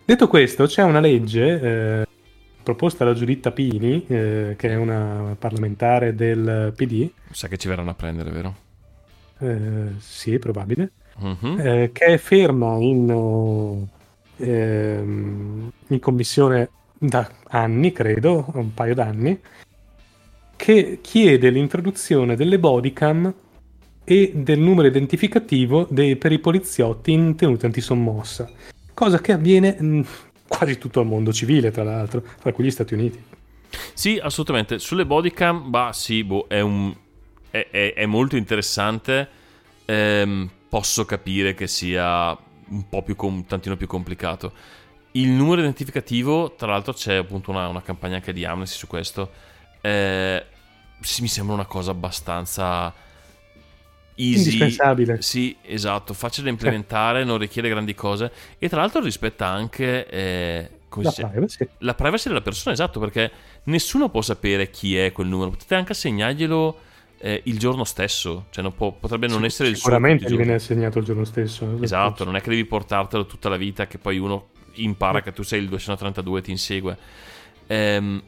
Detto 0.03 0.27
questo, 0.27 0.65
c'è 0.65 0.83
una 0.83 0.99
legge 0.99 1.61
eh, 2.01 2.05
proposta 2.63 3.05
da 3.05 3.13
Giuditta 3.13 3.51
Pini, 3.51 4.03
eh, 4.07 4.55
che 4.57 4.69
è 4.69 4.75
una 4.75 5.35
parlamentare 5.37 6.15
del 6.15 6.73
PD, 6.75 7.09
Sa 7.31 7.47
che 7.47 7.57
ci 7.57 7.67
verranno 7.67 7.91
a 7.91 7.95
prendere, 7.95 8.31
vero? 8.31 8.55
eh, 9.39 9.93
sì, 9.99 10.33
è 10.33 10.39
probabile, 10.39 10.91
Mhm. 11.19 11.59
eh, 11.59 11.89
che 11.93 12.05
è 12.05 12.17
ferma 12.17 12.77
in, 12.79 13.09
eh, 13.09 13.99
ehm, 14.41 15.71
in 15.87 15.99
commissione 15.99 16.69
da 16.97 17.29
anni, 17.49 17.91
credo, 17.91 18.45
un 18.53 18.73
paio 18.73 18.93
d'anni, 18.93 19.39
che 20.55 20.99
chiede 21.01 21.49
l'introduzione 21.49 22.35
delle 22.35 22.59
bodycam 22.59 23.33
e 24.03 24.31
del 24.35 24.59
numero 24.59 24.87
identificativo 24.87 25.87
dei- 25.89 26.15
per 26.15 26.31
i 26.31 26.39
poliziotti 26.39 27.11
in 27.11 27.35
tenuta 27.35 27.65
antisommossa, 27.65 28.49
cosa 28.93 29.19
che 29.19 29.31
avviene 29.31 29.77
in 29.79 30.05
quasi 30.47 30.77
tutto 30.77 30.99
il 31.01 31.07
mondo 31.07 31.31
civile, 31.31 31.71
tra 31.71 31.83
l'altro, 31.83 32.21
fra 32.39 32.51
cui 32.51 32.65
gli 32.65 32.71
Stati 32.71 32.93
Uniti. 32.93 33.23
Sì, 33.93 34.19
assolutamente. 34.21 34.79
Sulle 34.79 35.05
bodycam, 35.05 35.69
bah, 35.69 35.91
sì, 35.93 36.23
boh, 36.23 36.45
è, 36.47 36.59
un, 36.59 36.93
è, 37.49 37.67
è- 37.71 37.93
è 37.93 38.05
molto 38.05 38.35
interessante. 38.35 39.27
Ehm, 39.85 40.49
posso 40.67 41.05
capire 41.05 41.53
che 41.53 41.67
sia 41.67 42.37
un 42.71 42.89
po' 42.89 43.03
più, 43.03 43.15
un 43.19 43.45
tantino 43.45 43.77
più 43.77 43.87
complicato. 43.87 44.51
Il 45.11 45.29
numero 45.29 45.61
identificativo, 45.61 46.55
tra 46.57 46.67
l'altro, 46.67 46.93
c'è 46.93 47.15
appunto 47.15 47.51
una, 47.51 47.67
una 47.67 47.81
campagna 47.81 48.15
anche 48.15 48.33
di 48.33 48.43
Amnesty 48.45 48.77
su 48.77 48.87
questo. 48.87 49.29
Eh, 49.81 50.45
sì, 50.99 51.21
mi 51.21 51.27
sembra 51.27 51.53
una 51.53 51.65
cosa 51.65 51.91
abbastanza 51.91 52.93
easy. 54.15 54.37
Indispensabile. 54.37 55.21
Sì, 55.21 55.55
esatto, 55.61 56.13
facile 56.13 56.45
da 56.45 56.51
implementare, 56.51 57.23
non 57.23 57.37
richiede 57.37 57.69
grandi 57.69 57.93
cose. 57.93 58.31
E 58.57 58.69
tra 58.69 58.81
l'altro 58.81 59.01
rispetta 59.01 59.47
anche. 59.47 60.07
eh, 60.07 60.69
La 60.93 61.11
privacy. 61.11 61.69
la 61.79 61.93
privacy 61.93 62.27
della 62.27 62.41
persona, 62.41 62.73
esatto, 62.73 62.99
perché 62.99 63.31
nessuno 63.63 64.09
può 64.09 64.21
sapere 64.21 64.69
chi 64.69 64.97
è 64.97 65.11
quel 65.11 65.27
numero. 65.27 65.51
Potete 65.51 65.75
anche 65.75 65.93
assegnarglielo 65.93 66.79
eh, 67.21 67.41
il 67.45 67.59
giorno 67.59 67.83
stesso, 67.83 68.45
cioè 68.49 68.63
non 68.63 68.73
può- 68.73 68.91
potrebbe 68.91 69.27
non 69.27 69.45
essere 69.45 69.69
il 69.69 69.75
suo. 69.75 69.89
Sicuramente 69.89 70.25
gli 70.29 70.35
viene 70.35 70.55
assegnato 70.55 70.99
il 70.99 71.05
giorno 71.05 71.23
stesso. 71.23 71.77
Esatto, 71.81 72.23
non 72.23 72.35
è 72.35 72.41
che 72.41 72.49
devi 72.49 72.65
portartelo 72.65 73.25
tutta 73.25 73.47
la 73.49 73.57
vita 73.57 73.85
che 73.87 73.97
poi 73.99 74.17
uno 74.17 74.49
impara 74.73 75.21
che 75.21 75.31
tu 75.31 75.43
sei 75.43 75.61
il 75.61 75.69
232 75.69 76.39
e 76.39 76.41
ti 76.41 76.51
insegue. 76.51 76.97
Ehm, 77.67 78.23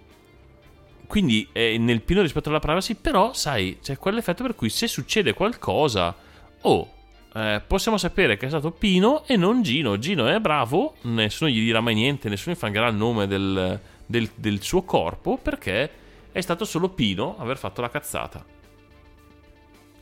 quindi 1.08 1.48
è 1.52 1.78
nel 1.78 2.02
pieno 2.02 2.22
rispetto 2.22 2.50
alla 2.50 2.60
privacy, 2.60 2.96
però 2.96 3.34
sai, 3.34 3.80
c'è 3.82 3.98
quell'effetto 3.98 4.44
per 4.44 4.56
cui 4.56 4.70
se 4.70 4.88
succede 4.88 5.34
qualcosa, 5.34 6.16
oh, 6.62 6.92
eh, 7.36 7.62
possiamo 7.66 7.98
sapere 7.98 8.38
che 8.38 8.46
è 8.46 8.50
stato 8.50 8.72
Pino 8.72 9.26
e 9.26 9.36
non 9.38 9.62
Gino. 9.64 9.98
Gino 9.98 10.28
è 10.28 10.40
bravo, 10.40 10.96
nessuno 11.02 11.50
gli 11.50 11.60
dirà 11.64 11.82
mai 11.82 11.96
niente, 11.96 12.30
nessuno 12.30 12.54
infangherà 12.54 12.88
il 12.88 12.96
nome 12.96 13.28
del, 13.28 13.80
del- 14.06 14.30
del 14.36 14.62
suo 14.62 14.84
corpo 14.84 15.38
perché 15.38 15.90
è 16.32 16.42
stato 16.42 16.66
solo 16.66 16.90
Pino 16.90 17.38
aver 17.40 17.58
fatto 17.58 17.82
la 17.82 17.90
cazzata. 17.90 18.44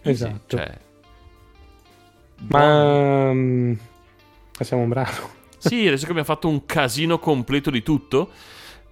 Esatto. 0.03 0.57
cioè, 0.57 0.78
Ma 2.49 3.32
passiamo 4.57 4.82
a 4.82 4.86
un 4.86 4.90
brano. 4.90 5.40
Sì, 5.61 5.86
adesso 5.86 6.06
che 6.06 6.10
abbiamo 6.11 6.28
fatto 6.28 6.48
un 6.48 6.65
casino 6.65 7.19
completo 7.19 7.69
di 7.69 7.84
tutto. 7.84 8.32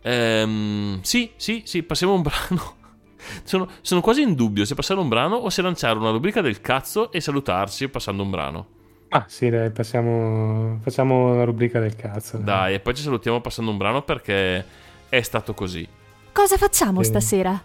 ehm, 0.03 1.02
sì, 1.02 1.31
sì, 1.36 1.64
sì, 1.65 1.81
passiamo 1.81 2.14
un 2.14 2.22
brano. 2.22 2.77
Sono, 3.44 3.68
sono 3.81 3.99
quasi 4.02 4.22
in 4.22 4.34
dubbio 4.34 4.64
se 4.65 4.76
passare 4.76 4.99
un 4.99 5.10
brano 5.10 5.36
o 5.36 5.49
se 5.49 5.61
lanciare 5.61 5.99
una 5.99 6.10
rubrica 6.11 6.40
del 6.41 6.61
cazzo 6.61 7.11
e 7.11 7.19
salutarci 7.19 7.90
passando 7.90 8.23
un 8.23 8.30
brano. 8.30 8.68
Ah, 9.10 9.26
sì, 9.27 9.49
dai, 9.49 9.72
passiamo, 9.72 10.80
facciamo 10.81 11.36
la 11.36 11.44
rubrica 11.44 11.80
del 11.81 11.95
cazzo. 11.98 12.38
dai. 12.38 12.45
Dai, 12.45 12.73
e 12.76 12.80
poi 12.80 12.95
ci 12.95 13.02
salutiamo 13.03 13.41
passando 13.41 13.72
un 13.72 13.77
brano 13.77 14.03
perché 14.03 14.64
è 15.10 15.22
stato 15.22 15.53
così. 15.53 15.86
Cosa 16.31 16.56
facciamo 16.57 17.02
Sì. 17.03 17.10
stasera? 17.10 17.61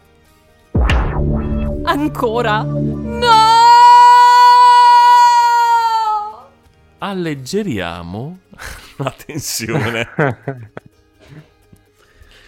Ancora? 1.85 2.65
Alleggeriamo 7.05 8.39
la 8.97 9.15
tensione. 9.27 10.09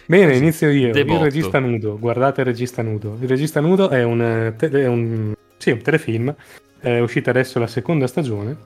Bene, 0.07 0.35
inizio 0.35 0.71
io. 0.71 0.91
Debotto. 0.91 1.17
Il 1.19 1.23
regista 1.25 1.59
nudo. 1.59 1.99
Guardate 1.99 2.41
il 2.41 2.47
regista 2.47 2.81
nudo. 2.81 3.17
Il 3.21 3.27
regista 3.27 3.59
nudo 3.59 3.89
è 3.89 4.01
un, 4.03 4.19
eh, 4.19 4.55
te- 4.55 4.71
è 4.71 4.87
un, 4.87 5.35
sì, 5.57 5.69
un 5.69 5.81
telefilm. 5.83 6.33
È 6.79 6.97
uscita 6.99 7.29
adesso 7.29 7.59
la 7.59 7.67
seconda 7.67 8.07
stagione. 8.07 8.57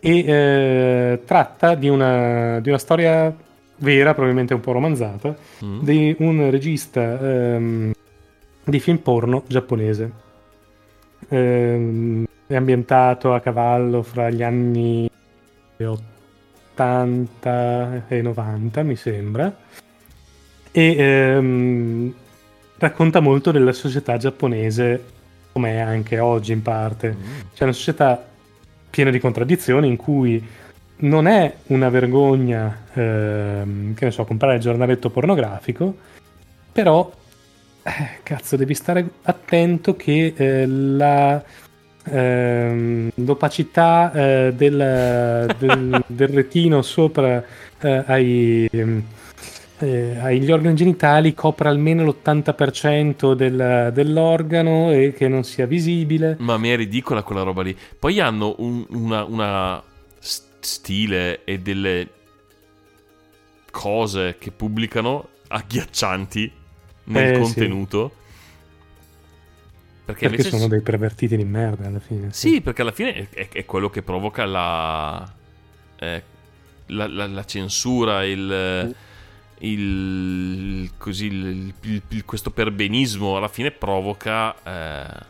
E 0.00 0.18
eh, 0.18 1.20
tratta 1.24 1.76
di 1.76 1.88
una, 1.88 2.58
di 2.58 2.68
una 2.70 2.78
storia 2.78 3.32
vera, 3.76 4.12
probabilmente 4.12 4.54
un 4.54 4.60
po' 4.60 4.72
romanzata, 4.72 5.36
Mm. 5.64 5.82
di 5.82 6.16
un 6.18 6.50
regista 6.50 7.20
ehm, 7.20 7.92
di 8.64 8.80
film 8.80 8.96
porno 8.98 9.44
giapponese. 9.46 10.10
Ehm, 11.28 12.24
è 12.46 12.54
ambientato 12.54 13.34
a 13.34 13.40
cavallo 13.40 14.02
fra 14.02 14.30
gli 14.30 14.42
anni 14.42 15.10
80 15.76 18.04
e 18.08 18.22
90, 18.22 18.82
mi 18.82 18.96
sembra. 18.96 19.54
E 20.70 20.96
ehm, 20.96 22.14
racconta 22.78 23.20
molto 23.20 23.50
della 23.50 23.72
società 23.72 24.16
giapponese, 24.16 25.04
come 25.52 25.72
è 25.72 25.78
anche 25.78 26.18
oggi 26.18 26.52
in 26.52 26.62
parte. 26.62 27.16
Mm. 27.16 27.40
C'è 27.54 27.64
una 27.64 27.72
società 27.72 28.24
piena 28.90 29.10
di 29.10 29.18
contraddizioni 29.18 29.88
in 29.88 29.96
cui 29.96 30.44
non 30.98 31.26
è 31.26 31.54
una 31.66 31.88
vergogna, 31.88 32.84
ehm, 32.92 33.94
che 33.94 34.04
ne 34.04 34.10
so, 34.10 34.24
comprare 34.24 34.56
il 34.56 34.60
giornaletto 34.60 35.10
pornografico, 35.10 35.96
però, 36.72 37.10
eh, 37.82 38.18
cazzo, 38.22 38.56
devi 38.56 38.74
stare 38.74 39.08
attento 39.22 39.96
che 39.96 40.34
eh, 40.36 40.66
la, 40.66 41.42
ehm, 42.10 43.10
l'opacità 43.16 44.12
eh, 44.12 44.52
del, 44.54 45.54
del- 45.58 46.02
del 46.06 46.28
retino 46.28 46.82
sopra 46.82 47.44
eh, 47.80 48.02
ai, 48.06 48.68
eh, 49.78 50.16
agli 50.18 50.50
organi 50.50 50.74
genitali 50.74 51.34
copra 51.34 51.68
almeno 51.68 52.04
l'80% 52.04 53.34
del- 53.34 53.90
dell'organo 53.92 54.90
e 54.92 55.12
che 55.12 55.28
non 55.28 55.44
sia 55.44 55.66
visibile. 55.66 56.36
Ma 56.38 56.56
mi 56.56 56.70
è 56.70 56.76
ridicola 56.76 57.22
quella 57.22 57.42
roba 57.42 57.62
lì. 57.62 57.76
Poi 57.98 58.20
hanno 58.20 58.54
un- 58.58 58.86
una, 58.90 59.24
una 59.24 59.82
stile 60.18 61.44
e 61.44 61.58
delle 61.60 62.08
cose 63.70 64.36
che 64.38 64.50
pubblicano 64.50 65.28
agghiaccianti 65.48 66.50
nel 67.04 67.34
Eh, 67.40 67.44
sì. 67.44 67.54
Perché, 70.06 70.28
Perché 70.28 70.44
sono 70.44 70.68
dei 70.68 70.82
pervertiti 70.82 71.36
di 71.36 71.44
merda 71.44 71.88
alla 71.88 71.98
fine. 71.98 72.28
Sì, 72.32 72.60
perché 72.60 72.82
alla 72.82 72.92
fine 72.92 73.28
è, 73.28 73.48
è- 73.48 73.64
quello 73.64 73.90
che 73.90 74.02
provoca 74.02 74.44
la, 74.44 75.34
eh, 75.98 76.22
la, 76.86 77.08
la- 77.08 77.26
la 77.26 77.44
censura, 77.44 78.24
il, 78.24 78.94
il- 79.58 80.92
così, 80.96 81.26
il- 81.26 81.74
questo 82.24 82.52
perbenismo 82.52 83.36
alla 83.36 83.48
fine 83.48 83.72
provoca 83.72 84.54
eh, 84.62 85.24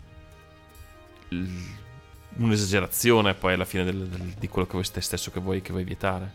un'esagerazione 2.36 3.32
poi 3.32 3.54
alla 3.54 3.64
fine 3.64 3.84
del- 3.84 4.06
del- 4.06 4.34
di 4.38 4.48
quello 4.48 4.66
che 4.66 4.74
vuoi 4.74 4.84
te 4.92 5.00
stesso 5.00 5.30
che 5.30 5.40
vuoi, 5.40 5.62
che 5.62 5.72
vuoi 5.72 5.84
vietare. 5.84 6.30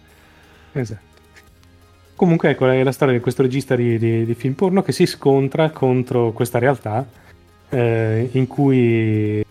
Esatto. 0.71 1.09
Comunque, 2.15 2.49
ecco, 2.49 2.67
è 2.67 2.81
la 2.83 2.91
storia 2.91 3.13
di 3.13 3.19
questo 3.19 3.43
regista 3.43 3.75
di, 3.75 3.99
di- 3.99 4.25
di 4.25 4.33
film 4.33 4.53
porno 4.55 4.81
che 4.81 4.91
si 4.91 5.05
scontra 5.05 5.69
contro 5.69 6.31
questa 6.31 6.57
realtà 6.57 7.19
eh, 7.71 8.29
in 8.33 8.47
cui 8.47 9.43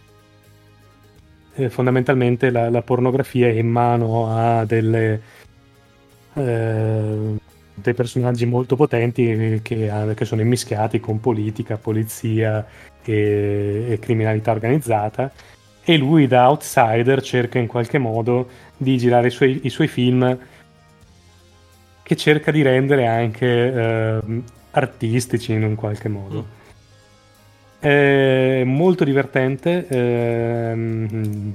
eh, 1.55 1.71
fondamentalmente 1.71 2.51
la, 2.51 2.71
la 2.71 2.83
pornografia 2.83 3.49
è 3.49 3.53
in 3.53 3.69
mano 3.69 4.29
a 4.29 4.65
delle, 4.65 5.21
eh, 6.35 7.37
dei 7.75 7.95
personaggi 7.95 8.47
molto 8.47 8.77
potenti 8.77 9.61
che, 9.63 9.91
ha- 9.91 10.15
che 10.15 10.25
sono 10.25 10.43
immischiati 10.43 11.01
con 11.01 11.21
politica, 11.21 11.77
polizia 11.77 12.65
e, 13.03 13.87
e 13.89 13.99
criminalità 13.99 14.53
organizzata 14.53 15.33
e 15.83 15.97
lui 15.97 16.27
da 16.27 16.49
outsider 16.49 17.23
cerca 17.23 17.59
in 17.59 17.67
qualche 17.67 17.99
modo 17.99 18.49
di 18.77 18.97
girare 18.99 19.29
i 19.29 19.31
suoi, 19.31 19.61
i 19.65 19.71
suoi 19.71 19.89
film 19.89 20.39
che 22.03 22.17
cerca 22.17 22.51
di 22.51 22.63
rendere 22.63 23.07
anche 23.07 23.73
ehm, 23.73 24.45
artistici 24.73 25.53
in 25.53 25.65
un 25.65 25.75
qualche 25.75 26.09
modo. 26.09 26.59
È 27.81 28.63
molto 28.63 29.05
divertente, 29.05 29.87
ehm, 29.89 31.55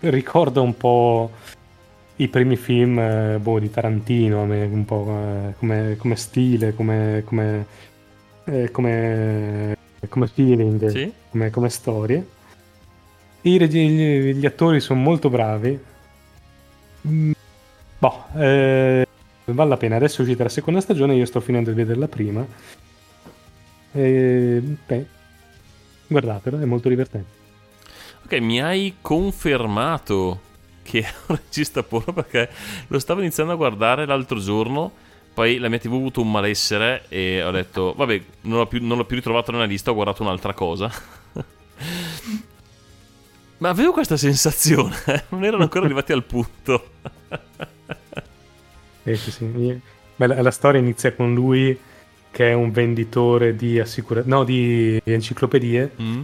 ricorda 0.00 0.62
un 0.62 0.74
po' 0.78 1.30
i 2.16 2.28
primi 2.28 2.56
film 2.56 2.98
eh, 2.98 3.38
boh, 3.38 3.58
di 3.58 3.70
Tarantino, 3.70 4.44
un 4.44 4.84
po' 4.86 5.06
eh, 5.10 5.54
come, 5.58 5.96
come 5.98 6.16
stile, 6.16 6.74
come, 6.74 7.22
come, 7.26 7.66
eh, 8.44 8.70
come, 8.70 9.76
come 10.08 10.26
feeling, 10.26 10.86
Sì? 10.86 11.12
come, 11.30 11.50
come 11.50 11.68
storie. 11.68 12.26
I 13.42 13.58
regi- 13.58 13.88
gli, 13.88 14.32
gli 14.34 14.46
attori 14.46 14.80
sono 14.80 15.00
molto 15.00 15.28
bravi. 15.28 15.78
Mm, 17.08 17.32
boh, 17.98 18.24
eh, 18.36 19.06
vale 19.44 19.68
la 19.68 19.76
pena. 19.76 19.96
Adesso 19.96 20.22
è 20.22 20.24
uscita 20.24 20.44
la 20.44 20.48
seconda 20.48 20.80
stagione, 20.80 21.14
io 21.14 21.26
sto 21.26 21.40
finendo 21.40 21.68
di 21.68 21.76
vedere 21.76 21.98
la 21.98 22.08
prima. 22.08 22.46
E, 23.92 24.62
beh, 24.86 25.06
guardatelo, 26.12 26.58
è 26.60 26.64
molto 26.64 26.88
divertente. 26.88 27.40
Ok, 28.24 28.34
mi 28.38 28.62
hai 28.62 28.94
confermato 29.00 30.40
che 30.82 31.00
è 31.04 31.12
un 31.26 31.36
regista 31.36 31.82
porno 31.82 32.12
perché 32.12 32.48
lo 32.88 32.98
stavo 32.98 33.20
iniziando 33.20 33.52
a 33.52 33.56
guardare 33.56 34.06
l'altro 34.06 34.38
giorno. 34.38 34.92
Poi 35.34 35.56
la 35.58 35.70
mia 35.70 35.78
TV 35.78 35.92
ha 35.94 35.96
avuto 35.96 36.20
un 36.20 36.30
malessere 36.30 37.04
e 37.08 37.42
ho 37.42 37.50
detto, 37.50 37.94
vabbè, 37.96 38.22
non 38.42 38.58
l'ho 38.58 38.66
più, 38.66 38.84
non 38.86 38.98
l'ho 38.98 39.06
più 39.06 39.16
ritrovato 39.16 39.50
nella 39.50 39.64
lista, 39.64 39.90
ho 39.90 39.94
guardato 39.94 40.22
un'altra 40.22 40.52
cosa. 40.52 40.92
Ma 43.56 43.68
avevo 43.68 43.92
questa 43.92 44.16
sensazione, 44.18 44.94
eh, 45.06 45.24
non 45.30 45.44
erano 45.44 45.62
ancora 45.62 45.84
arrivati 45.86 46.12
al 46.12 46.24
punto. 46.24 46.90
Eh, 49.04 49.16
sì, 49.16 49.30
sì. 49.30 49.80
Beh, 50.16 50.26
la, 50.26 50.42
la 50.42 50.50
storia 50.50 50.80
inizia 50.80 51.14
con 51.14 51.32
lui 51.32 51.78
che 52.32 52.50
è 52.50 52.52
un 52.54 52.72
venditore 52.72 53.54
di 53.54 53.78
assicura- 53.78 54.22
no, 54.24 54.42
di 54.42 55.00
enciclopedie 55.04 55.92
Mm? 56.02 56.22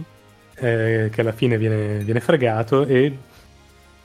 eh, 0.55 1.09
che 1.13 1.21
alla 1.21 1.31
fine 1.31 1.57
viene, 1.57 1.99
viene 1.99 2.19
fregato 2.19 2.85
e 2.85 3.15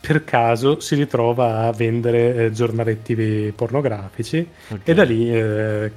per 0.00 0.22
caso 0.22 0.78
si 0.80 0.94
ritrova 0.94 1.62
a 1.66 1.72
vendere 1.72 2.44
eh, 2.46 2.52
giornaletti 2.52 3.52
pornografici 3.56 4.46
Ok. 4.68 4.80
e 4.84 4.94
da 4.94 5.02
lì 5.02 5.34
eh, 5.34 5.90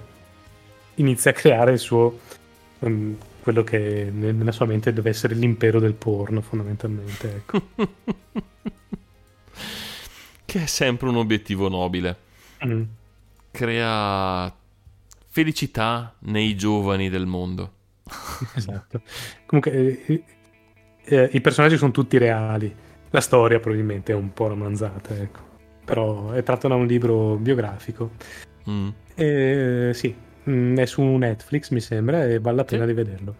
inizia 0.96 1.30
a 1.32 1.34
creare 1.34 1.74
il 1.74 1.78
suo 1.80 2.20
mm, 2.88 3.14
quello 3.44 3.64
che 3.64 4.10
ne- 4.12 4.32
nella 4.32 4.52
sua 4.54 4.66
mente 4.66 4.94
deve 4.94 5.10
essere 5.10 5.36
l'impero 5.36 5.80
del 5.80 5.94
porno 5.94 6.42
fondamentalmente 6.42 7.28
ecco. 7.36 7.62
che 10.46 10.64
è 10.64 10.66
sempre 10.66 11.10
un 11.10 11.18
obiettivo 11.18 11.68
nobile. 11.68 12.16
Mm. 12.66 12.84
Crea 13.52 14.54
felicità 15.42 16.16
nei 16.22 16.56
giovani 16.56 17.10
del 17.10 17.28
mondo. 17.28 17.74
Esatto. 18.56 19.02
Comunque, 19.46 19.72
eh, 20.06 20.24
eh, 21.04 21.30
i 21.34 21.42
personaggi 21.42 21.78
sono 21.78 21.92
tutti 21.92 22.18
reali. 22.18 22.74
La 23.12 23.22
storia 23.22 23.60
probabilmente 23.60 24.14
è 24.14 24.16
un 24.16 24.34
po' 24.34 24.48
romanzata, 24.48 25.16
ecco. 25.16 25.40
Però 25.86 26.32
è 26.32 26.42
tratto 26.42 26.68
da 26.68 26.74
un 26.74 26.88
libro 26.88 27.36
biografico. 27.36 28.12
Mm. 28.68 28.90
E, 29.14 29.92
sì, 29.94 30.14
mm, 30.50 30.78
è 30.78 30.86
su 30.88 31.04
Netflix, 31.04 31.70
mi 31.70 31.82
sembra, 31.82 32.26
e 32.26 32.40
vale 32.40 32.56
la 32.58 32.66
pena 32.66 32.82
Sì. 32.82 32.88
di 32.88 32.94
vederlo. 32.96 33.36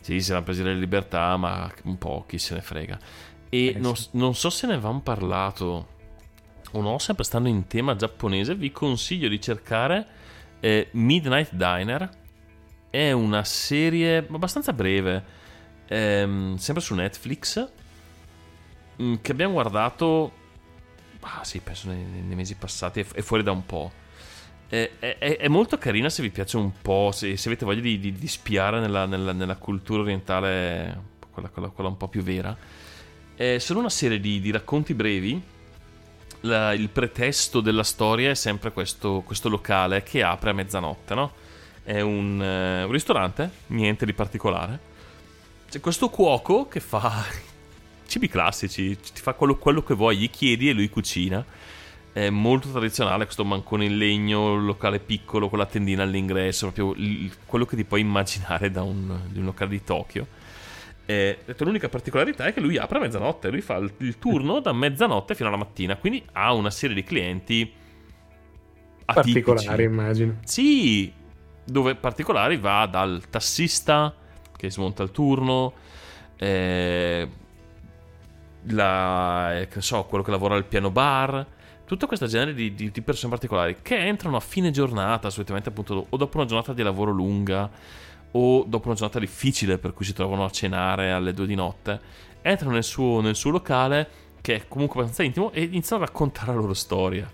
Sì, 0.00 0.20
si 0.20 0.30
erano 0.30 0.44
presi 0.44 0.62
le 0.62 0.74
libertà, 0.74 1.36
ma 1.38 1.70
un 1.84 1.96
po' 1.96 2.24
chi 2.28 2.36
se 2.38 2.54
ne 2.54 2.60
frega. 2.60 2.98
E 3.48 3.66
Eh, 3.68 3.78
non, 3.78 3.96
sì. 3.96 4.08
non 4.12 4.34
so 4.34 4.50
se 4.50 4.66
ne 4.66 4.74
avevamo 4.74 5.00
parlato 5.00 5.86
o 6.72 6.80
no, 6.82 6.98
sempre 6.98 7.24
stando 7.24 7.48
in 7.48 7.66
tema 7.66 7.96
giapponese, 7.96 8.54
vi 8.54 8.70
consiglio 8.70 9.28
di 9.28 9.40
cercare 9.40 10.18
eh, 10.60 10.88
Midnight 10.92 11.52
Diner. 11.52 12.08
È 12.90 13.12
una 13.12 13.44
serie 13.44 14.18
abbastanza 14.18 14.72
breve, 14.72 15.24
ehm, 15.86 16.56
sempre 16.56 16.82
su 16.82 16.94
Netflix, 16.94 17.68
mm, 19.00 19.14
che 19.22 19.32
abbiamo 19.32 19.52
guardato, 19.54 20.32
ah 21.20 21.44
sì, 21.44 21.60
penso 21.60 21.88
nei, 21.88 22.02
nei 22.04 22.34
mesi 22.36 22.54
passati, 22.56 23.00
è, 23.00 23.06
è 23.14 23.20
fuori 23.22 23.42
da 23.42 23.52
un 23.52 23.64
po'. 23.64 23.92
È, 24.68 24.90
è- 24.98 25.18
è 25.38 25.48
molto 25.48 25.78
carina 25.78 26.08
se 26.08 26.22
vi 26.22 26.30
piace 26.30 26.56
un 26.56 26.72
po', 26.80 27.10
se, 27.12 27.36
se 27.36 27.48
avete 27.48 27.64
voglia 27.64 27.80
di, 27.80 27.98
di- 27.98 28.12
di 28.12 28.28
spiare 28.28 28.80
nella, 28.80 29.06
nella- 29.06 29.32
nella 29.32 29.56
cultura 29.56 30.02
orientale, 30.02 31.00
quella, 31.30 31.48
quella- 31.48 31.68
quella 31.68 31.90
un 31.90 31.96
po' 31.96 32.08
più 32.08 32.22
vera. 32.22 32.56
Eh, 33.36 33.58
sono 33.58 33.78
una 33.80 33.88
serie 33.90 34.20
di, 34.20 34.40
di 34.40 34.50
racconti 34.50 34.94
brevi. 34.94 35.40
La- 36.42 36.72
il 36.72 36.88
pretesto 36.88 37.60
della 37.60 37.82
storia 37.82 38.30
è 38.30 38.34
sempre 38.34 38.72
questo, 38.72 39.22
questo 39.24 39.48
locale 39.48 40.02
che 40.02 40.22
apre 40.22 40.50
a 40.50 40.52
mezzanotte, 40.52 41.14
no? 41.14 41.32
È 41.82 42.00
un, 42.00 42.42
eh, 42.42 42.84
un 42.84 42.92
ristorante, 42.92 43.50
niente 43.68 44.06
di 44.06 44.12
particolare. 44.12 44.78
C'è 45.70 45.80
questo 45.80 46.08
cuoco 46.08 46.66
che 46.68 46.80
fa 46.80 47.24
cibi 48.06 48.28
classici, 48.28 48.96
ti 48.96 49.20
fa 49.20 49.34
quello, 49.34 49.56
quello 49.56 49.82
che 49.82 49.94
vuoi, 49.94 50.16
gli 50.16 50.30
chiedi 50.30 50.68
e 50.68 50.72
lui 50.72 50.88
cucina. 50.88 51.44
È 52.12 52.28
molto 52.28 52.70
tradizionale 52.70 53.24
questo 53.24 53.44
mancone 53.44 53.84
in 53.84 53.96
legno, 53.96 54.56
locale 54.56 54.98
piccolo 54.98 55.48
con 55.48 55.58
la 55.58 55.66
tendina 55.66 56.02
all'ingresso, 56.02 56.70
proprio 56.70 56.96
quello 57.46 57.66
che 57.66 57.76
ti 57.76 57.84
puoi 57.84 58.00
immaginare 58.00 58.70
da 58.70 58.82
un, 58.82 59.20
di 59.28 59.38
un 59.38 59.44
locale 59.44 59.70
di 59.70 59.84
Tokyo. 59.84 60.26
Eh, 61.10 61.38
detto, 61.44 61.64
l'unica 61.64 61.88
particolarità 61.88 62.44
è 62.44 62.52
che 62.52 62.60
lui 62.60 62.76
apre 62.76 62.98
a 62.98 63.00
mezzanotte, 63.00 63.50
lui 63.50 63.62
fa 63.62 63.74
il, 63.78 63.92
il 63.98 64.18
turno 64.20 64.60
da 64.60 64.72
mezzanotte 64.72 65.34
fino 65.34 65.48
alla 65.48 65.58
mattina, 65.58 65.96
quindi 65.96 66.24
ha 66.32 66.52
una 66.52 66.70
serie 66.70 66.94
di 66.94 67.02
clienti 67.02 67.72
atipici. 69.06 69.42
Particolare, 69.42 69.82
immagino. 69.82 70.36
Sì, 70.44 71.12
dove 71.64 71.96
particolari 71.96 72.58
va 72.58 72.86
dal 72.86 73.24
tassista 73.28 74.14
che 74.56 74.70
smonta 74.70 75.02
il 75.02 75.10
turno, 75.10 75.72
eh, 76.36 77.28
la, 78.68 79.58
eh, 79.58 79.66
che 79.66 79.80
so, 79.80 80.04
quello 80.04 80.22
che 80.22 80.30
lavora 80.30 80.54
al 80.54 80.64
piano 80.64 80.92
bar, 80.92 81.44
tutta 81.86 82.06
questa 82.06 82.28
genere 82.28 82.54
di, 82.54 82.72
di- 82.72 82.92
di 82.92 83.02
persone 83.02 83.32
particolari 83.32 83.78
che 83.82 83.96
entrano 83.96 84.36
a 84.36 84.40
fine 84.40 84.70
giornata, 84.70 85.28
solitamente 85.28 85.70
appunto 85.70 86.06
o 86.08 86.16
dopo 86.16 86.36
una 86.36 86.46
giornata 86.46 86.72
di 86.72 86.84
lavoro 86.84 87.10
lunga 87.10 87.68
o 88.32 88.64
dopo 88.66 88.86
una 88.86 88.96
giornata 88.96 89.18
difficile 89.18 89.78
per 89.78 89.92
cui 89.92 90.04
si 90.04 90.12
trovano 90.12 90.44
a 90.44 90.50
cenare 90.50 91.10
alle 91.10 91.32
due 91.32 91.46
di 91.46 91.54
notte, 91.54 92.00
entrano 92.42 92.74
nel 92.74 92.84
suo, 92.84 93.20
nel 93.20 93.36
suo 93.36 93.50
locale 93.50 94.08
che 94.40 94.54
è 94.54 94.68
comunque 94.68 95.00
abbastanza 95.00 95.22
intimo 95.22 95.52
e 95.52 95.62
iniziano 95.62 96.02
a 96.02 96.06
raccontare 96.06 96.52
la 96.52 96.60
loro 96.60 96.74
storia. 96.74 97.30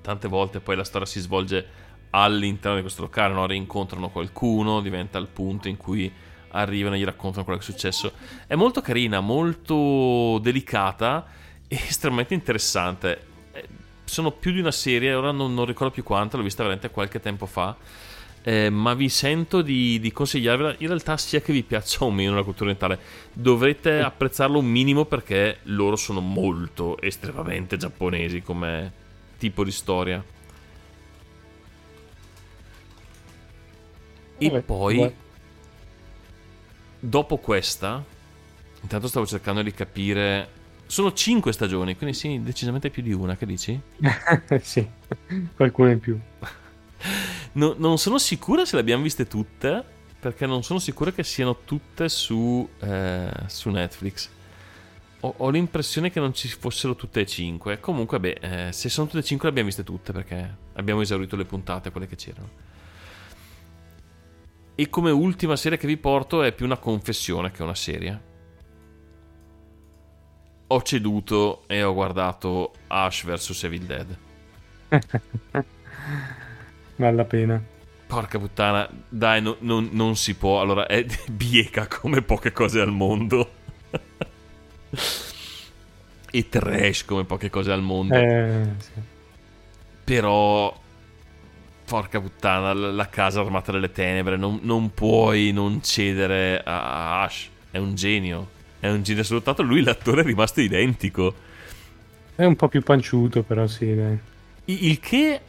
Tante 0.00 0.28
volte 0.28 0.60
poi 0.60 0.76
la 0.76 0.84
storia 0.84 1.06
si 1.06 1.20
svolge 1.20 1.82
all'interno 2.10 2.76
di 2.76 2.82
questo 2.82 3.02
locale, 3.02 3.34
no? 3.34 3.46
rincontrano 3.46 4.10
qualcuno, 4.10 4.80
diventa 4.80 5.18
il 5.18 5.26
punto 5.26 5.68
in 5.68 5.76
cui 5.76 6.12
arrivano 6.50 6.94
e 6.94 6.98
gli 6.98 7.04
raccontano 7.04 7.44
quello 7.44 7.58
che 7.58 7.64
è 7.66 7.70
successo. 7.70 8.12
È 8.46 8.54
molto 8.54 8.80
carina, 8.80 9.20
molto 9.20 10.38
delicata 10.38 11.26
e 11.66 11.74
estremamente 11.88 12.34
interessante. 12.34 13.26
Eh, 13.52 13.68
Sono 14.04 14.30
più 14.30 14.52
di 14.52 14.60
una 14.60 14.70
serie, 14.70 15.14
ora 15.14 15.32
non, 15.32 15.54
non 15.54 15.64
ricordo 15.64 15.92
più 15.92 16.04
quanto, 16.04 16.36
l'ho 16.36 16.42
vista 16.44 16.62
veramente 16.62 16.90
qualche 16.90 17.20
tempo 17.20 17.46
fa. 17.46 17.76
Eh, 18.46 18.68
ma 18.68 18.92
vi 18.92 19.08
sento 19.08 19.62
di, 19.62 19.98
di 19.98 20.12
consigliarvela 20.12 20.74
in 20.78 20.88
realtà 20.88 21.16
sia 21.16 21.40
che 21.40 21.52
vi 21.52 21.62
piaccia 21.62 22.04
o 22.04 22.10
meno 22.10 22.34
la 22.34 22.42
cultura 22.42 22.70
orientale 22.70 23.00
dovrete 23.32 24.00
apprezzarlo 24.00 24.58
un 24.58 24.66
minimo 24.66 25.06
perché 25.06 25.60
loro 25.64 25.96
sono 25.96 26.20
molto 26.20 27.00
estremamente 27.00 27.78
giapponesi 27.78 28.42
come 28.42 28.92
tipo 29.38 29.64
di 29.64 29.70
storia 29.70 30.22
e 34.38 34.50
Vabbè, 34.50 34.62
poi 34.62 34.96
guarda. 34.96 35.14
dopo 36.98 37.38
questa 37.38 38.04
intanto 38.82 39.08
stavo 39.08 39.26
cercando 39.26 39.62
di 39.62 39.72
capire 39.72 40.48
sono 40.86 41.12
5 41.12 41.52
stagioni 41.52 41.96
quindi 41.96 42.14
sì 42.14 42.42
decisamente 42.42 42.90
più 42.90 43.02
di 43.02 43.12
una 43.12 43.36
che 43.36 43.46
dici? 43.46 43.80
sì, 44.60 44.86
qualcuno 45.56 45.90
in 45.90 46.00
più. 46.00 46.18
No- 47.52 47.74
non 47.78 47.98
sono 47.98 48.18
sicura 48.18 48.64
se 48.64 48.74
le 48.76 48.80
abbiamo 48.82 49.02
viste 49.02 49.26
tutte, 49.26 49.84
perché 50.18 50.46
non 50.46 50.62
sono 50.62 50.78
sicuro 50.78 51.12
che 51.12 51.22
siano 51.22 51.58
tutte 51.64 52.08
su, 52.08 52.68
eh, 52.80 53.30
su 53.46 53.70
Netflix. 53.70 54.30
Ho, 55.20 55.34
ho 55.36 55.50
l'impressione 55.50 56.10
che 56.10 56.18
non 56.20 56.34
ci 56.34 56.48
fossero 56.48 56.94
tutte 56.96 57.20
e 57.20 57.26
cinque. 57.26 57.78
Comunque, 57.80 58.18
beh, 58.20 58.38
eh, 58.40 58.72
se 58.72 58.88
sono 58.88 59.06
tutte 59.06 59.20
e 59.20 59.24
cinque 59.24 59.46
le 59.46 59.50
abbiamo 59.50 59.68
viste 59.68 59.84
tutte, 59.84 60.12
perché 60.12 60.56
abbiamo 60.74 61.00
esaurito 61.00 61.36
le 61.36 61.44
puntate, 61.44 61.90
quelle 61.90 62.06
che 62.06 62.16
c'erano. 62.16 62.48
E 64.74 64.88
come 64.88 65.10
ultima 65.10 65.56
serie 65.56 65.78
che 65.78 65.86
vi 65.86 65.96
porto 65.96 66.42
è 66.42 66.52
più 66.52 66.64
una 66.64 66.78
confessione 66.78 67.50
che 67.50 67.62
una 67.62 67.74
serie. 67.74 68.32
Ho 70.66 70.82
ceduto 70.82 71.64
e 71.68 71.82
ho 71.84 71.92
guardato 71.92 72.72
Ash 72.88 73.24
vs 73.24 73.62
Evil 73.62 73.84
Dead. 73.84 74.18
Vale 76.96 77.16
la 77.16 77.24
pena. 77.24 77.62
Porca 78.06 78.38
puttana, 78.38 78.88
dai, 79.08 79.42
no- 79.42 79.56
non, 79.60 79.88
non 79.92 80.16
si 80.16 80.34
può. 80.34 80.60
Allora, 80.60 80.86
è 80.86 81.04
bieca 81.30 81.88
come 81.88 82.22
poche 82.22 82.52
cose 82.52 82.80
al 82.80 82.92
mondo. 82.92 83.50
e 86.30 86.48
trash 86.48 87.04
come 87.04 87.24
poche 87.24 87.50
cose 87.50 87.72
al 87.72 87.82
mondo. 87.82 88.14
Eh, 88.14 88.64
sì. 88.78 88.90
Però, 90.04 90.80
porca 91.84 92.20
puttana, 92.20 92.72
la, 92.72 93.08
casa 93.08 93.40
armata 93.40 93.72
delle 93.72 93.90
tenebre. 93.90 94.36
Non, 94.36 94.60
non 94.62 94.92
puoi 94.92 95.50
non 95.52 95.82
cedere 95.82 96.62
a, 96.62 97.22
Ash. 97.22 97.48
È 97.70 97.78
un 97.78 97.94
genio. 97.94 98.50
È 98.78 98.90
un 98.90 99.02
genio 99.02 99.22
assoluto. 99.22 99.62
Lui, 99.62 99.82
l'attore, 99.82 100.20
è 100.20 100.24
rimasto 100.24 100.60
identico. 100.60 101.34
È 102.36 102.44
un 102.44 102.54
po' 102.56 102.68
più 102.68 102.82
panciuto, 102.82 103.42
però 103.42 103.66
sì, 103.66 103.94
dai. 103.94 104.18
Il 104.66 104.98
che 105.00 105.40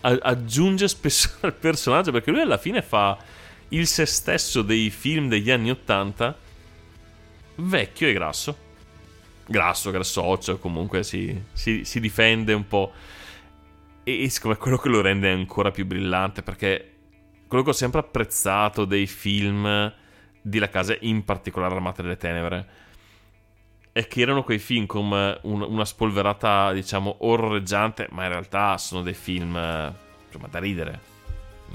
aggiunge 0.00 0.88
spesso 0.88 1.30
al 1.46 1.54
personaggio 1.54 2.12
perché 2.12 2.30
lui 2.30 2.40
alla 2.40 2.58
fine 2.58 2.82
fa 2.82 3.18
il 3.68 3.86
se 3.86 4.06
stesso 4.06 4.62
dei 4.62 4.90
film 4.90 5.28
degli 5.28 5.50
anni 5.50 5.70
80 5.70 6.36
vecchio 7.56 8.08
e 8.08 8.12
grasso. 8.12 8.68
Grasso, 9.46 9.90
grassoccio, 9.90 10.58
comunque 10.58 11.02
si, 11.02 11.40
si- 11.52 11.84
si 11.84 12.00
difende 12.00 12.52
un 12.52 12.66
po'. 12.66 12.92
E 14.04 14.10
e, 14.10 14.24
e 14.24 14.28
secondo 14.30 14.56
me 14.56 14.62
quello 14.62 14.78
che 14.78 14.88
lo 14.88 15.00
rende 15.00 15.30
ancora 15.30 15.70
più 15.70 15.86
brillante 15.86 16.42
perché 16.42 16.86
quello 17.46 17.64
che 17.64 17.70
ho 17.70 17.74
sempre 17.74 18.00
apprezzato 18.00 18.84
dei 18.84 19.06
film 19.06 19.92
di 20.40 20.58
La 20.58 20.68
Casa, 20.68 20.96
in 21.00 21.24
particolare 21.24 21.74
Armate 21.74 22.02
delle 22.02 22.16
Tenebre, 22.16 22.66
è 23.92 24.06
che 24.06 24.20
erano 24.20 24.44
quei 24.44 24.58
film 24.58 24.86
con 24.86 25.04
un- 25.42 25.62
una 25.62 25.84
spolverata, 25.84 26.72
diciamo, 26.72 27.16
orroreggiante, 27.20 28.08
ma 28.10 28.24
in 28.24 28.30
realtà 28.30 28.78
sono 28.78 29.02
dei 29.02 29.14
film 29.14 29.56
eh, 29.56 29.92
insomma, 30.26 30.48
da 30.48 30.58
ridere. 30.58 31.00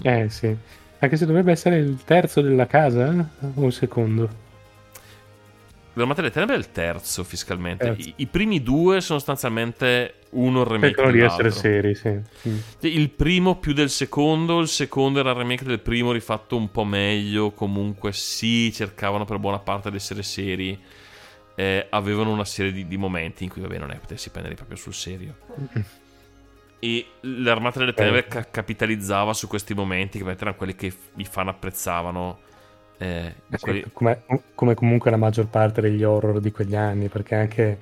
Eh 0.01 0.29
sì. 0.29 0.55
Anche 0.99 1.17
se 1.17 1.25
dovrebbe 1.25 1.51
essere 1.51 1.77
il 1.77 1.99
terzo 2.03 2.41
della 2.41 2.67
casa 2.67 3.13
eh? 3.13 3.47
o 3.53 3.65
il 3.65 3.73
secondo. 3.73 4.43
L'Armata 5.97 6.21
delle 6.21 6.33
Tenebre 6.33 6.55
è 6.55 6.57
il 6.57 6.71
terzo 6.71 7.23
fiscalmente. 7.23 7.85
Terzo. 7.85 8.09
I, 8.09 8.13
i 8.17 8.25
primi 8.27 8.61
due 8.61 8.99
sono 8.99 9.17
sostanzialmente 9.17 10.15
uno 10.31 10.61
il 10.61 10.65
remake 10.65 10.95
Cercano 10.95 11.11
di 11.11 11.21
essere 11.21 11.51
seri, 11.51 11.95
sì. 11.95 12.09
Mm. 12.09 12.57
Il 12.79 13.09
primo 13.11 13.55
più 13.57 13.73
del 13.73 13.89
secondo, 13.89 14.59
il 14.59 14.67
secondo 14.67 15.19
era 15.19 15.29
il 15.29 15.37
remake 15.37 15.63
del 15.63 15.79
primo 15.79 16.11
rifatto 16.11 16.57
un 16.57 16.69
po' 16.69 16.83
meglio, 16.83 17.51
comunque 17.51 18.11
sì, 18.11 18.73
cercavano 18.73 19.23
per 19.23 19.37
buona 19.37 19.59
parte 19.59 19.89
di 19.89 19.95
essere 19.95 20.21
seri, 20.23 20.77
eh, 21.55 21.87
avevano 21.89 22.31
una 22.31 22.45
serie 22.45 22.71
di, 22.71 22.87
di 22.87 22.97
momenti 22.97 23.43
in 23.43 23.49
cui 23.49 23.61
vabbè 23.61 23.77
non 23.77 23.91
è 23.91 23.97
potersi 23.99 24.29
prendere 24.29 24.55
proprio 24.55 24.77
sul 24.77 24.93
serio. 24.93 25.35
E 26.79 27.05
l'Armata 27.21 27.79
delle 27.79 27.93
Tenebre 27.93 28.27
ca- 28.27 28.49
capitalizzava 28.49 29.33
su 29.33 29.47
questi 29.47 29.73
momenti 29.73 30.21
che 30.21 30.29
erano 30.29 30.55
quelli 30.55 30.75
che 30.75 30.93
i 31.15 31.25
fan 31.25 31.47
apprezzavano. 31.47 32.39
eh, 32.97 33.33
Eh 33.49 33.57
sì, 33.57 33.63
quelli- 33.63 33.85
come, 33.93 34.23
come 34.55 34.73
comunque 34.73 35.11
la 35.11 35.17
maggior 35.17 35.47
parte 35.47 35.81
degli 35.81 36.03
horror 36.03 36.39
di 36.39 36.51
quegli 36.51 36.75
anni, 36.75 37.09
perché 37.09 37.35
anche 37.35 37.79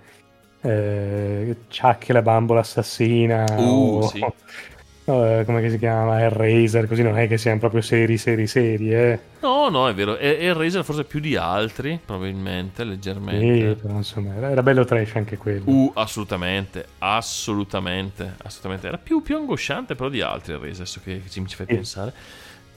eh, 0.62 1.58
Chuck 1.70 2.10
e 2.10 2.14
la 2.14 2.22
bambola 2.22 2.60
assassina, 2.62 3.45
Uh, 3.58 4.02
o, 4.02 4.02
sì. 4.02 4.20
eh, 5.05 5.43
come 5.45 5.69
si 5.69 5.77
chiama, 5.77 6.21
Hellraiser, 6.21 6.88
così 6.88 7.03
non 7.03 7.17
è 7.17 7.27
che 7.27 7.38
siano 7.38 7.59
proprio 7.59 7.81
seri, 7.81 8.17
seri, 8.17 8.47
seri, 8.47 8.93
eh. 8.93 9.19
No, 9.41 9.67
no, 9.69 9.89
è 9.89 9.93
vero. 9.93 10.17
E 10.17 10.53
Razer 10.53 10.84
forse 10.85 11.03
più 11.03 11.19
di 11.19 11.35
altri, 11.35 11.99
probabilmente, 12.03 12.84
Sì, 12.84 12.88
leggermente. 12.89 13.75
però, 13.75 13.95
insomma, 13.95 14.35
era, 14.35 14.49
era 14.51 14.63
bello 14.63 14.85
trash 14.85 15.15
anche 15.15 15.38
quello. 15.38 15.69
Uh, 15.69 15.91
assolutamente, 15.95 16.85
assolutamente, 16.99 18.35
assolutamente. 18.43 18.88
Era 18.88 18.97
più, 18.97 19.21
più 19.21 19.35
angosciante 19.38 19.95
però 19.95 20.09
di 20.09 20.21
altri 20.21 20.53
il 20.53 20.59
Razer, 20.59 20.75
adesso 20.75 20.99
che, 21.03 21.21
ci, 21.30 21.39
mi 21.41 21.47
ci 21.47 21.55
fai 21.55 21.67
Sì. 21.67 21.73
pensare. 21.75 22.13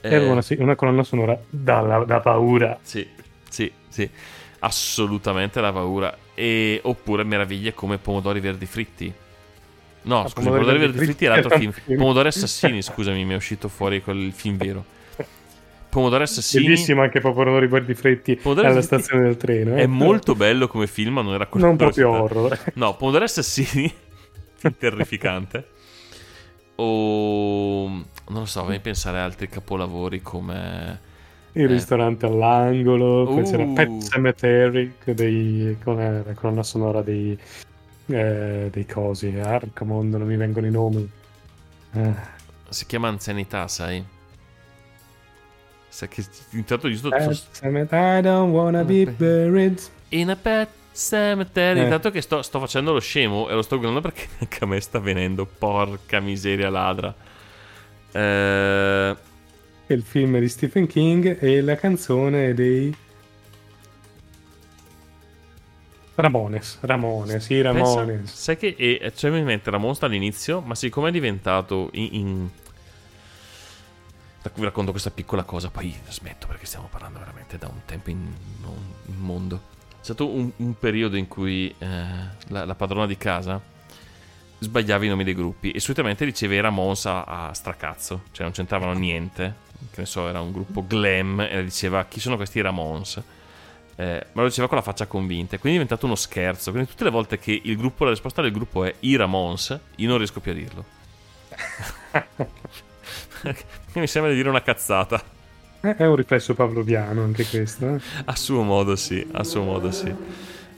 Era 0.07 0.25
Eh, 0.25 0.25
una, 0.25 0.41
una 0.59 0.75
colonna 0.75 1.03
sonora 1.03 1.37
da, 1.49 2.03
da 2.05 2.19
paura. 2.21 2.77
Sì, 2.81 3.07
sì, 3.49 3.71
sì, 3.87 4.09
assolutamente 4.59 5.59
la 5.61 5.71
paura. 5.73 6.15
E, 6.33 6.79
oppure 6.83 7.23
meraviglie 7.23 7.73
come 7.73 7.97
Pomodori 7.97 8.39
Verdi 8.39 8.65
Fritti. 8.65 9.13
No, 10.03 10.21
Ah, 10.21 10.27
scusa, 10.29 10.49
Pomodori 10.49 10.77
Verdi 10.79 10.97
Fritti 10.99 11.25
è 11.25 11.27
l'altro 11.27 11.57
film. 11.57 11.71
Pomodori 11.97 12.27
Assassini, 12.29 12.81
scusami, 12.81 13.25
mi 13.25 13.33
è 13.33 13.35
uscito 13.35 13.67
fuori 13.67 14.01
quel 14.01 14.31
film 14.31 14.57
vero. 14.57 14.83
Pomodori 15.89 16.23
Assassini 16.23 16.65
Bellissimo 16.65 17.01
anche 17.01 17.19
Pomodori 17.21 17.65
Verdi 17.67 17.93
Fretti 17.95 18.35
Pomodori 18.35 18.67
alla 18.67 18.81
Fritti 18.81 19.01
stazione 19.03 19.23
del 19.23 19.37
treno. 19.37 19.75
eh. 19.75 19.81
è 19.81 19.85
molto 19.87 20.35
bello 20.35 20.67
come 20.67 20.85
film, 20.87 21.13
ma 21.15 21.21
non 21.21 21.33
era 21.33 21.47
quello 21.47 21.65
Non 21.65 21.75
proprio 21.75 22.09
horror. 22.11 22.59
No, 22.75 22.95
Pomodori 22.95 23.23
Assassini, 23.23 23.91
terrificante. 24.77 25.67
O 26.75 27.87
non 27.87 28.05
lo 28.41 28.45
so, 28.45 28.63
fammi 28.63 28.79
pensare 28.79 29.17
a 29.19 29.23
altri 29.23 29.49
capolavori 29.49 30.21
come 30.21 30.99
Il 31.53 31.63
Eh. 31.63 31.67
ristorante 31.67 32.25
all'angolo, 32.27 33.25
poi 33.25 33.41
Uh. 33.41 33.49
c'era 33.49 33.63
Pet 33.65 34.03
Cemetery 34.09 34.93
dei, 35.05 35.77
con 35.83 35.95
la 35.95 36.33
colonna 36.33 36.61
sonora 36.63 37.01
dei, 37.01 37.35
eh, 38.07 38.69
dei 38.71 38.85
cosi. 38.85 39.37
Arca 39.39 39.85
mondo, 39.85 40.17
non 40.17 40.27
mi 40.27 40.35
vengono 40.35 40.65
i 40.65 40.71
nomi. 40.71 41.09
Eh, 41.93 42.13
si 42.69 42.85
chiama 42.85 43.07
anzianità, 43.07 43.67
sai? 43.67 44.03
Sai 45.89 46.07
che 46.09 46.23
intanto 46.51 46.89
giusto 46.89 47.09
Pet 47.09 47.47
Cemetery, 47.53 48.19
I 48.19 48.21
don't 48.21 48.53
wanna 48.53 48.83
be 48.83 49.05
Vabbè. 49.05 49.15
buried. 49.17 49.81
in 50.09 50.29
a 50.29 50.35
pet 50.35 50.69
cemetery. 50.93 51.79
Eh. 51.79 51.83
Intanto 51.83 52.11
che 52.11 52.21
sto, 52.21 52.41
sto 52.41 52.59
facendo 52.59 52.93
lo 52.93 52.99
scemo 52.99 53.49
e 53.49 53.53
lo 53.53 53.61
sto 53.61 53.77
guardando 53.77 54.01
perché 54.01 54.27
anche 54.39 54.63
a 54.63 54.67
me 54.67 54.79
sta 54.79 54.99
venendo. 54.99 55.45
Porca 55.45 56.19
miseria 56.19 56.69
ladra. 56.69 57.13
Eh, 58.11 59.15
Il 59.87 60.03
film 60.03 60.39
di 60.39 60.49
Stephen 60.49 60.85
King 60.87 61.37
e 61.41 61.61
la 61.61 61.75
canzone 61.75 62.53
dei 62.53 62.93
Ramones. 66.19 66.79
Ramones, 66.81 67.43
sì, 67.45 67.61
pensa- 67.61 67.71
Ramones. 67.71 68.33
sai 68.33 68.57
che 68.57 68.73
e, 68.75 69.13
cioè, 69.15 69.29
mi 69.29 69.43
mente 69.43 69.69
Ramon 69.69 69.93
sta 69.93 70.07
all'inizio, 70.07 70.61
ma 70.61 70.73
siccome 70.73 71.09
è 71.09 71.11
diventato 71.11 71.89
in. 71.93 72.09
in... 72.11 72.49
Vi 74.53 74.63
racconto 74.63 74.91
questa 74.91 75.11
piccola 75.11 75.43
cosa, 75.43 75.69
poi 75.69 75.93
smetto 76.07 76.47
perché 76.47 76.65
stiamo 76.65 76.87
parlando 76.89 77.19
veramente 77.19 77.57
da 77.57 77.67
un 77.67 77.81
tempo 77.85 78.09
in, 78.09 78.33
non- 78.61 78.93
immondo. 79.07 79.61
C'è 79.97 80.03
stato 80.13 80.27
un, 80.29 80.49
un 80.55 80.79
periodo 80.79 81.17
in 81.17 81.27
cui 81.27 81.73
eh, 81.77 81.85
la, 82.47 82.65
la 82.65 82.75
padrona 82.75 83.05
di 83.05 83.17
casa 83.17 83.61
sbagliava 84.59 85.05
i 85.05 85.09
nomi 85.09 85.23
dei 85.23 85.35
gruppi 85.35 85.69
e 85.69 85.79
solitamente 85.79 86.25
diceva 86.25 86.59
Ramons 86.61 87.05
a, 87.05 87.23
a 87.25 87.53
stracazzo, 87.53 88.23
cioè 88.31 88.43
non 88.43 88.53
c'entravano 88.53 88.93
niente. 88.93 89.65
Che 89.91 89.99
ne 90.01 90.07
so, 90.07 90.27
era 90.27 90.41
un 90.41 90.51
gruppo 90.51 90.83
glam 90.87 91.41
e 91.41 91.63
diceva 91.63 92.05
chi 92.05 92.19
sono 92.19 92.37
questi 92.37 92.59
Ramons. 92.61 93.21
Eh, 93.99 94.27
ma 94.33 94.41
lo 94.43 94.47
diceva 94.47 94.67
con 94.67 94.77
la 94.77 94.83
faccia 94.83 95.07
convinta, 95.07 95.55
e 95.55 95.59
quindi 95.59 95.79
è 95.79 95.81
diventato 95.81 96.05
uno 96.05 96.15
scherzo. 96.15 96.71
Quindi 96.71 96.89
tutte 96.89 97.03
le 97.03 97.09
volte 97.09 97.39
che 97.39 97.59
il 97.63 97.75
gruppo, 97.75 98.03
la 98.03 98.11
risposta 98.11 98.41
del 98.41 98.51
gruppo 98.51 98.83
è 98.85 98.93
i 99.01 99.15
Ramons, 99.15 99.77
io 99.95 100.07
non 100.07 100.17
riesco 100.17 100.39
più 100.39 100.51
a 100.51 100.53
dirlo. 100.55 100.85
Mi 103.93 104.07
sembra 104.07 104.29
di 104.31 104.37
dire 104.37 104.49
una 104.49 104.61
cazzata. 104.61 105.21
Eh, 105.81 105.95
È 105.95 106.05
un 106.05 106.15
riflesso 106.15 106.53
pavloviano 106.53 107.23
anche 107.23 107.45
questo. 107.45 107.95
eh. 107.95 108.01
A 108.25 108.35
suo 108.35 108.61
modo, 108.63 108.95
sì. 108.95 109.25
A 109.31 109.43
suo 109.43 109.63
modo, 109.63 109.91
sì. 109.91 110.13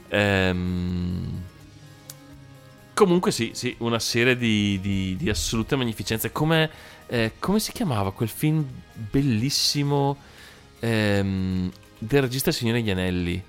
Ehm, 0.08 1.42
Comunque, 2.94 3.30
sì, 3.32 3.52
sì, 3.54 3.74
una 3.78 3.98
serie 3.98 4.36
di, 4.36 4.78
di, 4.80 5.16
di 5.16 5.30
assolute 5.30 5.74
magnificenze. 5.74 6.32
Come, 6.32 6.68
eh, 7.06 7.32
come 7.38 7.58
si 7.58 7.72
chiamava 7.72 8.12
quel 8.12 8.28
film 8.28 8.62
bellissimo 8.92 10.18
ehm, 10.80 11.70
del 12.00 12.22
regista 12.22 12.50
Signore 12.50 12.82
Gli 12.82 12.90
Anelli? 12.90 13.40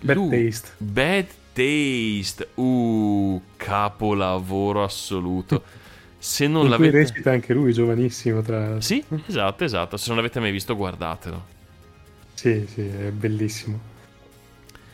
Bad 0.00 0.16
Lui- 0.16 0.44
taste. 0.48 0.70
Bad 0.78 1.26
Taste. 1.52 2.48
Uh, 2.54 3.40
capolavoro 3.56 4.82
assoluto. 4.82 5.62
Se 6.18 6.46
non 6.46 6.66
In 6.66 6.74
cui 6.74 6.86
l'avete... 6.86 6.96
recita 6.98 7.30
anche 7.30 7.52
lui, 7.52 7.72
giovanissimo 7.72 8.42
tra. 8.42 8.80
Sì, 8.80 9.04
esatto, 9.26 9.64
esatto. 9.64 9.96
Se 9.96 10.06
non 10.08 10.16
l'avete 10.16 10.40
mai 10.40 10.50
visto, 10.50 10.74
guardatelo. 10.76 11.44
Sì, 12.34 12.66
sì, 12.72 12.80
è 12.80 13.10
bellissimo. 13.10 13.78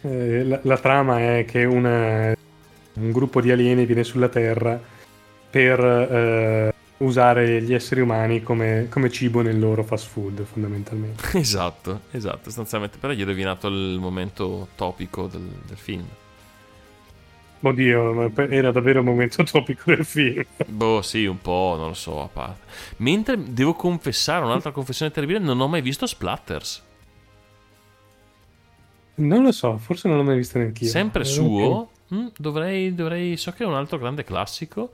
Eh, 0.02 0.44
la, 0.44 0.60
la 0.62 0.78
trama 0.78 1.36
è 1.36 1.44
che 1.46 1.64
una- 1.64 2.34
un 2.94 3.10
gruppo 3.12 3.40
di 3.40 3.50
alieni 3.52 3.86
viene 3.86 4.04
sulla 4.04 4.28
Terra 4.28 4.80
per 5.50 5.80
eh, 5.80 6.74
usare 6.98 7.62
gli 7.62 7.74
esseri 7.74 8.00
umani 8.00 8.42
come, 8.42 8.86
come 8.90 9.10
cibo 9.10 9.40
nel 9.42 9.58
loro 9.58 9.82
fast 9.84 10.06
food, 10.08 10.42
fondamentalmente. 10.44 11.22
Esatto, 11.38 12.02
esatto, 12.10 12.44
sostanzialmente. 12.44 12.98
Però 12.98 13.12
gli 13.12 13.22
è 13.22 13.24
rovinato 13.24 13.68
il 13.68 13.98
momento 14.00 14.68
topico 14.74 15.26
del, 15.26 15.42
del 15.66 15.76
film. 15.78 16.06
Oddio, 17.60 18.32
era 18.48 18.70
davvero 18.70 19.00
il 19.00 19.04
momento 19.04 19.42
topico 19.44 19.94
del 19.94 20.04
film. 20.04 20.44
Boh, 20.66 21.02
sì, 21.02 21.24
un 21.26 21.40
po', 21.40 21.74
non 21.76 21.88
lo 21.88 21.94
so, 21.94 22.22
a 22.22 22.28
parte. 22.28 22.66
Mentre 22.98 23.52
devo 23.52 23.74
confessare 23.74 24.44
un'altra 24.44 24.70
confessione 24.70 25.10
terribile, 25.10 25.38
non 25.40 25.60
ho 25.60 25.68
mai 25.68 25.82
visto 25.82 26.06
Splatters. 26.06 26.84
Non 29.16 29.42
lo 29.42 29.52
so, 29.52 29.78
forse 29.78 30.06
non 30.08 30.16
l'ho 30.18 30.22
mai 30.22 30.36
visto 30.36 30.58
neanch'io. 30.58 30.88
Sempre 30.88 31.22
Eh, 31.22 31.24
suo. 31.24 31.90
Mm, 32.14 32.28
dovrei, 32.36 32.94
dovrei, 32.94 33.36
so 33.36 33.50
che 33.52 33.64
è 33.64 33.66
un 33.66 33.74
altro 33.74 33.98
grande 33.98 34.24
classico. 34.24 34.92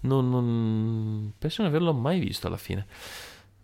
Non, 0.00 0.30
non- 0.30 1.32
penso 1.38 1.62
di 1.62 1.68
non 1.68 1.76
averlo 1.76 1.92
mai 1.94 2.20
visto 2.20 2.46
alla 2.46 2.56
fine. 2.56 2.86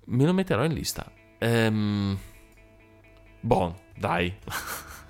Me 0.06 0.24
lo 0.24 0.32
metterò 0.32 0.64
in 0.64 0.72
lista. 0.74 1.10
Ehm, 1.38 2.18
Bon, 3.42 3.74
dai. 3.96 4.34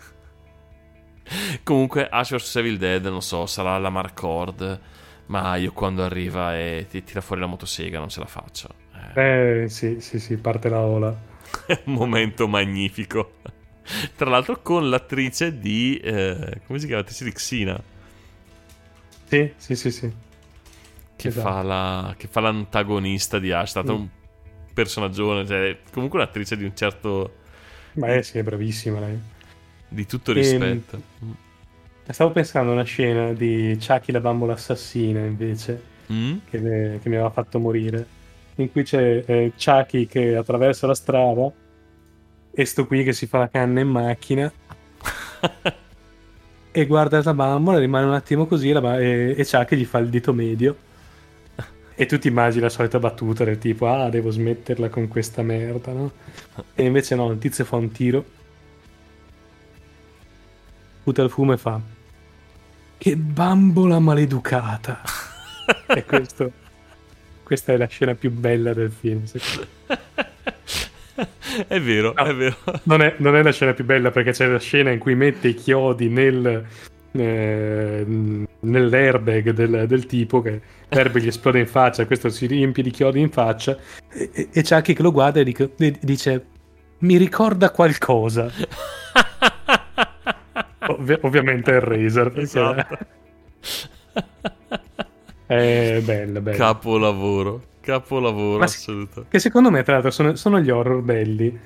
Comunque, 1.65 2.09
Ash 2.09 2.31
vs 2.35 2.57
Evil 2.57 2.79
Dead, 2.79 3.05
non 3.07 3.23
so, 3.23 3.47
sarà 3.47 3.79
la 3.79 3.91
Marcord. 3.91 4.81
Ma 5.27 5.57
io 5.57 5.73
quando 5.73 6.03
arriva 6.05 6.57
e 6.59 6.87
ti 6.89 7.03
tira 7.03 7.21
fuori 7.23 7.41
la 7.41 7.47
motosega 7.47 7.99
non 7.99 8.11
ce 8.11 8.21
la 8.21 8.27
faccio. 8.27 8.69
Eh, 8.93 9.17
Eh, 9.17 9.67
sì, 9.69 10.01
sì, 10.01 10.19
sì, 10.21 10.37
parte 10.39 10.69
la 10.69 10.81
ola. 10.81 11.21
Momento 11.87 12.49
magnifico. 12.49 13.35
Tra 14.17 14.31
l'altro 14.31 14.61
con 14.63 14.89
l'attrice 14.89 15.59
di... 15.59 15.97
eh, 15.99 16.61
come 16.67 16.79
si 16.79 16.87
chiama? 16.87 17.01
L'attrice 17.03 17.25
di 17.25 17.33
Xina. 17.33 17.85
Sì, 19.25 19.55
sì, 19.59 19.75
sì, 19.77 19.91
sì. 19.91 20.15
Che, 21.25 21.29
Esatto. 21.31 21.49
fa, 21.49 21.63
la, 21.63 22.15
che 22.19 22.29
fa 22.29 22.41
l'antagonista 22.41 23.39
di 23.39 23.51
Ash. 23.51 23.65
È 23.65 23.69
stato 23.69 23.95
Mm. 23.97 24.01
un 24.01 24.09
personaggio, 24.75 25.47
cioè, 25.47 25.79
comunque 25.91 26.19
un'attrice 26.19 26.55
di 26.57 26.65
un 26.65 26.77
certo... 26.77 27.35
Ma 27.95 28.13
eh, 28.15 28.23
sì, 28.23 28.37
è 28.39 28.43
bravissima 28.43 29.01
lei. 29.01 29.19
di 29.89 30.05
tutto 30.07 30.33
Ehm, 30.33 30.37
rispetto. 30.37 31.01
Stavo 32.11 32.33
pensando 32.33 32.73
a 32.73 32.75
una 32.75 32.83
scena 32.83 33.33
di 33.33 33.79
Chucky 33.81 34.13
la 34.13 34.21
bambola 34.21 34.53
assassina 34.53 35.21
invece, 35.21 35.93
Mm? 36.13 36.37
che, 36.51 36.59
ne- 36.59 36.99
che 37.03 37.09
mi 37.09 37.15
aveva 37.15 37.31
fatto 37.31 37.59
morire. 37.59 38.07
In 38.57 38.71
cui 38.71 38.83
c'è 38.83 39.23
eh, 39.27 39.53
Chucky 39.57 40.05
che 40.07 40.37
attraversa 40.37 40.87
la 40.87 40.95
strada 40.95 41.51
e 42.53 42.65
sto 42.67 42.87
qui 42.87 43.03
che 43.05 43.15
si 43.15 43.27
fa 43.27 43.39
la 43.39 43.49
canna 43.49 43.81
in 43.81 43.89
macchina 43.89 44.53
e 46.71 46.87
guarda 46.87 47.21
la 47.23 47.35
bambola, 47.35 47.79
rimane 47.79 48.07
un 48.07 48.13
attimo 48.15 48.47
così 48.47 48.73
ba- 48.73 48.99
e, 49.01 49.35
e 49.37 49.47
Chucky 49.47 49.77
gli 49.77 49.85
fa 49.85 49.99
il 49.99 50.09
dito 50.11 50.33
medio. 50.35 50.77
E 51.97 52.07
tu 52.07 52.19
ti 52.19 52.27
immagini 52.29 52.63
la 52.63 52.69
solita 52.69 52.99
battuta 52.99 53.45
del 53.45 53.59
tipo, 53.59 53.87
ah, 53.87 54.11
devo 54.11 54.31
smetterla 54.31 54.89
con 54.89 55.07
questa 55.07 55.43
merda, 55.43 55.93
no? 55.93 56.11
E 56.75 56.85
invece 56.85 57.15
no, 57.15 57.31
il 57.31 57.39
tizio 57.39 57.65
fa 57.65 57.77
un 57.77 57.93
tiro, 57.93 58.25
butta 61.05 61.23
il 61.23 61.31
fumo 61.31 61.53
e 61.53 61.57
fa, 61.57 61.81
che 62.99 63.17
bambola 63.17 64.01
maleducata. 64.01 65.03
e 65.87 66.05
questo, 66.05 66.51
questa 67.45 67.73
è 67.73 67.77
la 67.77 67.87
scena 67.87 68.15
più 68.15 68.33
bella 68.33 68.75
del 68.75 68.91
film. 68.91 69.25
secondo 69.27 69.67
me. 69.87 69.99
è 71.69 71.81
vero, 71.81 72.13
No. 72.17 72.25
è 72.25 72.35
vero. 72.35 72.57
Non 72.85 73.03
è, 73.03 73.15
non 73.19 73.37
è 73.37 73.43
la 73.43 73.53
scena 73.53 73.73
più 73.73 73.85
bella 73.85 74.11
perché 74.11 74.33
c'è 74.33 74.49
la 74.49 74.59
scena 74.59 74.91
in 74.91 74.99
cui 74.99 75.15
mette 75.15 75.47
i 75.49 75.55
chiodi 75.55 76.09
nel, 76.09 76.65
eh, 77.13 78.05
nell'airbag 78.65 79.51
del, 79.51 79.87
del 79.87 80.07
tipo 80.07 80.41
che 80.43 80.61
l'airbag 80.89 81.23
gli 81.23 81.29
esplode 81.29 81.61
in 81.61 81.67
faccia, 81.67 82.07
questo 82.07 82.29
si 82.31 82.47
riempie 82.47 82.83
di 82.83 82.91
chiodi 82.91 83.21
in 83.21 83.31
faccia 83.31 83.77
e, 84.11 84.31
e, 84.33 84.49
e 84.53 84.63
Chucky 84.63 84.93
che 84.95 85.03
lo 85.03 85.13
guarda 85.13 85.41
e 85.41 85.45
dico- 85.45 85.71
e 85.79 85.99
dice 86.01 86.47
mi 86.99 87.17
ricorda 87.17 87.71
qualcosa. 87.71 88.51
Ovvi- 90.87 91.19
ovviamente 91.23 91.73
è 91.73 91.77
il 91.77 91.81
Razer. 91.81 92.25
perché- 92.31 92.41
Esatto. 92.41 92.99
È 95.47 96.01
bella, 96.03 96.41
bella. 96.41 96.57
Capolavoro, 96.57 97.63
capolavoro 97.81 98.59
Ma 98.59 98.65
assoluto. 98.65 99.27
Che 99.29 99.39
secondo 99.39 99.71
me, 99.71 99.83
tra 99.83 99.93
l'altro, 99.95 100.11
sono, 100.11 100.35
sono 100.37 100.59
gli 100.59 100.71
horror 100.71 101.03
belli. 101.03 101.59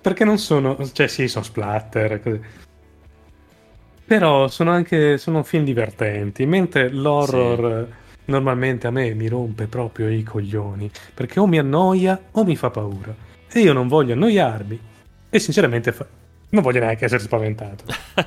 Perché 0.00 0.24
non 0.24 0.38
sono. 0.38 0.76
Cioè, 0.92 1.08
sì, 1.08 1.26
sono 1.26 1.44
splatter. 1.44 2.20
Così. 2.22 2.40
Però 4.12 4.46
sono 4.48 4.72
anche. 4.72 5.16
Sono 5.16 5.42
film 5.42 5.64
divertenti. 5.64 6.44
Mentre 6.44 6.90
l'horror. 6.90 7.88
Normalmente 8.26 8.86
a 8.86 8.90
me 8.90 9.14
mi 9.14 9.26
rompe 9.26 9.66
proprio 9.68 10.10
i 10.10 10.22
coglioni. 10.22 10.90
Perché 11.14 11.40
o 11.40 11.46
mi 11.46 11.58
annoia 11.58 12.20
o 12.32 12.44
mi 12.44 12.54
fa 12.54 12.68
paura. 12.68 13.14
E 13.50 13.60
io 13.60 13.72
non 13.72 13.88
voglio 13.88 14.12
annoiarmi. 14.12 14.78
E 15.30 15.38
sinceramente 15.38 15.92
fa- 15.92 16.06
non 16.50 16.62
voglio 16.62 16.80
neanche 16.80 17.06
essere 17.06 17.22
spaventato. 17.22 17.84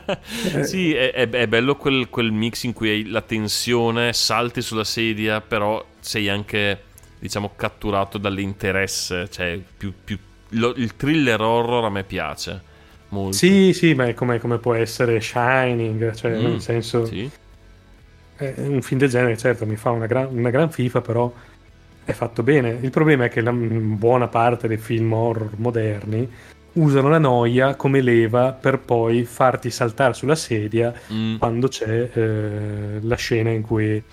sì, 0.65 0.95
è, 0.95 1.11
è- 1.11 1.29
è 1.29 1.47
bello 1.47 1.75
quel, 1.75 2.09
quel 2.09 2.31
mix 2.31 2.63
in 2.63 2.73
cui 2.73 2.89
hai 2.89 3.07
la 3.07 3.21
tensione, 3.21 4.11
salti 4.11 4.63
sulla 4.63 4.83
sedia, 4.83 5.39
però 5.39 5.85
sei 5.99 6.29
anche, 6.29 6.81
diciamo, 7.19 7.51
catturato 7.55 8.17
dall'interesse. 8.17 9.29
Cioè, 9.29 9.61
più, 9.77 9.93
più- 10.03 10.17
lo- 10.49 10.73
il 10.77 10.95
thriller 10.95 11.41
horror 11.41 11.85
a 11.85 11.89
me 11.91 12.03
piace 12.03 12.73
molto. 13.15 13.37
Sì, 13.37 13.73
sì, 13.73 13.93
ma 13.93 14.05
è 14.05 14.13
come, 14.13 14.39
come 14.39 14.57
può 14.59 14.73
essere 14.73 15.19
Shining. 15.21 16.13
Cioè, 16.13 16.37
Mm, 16.39 16.43
nel 16.43 16.61
senso. 16.61 17.05
sì. 17.05 17.29
Eh, 18.37 18.53
un 18.57 18.81
film 18.81 18.99
del 18.99 19.09
genere, 19.09 19.37
certo, 19.37 19.65
mi 19.65 19.77
fa 19.77 19.91
una 19.91 20.07
gran, 20.07 20.27
una 20.35 20.49
gran 20.49 20.69
FIFA, 20.69 21.01
però 21.01 21.31
è 22.03 22.11
fatto 22.11 22.43
bene. 22.43 22.77
Il 22.81 22.89
problema 22.91 23.25
è 23.25 23.29
che 23.29 23.41
la 23.41 23.51
mm, 23.51 23.95
buona 23.95 24.27
parte 24.27 24.67
dei 24.67 24.77
film 24.77 25.11
horror 25.13 25.51
moderni 25.57 26.29
usano 26.73 27.07
la 27.07 27.17
noia 27.19 27.75
come 27.75 28.01
leva 28.01 28.51
per 28.51 28.79
poi 28.79 29.23
farti 29.23 29.69
saltare 29.69 30.13
sulla 30.13 30.35
sedia 30.35 30.93
Mm, 31.11 31.37
quando 31.37 31.69
c'è 31.69 32.09
eh, 32.13 32.99
la 33.01 33.15
scena 33.15 33.49
in 33.51 33.61
cui, 33.61 34.03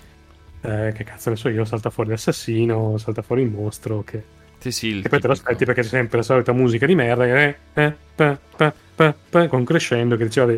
eh, 0.61 0.91
che 0.95 1.03
cazzo 1.03 1.29
ne 1.29 1.35
so 1.35 1.49
io, 1.49 1.65
salta 1.65 1.89
fuori 1.89 2.09
l'assassino, 2.11 2.97
salta 2.97 3.21
fuori 3.21 3.41
il 3.41 3.49
mostro, 3.49 4.03
che, 4.03 4.23
sì, 4.59 4.71
sì, 4.71 4.87
il 4.87 5.05
e 5.05 5.09
poi 5.09 5.19
te 5.19 5.27
lo 5.27 5.33
aspetti 5.33 5.65
perché 5.65 5.81
c'è 5.81 5.87
sempre 5.89 6.17
la 6.19 6.23
solita 6.23 6.53
musica 6.53 6.85
di 6.85 6.95
merda, 6.95 7.25
che 7.25 7.55
eh, 7.73 7.93
pa, 8.15 8.39
pa, 8.55 8.73
pa, 8.95 9.15
pa, 9.29 9.47
con 9.47 9.63
crescendo, 9.63 10.15
che 10.15 10.25
diceva, 10.25 10.53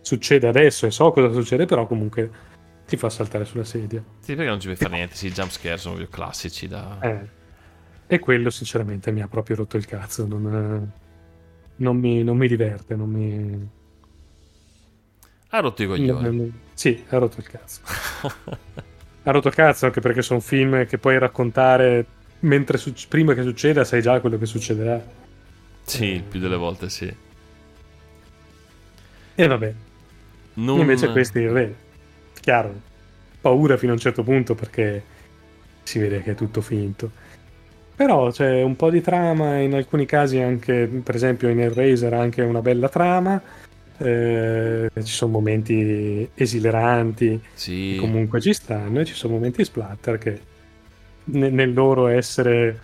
succede 0.00 0.46
adesso 0.46 0.86
e 0.86 0.90
so 0.90 1.10
cosa 1.10 1.32
succede, 1.32 1.66
però 1.66 1.86
comunque 1.86 2.30
ti 2.86 2.96
fa 2.96 3.10
saltare 3.10 3.44
sulla 3.44 3.64
sedia. 3.64 4.02
Sì, 4.20 4.34
perché 4.34 4.50
non 4.50 4.60
ci 4.60 4.66
puoi 4.66 4.78
fare 4.78 4.94
niente. 4.94 5.16
Sì, 5.16 5.26
i 5.26 5.32
jump 5.32 5.50
scare 5.50 5.76
sono 5.76 5.96
proprio 5.96 6.16
classici 6.16 6.68
da... 6.68 6.98
Eh. 7.00 7.34
E 8.06 8.18
quello 8.20 8.50
sinceramente 8.50 9.10
mi 9.10 9.20
ha 9.20 9.26
proprio 9.26 9.56
rotto 9.56 9.76
il 9.76 9.84
cazzo, 9.84 10.26
non, 10.26 10.92
non 11.76 11.96
mi, 11.96 12.22
non 12.22 12.36
mi 12.36 12.46
diverte, 12.46 12.94
non 12.94 13.10
mi... 13.10 13.68
Ha 15.48 15.60
rotto 15.60 15.82
i 15.82 15.86
coglioni. 15.86 16.36
non- 16.36 16.60
sì, 16.74 17.04
ha 17.08 17.18
rotto 17.18 17.40
il 17.40 17.48
cazzo. 17.48 17.80
ha 19.24 19.30
rotto 19.30 19.48
il 19.48 19.54
cazzo 19.54 19.86
anche 19.86 20.00
perché 20.00 20.22
sono 20.22 20.38
film 20.38 20.86
che 20.86 20.98
puoi 20.98 21.18
raccontare 21.18 22.06
mentre 22.40 22.78
suc- 22.78 23.08
prima 23.08 23.34
che 23.34 23.42
succeda 23.42 23.82
sai 23.82 24.02
già 24.02 24.20
quello 24.20 24.38
che 24.38 24.46
succederà. 24.46 25.02
Sì, 25.82 26.04
il 26.04 26.22
più 26.22 26.38
delle 26.38 26.56
volte 26.56 26.88
sì. 26.88 27.12
E 29.38 29.46
vabbè, 29.46 29.72
Non... 30.54 30.78
invece 30.80 31.10
questi, 31.10 31.44
vabbè, 31.44 31.70
chiaro, 32.40 32.74
paura 33.40 33.76
fino 33.76 33.92
a 33.92 33.94
un 33.94 34.00
certo 34.00 34.22
punto 34.22 34.54
perché 34.54 35.02
si 35.82 35.98
vede 35.98 36.22
che 36.22 36.32
è 36.32 36.34
tutto 36.34 36.60
finto. 36.60 37.10
Però 37.94 38.30
c'è 38.30 38.62
un 38.62 38.76
po' 38.76 38.90
di 38.90 39.00
trama, 39.00 39.58
in 39.58 39.74
alcuni 39.74 40.04
casi 40.06 40.38
anche, 40.38 40.86
per 41.02 41.14
esempio 41.14 41.48
in 41.48 41.60
Hellraiser, 41.60 42.12
anche 42.14 42.42
una 42.42 42.60
bella 42.60 42.88
trama. 42.88 43.40
eh, 43.98 44.90
ci 45.02 45.12
sono 45.12 45.32
momenti 45.32 46.28
esileranti, 46.34 47.40
Sì. 47.54 47.92
che 47.94 47.96
comunque 47.98 48.42
ci 48.42 48.52
stanno, 48.52 49.00
e 49.00 49.06
ci 49.06 49.14
sono 49.14 49.32
momenti 49.32 49.64
splatter 49.64 50.18
che 50.18 50.40
ne- 51.24 51.48
nel 51.48 51.72
loro 51.72 52.06
essere 52.08 52.78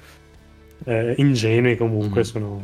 eh, 0.85 1.13
ingenui 1.19 1.77
comunque 1.77 2.21
Mm. 2.21 2.25
sono, 2.25 2.63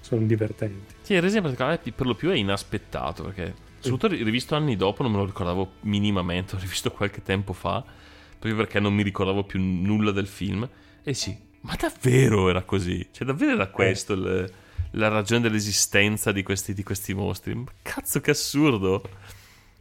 sono 0.00 0.22
divertenti. 0.24 0.94
Il 1.14 1.20
Resident 1.22 1.48
in 1.50 1.56
particolare 1.56 1.92
per 1.92 2.06
lo 2.06 2.14
più 2.14 2.30
è 2.30 2.36
inaspettato 2.36 3.24
perché 3.24 3.54
soprattutto 3.80 4.14
ri- 4.14 4.22
rivisto 4.22 4.54
anni 4.54 4.76
dopo 4.76 5.02
non 5.02 5.12
me 5.12 5.18
lo 5.18 5.24
ricordavo 5.26 5.72
minimamente, 5.80 6.54
l'ho 6.56 6.60
rivisto 6.60 6.90
qualche 6.92 7.22
tempo 7.22 7.52
fa, 7.52 7.82
proprio 8.30 8.56
perché 8.56 8.80
non 8.80 8.94
mi 8.94 9.02
ricordavo 9.02 9.44
più 9.44 9.60
nulla 9.60 10.12
del 10.12 10.26
film. 10.26 10.68
E 11.02 11.14
sì, 11.14 11.36
ma 11.62 11.74
davvero 11.78 12.48
era 12.48 12.62
così? 12.62 13.08
Cioè 13.12 13.26
davvero 13.26 13.52
era 13.52 13.68
questo 13.68 14.12
il- 14.12 14.52
la 14.94 15.08
ragione 15.08 15.40
dell'esistenza 15.42 16.32
di 16.32 16.42
questi, 16.42 16.74
di 16.74 16.82
questi 16.82 17.14
mostri? 17.14 17.54
Ma 17.54 17.66
Cazzo 17.82 18.20
che 18.20 18.30
assurdo! 18.32 19.02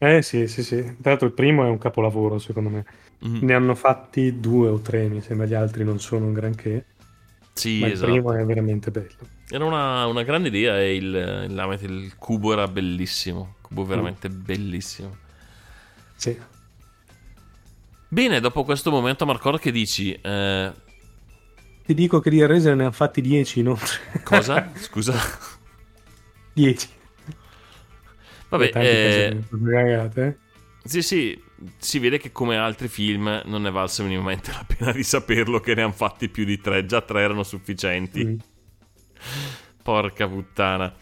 Eh 0.02 0.22
sì, 0.22 0.48
sì, 0.48 0.64
sì. 0.64 0.82
Tra 1.02 1.10
l'altro 1.12 1.28
il 1.28 1.34
primo 1.34 1.66
è 1.66 1.70
un 1.70 1.78
capolavoro 1.78 2.40
secondo 2.40 2.70
me. 2.70 2.86
Mm, 3.22 3.44
Ne 3.44 3.54
hanno 3.54 3.76
fatti 3.76 4.40
due 4.40 4.70
o 4.70 4.80
tre, 4.82 5.08
mi 5.10 5.22
sembra, 5.22 5.46
gli 5.46 5.54
altri 5.54 5.84
non 5.84 6.00
sono 6.00 6.26
un 6.26 6.34
granché, 6.34 6.88
Sì, 7.54 7.86
ma 7.86 7.88
il 7.88 7.94
esatto. 7.94 7.94
primo 7.98 8.34
è 8.34 8.44
veramente 8.46 8.92
bello. 8.92 9.32
Era 9.50 9.66
una, 9.66 10.06
una 10.06 10.24
grande 10.24 10.50
idea 10.50 10.80
e 10.80 10.96
il, 10.96 11.48
il, 11.50 11.90
il 11.90 12.16
cubo 12.18 12.54
era 12.54 12.68
bellissimo. 12.68 13.56
Il 13.58 13.62
cubo 13.62 13.84
veramente 13.86 14.30
bellissimo. 14.30 15.18
Sì. 16.16 16.38
Bene, 18.08 18.40
dopo 18.40 18.64
questo 18.64 18.92
momento, 18.92 19.26
Marcor, 19.26 19.60
che 19.60 19.72
dici? 19.72 20.14
Eh, 20.14 20.74
Ti 21.86 21.94
dico 21.94 22.20
che 22.20 22.30
di 22.30 22.40
Hellraiser 22.40 22.76
ne 22.76 22.84
hanno 22.84 22.92
fatti 22.92 23.22
10 23.22 23.60
inoltre. 23.60 24.00
cosa? 24.24 24.72
Scusa. 24.76 25.14
10. 26.54 26.90
Vabbè, 28.50 28.72
eh, 28.74 29.44
cagate, 29.50 30.26
eh. 30.26 30.38
sì, 30.84 31.02
sì, 31.04 31.44
si 31.78 32.00
vede 32.00 32.18
che 32.18 32.32
come 32.32 32.58
altri 32.58 32.88
film 32.88 33.44
non 33.46 33.62
ne 33.62 33.70
valse 33.70 34.02
minimamente 34.04 34.52
la 34.52 34.66
pena 34.68 34.92
di 34.92 35.04
saperlo 35.04 35.60
che 35.60 35.76
ne 35.76 35.84
hanno 35.84 35.92
fatti 35.94 36.30
più 36.30 36.46
di 36.46 36.60
tre. 36.60 36.86
Già 36.86 37.02
tre 37.02 37.22
erano 37.22 37.44
sufficienti. 37.44 38.26
Mm. 38.26 38.38
Porca 39.82 40.28
puttana. 40.28 40.94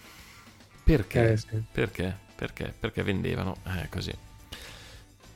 Perché? 0.84 1.32
Eh, 1.32 1.38
sì. 1.38 1.62
Perché? 1.72 2.16
Perché? 2.36 2.74
Perché 2.78 3.04
vendevano. 3.04 3.58
Eh, 3.66 3.90
così. 3.90 4.14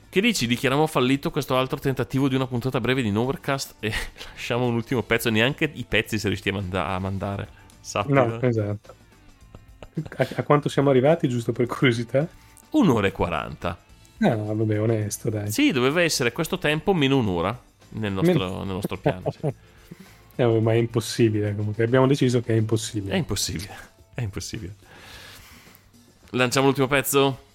Che 0.09 0.21
dici? 0.21 0.45
Dichiariamo 0.45 0.87
fallito 0.87 1.31
questo 1.31 1.57
altro 1.57 1.79
tentativo 1.79 2.27
di 2.27 2.35
una 2.35 2.45
puntata 2.45 2.79
breve 2.79 3.01
di 3.01 3.11
Novercast 3.11 3.75
e 3.79 3.91
lasciamo 4.31 4.65
un 4.65 4.75
ultimo 4.75 5.01
pezzo. 5.03 5.29
Neanche 5.29 5.69
i 5.73 5.85
pezzi 5.87 6.19
si 6.19 6.27
riusciti 6.27 6.49
a, 6.49 6.53
manda- 6.53 6.87
a 6.87 6.99
mandare. 6.99 7.47
Sappi. 7.79 8.13
No, 8.13 8.41
esatto. 8.41 8.95
A, 10.17 10.27
a 10.35 10.43
quanto 10.43 10.69
siamo 10.69 10.89
arrivati, 10.89 11.27
giusto 11.27 11.51
per 11.51 11.65
curiosità? 11.65 12.27
Un'ora 12.71 13.07
e 13.07 13.11
40. 13.11 13.77
Ah, 14.19 14.35
vabbè, 14.35 14.79
onesto, 14.79 15.29
dai. 15.29 15.51
Sì, 15.51 15.71
doveva 15.71 16.01
essere 16.01 16.31
questo 16.31 16.57
tempo 16.57 16.93
meno 16.93 17.17
un'ora 17.17 17.59
nel 17.89 18.11
nostro, 18.11 18.63
nel 18.63 18.73
nostro 18.73 18.97
piano. 18.97 19.23
sì. 19.31 19.53
Eh, 20.41 20.59
ma 20.59 20.73
è 20.73 20.75
impossibile 20.75 21.55
comunque. 21.55 21.83
Abbiamo 21.83 22.07
deciso 22.07 22.41
che 22.41 22.53
è 22.53 22.57
impossibile. 22.57 23.13
È 23.13 23.17
impossibile. 23.17 23.75
È 24.13 24.21
impossibile. 24.21 24.75
Lanciamo 26.31 26.65
l'ultimo 26.67 26.87
pezzo? 26.87 27.49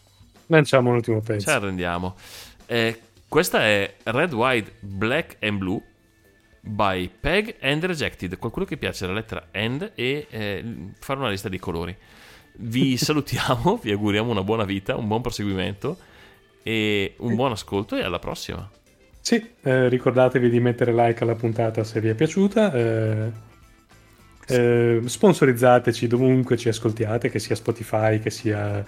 Lanciamo 0.46 0.92
l'ultimo 0.92 1.20
pezzo. 1.20 1.40
Ci 1.40 1.50
arrendiamo. 1.50 2.14
Eh, 2.66 3.00
questa 3.28 3.62
è 3.62 3.96
Red, 4.04 4.32
White, 4.32 4.72
Black 4.80 5.36
and 5.40 5.58
Blue 5.58 5.82
by 6.60 7.10
Peg 7.20 7.56
and 7.60 7.84
Rejected. 7.84 8.38
Qualcuno 8.38 8.64
che 8.64 8.76
piace 8.76 9.06
la 9.06 9.12
lettera 9.12 9.48
and 9.52 9.92
e 9.96 10.26
eh, 10.30 10.64
fare 11.00 11.18
una 11.18 11.30
lista 11.30 11.48
di 11.48 11.58
colori. 11.58 11.96
Vi 12.58 12.96
salutiamo, 12.96 13.78
vi 13.82 13.90
auguriamo 13.90 14.30
una 14.30 14.44
buona 14.44 14.64
vita, 14.64 14.94
un 14.94 15.08
buon 15.08 15.22
proseguimento 15.22 15.98
e 16.62 17.14
un 17.18 17.34
buon 17.34 17.50
ascolto 17.50 17.96
e 17.96 18.02
alla 18.02 18.20
prossima. 18.20 18.70
Sì, 19.26 19.44
eh, 19.62 19.88
ricordatevi 19.88 20.48
di 20.48 20.60
mettere 20.60 20.94
like 20.94 21.24
alla 21.24 21.34
puntata 21.34 21.82
se 21.82 22.00
vi 22.00 22.06
è 22.06 22.14
piaciuta. 22.14 22.72
eh, 22.72 23.32
eh, 24.46 25.00
sponsorizzateci 25.04 26.06
dovunque 26.06 26.56
ci 26.56 26.68
ascoltiate, 26.68 27.28
che 27.28 27.40
sia 27.40 27.56
Spotify, 27.56 28.20
che 28.20 28.30
sia 28.30 28.84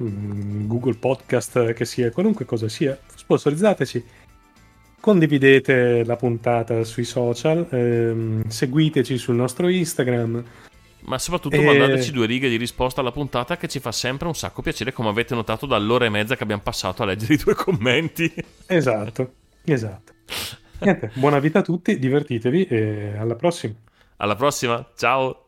mm, 0.00 0.68
Google 0.68 0.94
Podcast, 0.94 1.72
che 1.72 1.84
sia 1.84 2.12
qualunque 2.12 2.44
cosa 2.44 2.68
sia. 2.68 2.96
Sponsorizzateci. 3.12 4.04
Condividete 5.00 6.04
la 6.04 6.14
puntata 6.14 6.84
sui 6.84 7.02
social, 7.02 7.66
ehm, 7.68 8.46
seguiteci 8.46 9.18
sul 9.18 9.34
nostro 9.34 9.66
Instagram. 9.66 10.44
Ma 11.06 11.18
soprattutto 11.18 11.56
Eh. 11.56 11.64
mandateci 11.64 12.12
due 12.12 12.26
righe 12.26 12.48
di 12.48 12.54
risposta 12.56 13.00
alla 13.00 13.10
puntata 13.10 13.56
che 13.56 13.66
ci 13.66 13.80
fa 13.80 13.90
sempre 13.90 14.28
un 14.28 14.36
sacco 14.36 14.62
piacere, 14.62 14.92
come 14.92 15.08
avete 15.08 15.34
notato 15.34 15.66
dall'ora 15.66 16.04
e 16.04 16.08
mezza 16.08 16.36
che 16.36 16.44
abbiamo 16.44 16.62
passato 16.62 17.02
a 17.02 17.06
leggere 17.06 17.34
i 17.34 17.38
due 17.38 17.54
commenti. 17.56 18.32
Esatto, 18.68 19.32
esatto. 19.64 20.12
Niente, 20.80 21.10
buona 21.14 21.38
vita 21.38 21.60
a 21.60 21.62
tutti, 21.62 21.98
divertitevi 21.98 22.66
e 22.66 23.16
alla 23.16 23.36
prossima. 23.36 23.74
Alla 24.16 24.34
prossima, 24.36 24.90
ciao! 24.96 25.41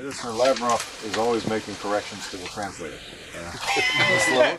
Minister 0.00 0.30
Lavrov 0.30 1.04
is 1.04 1.18
always 1.18 1.46
making 1.46 1.74
corrections 1.74 2.30
to 2.30 2.38
the 2.38 2.46
translator. 2.46 2.96